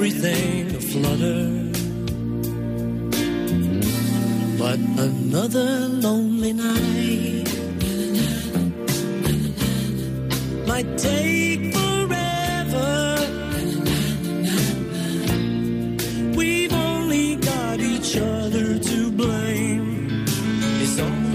everything 0.02 0.76
aflutter. 0.76 1.46
But 4.58 4.80
another 4.98 5.70
lonely 5.90 6.54
night 6.54 7.48
might 10.68 10.98
take 10.98 11.81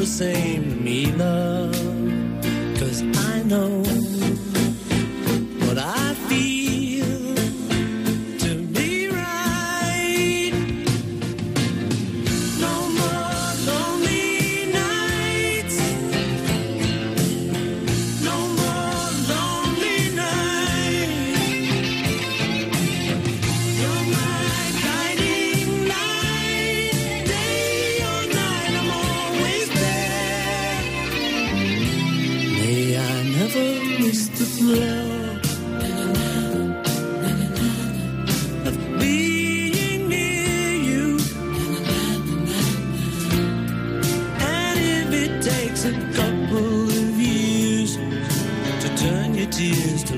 same 0.07 0.85
me, 0.85 1.07
love. 1.07 1.73
Cause 2.79 3.03
I 3.03 3.43
know 3.43 3.83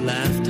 laughter. 0.09 0.48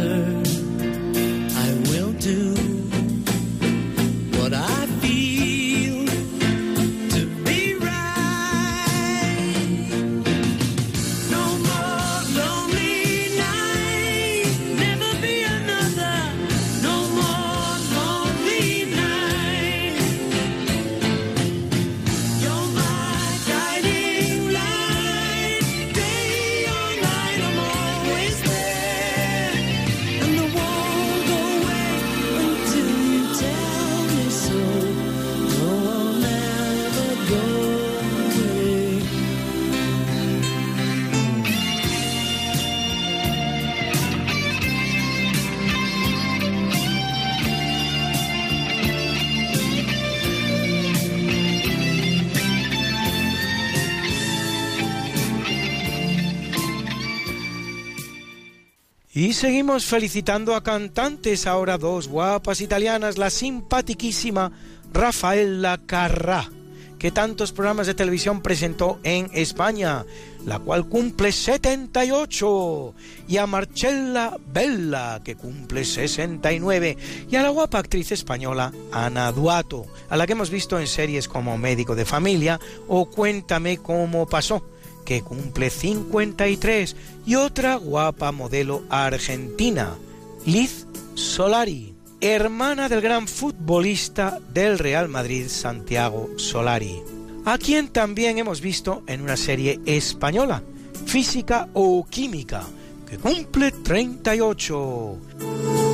Y 59.19 59.32
seguimos 59.32 59.85
felicitando 59.85 60.55
a 60.55 60.62
cantantes, 60.62 61.49
ahora 61.49 61.77
dos 61.77 62.07
guapas 62.07 62.61
italianas, 62.61 63.19
la 63.19 63.31
simpatiquísima 63.31 64.53
Rafaela 64.93 65.81
Carrà, 65.85 66.49
que 67.01 67.11
tantos 67.11 67.51
programas 67.51 67.89
de 67.89 67.95
televisión 67.95 68.43
presentó 68.43 69.01
en 69.03 69.28
España, 69.35 70.05
la 70.47 70.61
cual 70.61 70.89
cumple 70.89 71.32
78, 71.32 72.95
y 73.27 73.39
a 73.39 73.49
Marcella 73.49 74.36
Bella, 74.55 75.20
que 75.24 75.35
cumple 75.35 75.85
69, 75.85 76.97
y 77.28 77.35
a 77.35 77.43
la 77.43 77.49
guapa 77.49 77.81
actriz 77.81 78.12
española 78.12 78.73
Ana 78.93 79.32
Duato, 79.32 79.86
a 80.11 80.16
la 80.16 80.28
que 80.28 80.35
hemos 80.35 80.51
visto 80.51 80.78
en 80.78 80.86
series 80.86 81.27
como 81.27 81.59
Médico 81.59 81.97
de 81.97 82.05
Familia 82.05 82.61
o 82.86 83.07
Cuéntame 83.07 83.78
cómo 83.78 84.28
pasó 84.28 84.62
que 85.09 85.22
cumple 85.22 85.70
53, 85.70 86.94
y 87.24 87.36
otra 87.36 87.76
guapa 87.76 88.30
modelo 88.30 88.82
argentina, 88.90 89.97
Liz 90.44 90.86
Solari, 91.14 91.94
hermana 92.20 92.90
del 92.90 93.01
gran 93.01 93.26
futbolista 93.26 94.39
del 94.52 94.78
Real 94.78 95.09
Madrid, 95.09 95.48
Santiago 95.48 96.28
Solari, 96.36 97.01
a 97.47 97.56
quien 97.56 97.89
también 97.89 98.36
hemos 98.36 98.60
visto 98.60 99.02
en 99.06 99.22
una 99.22 99.39
serie 99.39 99.80
española, 99.86 100.62
Física 101.06 101.70
o 101.72 102.06
Química, 102.10 102.64
que 103.09 103.16
cumple 103.16 103.72
38. 103.72 105.88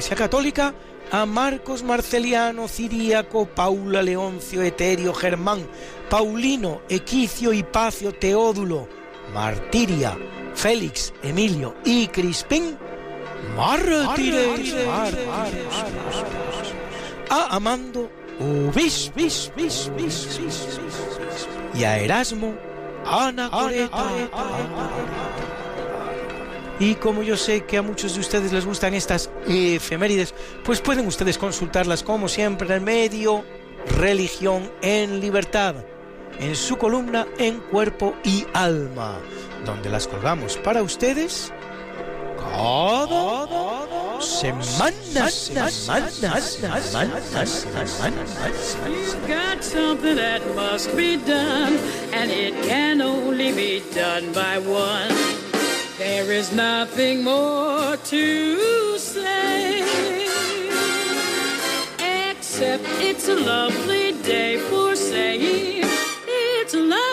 Iglesia 0.00 0.16
Católica 0.16 0.74
a 1.12 1.26
Marcos 1.26 1.82
Marceliano, 1.82 2.68
Ciríaco, 2.68 3.44
Paula, 3.44 4.02
Leoncio, 4.02 4.62
Eterio, 4.62 5.12
Germán, 5.12 5.68
Paulino, 6.08 6.80
Equicio, 6.88 7.52
Hipacio, 7.52 8.14
Teódulo, 8.14 8.88
Martiria, 9.34 10.16
Félix, 10.54 11.12
Emilio 11.22 11.74
y 11.84 12.06
Crispín, 12.06 12.78
mártires, 13.54 14.74
a 17.28 17.54
Amando, 17.54 18.10
Ubis, 18.38 19.12
bis, 19.14 19.52
bis, 19.54 19.90
bis, 19.98 20.40
y 21.74 21.84
a 21.84 21.98
Erasmo, 21.98 22.54
Ana 23.04 23.50
Coreta. 23.50 24.06
Y 26.80 26.94
como 26.94 27.22
yo 27.22 27.36
sé 27.36 27.64
que 27.66 27.76
a 27.76 27.82
muchos 27.82 28.14
de 28.14 28.20
ustedes 28.20 28.52
les 28.52 28.64
gustan 28.64 28.94
estas 28.94 29.28
efemérides, 29.46 30.34
pues 30.64 30.80
pueden 30.80 31.06
ustedes 31.06 31.36
consultarlas 31.36 32.02
como 32.02 32.26
siempre 32.26 32.66
en 32.68 32.72
el 32.72 32.80
medio 32.80 33.44
Religión 33.98 34.72
en 34.80 35.20
Libertad, 35.20 35.74
en 36.38 36.56
su 36.56 36.78
columna 36.78 37.26
En 37.38 37.60
Cuerpo 37.60 38.14
y 38.24 38.46
Alma, 38.54 39.18
donde 39.66 39.90
las 39.90 40.08
colgamos 40.08 40.56
para 40.56 40.82
ustedes 40.82 41.52
cada 42.40 43.06
semana. 44.20 45.28
You've 48.86 49.28
got 49.28 49.62
something 49.62 50.16
that 50.16 50.40
must 50.54 50.96
be 50.96 51.16
done, 51.16 51.78
and 52.12 52.30
it 52.30 52.54
can 52.66 53.02
only 53.02 53.52
be 53.52 53.82
done 53.94 54.32
by 54.32 54.58
one. 54.58 55.49
There 56.00 56.32
is 56.32 56.50
nothing 56.50 57.22
more 57.22 57.94
to 57.94 58.98
say, 58.98 59.82
except 62.30 62.84
it's 63.00 63.28
a 63.28 63.34
lovely 63.34 64.12
day 64.22 64.56
for 64.70 64.96
saying 64.96 65.84
it's 66.26 66.72
a 66.72 66.78
lovely 66.78 67.10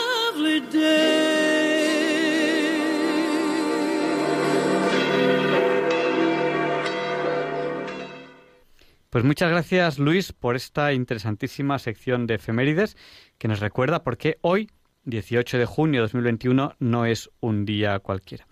Pues 9.10 9.26
muchas 9.26 9.50
gracias 9.50 10.00
Luis 10.00 10.32
por 10.32 10.56
esta 10.56 10.94
interesantísima 10.94 11.78
sección 11.80 12.26
de 12.26 12.36
efemérides 12.36 12.96
que 13.38 13.50
nos 13.50 13.60
recuerda 13.60 14.04
por 14.04 14.18
qué 14.18 14.38
hoy, 14.42 14.70
18 15.08 15.58
de 15.58 15.66
junio 15.66 16.02
de 16.02 16.04
2021, 16.04 16.76
no 16.80 17.06
es 17.06 17.30
un 17.40 17.66
día 17.66 17.98
cualquiera. 18.00 18.46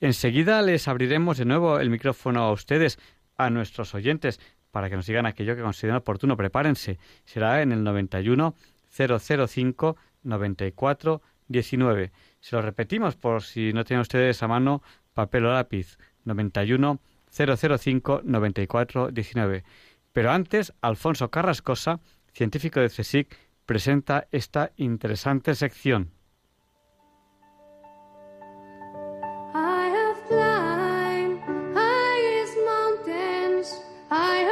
Enseguida 0.00 0.60
les 0.60 0.86
abriremos 0.86 1.38
de 1.38 1.46
nuevo 1.46 1.80
el 1.80 1.88
micrófono 1.88 2.42
a 2.42 2.52
ustedes, 2.52 2.98
a 3.36 3.48
nuestros 3.48 3.94
oyentes, 3.94 4.38
para 4.70 4.90
que 4.90 4.96
nos 4.96 5.06
digan 5.06 5.24
aquello 5.24 5.56
que 5.56 5.62
consideren 5.62 5.96
oportuno. 5.96 6.36
Prepárense. 6.36 6.98
Será 7.24 7.62
en 7.62 7.72
el 7.72 7.82
91 7.82 8.54
005 8.90 9.96
94 10.22 11.22
19. 11.48 12.12
Se 12.40 12.56
lo 12.56 12.62
repetimos 12.62 13.16
por 13.16 13.42
si 13.42 13.72
no 13.72 13.84
tienen 13.84 14.02
ustedes 14.02 14.42
a 14.42 14.48
mano 14.48 14.82
papel 15.14 15.46
o 15.46 15.54
lápiz. 15.54 15.96
91 16.24 17.00
005 17.30 18.20
94 18.24 19.10
19. 19.10 19.64
Pero 20.12 20.30
antes, 20.30 20.74
Alfonso 20.82 21.30
Carrascosa, 21.30 22.00
científico 22.32 22.80
de 22.80 22.90
CSIC, 22.90 23.34
presenta 23.66 24.26
esta 24.30 24.72
interesante 24.76 25.54
sección. 25.54 26.10
I 29.54 29.88
have 29.88 30.18
climbed 30.28 31.40
highest 31.74 32.56
mountains. 32.66 33.80
I 34.10 34.43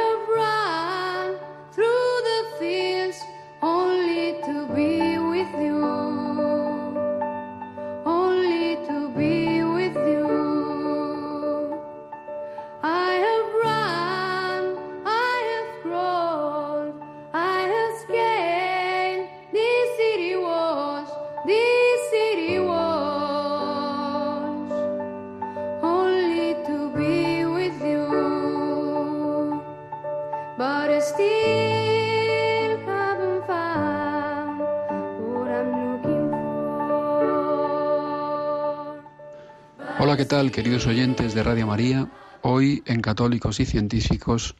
¿qué 40.17 40.25
tal, 40.25 40.51
queridos 40.51 40.85
oyentes 40.85 41.33
de 41.33 41.41
Radio 41.41 41.65
María? 41.65 42.07
Hoy 42.43 42.83
en 42.85 43.01
Católicos 43.01 43.59
y 43.59 43.65
Científicos, 43.65 44.53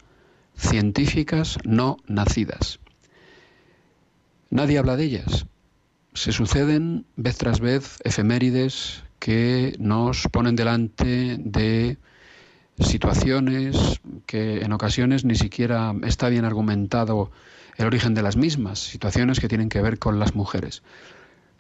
científicas 0.58 1.60
no 1.64 1.98
nacidas. 2.08 2.80
Nadie 4.50 4.80
habla 4.80 4.96
de 4.96 5.04
ellas. 5.04 5.46
Se 6.16 6.32
suceden 6.32 7.06
vez 7.18 7.38
tras 7.38 7.60
vez 7.60 8.00
efemérides 8.04 9.04
que 9.20 9.76
nos 9.78 10.28
ponen 10.32 10.56
delante 10.56 11.38
de 11.38 12.00
situaciones 12.80 14.02
que 14.26 14.62
en 14.62 14.72
ocasiones 14.72 15.24
ni 15.24 15.36
siquiera 15.36 15.94
está 16.04 16.30
bien 16.30 16.46
argumentado 16.46 17.30
el 17.78 17.86
origen 17.86 18.16
de 18.16 18.24
las 18.24 18.38
mismas, 18.38 18.80
situaciones 18.80 19.40
que 19.40 19.50
tienen 19.50 19.70
que 19.70 19.84
ver 19.84 20.00
con 20.00 20.18
las 20.18 20.34
mujeres. 20.34 20.82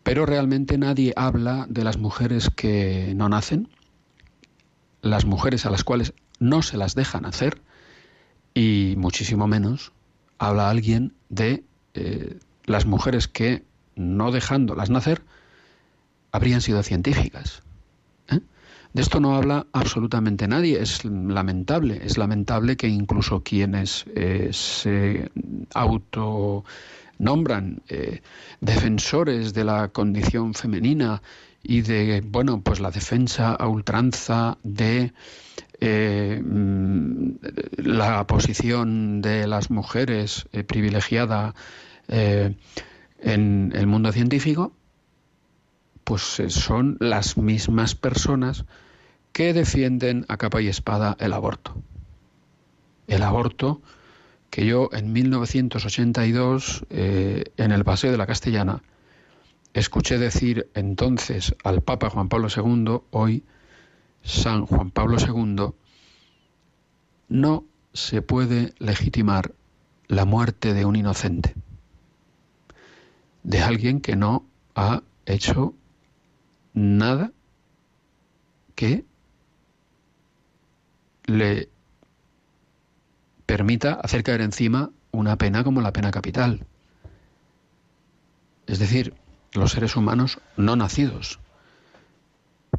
Pero 0.01 0.25
realmente 0.25 0.79
nadie 0.79 1.13
habla 1.15 1.67
de 1.69 1.83
las 1.83 1.97
mujeres 1.97 2.49
que 2.49 3.13
no 3.15 3.29
nacen, 3.29 3.69
las 5.03 5.25
mujeres 5.25 5.67
a 5.67 5.69
las 5.69 5.83
cuales 5.83 6.13
no 6.39 6.63
se 6.63 6.77
las 6.77 6.95
deja 6.95 7.19
nacer 7.19 7.61
y 8.55 8.95
muchísimo 8.97 9.47
menos 9.47 9.91
habla 10.39 10.69
alguien 10.69 11.13
de 11.29 11.63
eh, 11.93 12.39
las 12.65 12.85
mujeres 12.85 13.27
que 13.27 13.63
no 13.95 14.31
dejándolas 14.31 14.89
nacer 14.89 15.21
habrían 16.31 16.61
sido 16.61 16.81
científicas. 16.83 17.61
¿eh? 18.29 18.39
De 18.93 19.01
esto 19.01 19.19
no 19.19 19.35
habla 19.35 19.67
absolutamente 19.73 20.47
nadie, 20.47 20.81
es 20.81 21.03
lamentable, 21.03 21.99
es 22.03 22.17
lamentable 22.17 22.77
que 22.77 22.87
incluso 22.87 23.43
quienes 23.43 24.05
eh, 24.15 24.49
se 24.53 25.29
autonombran 25.73 26.63
defensores 28.61 29.53
de 29.53 29.63
la 29.65 29.89
condición 29.89 30.53
femenina 30.53 31.21
y 31.63 31.81
de, 31.81 32.21
bueno, 32.25 32.61
pues 32.61 32.79
la 32.81 32.91
defensa 32.91 33.53
a 33.53 33.67
ultranza 33.67 34.57
de 34.63 35.13
eh, 35.79 36.41
mm, 36.43 37.31
la 37.77 38.27
posición 38.27 39.21
de 39.21 39.47
las 39.47 39.71
mujeres 39.71 40.45
eh, 40.51 40.63
privilegiada 40.63 41.55
eh, 42.09 42.55
en 43.19 43.71
el 43.75 43.87
mundo 43.87 44.11
científico, 44.11 44.73
pues 46.03 46.41
son 46.49 46.97
las 46.99 47.37
mismas 47.37 47.95
personas 47.95 48.65
que 49.31 49.53
defienden 49.53 50.25
a 50.27 50.37
capa 50.37 50.61
y 50.61 50.67
espada 50.67 51.15
el 51.19 51.31
aborto. 51.31 51.75
El 53.07 53.23
aborto 53.23 53.81
que 54.49 54.65
yo 54.65 54.89
en 54.93 55.11
1982, 55.11 56.85
eh, 56.91 57.45
en 57.57 57.71
el 57.71 57.83
Paseo 57.83 58.11
de 58.11 58.17
la 58.17 58.27
Castellana, 58.27 58.83
escuché 59.73 60.17
decir 60.17 60.69
entonces 60.73 61.55
al 61.63 61.81
Papa 61.81 62.09
Juan 62.09 62.29
Pablo 62.29 62.47
II, 62.55 63.01
hoy 63.11 63.43
San 64.23 64.65
Juan 64.65 64.91
Pablo 64.91 65.17
II, 65.19 65.73
no 67.29 67.65
se 67.93 68.21
puede 68.21 68.73
legitimar 68.79 69.53
la 70.07 70.25
muerte 70.25 70.73
de 70.73 70.85
un 70.85 70.95
inocente, 70.95 71.55
de 73.43 73.61
alguien 73.61 73.99
que 74.01 74.15
no 74.15 74.45
ha 74.75 75.01
hecho 75.25 75.73
nada 76.73 77.31
que 78.75 79.05
le 81.25 81.69
permita 83.45 83.93
hacer 83.93 84.23
caer 84.23 84.41
encima 84.41 84.91
una 85.11 85.37
pena 85.37 85.63
como 85.63 85.81
la 85.81 85.93
pena 85.93 86.11
capital. 86.11 86.65
Es 88.65 88.79
decir, 88.79 89.13
los 89.53 89.71
seres 89.71 89.95
humanos 89.95 90.39
no 90.57 90.75
nacidos, 90.75 91.39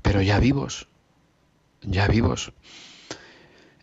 pero 0.02 0.22
ya 0.22 0.38
vivos, 0.40 0.88
ya 1.82 2.08
vivos. 2.08 2.52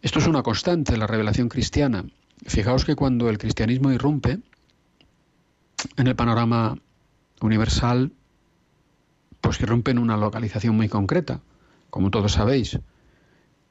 Esto 0.01 0.19
es 0.19 0.27
una 0.27 0.43
constante 0.43 0.97
la 0.97 1.07
revelación 1.07 1.47
cristiana. 1.47 2.05
Fijaos 2.45 2.85
que 2.85 2.95
cuando 2.95 3.29
el 3.29 3.37
cristianismo 3.37 3.91
irrumpe 3.91 4.39
en 5.95 6.07
el 6.07 6.15
panorama 6.15 6.77
universal, 7.39 8.11
pues 9.39 9.59
irrumpe 9.61 9.91
en 9.91 9.99
una 9.99 10.17
localización 10.17 10.75
muy 10.75 10.89
concreta, 10.89 11.41
como 11.89 12.11
todos 12.11 12.33
sabéis. 12.33 12.79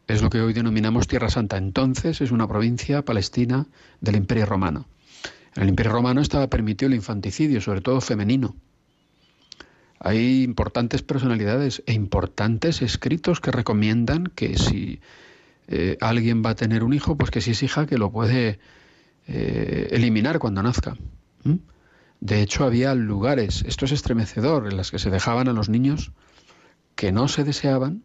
Es 0.06 0.22
lo 0.22 0.30
que 0.30 0.40
hoy 0.40 0.52
denominamos 0.52 1.06
Tierra 1.06 1.30
Santa. 1.30 1.56
Entonces 1.56 2.20
es 2.20 2.30
una 2.32 2.48
provincia 2.48 3.04
palestina 3.04 3.66
del 4.00 4.16
Imperio 4.16 4.46
Romano. 4.46 4.86
En 5.54 5.64
el 5.64 5.68
Imperio 5.68 5.92
Romano 5.92 6.20
estaba 6.20 6.48
permitido 6.48 6.88
el 6.88 6.96
infanticidio, 6.96 7.60
sobre 7.60 7.80
todo 7.80 8.00
femenino. 8.00 8.54
Hay 10.02 10.44
importantes 10.44 11.02
personalidades 11.02 11.82
e 11.86 11.92
importantes 11.92 12.80
escritos 12.80 13.40
que 13.40 13.50
recomiendan 13.50 14.24
que 14.24 14.56
si 14.56 15.00
eh, 15.68 15.98
alguien 16.00 16.42
va 16.42 16.50
a 16.50 16.54
tener 16.54 16.82
un 16.82 16.94
hijo, 16.94 17.18
pues 17.18 17.30
que 17.30 17.42
si 17.42 17.50
es 17.50 17.62
hija, 17.62 17.84
que 17.86 17.98
lo 17.98 18.10
puede 18.10 18.58
eh, 19.28 19.88
eliminar 19.92 20.38
cuando 20.38 20.62
nazca. 20.62 20.96
De 22.20 22.42
hecho, 22.42 22.64
había 22.64 22.94
lugares, 22.94 23.62
esto 23.66 23.84
es 23.84 23.92
estremecedor, 23.92 24.66
en 24.66 24.76
las 24.78 24.90
que 24.90 24.98
se 24.98 25.10
dejaban 25.10 25.48
a 25.48 25.52
los 25.52 25.68
niños 25.68 26.12
que 26.94 27.12
no 27.12 27.28
se 27.28 27.44
deseaban 27.44 28.02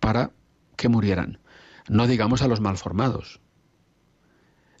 para 0.00 0.32
que 0.76 0.88
murieran. 0.90 1.38
No 1.88 2.06
digamos 2.06 2.42
a 2.42 2.48
los 2.48 2.60
malformados. 2.60 3.40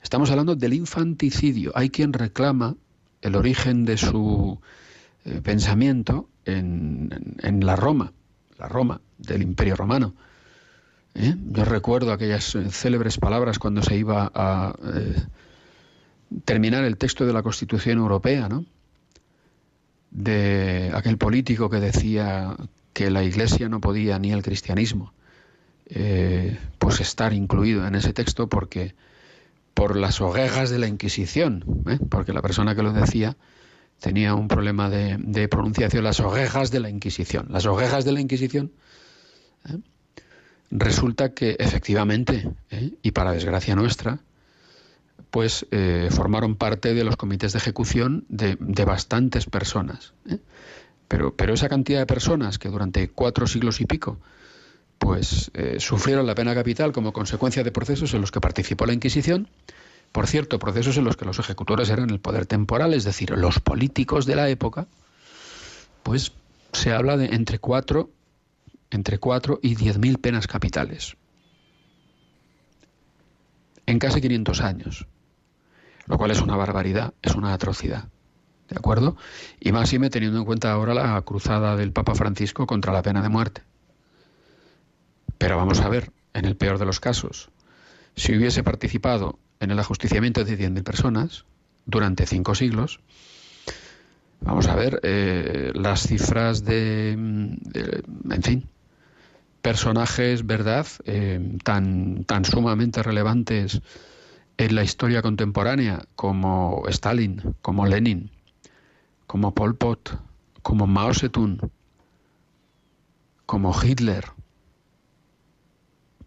Estamos 0.02 0.30
hablando 0.30 0.54
del 0.54 0.74
infanticidio. 0.74 1.72
Hay 1.74 1.88
quien 1.88 2.12
reclama 2.12 2.76
el 3.22 3.36
origen 3.36 3.84
de 3.84 3.96
su 3.96 4.60
eh, 5.24 5.40
pensamiento 5.42 6.28
en, 6.44 7.36
en, 7.42 7.64
la 7.64 7.76
Roma, 7.76 8.12
la 8.58 8.68
Roma 8.68 9.00
del 9.16 9.40
Imperio 9.40 9.74
Romano. 9.74 10.14
¿Eh? 11.14 11.34
Yo 11.50 11.64
recuerdo 11.64 12.12
aquellas 12.12 12.54
eh, 12.54 12.68
célebres 12.70 13.16
palabras 13.16 13.58
cuando 13.58 13.82
se 13.82 13.96
iba 13.96 14.30
a 14.34 14.74
terminar 16.44 16.84
el 16.84 16.98
texto 16.98 17.24
de 17.24 17.32
la 17.32 17.42
Constitución 17.42 17.98
Europea, 17.98 18.48
¿no? 18.50 18.66
De 20.10 20.92
aquel 20.94 21.16
político 21.16 21.70
que 21.70 21.80
decía 21.80 22.56
que 22.92 23.10
la 23.10 23.24
Iglesia 23.24 23.70
no 23.70 23.80
podía 23.80 24.18
ni 24.18 24.30
el 24.32 24.42
cristianismo 24.42 25.12
pues 26.78 27.00
estar 27.00 27.34
incluido 27.34 27.86
en 27.86 27.94
ese 27.94 28.14
texto 28.14 28.48
porque 28.48 28.94
por 29.74 29.96
las 29.96 30.20
orejas 30.20 30.70
de 30.70 30.78
la 30.78 30.86
Inquisición, 30.86 31.64
porque 32.08 32.32
la 32.32 32.42
persona 32.42 32.74
que 32.74 32.82
lo 32.82 32.92
decía 32.92 33.36
tenía 34.04 34.34
un 34.34 34.48
problema 34.48 34.90
de, 34.90 35.48
pronunciación, 35.48 36.04
las 36.04 36.20
orejas 36.20 36.70
de 36.70 36.78
la 36.78 36.90
Inquisición. 36.90 37.46
Las 37.48 37.64
orejas 37.64 38.04
de 38.04 38.12
la 38.12 38.20
Inquisición 38.20 38.70
¿eh? 39.66 39.78
resulta 40.70 41.32
que 41.32 41.56
efectivamente, 41.58 42.50
¿eh? 42.68 42.90
y 43.00 43.12
para 43.12 43.32
desgracia 43.32 43.74
nuestra, 43.74 44.18
pues 45.30 45.66
eh, 45.70 46.08
formaron 46.10 46.56
parte 46.56 46.92
de 46.92 47.02
los 47.02 47.16
comités 47.16 47.54
de 47.54 47.60
ejecución 47.60 48.26
de, 48.28 48.84
bastantes 48.84 49.46
personas. 49.46 50.12
Pero, 51.08 51.34
pero 51.34 51.54
esa 51.54 51.70
cantidad 51.70 52.00
de 52.00 52.06
personas 52.06 52.58
que 52.58 52.68
durante 52.68 53.08
cuatro 53.08 53.46
siglos 53.46 53.80
y 53.80 53.86
pico 53.86 54.18
pues 54.98 55.50
sufrieron 55.78 56.26
la 56.26 56.34
pena 56.34 56.54
capital 56.54 56.92
como 56.92 57.12
consecuencia 57.12 57.64
de 57.64 57.72
procesos 57.72 58.12
en 58.14 58.20
los 58.20 58.30
que 58.30 58.40
participó 58.40 58.86
la 58.86 58.92
Inquisición, 58.92 59.48
por 60.14 60.28
cierto, 60.28 60.60
procesos 60.60 60.96
en 60.96 61.02
los 61.02 61.16
que 61.16 61.24
los 61.24 61.40
ejecutores 61.40 61.90
eran 61.90 62.08
el 62.08 62.20
poder 62.20 62.46
temporal, 62.46 62.94
es 62.94 63.02
decir, 63.02 63.30
los 63.30 63.58
políticos 63.58 64.26
de 64.26 64.36
la 64.36 64.48
época, 64.48 64.86
pues 66.04 66.30
se 66.72 66.92
habla 66.92 67.16
de 67.16 67.34
entre 67.34 67.58
cuatro, 67.58 68.10
entre 68.92 69.18
cuatro 69.18 69.58
y 69.60 69.74
diez 69.74 69.98
mil 69.98 70.18
penas 70.18 70.46
capitales. 70.46 71.16
En 73.86 73.98
casi 73.98 74.20
500 74.20 74.60
años. 74.60 75.08
Lo 76.06 76.16
cual 76.16 76.30
es 76.30 76.40
una 76.40 76.54
barbaridad, 76.54 77.12
es 77.20 77.34
una 77.34 77.52
atrocidad. 77.52 78.04
¿De 78.68 78.76
acuerdo? 78.78 79.16
Y 79.58 79.72
más 79.72 79.92
me 79.94 80.10
teniendo 80.10 80.38
en 80.38 80.44
cuenta 80.44 80.70
ahora 80.70 80.94
la 80.94 81.20
cruzada 81.22 81.74
del 81.74 81.90
Papa 81.90 82.14
Francisco 82.14 82.68
contra 82.68 82.92
la 82.92 83.02
pena 83.02 83.20
de 83.20 83.30
muerte. 83.30 83.62
Pero 85.38 85.56
vamos 85.56 85.80
a 85.80 85.88
ver, 85.88 86.12
en 86.34 86.44
el 86.44 86.56
peor 86.56 86.78
de 86.78 86.86
los 86.86 87.00
casos, 87.00 87.50
si 88.14 88.36
hubiese 88.36 88.62
participado 88.62 89.40
en 89.60 89.70
el 89.70 89.78
ajusticiamiento 89.78 90.44
de 90.44 90.58
100.000 90.58 90.82
personas 90.82 91.44
durante 91.86 92.26
cinco 92.26 92.54
siglos. 92.54 93.00
Vamos 94.40 94.68
a 94.68 94.74
ver 94.74 95.00
eh, 95.02 95.72
las 95.74 96.06
cifras 96.06 96.64
de, 96.64 97.12
en 97.12 98.42
fin, 98.42 98.68
personajes, 99.62 100.44
¿verdad?, 100.44 100.86
eh, 101.06 101.56
tan, 101.62 102.24
tan 102.24 102.44
sumamente 102.44 103.02
relevantes 103.02 103.80
en 104.58 104.74
la 104.74 104.84
historia 104.84 105.22
contemporánea 105.22 106.02
como 106.14 106.82
Stalin, 106.88 107.54
como 107.62 107.86
Lenin, 107.86 108.30
como 109.26 109.54
Pol 109.54 109.76
Pot, 109.76 110.20
como 110.62 110.86
Mao 110.86 111.14
Zedong, 111.14 111.70
como 113.46 113.74
Hitler, 113.82 114.24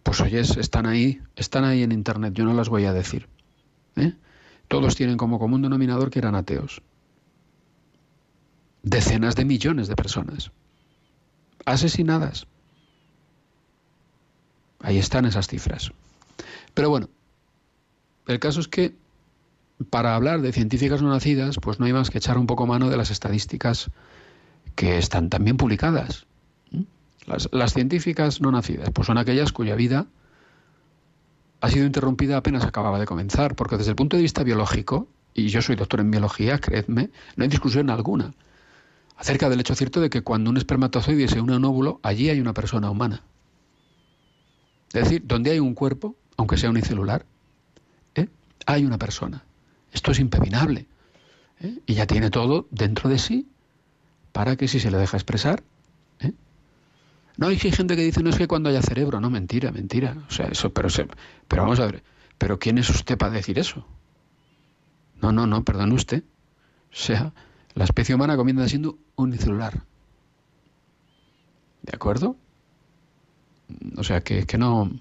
pues 0.08 0.22
oyes, 0.22 0.56
están 0.56 0.86
ahí, 0.86 1.22
están 1.36 1.66
ahí 1.66 1.84
en 1.84 1.92
Internet, 1.92 2.34
yo 2.34 2.46
no 2.46 2.54
las 2.54 2.70
voy 2.70 2.86
a 2.86 2.94
decir. 2.94 3.28
¿eh? 3.98 4.14
Todos 4.70 4.96
tienen 4.96 5.18
como 5.18 5.38
común 5.38 5.62
denominador 5.62 6.12
que 6.12 6.20
eran 6.20 6.34
ateos. 6.34 6.82
Decenas 8.84 9.36
de 9.36 9.44
millones 9.44 9.90
de 9.90 9.98
personas 9.98 10.54
asesinadas. 11.66 12.48
Ahí 14.80 14.98
están 14.98 15.26
esas 15.26 15.50
cifras. 15.50 15.92
Pero 16.74 16.90
bueno, 16.90 17.10
el 18.28 18.40
caso 18.40 18.62
es 18.62 18.70
que 18.70 18.96
para 19.90 20.16
hablar 20.16 20.40
de 20.42 20.54
científicas 20.54 21.02
no 21.02 21.10
nacidas, 21.10 21.58
pues 21.62 21.82
no 21.82 21.86
hay 21.86 21.92
más 21.92 22.12
que 22.12 22.20
echar 22.20 22.38
un 22.38 22.48
poco 22.48 22.66
mano 22.66 22.90
de 22.90 22.96
las 22.96 23.12
estadísticas 23.12 23.92
que 24.74 25.00
están 25.00 25.30
también 25.30 25.58
publicadas. 25.58 26.28
Las, 27.28 27.74
científicas 27.74 28.42
no 28.42 28.52
nacidas, 28.52 28.90
pues 28.92 29.06
son 29.06 29.18
aquellas 29.18 29.52
cuya 29.52 29.76
vida 29.76 30.08
ha 31.60 31.70
sido 31.70 31.86
interrumpida 31.86 32.38
apenas 32.38 32.64
acababa 32.64 33.00
de 33.00 33.06
comenzar, 33.06 33.56
porque 33.56 33.78
desde 33.78 33.90
el 33.92 33.96
punto 33.96 34.16
de 34.16 34.24
vista 34.24 34.44
biológico, 34.44 35.08
y 35.34 35.50
yo 35.50 35.62
soy 35.62 35.76
doctor 35.76 36.00
en 36.00 36.10
biología, 36.10 36.60
creedme, 36.60 37.10
no 37.36 37.44
hay 37.44 37.50
discusión 37.50 37.90
alguna 37.90 38.34
acerca 39.18 39.50
del 39.50 39.60
hecho 39.60 39.76
cierto 39.76 40.00
de 40.00 40.10
que 40.10 40.22
cuando 40.22 40.50
un 40.50 40.58
espermatozoide 40.58 41.28
se 41.28 41.42
une 41.42 41.54
a 41.54 41.58
un 41.58 41.66
óvulo, 41.66 42.00
allí 42.04 42.30
hay 42.30 42.40
una 42.40 42.54
persona 42.54 42.90
humana. 42.90 43.24
Es 44.94 45.04
decir, 45.04 45.24
donde 45.26 45.52
hay 45.52 45.60
un 45.60 45.74
cuerpo, 45.74 46.16
aunque 46.38 46.58
sea 46.58 46.70
unicelular, 46.70 47.26
¿eh? 48.16 48.28
hay 48.66 48.86
una 48.86 48.98
persona. 48.98 49.44
Esto 49.92 50.12
es 50.12 50.20
impepinable. 50.20 50.86
¿eh? 51.62 51.80
Y 51.86 51.96
ya 51.96 52.06
tiene 52.06 52.30
todo 52.30 52.68
dentro 52.70 53.10
de 53.10 53.18
sí 53.18 53.48
para 54.32 54.56
que 54.56 54.68
si 54.68 54.80
se 54.80 54.92
le 54.92 54.98
deja 54.98 55.18
expresar, 55.18 55.64
no, 57.38 57.48
hay 57.48 57.58
gente 57.58 57.96
que 57.96 58.04
dice, 58.04 58.24
no 58.24 58.30
es 58.30 58.38
que 58.38 58.48
cuando 58.48 58.70
haya 58.70 58.82
cerebro, 58.82 59.20
no, 59.22 59.30
mentira, 59.30 59.72
mentira. 59.72 60.18
O 60.28 60.32
sea, 60.32 60.48
eso, 60.48 60.74
pero, 60.74 60.90
pero 61.48 61.64
vamos 61.64 61.80
a 61.80 61.86
ver, 61.86 62.04
pero 62.38 62.60
¿quién 62.60 62.78
es 62.78 62.90
usted 62.90 63.18
para 63.18 63.32
decir 63.32 63.60
eso? 63.60 63.86
No, 65.22 65.32
no, 65.32 65.48
no, 65.48 65.64
perdone 65.64 65.94
usted. 65.94 66.24
O 66.92 66.96
sea, 66.96 67.34
la 67.74 67.84
especie 67.84 68.16
humana 68.16 68.38
comienza 68.38 68.68
siendo 68.68 68.98
unicelular. 69.16 69.84
¿De 71.84 71.92
acuerdo? 71.94 72.36
O 73.98 74.04
sea, 74.04 74.22
que, 74.22 74.46
que 74.46 74.58
no... 74.58 74.92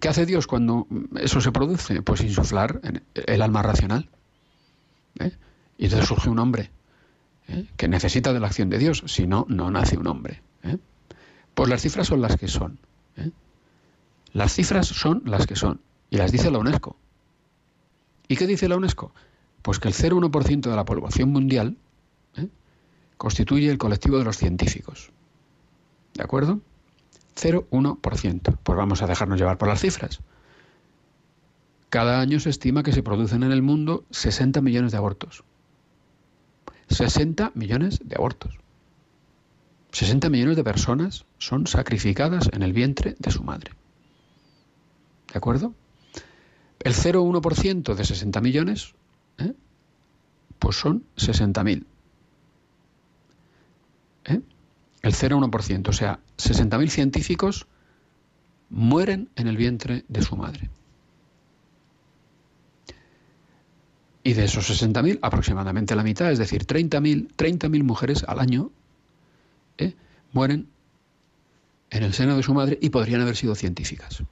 ¿Qué 0.00 0.08
hace 0.08 0.26
Dios 0.26 0.48
cuando 0.48 0.88
eso 1.16 1.40
se 1.40 1.52
produce? 1.52 2.02
Pues 2.02 2.20
insuflar 2.22 2.80
el 3.14 3.42
alma 3.42 3.62
racional. 3.62 4.10
¿eh? 5.20 5.30
Y 5.78 5.84
entonces 5.84 6.08
surge 6.08 6.28
un 6.28 6.40
hombre 6.40 6.70
¿eh? 7.48 7.66
que 7.76 7.88
necesita 7.88 8.32
de 8.32 8.40
la 8.40 8.48
acción 8.48 8.70
de 8.70 8.78
Dios, 8.78 9.04
si 9.06 9.26
no, 9.26 9.46
no 9.48 9.70
nace 9.70 9.96
un 9.96 10.08
hombre. 10.08 10.42
¿eh? 10.64 10.78
Pues 11.54 11.68
las 11.68 11.82
cifras 11.82 12.06
son 12.06 12.20
las 12.20 12.36
que 12.36 12.48
son. 12.48 12.78
¿eh? 13.16 13.30
Las 14.32 14.52
cifras 14.52 14.86
son 14.88 15.22
las 15.24 15.46
que 15.46 15.56
son, 15.56 15.80
y 16.10 16.16
las 16.16 16.32
dice 16.32 16.50
la 16.50 16.58
UNESCO. 16.58 16.96
¿Y 18.28 18.36
qué 18.36 18.46
dice 18.46 18.68
la 18.68 18.76
UNESCO? 18.76 19.12
Pues 19.62 19.78
que 19.78 19.88
el 19.88 19.94
0,1% 19.94 20.60
de 20.60 20.76
la 20.76 20.84
población 20.84 21.30
mundial 21.30 21.76
¿eh? 22.36 22.48
constituye 23.16 23.70
el 23.70 23.78
colectivo 23.78 24.18
de 24.18 24.24
los 24.24 24.36
científicos. 24.36 25.10
¿De 26.14 26.22
acuerdo? 26.22 26.60
0,1%. 27.36 28.58
Pues 28.62 28.76
vamos 28.76 29.02
a 29.02 29.06
dejarnos 29.06 29.38
llevar 29.38 29.58
por 29.58 29.68
las 29.68 29.80
cifras. 29.80 30.20
Cada 31.90 32.20
año 32.20 32.40
se 32.40 32.50
estima 32.50 32.82
que 32.82 32.92
se 32.92 33.02
producen 33.02 33.42
en 33.44 33.52
el 33.52 33.62
mundo 33.62 34.04
60 34.10 34.60
millones 34.60 34.92
de 34.92 34.98
abortos. 34.98 35.44
60 36.88 37.52
millones 37.54 38.00
de 38.02 38.16
abortos. 38.16 38.58
60 39.94 40.28
millones 40.28 40.56
de 40.56 40.64
personas 40.64 41.24
son 41.38 41.68
sacrificadas 41.68 42.50
en 42.52 42.64
el 42.64 42.72
vientre 42.72 43.14
de 43.20 43.30
su 43.30 43.44
madre. 43.44 43.70
¿De 45.32 45.38
acuerdo? 45.38 45.72
El 46.80 46.94
0,1% 46.94 47.94
de 47.94 48.04
60 48.04 48.40
millones, 48.40 48.94
¿eh? 49.38 49.52
pues 50.58 50.76
son 50.76 51.04
60.000. 51.16 51.84
¿Eh? 54.24 54.40
El 55.02 55.12
0,1%, 55.12 55.88
o 55.88 55.92
sea, 55.92 56.18
60.000 56.38 56.88
científicos 56.88 57.68
mueren 58.70 59.30
en 59.36 59.46
el 59.46 59.56
vientre 59.56 60.04
de 60.08 60.22
su 60.22 60.36
madre. 60.36 60.70
Y 64.24 64.32
de 64.32 64.44
esos 64.44 64.68
60.000, 64.68 65.20
aproximadamente 65.22 65.94
la 65.94 66.02
mitad, 66.02 66.32
es 66.32 66.38
decir, 66.40 66.66
30.000 66.66 67.30
30 67.36 67.68
mujeres 67.84 68.24
al 68.26 68.40
año, 68.40 68.72
¿eh? 69.78 69.94
mueren 70.32 70.68
en 71.90 72.02
el 72.02 72.12
seno 72.12 72.36
de 72.36 72.42
su 72.42 72.54
madre 72.54 72.78
y 72.80 72.90
podrían 72.90 73.20
haber 73.20 73.36
sido 73.36 73.54
científicas. 73.54 74.22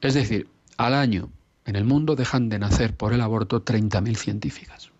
Es 0.00 0.14
decir, 0.14 0.48
al 0.76 0.94
año 0.94 1.30
en 1.64 1.76
el 1.76 1.84
mundo 1.84 2.16
dejan 2.16 2.48
de 2.48 2.58
nacer 2.58 2.96
por 2.96 3.12
el 3.12 3.20
aborto 3.20 3.64
30.000 3.64 4.16
científicas. 4.16 4.90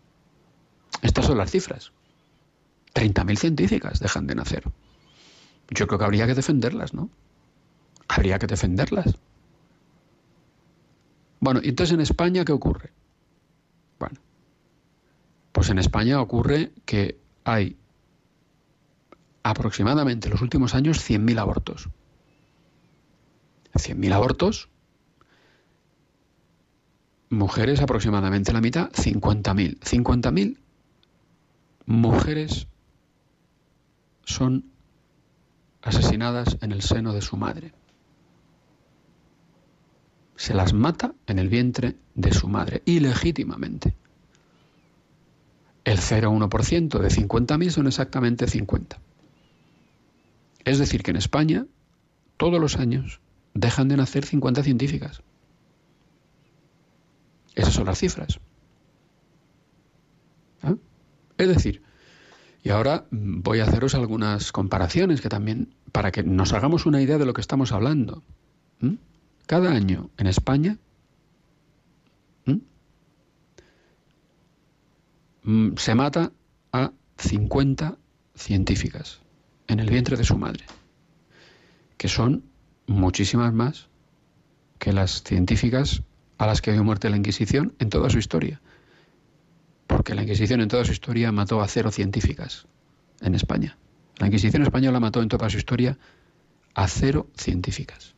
Estas 1.02 1.26
son 1.26 1.38
las 1.38 1.50
cifras. 1.50 1.92
30.000 2.94 3.36
científicas 3.36 4.00
dejan 4.00 4.26
de 4.26 4.34
nacer. 4.34 4.64
Yo 5.70 5.86
creo 5.86 5.98
que 5.98 6.04
habría 6.04 6.26
que 6.26 6.34
defenderlas, 6.34 6.94
¿no? 6.94 7.08
Habría 8.08 8.38
que 8.38 8.46
defenderlas. 8.46 9.16
Bueno, 11.38 11.60
¿y 11.62 11.70
entonces 11.70 11.94
en 11.94 12.00
España 12.00 12.44
qué 12.44 12.52
ocurre? 12.52 12.90
Bueno, 13.98 14.20
pues 15.52 15.70
en 15.70 15.78
España 15.78 16.20
ocurre 16.20 16.72
que 16.84 17.18
hay 17.52 17.76
aproximadamente 19.42 20.28
en 20.28 20.32
los 20.32 20.42
últimos 20.42 20.74
años 20.74 20.98
100.000 20.98 21.38
abortos. 21.38 21.88
100.000 23.74 24.12
abortos, 24.12 24.68
mujeres 27.30 27.80
aproximadamente 27.80 28.52
la 28.52 28.60
mitad, 28.60 28.90
50.000. 28.90 29.78
50.000 29.78 30.58
mujeres 31.86 32.66
son 34.24 34.70
asesinadas 35.82 36.58
en 36.60 36.72
el 36.72 36.82
seno 36.82 37.12
de 37.12 37.22
su 37.22 37.36
madre. 37.36 37.72
Se 40.36 40.54
las 40.54 40.72
mata 40.72 41.14
en 41.26 41.38
el 41.38 41.48
vientre 41.48 41.96
de 42.14 42.32
su 42.32 42.48
madre, 42.48 42.82
ilegítimamente. 42.86 43.94
El 45.84 45.98
0,1% 45.98 46.98
de 46.98 47.08
50.000 47.08 47.70
son 47.70 47.86
exactamente 47.86 48.46
50. 48.46 48.98
Es 50.64 50.78
decir, 50.78 51.02
que 51.02 51.10
en 51.10 51.16
España, 51.16 51.66
todos 52.36 52.60
los 52.60 52.76
años, 52.76 53.20
dejan 53.54 53.88
de 53.88 53.96
nacer 53.96 54.24
50 54.24 54.62
científicas. 54.62 55.22
Esas 57.54 57.74
son 57.74 57.86
las 57.86 57.98
cifras. 57.98 58.40
¿Ah? 60.62 60.74
Es 61.38 61.48
decir, 61.48 61.82
y 62.62 62.70
ahora 62.70 63.06
voy 63.10 63.60
a 63.60 63.64
haceros 63.64 63.94
algunas 63.94 64.52
comparaciones 64.52 65.20
que 65.20 65.28
también, 65.28 65.74
para 65.92 66.12
que 66.12 66.22
nos 66.22 66.52
hagamos 66.52 66.86
una 66.86 67.00
idea 67.00 67.18
de 67.18 67.24
lo 67.24 67.32
que 67.32 67.40
estamos 67.40 67.72
hablando. 67.72 68.22
¿Mm? 68.80 68.94
Cada 69.46 69.72
año 69.72 70.10
en 70.16 70.26
España 70.26 70.78
¿Mm? 72.44 72.52
Mm, 72.52 72.60
se 75.76 75.94
mata 75.94 76.32
a 76.72 76.92
50 77.18 77.98
científicas 78.34 79.20
en 79.68 79.80
el 79.80 79.88
vientre 79.88 80.16
de 80.16 80.24
su 80.24 80.36
madre, 80.36 80.64
que 81.96 82.08
son 82.08 82.44
muchísimas 82.86 83.52
más 83.52 83.88
que 84.78 84.92
las 84.92 85.22
científicas 85.22 86.02
a 86.38 86.46
las 86.46 86.62
que 86.62 86.72
dio 86.72 86.82
muerte 86.82 87.10
la 87.10 87.16
Inquisición 87.16 87.74
en 87.78 87.90
toda 87.90 88.10
su 88.10 88.18
historia. 88.18 88.60
Porque 89.86 90.14
la 90.14 90.22
Inquisición 90.22 90.60
en 90.60 90.68
toda 90.68 90.84
su 90.84 90.92
historia 90.92 91.32
mató 91.32 91.60
a 91.60 91.68
cero 91.68 91.90
científicas 91.90 92.66
en 93.20 93.34
España. 93.34 93.76
La 94.16 94.26
Inquisición 94.26 94.62
española 94.62 95.00
mató 95.00 95.22
en 95.22 95.28
toda 95.28 95.50
su 95.50 95.58
historia 95.58 95.98
a 96.74 96.88
cero 96.88 97.28
científicas. 97.36 98.14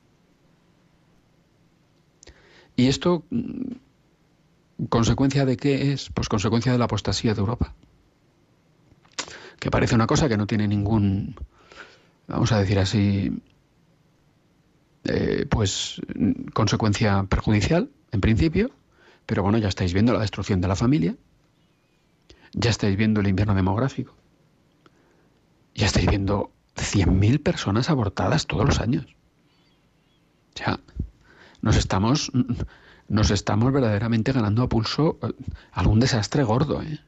¿Y 2.77 2.87
esto 2.87 3.25
mm, 3.31 3.73
consecuencia 4.89 5.45
de 5.45 5.57
qué 5.57 5.93
es? 5.93 6.11
Pues 6.11 6.29
consecuencia 6.29 6.73
de 6.73 6.79
la 6.79 6.85
apostasía 6.87 7.35
de 7.35 7.41
Europa. 7.41 7.75
Que 9.59 9.71
parece 9.71 9.95
una 9.95 10.07
cosa 10.07 10.29
que 10.29 10.37
no 10.37 10.47
tiene 10.47 10.67
ningún, 10.67 11.37
vamos 12.27 12.53
a 12.53 12.59
decir 12.59 12.79
así, 12.79 13.43
eh, 15.05 15.47
pues 15.49 16.01
consecuencia 16.53 17.25
perjudicial, 17.25 17.91
en 18.11 18.21
principio, 18.21 18.71
pero 19.27 19.43
bueno, 19.43 19.59
ya 19.59 19.69
estáis 19.69 19.93
viendo 19.93 20.13
la 20.13 20.21
destrucción 20.21 20.61
de 20.61 20.69
la 20.69 20.77
familia, 20.77 21.17
ya 22.53 22.71
estáis 22.71 22.97
viendo 22.97 23.21
el 23.21 23.29
invierno 23.29 23.55
demográfico, 23.55 24.15
ya 25.75 25.87
estáis 25.87 26.07
viendo 26.07 26.53
100.000 26.77 27.43
personas 27.43 27.91
abortadas 27.91 28.47
todos 28.47 28.65
los 28.67 28.81
años. 28.81 29.07
O 30.55 30.59
sea, 30.59 30.81
nos 31.63 31.77
estamos, 31.77 32.31
nos 33.09 33.31
estamos 33.31 33.73
verdaderamente 33.73 34.33
ganando 34.33 34.63
a 34.63 34.69
pulso 34.69 35.19
eh, 35.23 35.33
algún 35.73 36.01
desastre 36.01 36.43
gordo, 36.45 36.83
¿eh? 36.83 37.01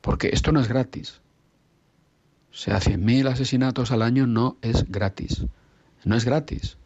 Porque 0.00 0.30
esto 0.32 0.52
no 0.52 0.60
es 0.60 0.68
gratis. 0.68 1.20
O 2.50 2.56
sea, 2.56 2.78
100.000 2.78 3.28
asesinatos 3.28 3.90
al 3.90 4.02
año 4.02 4.26
no 4.26 4.58
es 4.62 4.88
gratis. 4.90 5.44
No 6.04 6.14
es 6.14 6.24
gratis. 6.24 6.76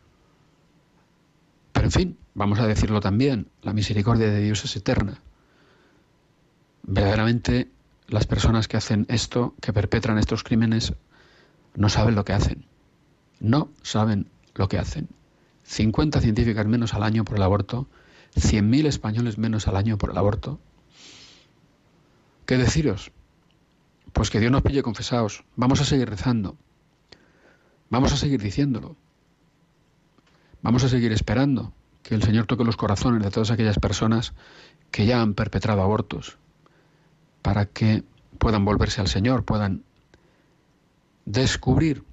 Pero 1.72 1.86
en 1.86 1.92
fin, 1.92 2.18
vamos 2.34 2.58
a 2.58 2.66
decirlo 2.66 3.00
también, 3.00 3.48
la 3.62 3.72
misericordia 3.72 4.30
de 4.30 4.40
Dios 4.40 4.64
es 4.64 4.76
eterna. 4.76 5.20
Verdaderamente 6.84 7.68
las 8.06 8.26
personas 8.26 8.68
que 8.68 8.76
hacen 8.76 9.04
esto, 9.08 9.54
que 9.60 9.72
perpetran 9.72 10.18
estos 10.18 10.42
crímenes, 10.42 10.94
no 11.74 11.88
saben 11.88 12.14
lo 12.14 12.24
que 12.24 12.32
hacen. 12.32 12.64
No 13.40 13.68
saben 13.82 14.30
lo 14.54 14.68
que 14.68 14.78
hacen. 14.78 15.08
50 15.68 16.22
científicas 16.22 16.66
menos 16.66 16.94
al 16.94 17.02
año 17.02 17.24
por 17.26 17.36
el 17.36 17.42
aborto, 17.42 17.88
100.000 18.36 18.86
españoles 18.86 19.36
menos 19.36 19.68
al 19.68 19.76
año 19.76 19.98
por 19.98 20.10
el 20.10 20.16
aborto. 20.16 20.58
¿Qué 22.46 22.56
deciros? 22.56 23.12
Pues 24.14 24.30
que 24.30 24.40
Dios 24.40 24.50
nos 24.50 24.62
pille 24.62 24.82
confesados. 24.82 25.44
Vamos 25.56 25.82
a 25.82 25.84
seguir 25.84 26.08
rezando. 26.08 26.56
Vamos 27.90 28.14
a 28.14 28.16
seguir 28.16 28.40
diciéndolo. 28.40 28.96
Vamos 30.62 30.84
a 30.84 30.88
seguir 30.88 31.12
esperando 31.12 31.74
que 32.02 32.14
el 32.14 32.22
Señor 32.22 32.46
toque 32.46 32.64
los 32.64 32.78
corazones 32.78 33.22
de 33.22 33.30
todas 33.30 33.50
aquellas 33.50 33.78
personas 33.78 34.32
que 34.90 35.04
ya 35.04 35.20
han 35.20 35.34
perpetrado 35.34 35.82
abortos, 35.82 36.38
para 37.42 37.66
que 37.66 38.04
puedan 38.38 38.64
volverse 38.64 39.02
al 39.02 39.08
Señor, 39.08 39.44
puedan 39.44 39.84
descubrir, 41.26 42.04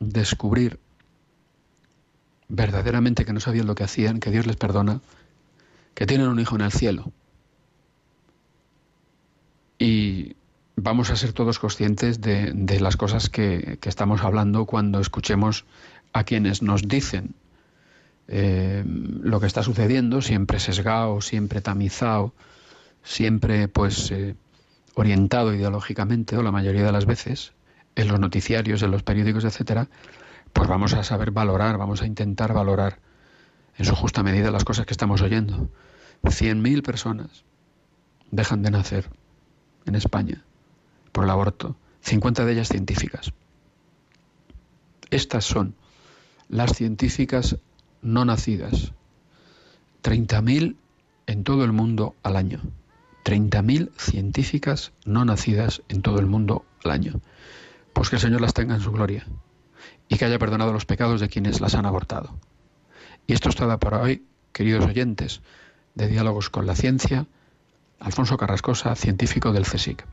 descubrir 0.00 0.80
verdaderamente 2.52 3.24
que 3.24 3.32
no 3.32 3.40
sabían 3.40 3.66
lo 3.66 3.74
que 3.74 3.84
hacían, 3.84 4.20
que 4.20 4.30
Dios 4.30 4.46
les 4.46 4.56
perdona, 4.56 5.00
que 5.94 6.06
tienen 6.06 6.28
un 6.28 6.38
hijo 6.38 6.54
en 6.54 6.60
el 6.60 6.70
cielo. 6.70 7.10
Y 9.78 10.36
vamos 10.76 11.10
a 11.10 11.16
ser 11.16 11.32
todos 11.32 11.58
conscientes 11.58 12.20
de, 12.20 12.78
las 12.78 12.98
cosas 12.98 13.30
que, 13.30 13.78
que, 13.80 13.88
estamos 13.88 14.22
hablando 14.22 14.66
cuando 14.66 15.00
escuchemos 15.00 15.64
a 16.12 16.24
quienes 16.24 16.60
nos 16.60 16.86
dicen 16.86 17.34
eh, 18.28 18.84
lo 18.86 19.40
que 19.40 19.46
está 19.46 19.62
sucediendo, 19.62 20.20
siempre 20.20 20.60
sesgado, 20.60 21.22
siempre 21.22 21.62
tamizado, 21.62 22.34
siempre 23.02 23.66
pues 23.66 24.10
eh, 24.10 24.36
orientado 24.94 25.54
ideológicamente, 25.54 26.36
o 26.36 26.42
la 26.42 26.52
mayoría 26.52 26.84
de 26.84 26.92
las 26.92 27.06
veces, 27.06 27.54
en 27.96 28.08
los 28.08 28.20
noticiarios, 28.20 28.82
en 28.82 28.90
los 28.90 29.02
periódicos, 29.02 29.44
etcétera, 29.44 29.88
pues 30.52 30.68
vamos 30.68 30.94
a 30.94 31.02
saber 31.02 31.30
valorar, 31.30 31.78
vamos 31.78 32.02
a 32.02 32.06
intentar 32.06 32.52
valorar 32.52 33.00
en 33.76 33.84
su 33.84 33.94
justa 33.94 34.22
medida 34.22 34.50
las 34.50 34.64
cosas 34.64 34.86
que 34.86 34.92
estamos 34.92 35.22
oyendo. 35.22 35.68
100.000 36.22 36.82
personas 36.82 37.44
dejan 38.30 38.62
de 38.62 38.70
nacer 38.70 39.10
en 39.86 39.94
España 39.94 40.44
por 41.10 41.24
el 41.24 41.30
aborto, 41.30 41.76
50 42.02 42.44
de 42.44 42.52
ellas 42.52 42.68
científicas. 42.68 43.32
Estas 45.10 45.44
son 45.44 45.74
las 46.48 46.74
científicas 46.74 47.56
no 48.00 48.24
nacidas. 48.24 48.92
30.000 50.02 50.76
en 51.26 51.44
todo 51.44 51.64
el 51.64 51.72
mundo 51.72 52.14
al 52.22 52.36
año. 52.36 52.60
30.000 53.24 53.90
científicas 53.96 54.92
no 55.04 55.24
nacidas 55.24 55.82
en 55.88 56.02
todo 56.02 56.18
el 56.18 56.26
mundo 56.26 56.64
al 56.84 56.90
año. 56.90 57.20
Pues 57.92 58.10
que 58.10 58.16
el 58.16 58.22
Señor 58.22 58.40
las 58.40 58.54
tenga 58.54 58.74
en 58.74 58.80
su 58.80 58.90
gloria 58.90 59.26
y 60.12 60.18
que 60.18 60.26
haya 60.26 60.38
perdonado 60.38 60.74
los 60.74 60.84
pecados 60.84 61.22
de 61.22 61.28
quienes 61.30 61.62
las 61.62 61.74
han 61.74 61.86
abortado. 61.86 62.38
Y 63.26 63.32
esto 63.32 63.48
es 63.48 63.56
todo 63.56 63.78
para 63.78 64.02
hoy, 64.02 64.26
queridos 64.52 64.84
oyentes 64.84 65.40
de 65.94 66.06
Diálogos 66.06 66.50
con 66.50 66.66
la 66.66 66.76
Ciencia. 66.76 67.24
Alfonso 67.98 68.36
Carrascosa, 68.36 68.94
científico 68.94 69.52
del 69.52 69.64
CSIC. 69.64 70.04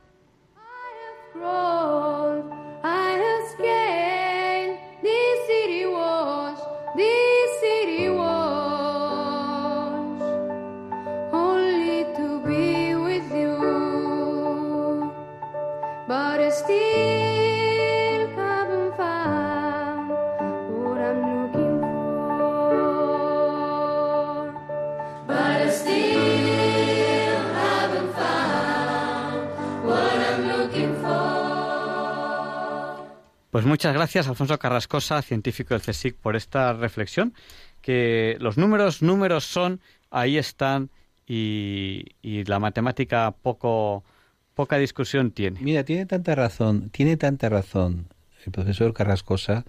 Pues 33.59 33.67
muchas 33.67 33.93
gracias, 33.93 34.29
Alfonso 34.29 34.57
Carrascosa, 34.57 35.21
científico 35.21 35.73
del 35.73 35.83
CSIC, 35.83 36.15
por 36.15 36.37
esta 36.37 36.71
reflexión. 36.71 37.33
Que 37.81 38.37
los 38.39 38.57
números, 38.57 39.01
números 39.01 39.43
son, 39.43 39.81
ahí 40.11 40.37
están, 40.37 40.91
y, 41.27 42.05
la 42.23 42.59
matemática 42.59 43.35
poco, 43.41 44.05
poca 44.53 44.77
discusión 44.77 45.31
tiene. 45.31 45.59
Mira, 45.59 45.83
tiene 45.83 46.05
tanta 46.05 46.35
razón, 46.35 46.89
tiene 46.91 47.17
tanta 47.17 47.49
razón 47.49 48.07
el 48.45 48.53
profesor 48.53 48.93
Carrascosa, 48.93 49.65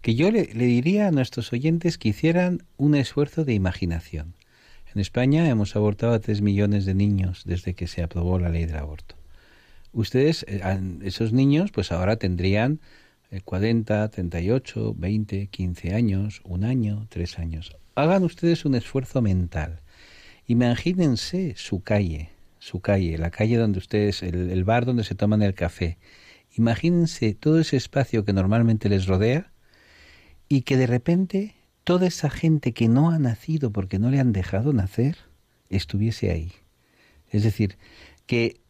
que 0.00 0.14
yo 0.14 0.30
le, 0.30 0.46
diría 0.46 1.08
a 1.08 1.10
nuestros 1.10 1.52
oyentes 1.52 1.98
que 1.98 2.08
hicieran 2.08 2.62
un 2.78 2.94
esfuerzo 2.94 3.44
de 3.44 3.52
imaginación. 3.52 4.32
En 4.94 4.98
España 5.02 5.46
hemos 5.46 5.76
abortado 5.76 6.14
a 6.14 6.20
3 6.20 6.40
millones 6.40 6.86
de 6.86 6.94
niños 6.94 7.42
desde 7.44 7.74
que 7.74 7.86
se 7.86 8.02
aprobó 8.02 8.38
la 8.38 8.48
ley 8.48 8.64
del 8.64 8.78
aborto. 8.78 9.14
Ustedes, 9.92 10.46
eh, 10.48 10.62
esos 11.02 11.34
niños, 11.34 11.70
pues 11.70 11.92
ahora 11.92 12.16
tendrían 12.16 12.80
40, 13.44 14.08
38, 14.08 14.94
20, 14.96 15.46
15 15.48 15.94
años, 15.94 16.40
un 16.44 16.64
año, 16.64 17.06
tres 17.08 17.38
años. 17.38 17.76
Hagan 17.94 18.24
ustedes 18.24 18.64
un 18.64 18.74
esfuerzo 18.74 19.22
mental. 19.22 19.80
Imagínense 20.46 21.54
su 21.56 21.82
calle, 21.82 22.30
su 22.58 22.80
calle, 22.80 23.18
la 23.18 23.30
calle 23.30 23.56
donde 23.56 23.78
ustedes, 23.78 24.22
el, 24.22 24.50
el 24.50 24.64
bar 24.64 24.84
donde 24.84 25.04
se 25.04 25.14
toman 25.14 25.42
el 25.42 25.54
café. 25.54 25.98
Imagínense 26.54 27.34
todo 27.34 27.60
ese 27.60 27.76
espacio 27.76 28.24
que 28.24 28.32
normalmente 28.32 28.88
les 28.88 29.06
rodea 29.06 29.52
y 30.48 30.62
que 30.62 30.76
de 30.76 30.86
repente 30.86 31.54
toda 31.84 32.06
esa 32.06 32.30
gente 32.30 32.72
que 32.72 32.88
no 32.88 33.10
ha 33.10 33.18
nacido 33.18 33.70
porque 33.70 33.98
no 33.98 34.10
le 34.10 34.20
han 34.20 34.32
dejado 34.32 34.72
nacer 34.72 35.16
estuviese 35.70 36.30
ahí. 36.30 36.52
Es 37.30 37.42
decir, 37.42 37.78
que 38.26 38.60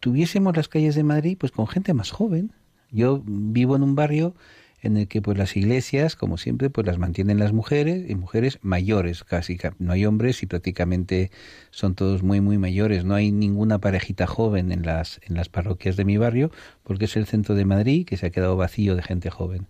tuviésemos 0.00 0.56
las 0.56 0.68
calles 0.68 0.94
de 0.94 1.04
Madrid 1.04 1.36
pues 1.38 1.52
con 1.52 1.66
gente 1.66 1.94
más 1.94 2.10
joven. 2.10 2.52
Yo 2.92 3.22
vivo 3.26 3.74
en 3.74 3.82
un 3.82 3.96
barrio 3.96 4.34
en 4.80 4.96
el 4.96 5.06
que 5.08 5.22
pues 5.22 5.38
las 5.38 5.56
iglesias, 5.56 6.16
como 6.16 6.36
siempre, 6.38 6.68
pues 6.68 6.86
las 6.86 6.98
mantienen 6.98 7.38
las 7.38 7.52
mujeres 7.52 8.08
y 8.08 8.14
mujeres 8.16 8.58
mayores, 8.62 9.24
casi 9.24 9.56
ca- 9.56 9.74
no 9.78 9.92
hay 9.92 10.04
hombres 10.06 10.42
y 10.42 10.46
prácticamente 10.46 11.30
son 11.70 11.94
todos 11.94 12.22
muy 12.22 12.40
muy 12.40 12.58
mayores. 12.58 13.04
No 13.04 13.14
hay 13.14 13.30
ninguna 13.32 13.78
parejita 13.78 14.26
joven 14.26 14.72
en 14.72 14.82
las 14.82 15.20
en 15.26 15.34
las 15.36 15.48
parroquias 15.48 15.96
de 15.96 16.04
mi 16.04 16.16
barrio 16.16 16.50
porque 16.82 17.06
es 17.06 17.16
el 17.16 17.26
centro 17.26 17.54
de 17.54 17.64
Madrid 17.64 18.04
que 18.06 18.16
se 18.16 18.26
ha 18.26 18.30
quedado 18.30 18.56
vacío 18.56 18.96
de 18.96 19.02
gente 19.02 19.30
joven. 19.30 19.66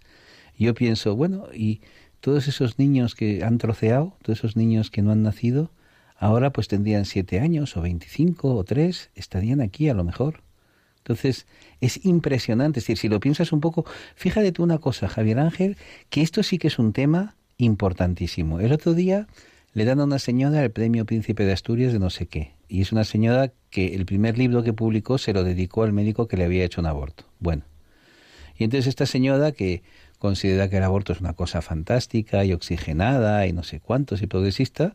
Yo 0.59 0.75
pienso, 0.75 1.17
bueno, 1.17 1.47
y 1.53 1.81
todos 2.21 2.49
esos 2.49 2.79
niños 2.79 3.15
que 3.15 3.45
han 3.45 3.59
troceado, 3.59 4.17
todos 4.23 4.39
esos 4.39 4.57
niños 4.57 4.91
que 4.91 5.03
no 5.03 5.11
han 5.13 5.23
nacido, 5.23 5.71
ahora 6.17 6.53
pues 6.53 6.69
tendrían 6.69 7.05
siete 7.05 7.41
años 7.41 7.77
o 7.77 7.83
veinticinco 7.83 8.55
o 8.55 8.65
tres, 8.65 9.11
estarían 9.15 9.61
aquí 9.61 9.89
a 9.89 9.95
lo 9.95 10.05
mejor. 10.05 10.43
Entonces, 10.99 11.47
es 11.83 12.05
impresionante. 12.07 12.79
Es 12.79 12.85
decir, 12.85 12.97
si 12.97 13.09
lo 13.09 13.21
piensas 13.21 13.53
un 13.53 13.61
poco, 13.61 13.85
fíjate 14.15 14.53
tú 14.53 14.63
una 14.63 14.79
cosa, 14.79 15.09
Javier 15.09 15.41
Ángel, 15.41 15.77
que 16.09 16.23
esto 16.23 16.43
sí 16.43 16.57
que 16.57 16.69
es 16.69 16.79
un 16.79 16.93
tema 16.95 17.35
importantísimo. 17.59 18.61
El 18.61 18.73
otro 18.73 18.95
día 18.95 19.27
le 19.75 19.85
dan 19.85 20.01
a 20.01 20.05
una 20.05 20.21
señora 20.21 20.63
el 20.63 20.71
premio 20.71 21.05
Príncipe 21.05 21.45
de 21.45 21.53
Asturias 21.53 21.93
de 21.93 21.99
no 21.99 22.09
sé 22.09 22.27
qué. 22.27 22.53
Y 22.69 22.81
es 22.81 22.93
una 22.93 23.05
señora 23.05 23.53
que 23.69 23.95
el 23.95 24.07
primer 24.07 24.39
libro 24.39 24.63
que 24.63 24.73
publicó 24.73 25.19
se 25.19 25.33
lo 25.33 25.43
dedicó 25.43 25.83
al 25.83 25.93
médico 25.93 26.29
que 26.29 26.37
le 26.37 26.45
había 26.45 26.65
hecho 26.65 26.81
un 26.81 26.87
aborto. 26.87 27.25
Bueno. 27.41 27.65
Y 28.57 28.65
entonces 28.65 28.87
esta 28.87 29.07
señora 29.07 29.51
que 29.51 29.83
considera 30.19 30.71
que 30.71 30.77
el 30.77 30.85
aborto 30.85 31.13
es 31.13 31.21
una 31.21 31.33
cosa 31.33 31.63
fantástica 31.63 32.45
y 32.45 32.53
oxigenada 32.53 33.45
y 33.49 33.53
no 33.53 33.65
sé 33.65 33.81
cuántos 33.81 34.23
y 34.23 34.29
progresista, 34.29 34.95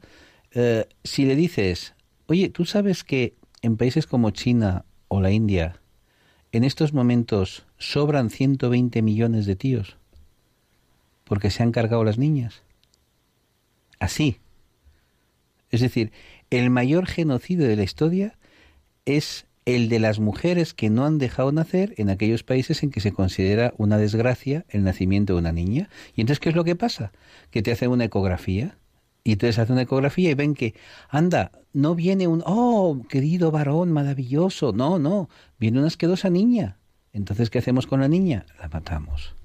eh, 0.52 0.86
si 1.04 1.26
le 1.26 1.36
dices, 1.36 1.96
oye, 2.28 2.48
¿tú 2.48 2.64
sabes 2.64 3.04
que 3.04 3.34
en 3.62 3.76
países 3.76 4.08
como 4.08 4.30
China 4.30 4.86
o 5.10 5.20
la 5.20 5.32
India 5.32 5.82
en 6.52 6.64
estos 6.64 6.94
momentos 6.94 7.66
sobran 7.78 8.30
120 8.30 9.02
millones 9.02 9.46
de 9.46 9.56
tíos 9.56 9.98
porque 11.28 11.52
se 11.52 11.64
han 11.64 11.72
cargado 11.72 12.04
las 12.04 12.18
niñas. 12.18 12.64
Así. 14.00 14.38
Es 15.70 15.82
decir, 15.82 16.12
el 16.50 16.70
mayor 16.70 17.08
genocidio 17.08 17.68
de 17.68 17.76
la 17.76 17.84
historia 17.84 18.38
es 19.06 19.46
el 19.66 19.90
de 19.90 20.00
las 20.00 20.20
mujeres 20.20 20.74
que 20.74 20.90
no 20.90 21.06
han 21.06 21.18
dejado 21.18 21.52
nacer 21.52 21.94
en 21.98 22.10
aquellos 22.10 22.44
países 22.44 22.84
en 22.84 22.90
que 22.90 23.02
se 23.02 23.12
considera 23.12 23.74
una 23.78 23.98
desgracia 23.98 24.66
el 24.70 24.84
nacimiento 24.84 25.34
de 25.34 25.40
una 25.40 25.52
niña. 25.52 25.90
Y 26.16 26.22
entonces, 26.22 26.40
¿qué 26.40 26.50
es 26.50 26.56
lo 26.56 26.64
que 26.64 26.78
pasa? 26.78 27.12
Que 27.52 27.62
te 27.62 27.74
hacen 27.74 27.90
una 27.90 28.06
ecografía 28.06 28.78
y 29.26 29.34
entonces 29.34 29.60
hacen 29.60 29.74
una 29.74 29.82
ecografía 29.82 30.32
y 30.32 30.36
ven 30.36 30.56
que, 30.56 30.74
anda, 31.10 31.52
no 31.78 31.96
viene 31.96 32.28
un, 32.28 32.44
oh, 32.46 33.02
querido 33.08 33.52
varón, 33.52 33.92
maravilloso. 33.92 34.74
No, 34.74 35.00
no, 35.00 35.30
viene 35.60 35.78
una 35.78 35.88
asquerosa 35.88 36.30
niña. 36.30 36.78
Entonces, 37.14 37.50
¿qué 37.50 37.60
hacemos 37.60 37.88
con 37.88 38.00
la 38.02 38.08
niña? 38.08 38.46
La 38.60 38.68
matamos. 38.68 39.36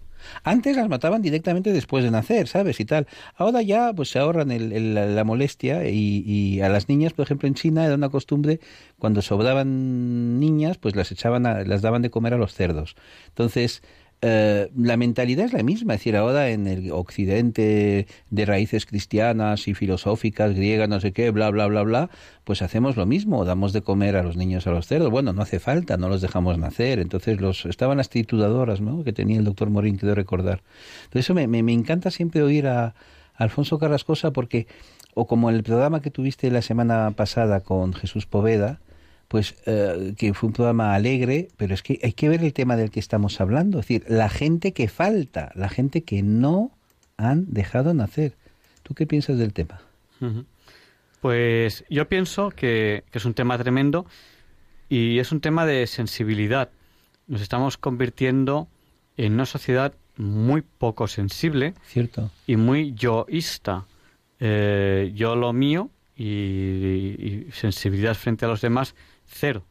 Antes 0.45 0.77
las 0.77 0.89
mataban 0.89 1.21
directamente 1.21 1.73
después 1.73 2.05
de 2.05 2.11
nacer, 2.11 2.47
¿sabes? 2.47 2.79
Y 2.81 2.85
tal. 2.85 3.07
Ahora 3.35 3.61
ya 3.61 3.93
pues 3.93 4.09
se 4.11 4.19
ahorran 4.21 4.51
el- 4.53 4.73
el- 4.73 4.95
la, 4.95 5.07
la 5.07 5.25
molestia 5.25 5.89
y, 5.89 6.61
a 6.61 6.69
las 6.69 6.89
niñas, 6.89 7.13
por 7.13 7.25
ejemplo, 7.25 7.49
en 7.49 7.55
China 7.55 7.85
era 7.85 7.97
una 7.97 8.09
costumbre, 8.09 8.61
cuando 8.99 9.21
sobraban 9.21 10.39
niñas, 10.39 10.79
pues 10.79 10.95
las 10.97 11.11
echaban, 11.13 11.45
a- 11.47 11.65
las 11.65 11.83
daban 11.83 12.03
de 12.03 12.11
comer 12.11 12.35
a 12.35 12.39
los 12.39 12.55
cerdos. 12.55 12.95
Entonces, 13.29 13.83
eh, 14.23 14.71
la 14.77 14.97
mentalidad 14.97 15.47
es 15.47 15.53
la 15.53 15.63
misma, 15.65 15.95
es 15.95 16.01
decir, 16.01 16.17
ahora 16.17 16.51
en 16.51 16.69
el 16.69 16.93
occidente 16.93 18.07
de 18.31 18.47
raíces 18.47 18.87
cristianas 18.87 19.67
y 19.67 19.75
filosóficas, 19.75 20.55
griegas, 20.55 20.89
no 20.89 21.01
sé 21.01 21.13
qué, 21.13 21.31
bla, 21.31 21.51
bla, 21.51 21.67
bla, 21.67 21.83
bla, 21.83 22.11
pues 22.45 22.63
hacemos 22.63 22.97
lo 22.97 23.05
mismo, 23.05 23.45
damos 23.45 23.73
de 23.73 23.83
comer 23.83 24.17
a 24.17 24.23
los 24.23 24.37
niños 24.37 24.67
a 24.69 24.71
los 24.71 24.87
cerdos. 24.87 25.11
Bueno, 25.11 25.33
no 25.33 25.43
hace 25.43 25.59
falta, 25.59 25.97
no 25.97 26.09
los 26.09 26.21
dejamos 26.23 26.57
nacer. 26.57 27.01
Entonces, 27.01 27.41
los 27.41 27.67
estaban 27.67 27.99
las 27.99 28.09
trituradoras, 28.11 28.81
¿no? 28.81 29.03
Que 29.03 29.13
tenía 29.13 29.39
el 29.39 29.45
doctor 29.45 29.71
Morín, 29.71 29.97
quiero 29.97 30.15
recordar. 30.15 30.63
Entonces, 31.05 31.27
eso 31.27 31.35
me, 31.35 31.49
me, 31.49 31.63
me 31.65 31.73
encanta 31.73 32.11
siempre 32.13 32.43
oír 32.43 32.69
a, 32.69 32.95
Alfonso 33.35 33.79
Carrascosa 33.79 34.31
porque, 34.31 34.67
o 35.15 35.27
como 35.27 35.51
el 35.51 35.63
programa 35.63 36.01
que 36.01 36.11
tuviste 36.11 36.51
la 36.51 36.63
semana 36.63 37.11
pasada 37.13 37.61
con 37.61 37.93
Jesús 37.93 38.27
Poveda, 38.27 38.81
pues 39.33 39.55
eh, 39.65 40.13
que 40.19 40.35
fue 40.35 40.49
un 40.49 40.53
programa 40.53 40.95
alegre, 40.95 41.49
pero 41.57 41.73
es 41.73 41.83
que 41.83 41.99
hay 42.03 42.13
que 42.13 42.29
ver 42.29 42.45
el 42.45 42.53
tema 42.53 42.77
del 42.77 42.91
que 42.91 43.01
estamos 43.01 43.41
hablando, 43.41 43.81
es 43.81 43.87
decir, 43.87 44.05
la 44.07 44.29
gente 44.29 44.75
que 44.75 44.89
falta, 44.89 45.53
la 45.55 45.71
gente 45.71 46.05
que 46.05 46.23
no 46.23 46.71
han 47.17 47.47
dejado 47.51 47.95
nacer. 47.95 48.35
¿Tú 48.83 48.93
qué 48.93 49.07
piensas 49.07 49.39
del 49.39 49.55
tema? 49.55 49.81
Pues 51.23 51.83
yo 51.89 52.07
pienso 52.11 52.51
que, 52.51 53.05
que 53.11 53.17
es 53.17 53.25
un 53.25 53.33
tema 53.33 53.57
tremendo 53.57 54.05
y 54.91 55.19
es 55.19 55.33
un 55.33 55.41
tema 55.41 55.65
de 55.65 55.87
sensibilidad. 55.87 56.69
Nos 57.27 57.41
estamos 57.41 57.79
convirtiendo 57.79 58.69
en 59.17 59.33
una 59.33 59.47
sociedad 59.47 59.95
muy 60.19 60.61
poco 60.61 61.09
sensible 61.09 61.73
Cierto. 61.87 62.31
y 62.47 62.57
muy 62.57 62.93
yoísta. 62.93 63.87
Eh, 64.41 65.11
yo 65.15 65.37
lo 65.37 65.55
mío 65.55 65.89
y, 66.15 66.27
y 66.27 67.49
sensibilidad 67.53 68.15
frente 68.15 68.45
a 68.45 68.49
los 68.49 68.61
demás, 68.61 68.95
cero. 69.33 69.65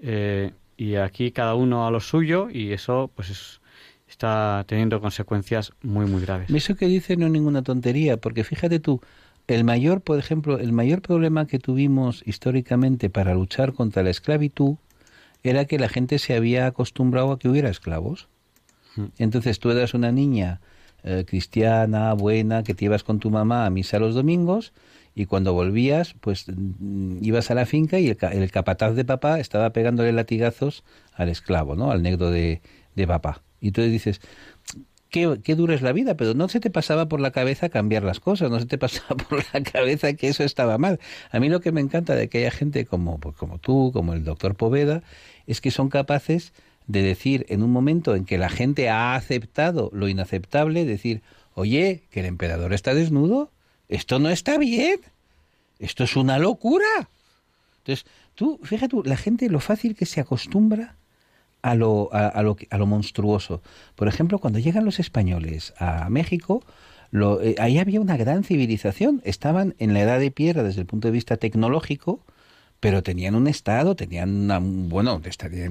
Eh, 0.00 0.52
y 0.76 0.94
aquí 0.94 1.32
cada 1.32 1.54
uno 1.54 1.86
a 1.86 1.90
lo 1.90 2.00
suyo 2.00 2.48
y 2.50 2.72
eso 2.72 3.10
pues 3.14 3.30
es- 3.30 3.60
está 4.08 4.64
teniendo 4.68 5.00
consecuencias 5.00 5.72
muy, 5.82 6.06
muy 6.06 6.22
graves. 6.22 6.50
Eso 6.50 6.76
que 6.76 6.86
dices 6.86 7.18
no 7.18 7.26
es 7.26 7.32
ninguna 7.32 7.62
tontería, 7.62 8.16
porque 8.16 8.44
fíjate 8.44 8.78
tú, 8.80 9.00
El 9.48 9.64
mayor, 9.64 10.02
por 10.02 10.18
ejemplo, 10.18 10.58
el 10.58 10.72
mayor 10.72 11.00
problema 11.00 11.46
que 11.46 11.58
tuvimos 11.58 12.22
históricamente 12.26 13.08
para 13.08 13.32
luchar 13.32 13.72
contra 13.72 14.02
la 14.02 14.10
esclavitud 14.10 14.76
era 15.42 15.64
que 15.64 15.78
la 15.78 15.88
gente 15.88 16.18
se 16.18 16.34
había 16.36 16.66
acostumbrado 16.66 17.32
a 17.32 17.38
que 17.38 17.48
hubiera 17.48 17.70
esclavos. 17.70 18.28
Entonces 19.16 19.58
tú 19.58 19.70
eras 19.70 19.94
una 19.94 20.12
niña 20.12 20.60
eh, 21.02 21.24
cristiana, 21.26 22.12
buena, 22.12 22.62
que 22.62 22.74
te 22.74 22.84
ibas 22.84 23.04
con 23.04 23.20
tu 23.20 23.30
mamá 23.30 23.64
a 23.64 23.70
misa 23.70 23.98
los 23.98 24.14
domingos 24.14 24.72
y 25.18 25.26
cuando 25.26 25.52
volvías, 25.52 26.14
pues 26.20 26.46
ibas 27.20 27.50
a 27.50 27.54
la 27.56 27.66
finca 27.66 27.98
y 27.98 28.08
el, 28.08 28.16
el 28.30 28.50
capataz 28.52 28.94
de 28.94 29.04
papá 29.04 29.40
estaba 29.40 29.70
pegándole 29.70 30.12
latigazos 30.12 30.84
al 31.12 31.28
esclavo, 31.28 31.74
¿no? 31.74 31.90
Al 31.90 32.02
negro 32.02 32.30
de, 32.30 32.62
de 32.94 33.06
papá. 33.08 33.42
Y 33.60 33.72
tú 33.72 33.82
dices, 33.82 34.20
qué, 35.10 35.40
qué 35.42 35.56
dura 35.56 35.74
es 35.74 35.82
la 35.82 35.90
vida, 35.90 36.16
pero 36.16 36.34
no 36.34 36.48
se 36.48 36.60
te 36.60 36.70
pasaba 36.70 37.08
por 37.08 37.18
la 37.18 37.32
cabeza 37.32 37.68
cambiar 37.68 38.04
las 38.04 38.20
cosas, 38.20 38.48
no 38.48 38.60
se 38.60 38.66
te 38.66 38.78
pasaba 38.78 39.16
por 39.28 39.42
la 39.52 39.60
cabeza 39.64 40.12
que 40.12 40.28
eso 40.28 40.44
estaba 40.44 40.78
mal. 40.78 41.00
A 41.32 41.40
mí 41.40 41.48
lo 41.48 41.60
que 41.60 41.72
me 41.72 41.80
encanta 41.80 42.14
de 42.14 42.28
que 42.28 42.38
haya 42.38 42.52
gente 42.52 42.86
como, 42.86 43.18
pues, 43.18 43.34
como 43.34 43.58
tú, 43.58 43.90
como 43.92 44.12
el 44.12 44.22
doctor 44.22 44.54
Poveda, 44.54 45.02
es 45.48 45.60
que 45.60 45.72
son 45.72 45.88
capaces 45.88 46.52
de 46.86 47.02
decir 47.02 47.44
en 47.48 47.64
un 47.64 47.72
momento 47.72 48.14
en 48.14 48.24
que 48.24 48.38
la 48.38 48.50
gente 48.50 48.88
ha 48.88 49.16
aceptado 49.16 49.90
lo 49.92 50.06
inaceptable, 50.06 50.84
decir, 50.84 51.22
oye, 51.54 52.04
que 52.12 52.20
el 52.20 52.26
emperador 52.26 52.72
está 52.72 52.94
desnudo, 52.94 53.50
esto 53.88 54.18
no 54.18 54.30
está 54.30 54.58
bien, 54.58 55.00
esto 55.78 56.04
es 56.04 56.16
una 56.16 56.38
locura. 56.38 57.08
Entonces, 57.78 58.06
tú, 58.34 58.60
fíjate, 58.62 58.96
la 59.04 59.16
gente 59.16 59.48
lo 59.48 59.60
fácil 59.60 59.94
que 59.94 60.06
se 60.06 60.20
acostumbra 60.20 60.96
a 61.62 61.74
lo, 61.74 62.10
a, 62.12 62.42
lo, 62.42 62.56
a 62.70 62.78
lo 62.78 62.86
monstruoso. 62.86 63.62
Por 63.96 64.08
ejemplo, 64.08 64.38
cuando 64.38 64.58
llegan 64.58 64.84
los 64.84 65.00
españoles 65.00 65.74
a 65.78 66.08
México, 66.10 66.62
eh, 67.12 67.54
ahí 67.58 67.78
había 67.78 68.00
una 68.00 68.16
gran 68.16 68.44
civilización. 68.44 69.22
Estaban 69.24 69.74
en 69.78 69.94
la 69.94 70.00
edad 70.00 70.20
de 70.20 70.30
piedra 70.30 70.62
desde 70.62 70.80
el 70.80 70.86
punto 70.86 71.08
de 71.08 71.12
vista 71.12 71.36
tecnológico, 71.36 72.20
pero 72.80 73.02
tenían 73.02 73.34
un 73.34 73.48
estado, 73.48 73.96
tenían 73.96 74.30
una, 74.30 74.60
bueno, 74.60 75.20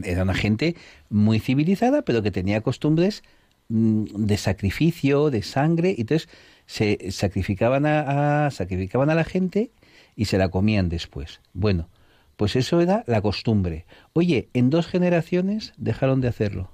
era 0.03 0.23
una 0.23 0.34
gente 0.34 0.76
muy 1.10 1.39
civilizada, 1.39 2.02
pero 2.02 2.22
que 2.22 2.31
tenía 2.31 2.61
costumbres 2.61 3.23
mm, 3.69 4.26
de 4.26 4.38
sacrificio, 4.38 5.30
de 5.30 5.44
sangre, 5.44 5.95
y 5.98 6.02
entonces 6.02 6.27
se 6.68 7.10
sacrificaban 7.11 7.85
a, 7.88 8.45
a- 8.45 8.52
sacrificaban 8.52 9.10
a 9.10 9.15
la 9.15 9.23
gente 9.23 9.72
y 10.15 10.26
se 10.26 10.38
la 10.38 10.49
comían 10.49 10.89
después. 10.89 11.41
Bueno, 11.53 11.89
pues 12.35 12.56
eso 12.56 12.80
era 12.81 13.03
la 13.07 13.22
costumbre. 13.22 13.85
Oye, 14.14 14.49
en 14.53 14.69
dos 14.69 14.85
generaciones 14.85 15.73
dejaron 15.77 16.22
de 16.22 16.27
hacerlo. 16.27 16.72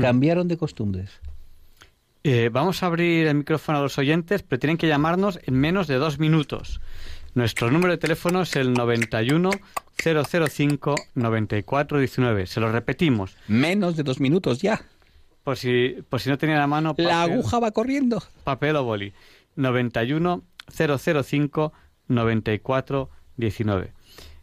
Cambiaron 0.00 0.48
de 0.48 0.56
costumbres. 0.56 1.20
Eh, 2.24 2.48
vamos 2.50 2.82
a 2.82 2.86
abrir 2.86 3.26
el 3.26 3.34
micrófono 3.34 3.78
a 3.78 3.82
los 3.82 3.98
oyentes, 3.98 4.42
pero 4.42 4.60
tienen 4.60 4.78
que 4.78 4.86
llamarnos 4.88 5.40
en 5.44 5.54
menos 5.54 5.88
de 5.88 5.96
dos 5.96 6.18
minutos. 6.18 6.80
Nuestro 7.34 7.70
número 7.70 7.92
de 7.92 7.98
teléfono 7.98 8.42
es 8.42 8.54
el 8.56 8.72
91 8.72 9.50
005 9.96 10.94
9419. 11.14 12.46
Se 12.46 12.60
lo 12.60 12.70
repetimos. 12.70 13.36
Menos 13.48 13.96
de 13.96 14.02
dos 14.02 14.20
minutos 14.20 14.60
ya. 14.62 14.82
Por 15.44 15.56
si, 15.56 15.96
por 16.08 16.20
si 16.20 16.30
no 16.30 16.38
tenía 16.38 16.58
la 16.58 16.66
mano. 16.66 16.94
La 16.98 17.22
aguja 17.22 17.58
va 17.58 17.70
corriendo. 17.72 18.22
Papel 18.44 18.76
o 18.76 18.84
boli. 18.84 19.12
91 19.56 20.42
005 20.68 21.72
9419. 22.08 23.92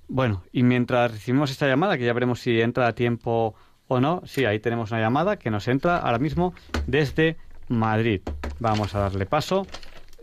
Bueno, 0.08 0.44
y 0.52 0.64
mientras 0.64 1.12
recibimos 1.12 1.52
esta 1.52 1.68
llamada, 1.68 1.98
que 1.98 2.06
ya 2.06 2.14
veremos 2.14 2.40
si 2.40 2.60
entra 2.62 2.88
a 2.88 2.94
tiempo 2.94 3.56
o 3.88 4.00
no, 4.00 4.22
sí, 4.26 4.46
ahí 4.46 4.60
tenemos 4.60 4.92
una 4.92 5.02
llamada 5.02 5.38
que 5.38 5.52
nos 5.52 5.68
entra 5.68 5.98
ahora 5.98 6.20
mismo 6.20 6.54
desde 6.88 7.38
Madrid. 7.68 8.22
Vamos 8.60 8.96
a 8.96 9.00
darle 9.00 9.26
paso. 9.26 9.68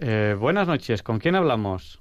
Eh, 0.00 0.36
buenas 0.38 0.66
noches, 0.66 1.02
¿con 1.02 1.18
quién 1.18 1.36
hablamos? 1.36 2.00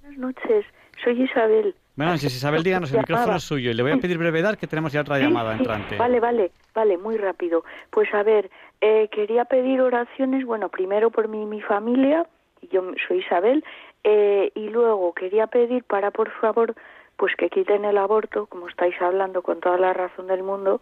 Buenas 0.00 0.18
noches, 0.18 0.64
soy 1.02 1.22
Isabel. 1.22 1.74
Buenas 1.96 2.14
noches, 2.14 2.34
Isabel, 2.34 2.64
díganos, 2.64 2.90
el 2.92 2.98
micrófono 2.98 3.36
es 3.36 3.44
suyo 3.44 3.70
y 3.70 3.74
le 3.74 3.82
voy 3.84 3.92
a 3.92 3.96
pedir 3.98 4.18
brevedad 4.18 4.58
que 4.58 4.66
tenemos 4.66 4.92
ya 4.92 5.02
otra 5.02 5.16
llamada 5.20 5.52
sí, 5.52 5.58
entrante. 5.58 5.96
Vale, 5.96 6.18
vale, 6.18 6.50
vale, 6.74 6.98
muy 6.98 7.16
rápido. 7.16 7.64
Pues 7.90 8.12
a 8.12 8.24
ver, 8.24 8.50
eh, 8.80 9.06
quería 9.12 9.44
pedir 9.44 9.80
oraciones, 9.80 10.44
bueno, 10.44 10.70
primero 10.70 11.10
por 11.10 11.28
mi, 11.28 11.46
mi 11.46 11.60
familia, 11.60 12.26
y 12.60 12.66
yo 12.66 12.82
soy 13.06 13.18
Isabel, 13.18 13.64
eh, 14.02 14.50
y 14.56 14.70
luego 14.70 15.12
quería 15.12 15.46
pedir 15.46 15.84
para, 15.84 16.10
por 16.10 16.32
favor, 16.32 16.74
pues 17.16 17.36
que 17.36 17.48
quiten 17.48 17.84
el 17.84 17.96
aborto, 17.96 18.46
como 18.46 18.68
estáis 18.68 19.00
hablando 19.00 19.42
con 19.42 19.60
toda 19.60 19.78
la 19.78 19.92
razón 19.92 20.26
del 20.26 20.42
mundo, 20.42 20.80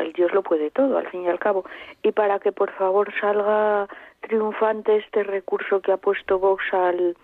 el 0.00 0.12
Dios 0.12 0.32
lo 0.32 0.44
puede 0.44 0.70
todo, 0.70 0.98
al 0.98 1.08
fin 1.08 1.24
y 1.24 1.28
al 1.28 1.40
cabo, 1.40 1.64
y 2.04 2.12
para 2.12 2.38
que 2.38 2.52
por 2.52 2.70
favor 2.70 3.12
salga 3.20 3.88
triunfante 4.20 4.98
este 4.98 5.24
recurso 5.24 5.80
que 5.80 5.90
ha 5.90 5.96
puesto 5.96 6.38
Vox 6.38 6.62
al, 6.72 7.16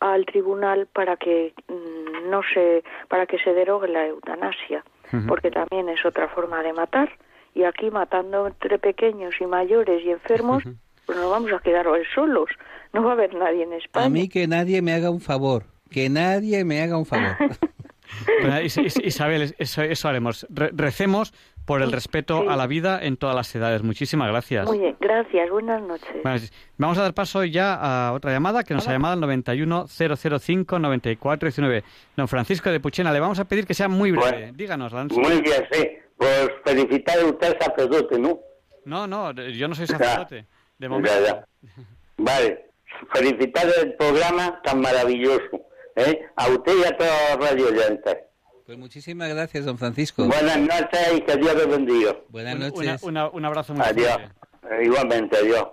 al 0.00 0.24
tribunal 0.26 0.86
para 0.92 1.16
que 1.16 1.54
mm, 1.68 2.30
no 2.30 2.40
se 2.54 2.82
para 3.08 3.26
que 3.26 3.38
se 3.38 3.52
derogue 3.52 3.88
la 3.88 4.06
eutanasia 4.06 4.84
porque 5.26 5.50
también 5.50 5.88
es 5.88 6.04
otra 6.04 6.28
forma 6.28 6.62
de 6.62 6.72
matar 6.74 7.10
y 7.54 7.64
aquí 7.64 7.90
matando 7.90 8.46
entre 8.46 8.78
pequeños 8.78 9.34
y 9.40 9.46
mayores 9.46 10.04
y 10.04 10.10
enfermos 10.10 10.62
pues 11.06 11.16
nos 11.18 11.30
vamos 11.30 11.50
a 11.52 11.60
quedar 11.60 11.88
hoy 11.88 12.02
solos 12.14 12.50
no 12.92 13.02
va 13.02 13.10
a 13.10 13.12
haber 13.14 13.34
nadie 13.34 13.62
en 13.62 13.72
España 13.72 14.06
A 14.06 14.10
mí 14.10 14.28
que 14.28 14.46
nadie 14.46 14.82
me 14.82 14.92
haga 14.92 15.10
un 15.10 15.20
favor. 15.20 15.64
Que 15.90 16.08
nadie 16.10 16.64
me 16.64 16.82
haga 16.82 16.98
un 16.98 17.06
favor. 17.06 17.36
Isabel, 19.04 19.54
eso, 19.58 19.82
eso 19.82 20.08
haremos. 20.08 20.46
Re- 20.50 20.70
recemos 20.74 21.32
por 21.68 21.82
el 21.82 21.92
respeto 21.92 22.48
a 22.48 22.56
la 22.56 22.66
vida 22.66 22.98
en 23.02 23.18
todas 23.18 23.36
las 23.36 23.54
edades. 23.54 23.82
Muchísimas 23.82 24.28
gracias. 24.28 24.66
muy 24.66 24.78
bien 24.78 24.96
gracias 24.98 25.50
buenas 25.50 25.82
noches 25.82 26.08
Bueno, 26.22 26.40
vamos 26.78 26.96
a 26.96 27.02
dar 27.02 27.12
paso 27.12 27.44
ya 27.44 27.74
a 27.74 28.14
otra 28.14 28.32
llamada 28.32 28.64
que 28.64 28.72
nos 28.72 28.88
ha 28.88 28.92
llamado 28.92 29.12
al 29.12 29.20
91 29.20 29.86
005 29.86 30.78
94 30.78 31.46
19. 31.46 31.84
Don 32.16 32.26
Francisco 32.26 32.70
de 32.70 32.80
Puchena, 32.80 33.12
le 33.12 33.20
vamos 33.20 33.38
a 33.38 33.44
pedir 33.44 33.66
que 33.66 33.74
sea 33.74 33.86
muy 33.86 34.10
breve. 34.12 34.52
Díganos, 34.54 34.92
Lance. 34.94 35.20
Muy 35.20 35.42
bien, 35.42 35.66
sí. 35.70 35.86
Pues 36.16 36.50
felicitar 36.64 37.18
a 37.20 37.26
usted 37.26 37.56
sacerdote, 37.60 38.18
¿no? 38.18 38.40
No, 38.86 39.06
no, 39.06 39.32
yo 39.32 39.68
no 39.68 39.74
soy 39.74 39.86
sacerdote. 39.86 40.46
De 40.78 40.88
momento. 40.88 41.10
Ya, 41.20 41.26
ya. 41.26 41.48
Vale. 42.16 42.70
Felicitar 43.12 43.66
el 43.82 43.94
programa 43.94 44.58
tan 44.64 44.80
maravilloso. 44.80 45.60
¿eh? 45.96 46.26
A 46.34 46.48
usted 46.48 46.72
y 46.78 46.84
a 46.84 46.96
todos 46.96 47.10
los 47.38 47.50
radio 47.50 47.66
oyentes. 47.68 48.16
Pues 48.68 48.76
muchísimas 48.78 49.30
gracias, 49.30 49.64
don 49.64 49.78
Francisco. 49.78 50.26
Buenas 50.26 50.58
noches 50.58 51.00
y 51.16 51.20
que 51.22 51.36
Dios 51.38 51.54
les 51.56 51.66
bendiga. 51.70 52.14
Buenas 52.28 52.58
noches. 52.58 53.02
una- 53.02 53.24
una- 53.24 53.28
un 53.30 53.44
abrazo 53.46 53.72
muy 53.72 53.82
Adiós. 53.82 54.12
fuerte. 54.12 54.32
Eh, 54.82 54.84
Igualmente, 54.84 55.38
adiós. 55.38 55.68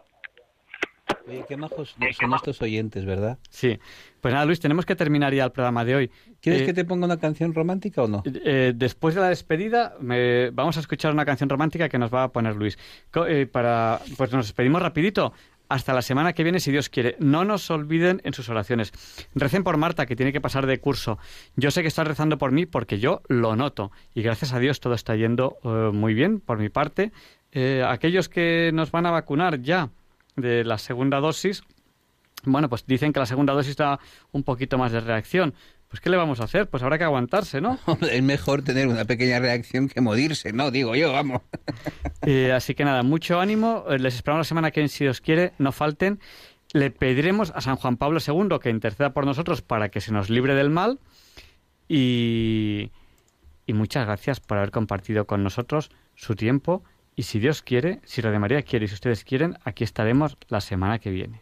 Oye, 1.28 1.44
qué 1.46 1.58
majos 1.58 1.94
son 2.18 2.34
estos 2.36 2.62
oyentes, 2.62 3.04
¿verdad? 3.04 3.38
Sí. 3.50 3.78
Pues 4.22 4.34
nada, 4.34 4.46
Luis, 4.46 4.62
tenemos 4.62 4.86
que 4.86 4.96
terminar 4.96 5.34
ya 5.34 5.44
el 5.44 5.52
programa 5.52 5.84
de 5.84 5.96
hoy. 5.96 6.12
¿Quieres 6.40 6.62
Eh, 6.62 6.66
que 6.68 6.74
te 6.74 6.86
ponga 6.86 7.06
una 7.06 7.20
canción 7.20 7.54
romántica 7.54 8.02
o 8.04 8.08
no? 8.08 8.24
Eh, 8.26 8.72
después 8.74 9.14
de 9.14 9.20
la 9.20 9.28
despedida, 9.28 9.98
me- 10.00 10.52
vamos 10.52 10.78
a 10.78 10.80
escuchar 10.80 11.12
una 11.12 11.26
canción 11.26 11.50
romántica 11.50 11.90
que 11.90 12.00
nos 12.00 12.14
va 12.14 12.24
a 12.24 12.32
poner 12.32 12.56
Luis. 12.56 12.78
Co- 13.12 13.28
eh, 13.28 13.46
para, 13.46 14.00
pues 14.16 14.32
nos 14.32 14.46
despedimos 14.48 14.82
rapidito. 14.82 15.34
Hasta 15.68 15.94
la 15.94 16.02
semana 16.02 16.34
que 16.34 16.44
viene, 16.44 16.60
si 16.60 16.72
Dios 16.72 16.90
quiere. 16.90 17.16
No 17.20 17.44
nos 17.44 17.70
olviden 17.72 18.22
en 18.24 18.34
sus 18.34 18.50
oraciones. 18.50 18.92
Recen 19.34 19.64
por 19.64 19.78
Marta, 19.78 20.06
que 20.06 20.16
tiene 20.16 20.32
que 20.32 20.42
pasar 20.42 20.66
de 20.68 20.80
curso. 20.80 21.18
Yo 21.56 21.72
sé 21.72 21.82
que 21.82 21.88
estás 21.88 22.08
rezando 22.08 22.38
por 22.38 22.52
mí 22.52 22.66
porque 22.66 23.00
yo 23.00 23.22
lo 23.28 23.56
noto. 23.56 23.92
Y 24.14 24.22
gracias 24.22 24.54
a 24.54 24.60
Dios 24.60 24.80
todo 24.80 24.94
está 24.94 25.16
yendo 25.16 25.58
eh, 25.64 25.92
muy 25.92 26.14
bien 26.14 26.40
por 26.40 26.60
mi 26.60 26.70
parte. 26.70 27.12
Eh, 27.52 27.84
aquellos 27.88 28.30
que 28.30 28.72
nos 28.74 28.92
van 28.92 29.06
a 29.06 29.12
vacunar 29.12 29.62
ya 29.62 29.90
de 30.36 30.64
la 30.64 30.78
segunda 30.78 31.20
dosis, 31.20 31.64
bueno, 32.44 32.70
pues 32.70 32.86
dicen 32.86 33.12
que 33.14 33.20
la 33.20 33.26
segunda 33.26 33.54
dosis 33.54 33.76
da 33.76 34.00
un 34.32 34.44
poquito 34.44 34.78
más 34.78 34.92
de 34.92 35.00
reacción. 35.00 35.54
Pues 35.96 36.02
¿qué 36.02 36.10
le 36.10 36.18
vamos 36.18 36.42
a 36.42 36.44
hacer? 36.44 36.68
Pues 36.68 36.84
habrá 36.84 36.98
que 36.98 37.06
aguantarse, 37.06 37.62
¿no? 37.62 37.80
Es 38.12 38.22
mejor 38.22 38.64
tener 38.64 38.90
una 38.90 39.06
pequeña 39.06 39.40
reacción 39.40 39.88
que 39.88 40.02
morirse, 40.02 40.52
¿no? 40.52 40.70
Digo 40.70 40.94
yo, 40.94 41.14
vamos. 41.14 41.42
Eh, 42.28 42.52
así 42.52 42.76
que 42.76 42.84
nada, 42.84 43.02
mucho 43.02 43.40
ánimo. 43.40 43.86
Eh, 43.88 43.98
Les 43.98 44.16
esperamos 44.16 44.40
la 44.40 44.50
semana 44.50 44.72
que 44.72 44.82
viene, 44.82 44.90
si 44.90 45.06
Dios 45.06 45.22
quiere, 45.22 45.54
no 45.58 45.72
falten. 45.72 46.20
Le 46.74 46.92
pediremos 46.92 47.54
a 47.56 47.62
San 47.62 47.78
Juan 47.78 47.96
Pablo 47.96 48.20
II 48.20 48.58
que 48.62 48.70
interceda 48.72 49.14
por 49.14 49.26
nosotros 49.26 49.62
para 49.62 49.88
que 49.88 50.02
se 50.02 50.12
nos 50.12 50.30
libre 50.30 50.54
del 50.54 50.70
mal. 50.70 51.00
Y, 51.88 52.92
y 53.66 53.72
muchas 53.74 54.06
gracias 54.06 54.42
por 54.42 54.58
haber 54.58 54.72
compartido 54.72 55.26
con 55.28 55.44
nosotros 55.44 55.92
su 56.16 56.36
tiempo. 56.36 56.84
Y 57.16 57.24
si 57.24 57.40
Dios 57.40 57.62
quiere, 57.62 58.02
si 58.04 58.20
Radio 58.22 58.42
María 58.42 58.64
quiere 58.64 58.84
y 58.84 58.88
si 58.90 58.96
ustedes 58.96 59.24
quieren, 59.24 59.58
aquí 59.64 59.86
estaremos 59.86 60.36
la 60.50 60.60
semana 60.60 61.00
que 61.00 61.12
viene. 61.12 61.42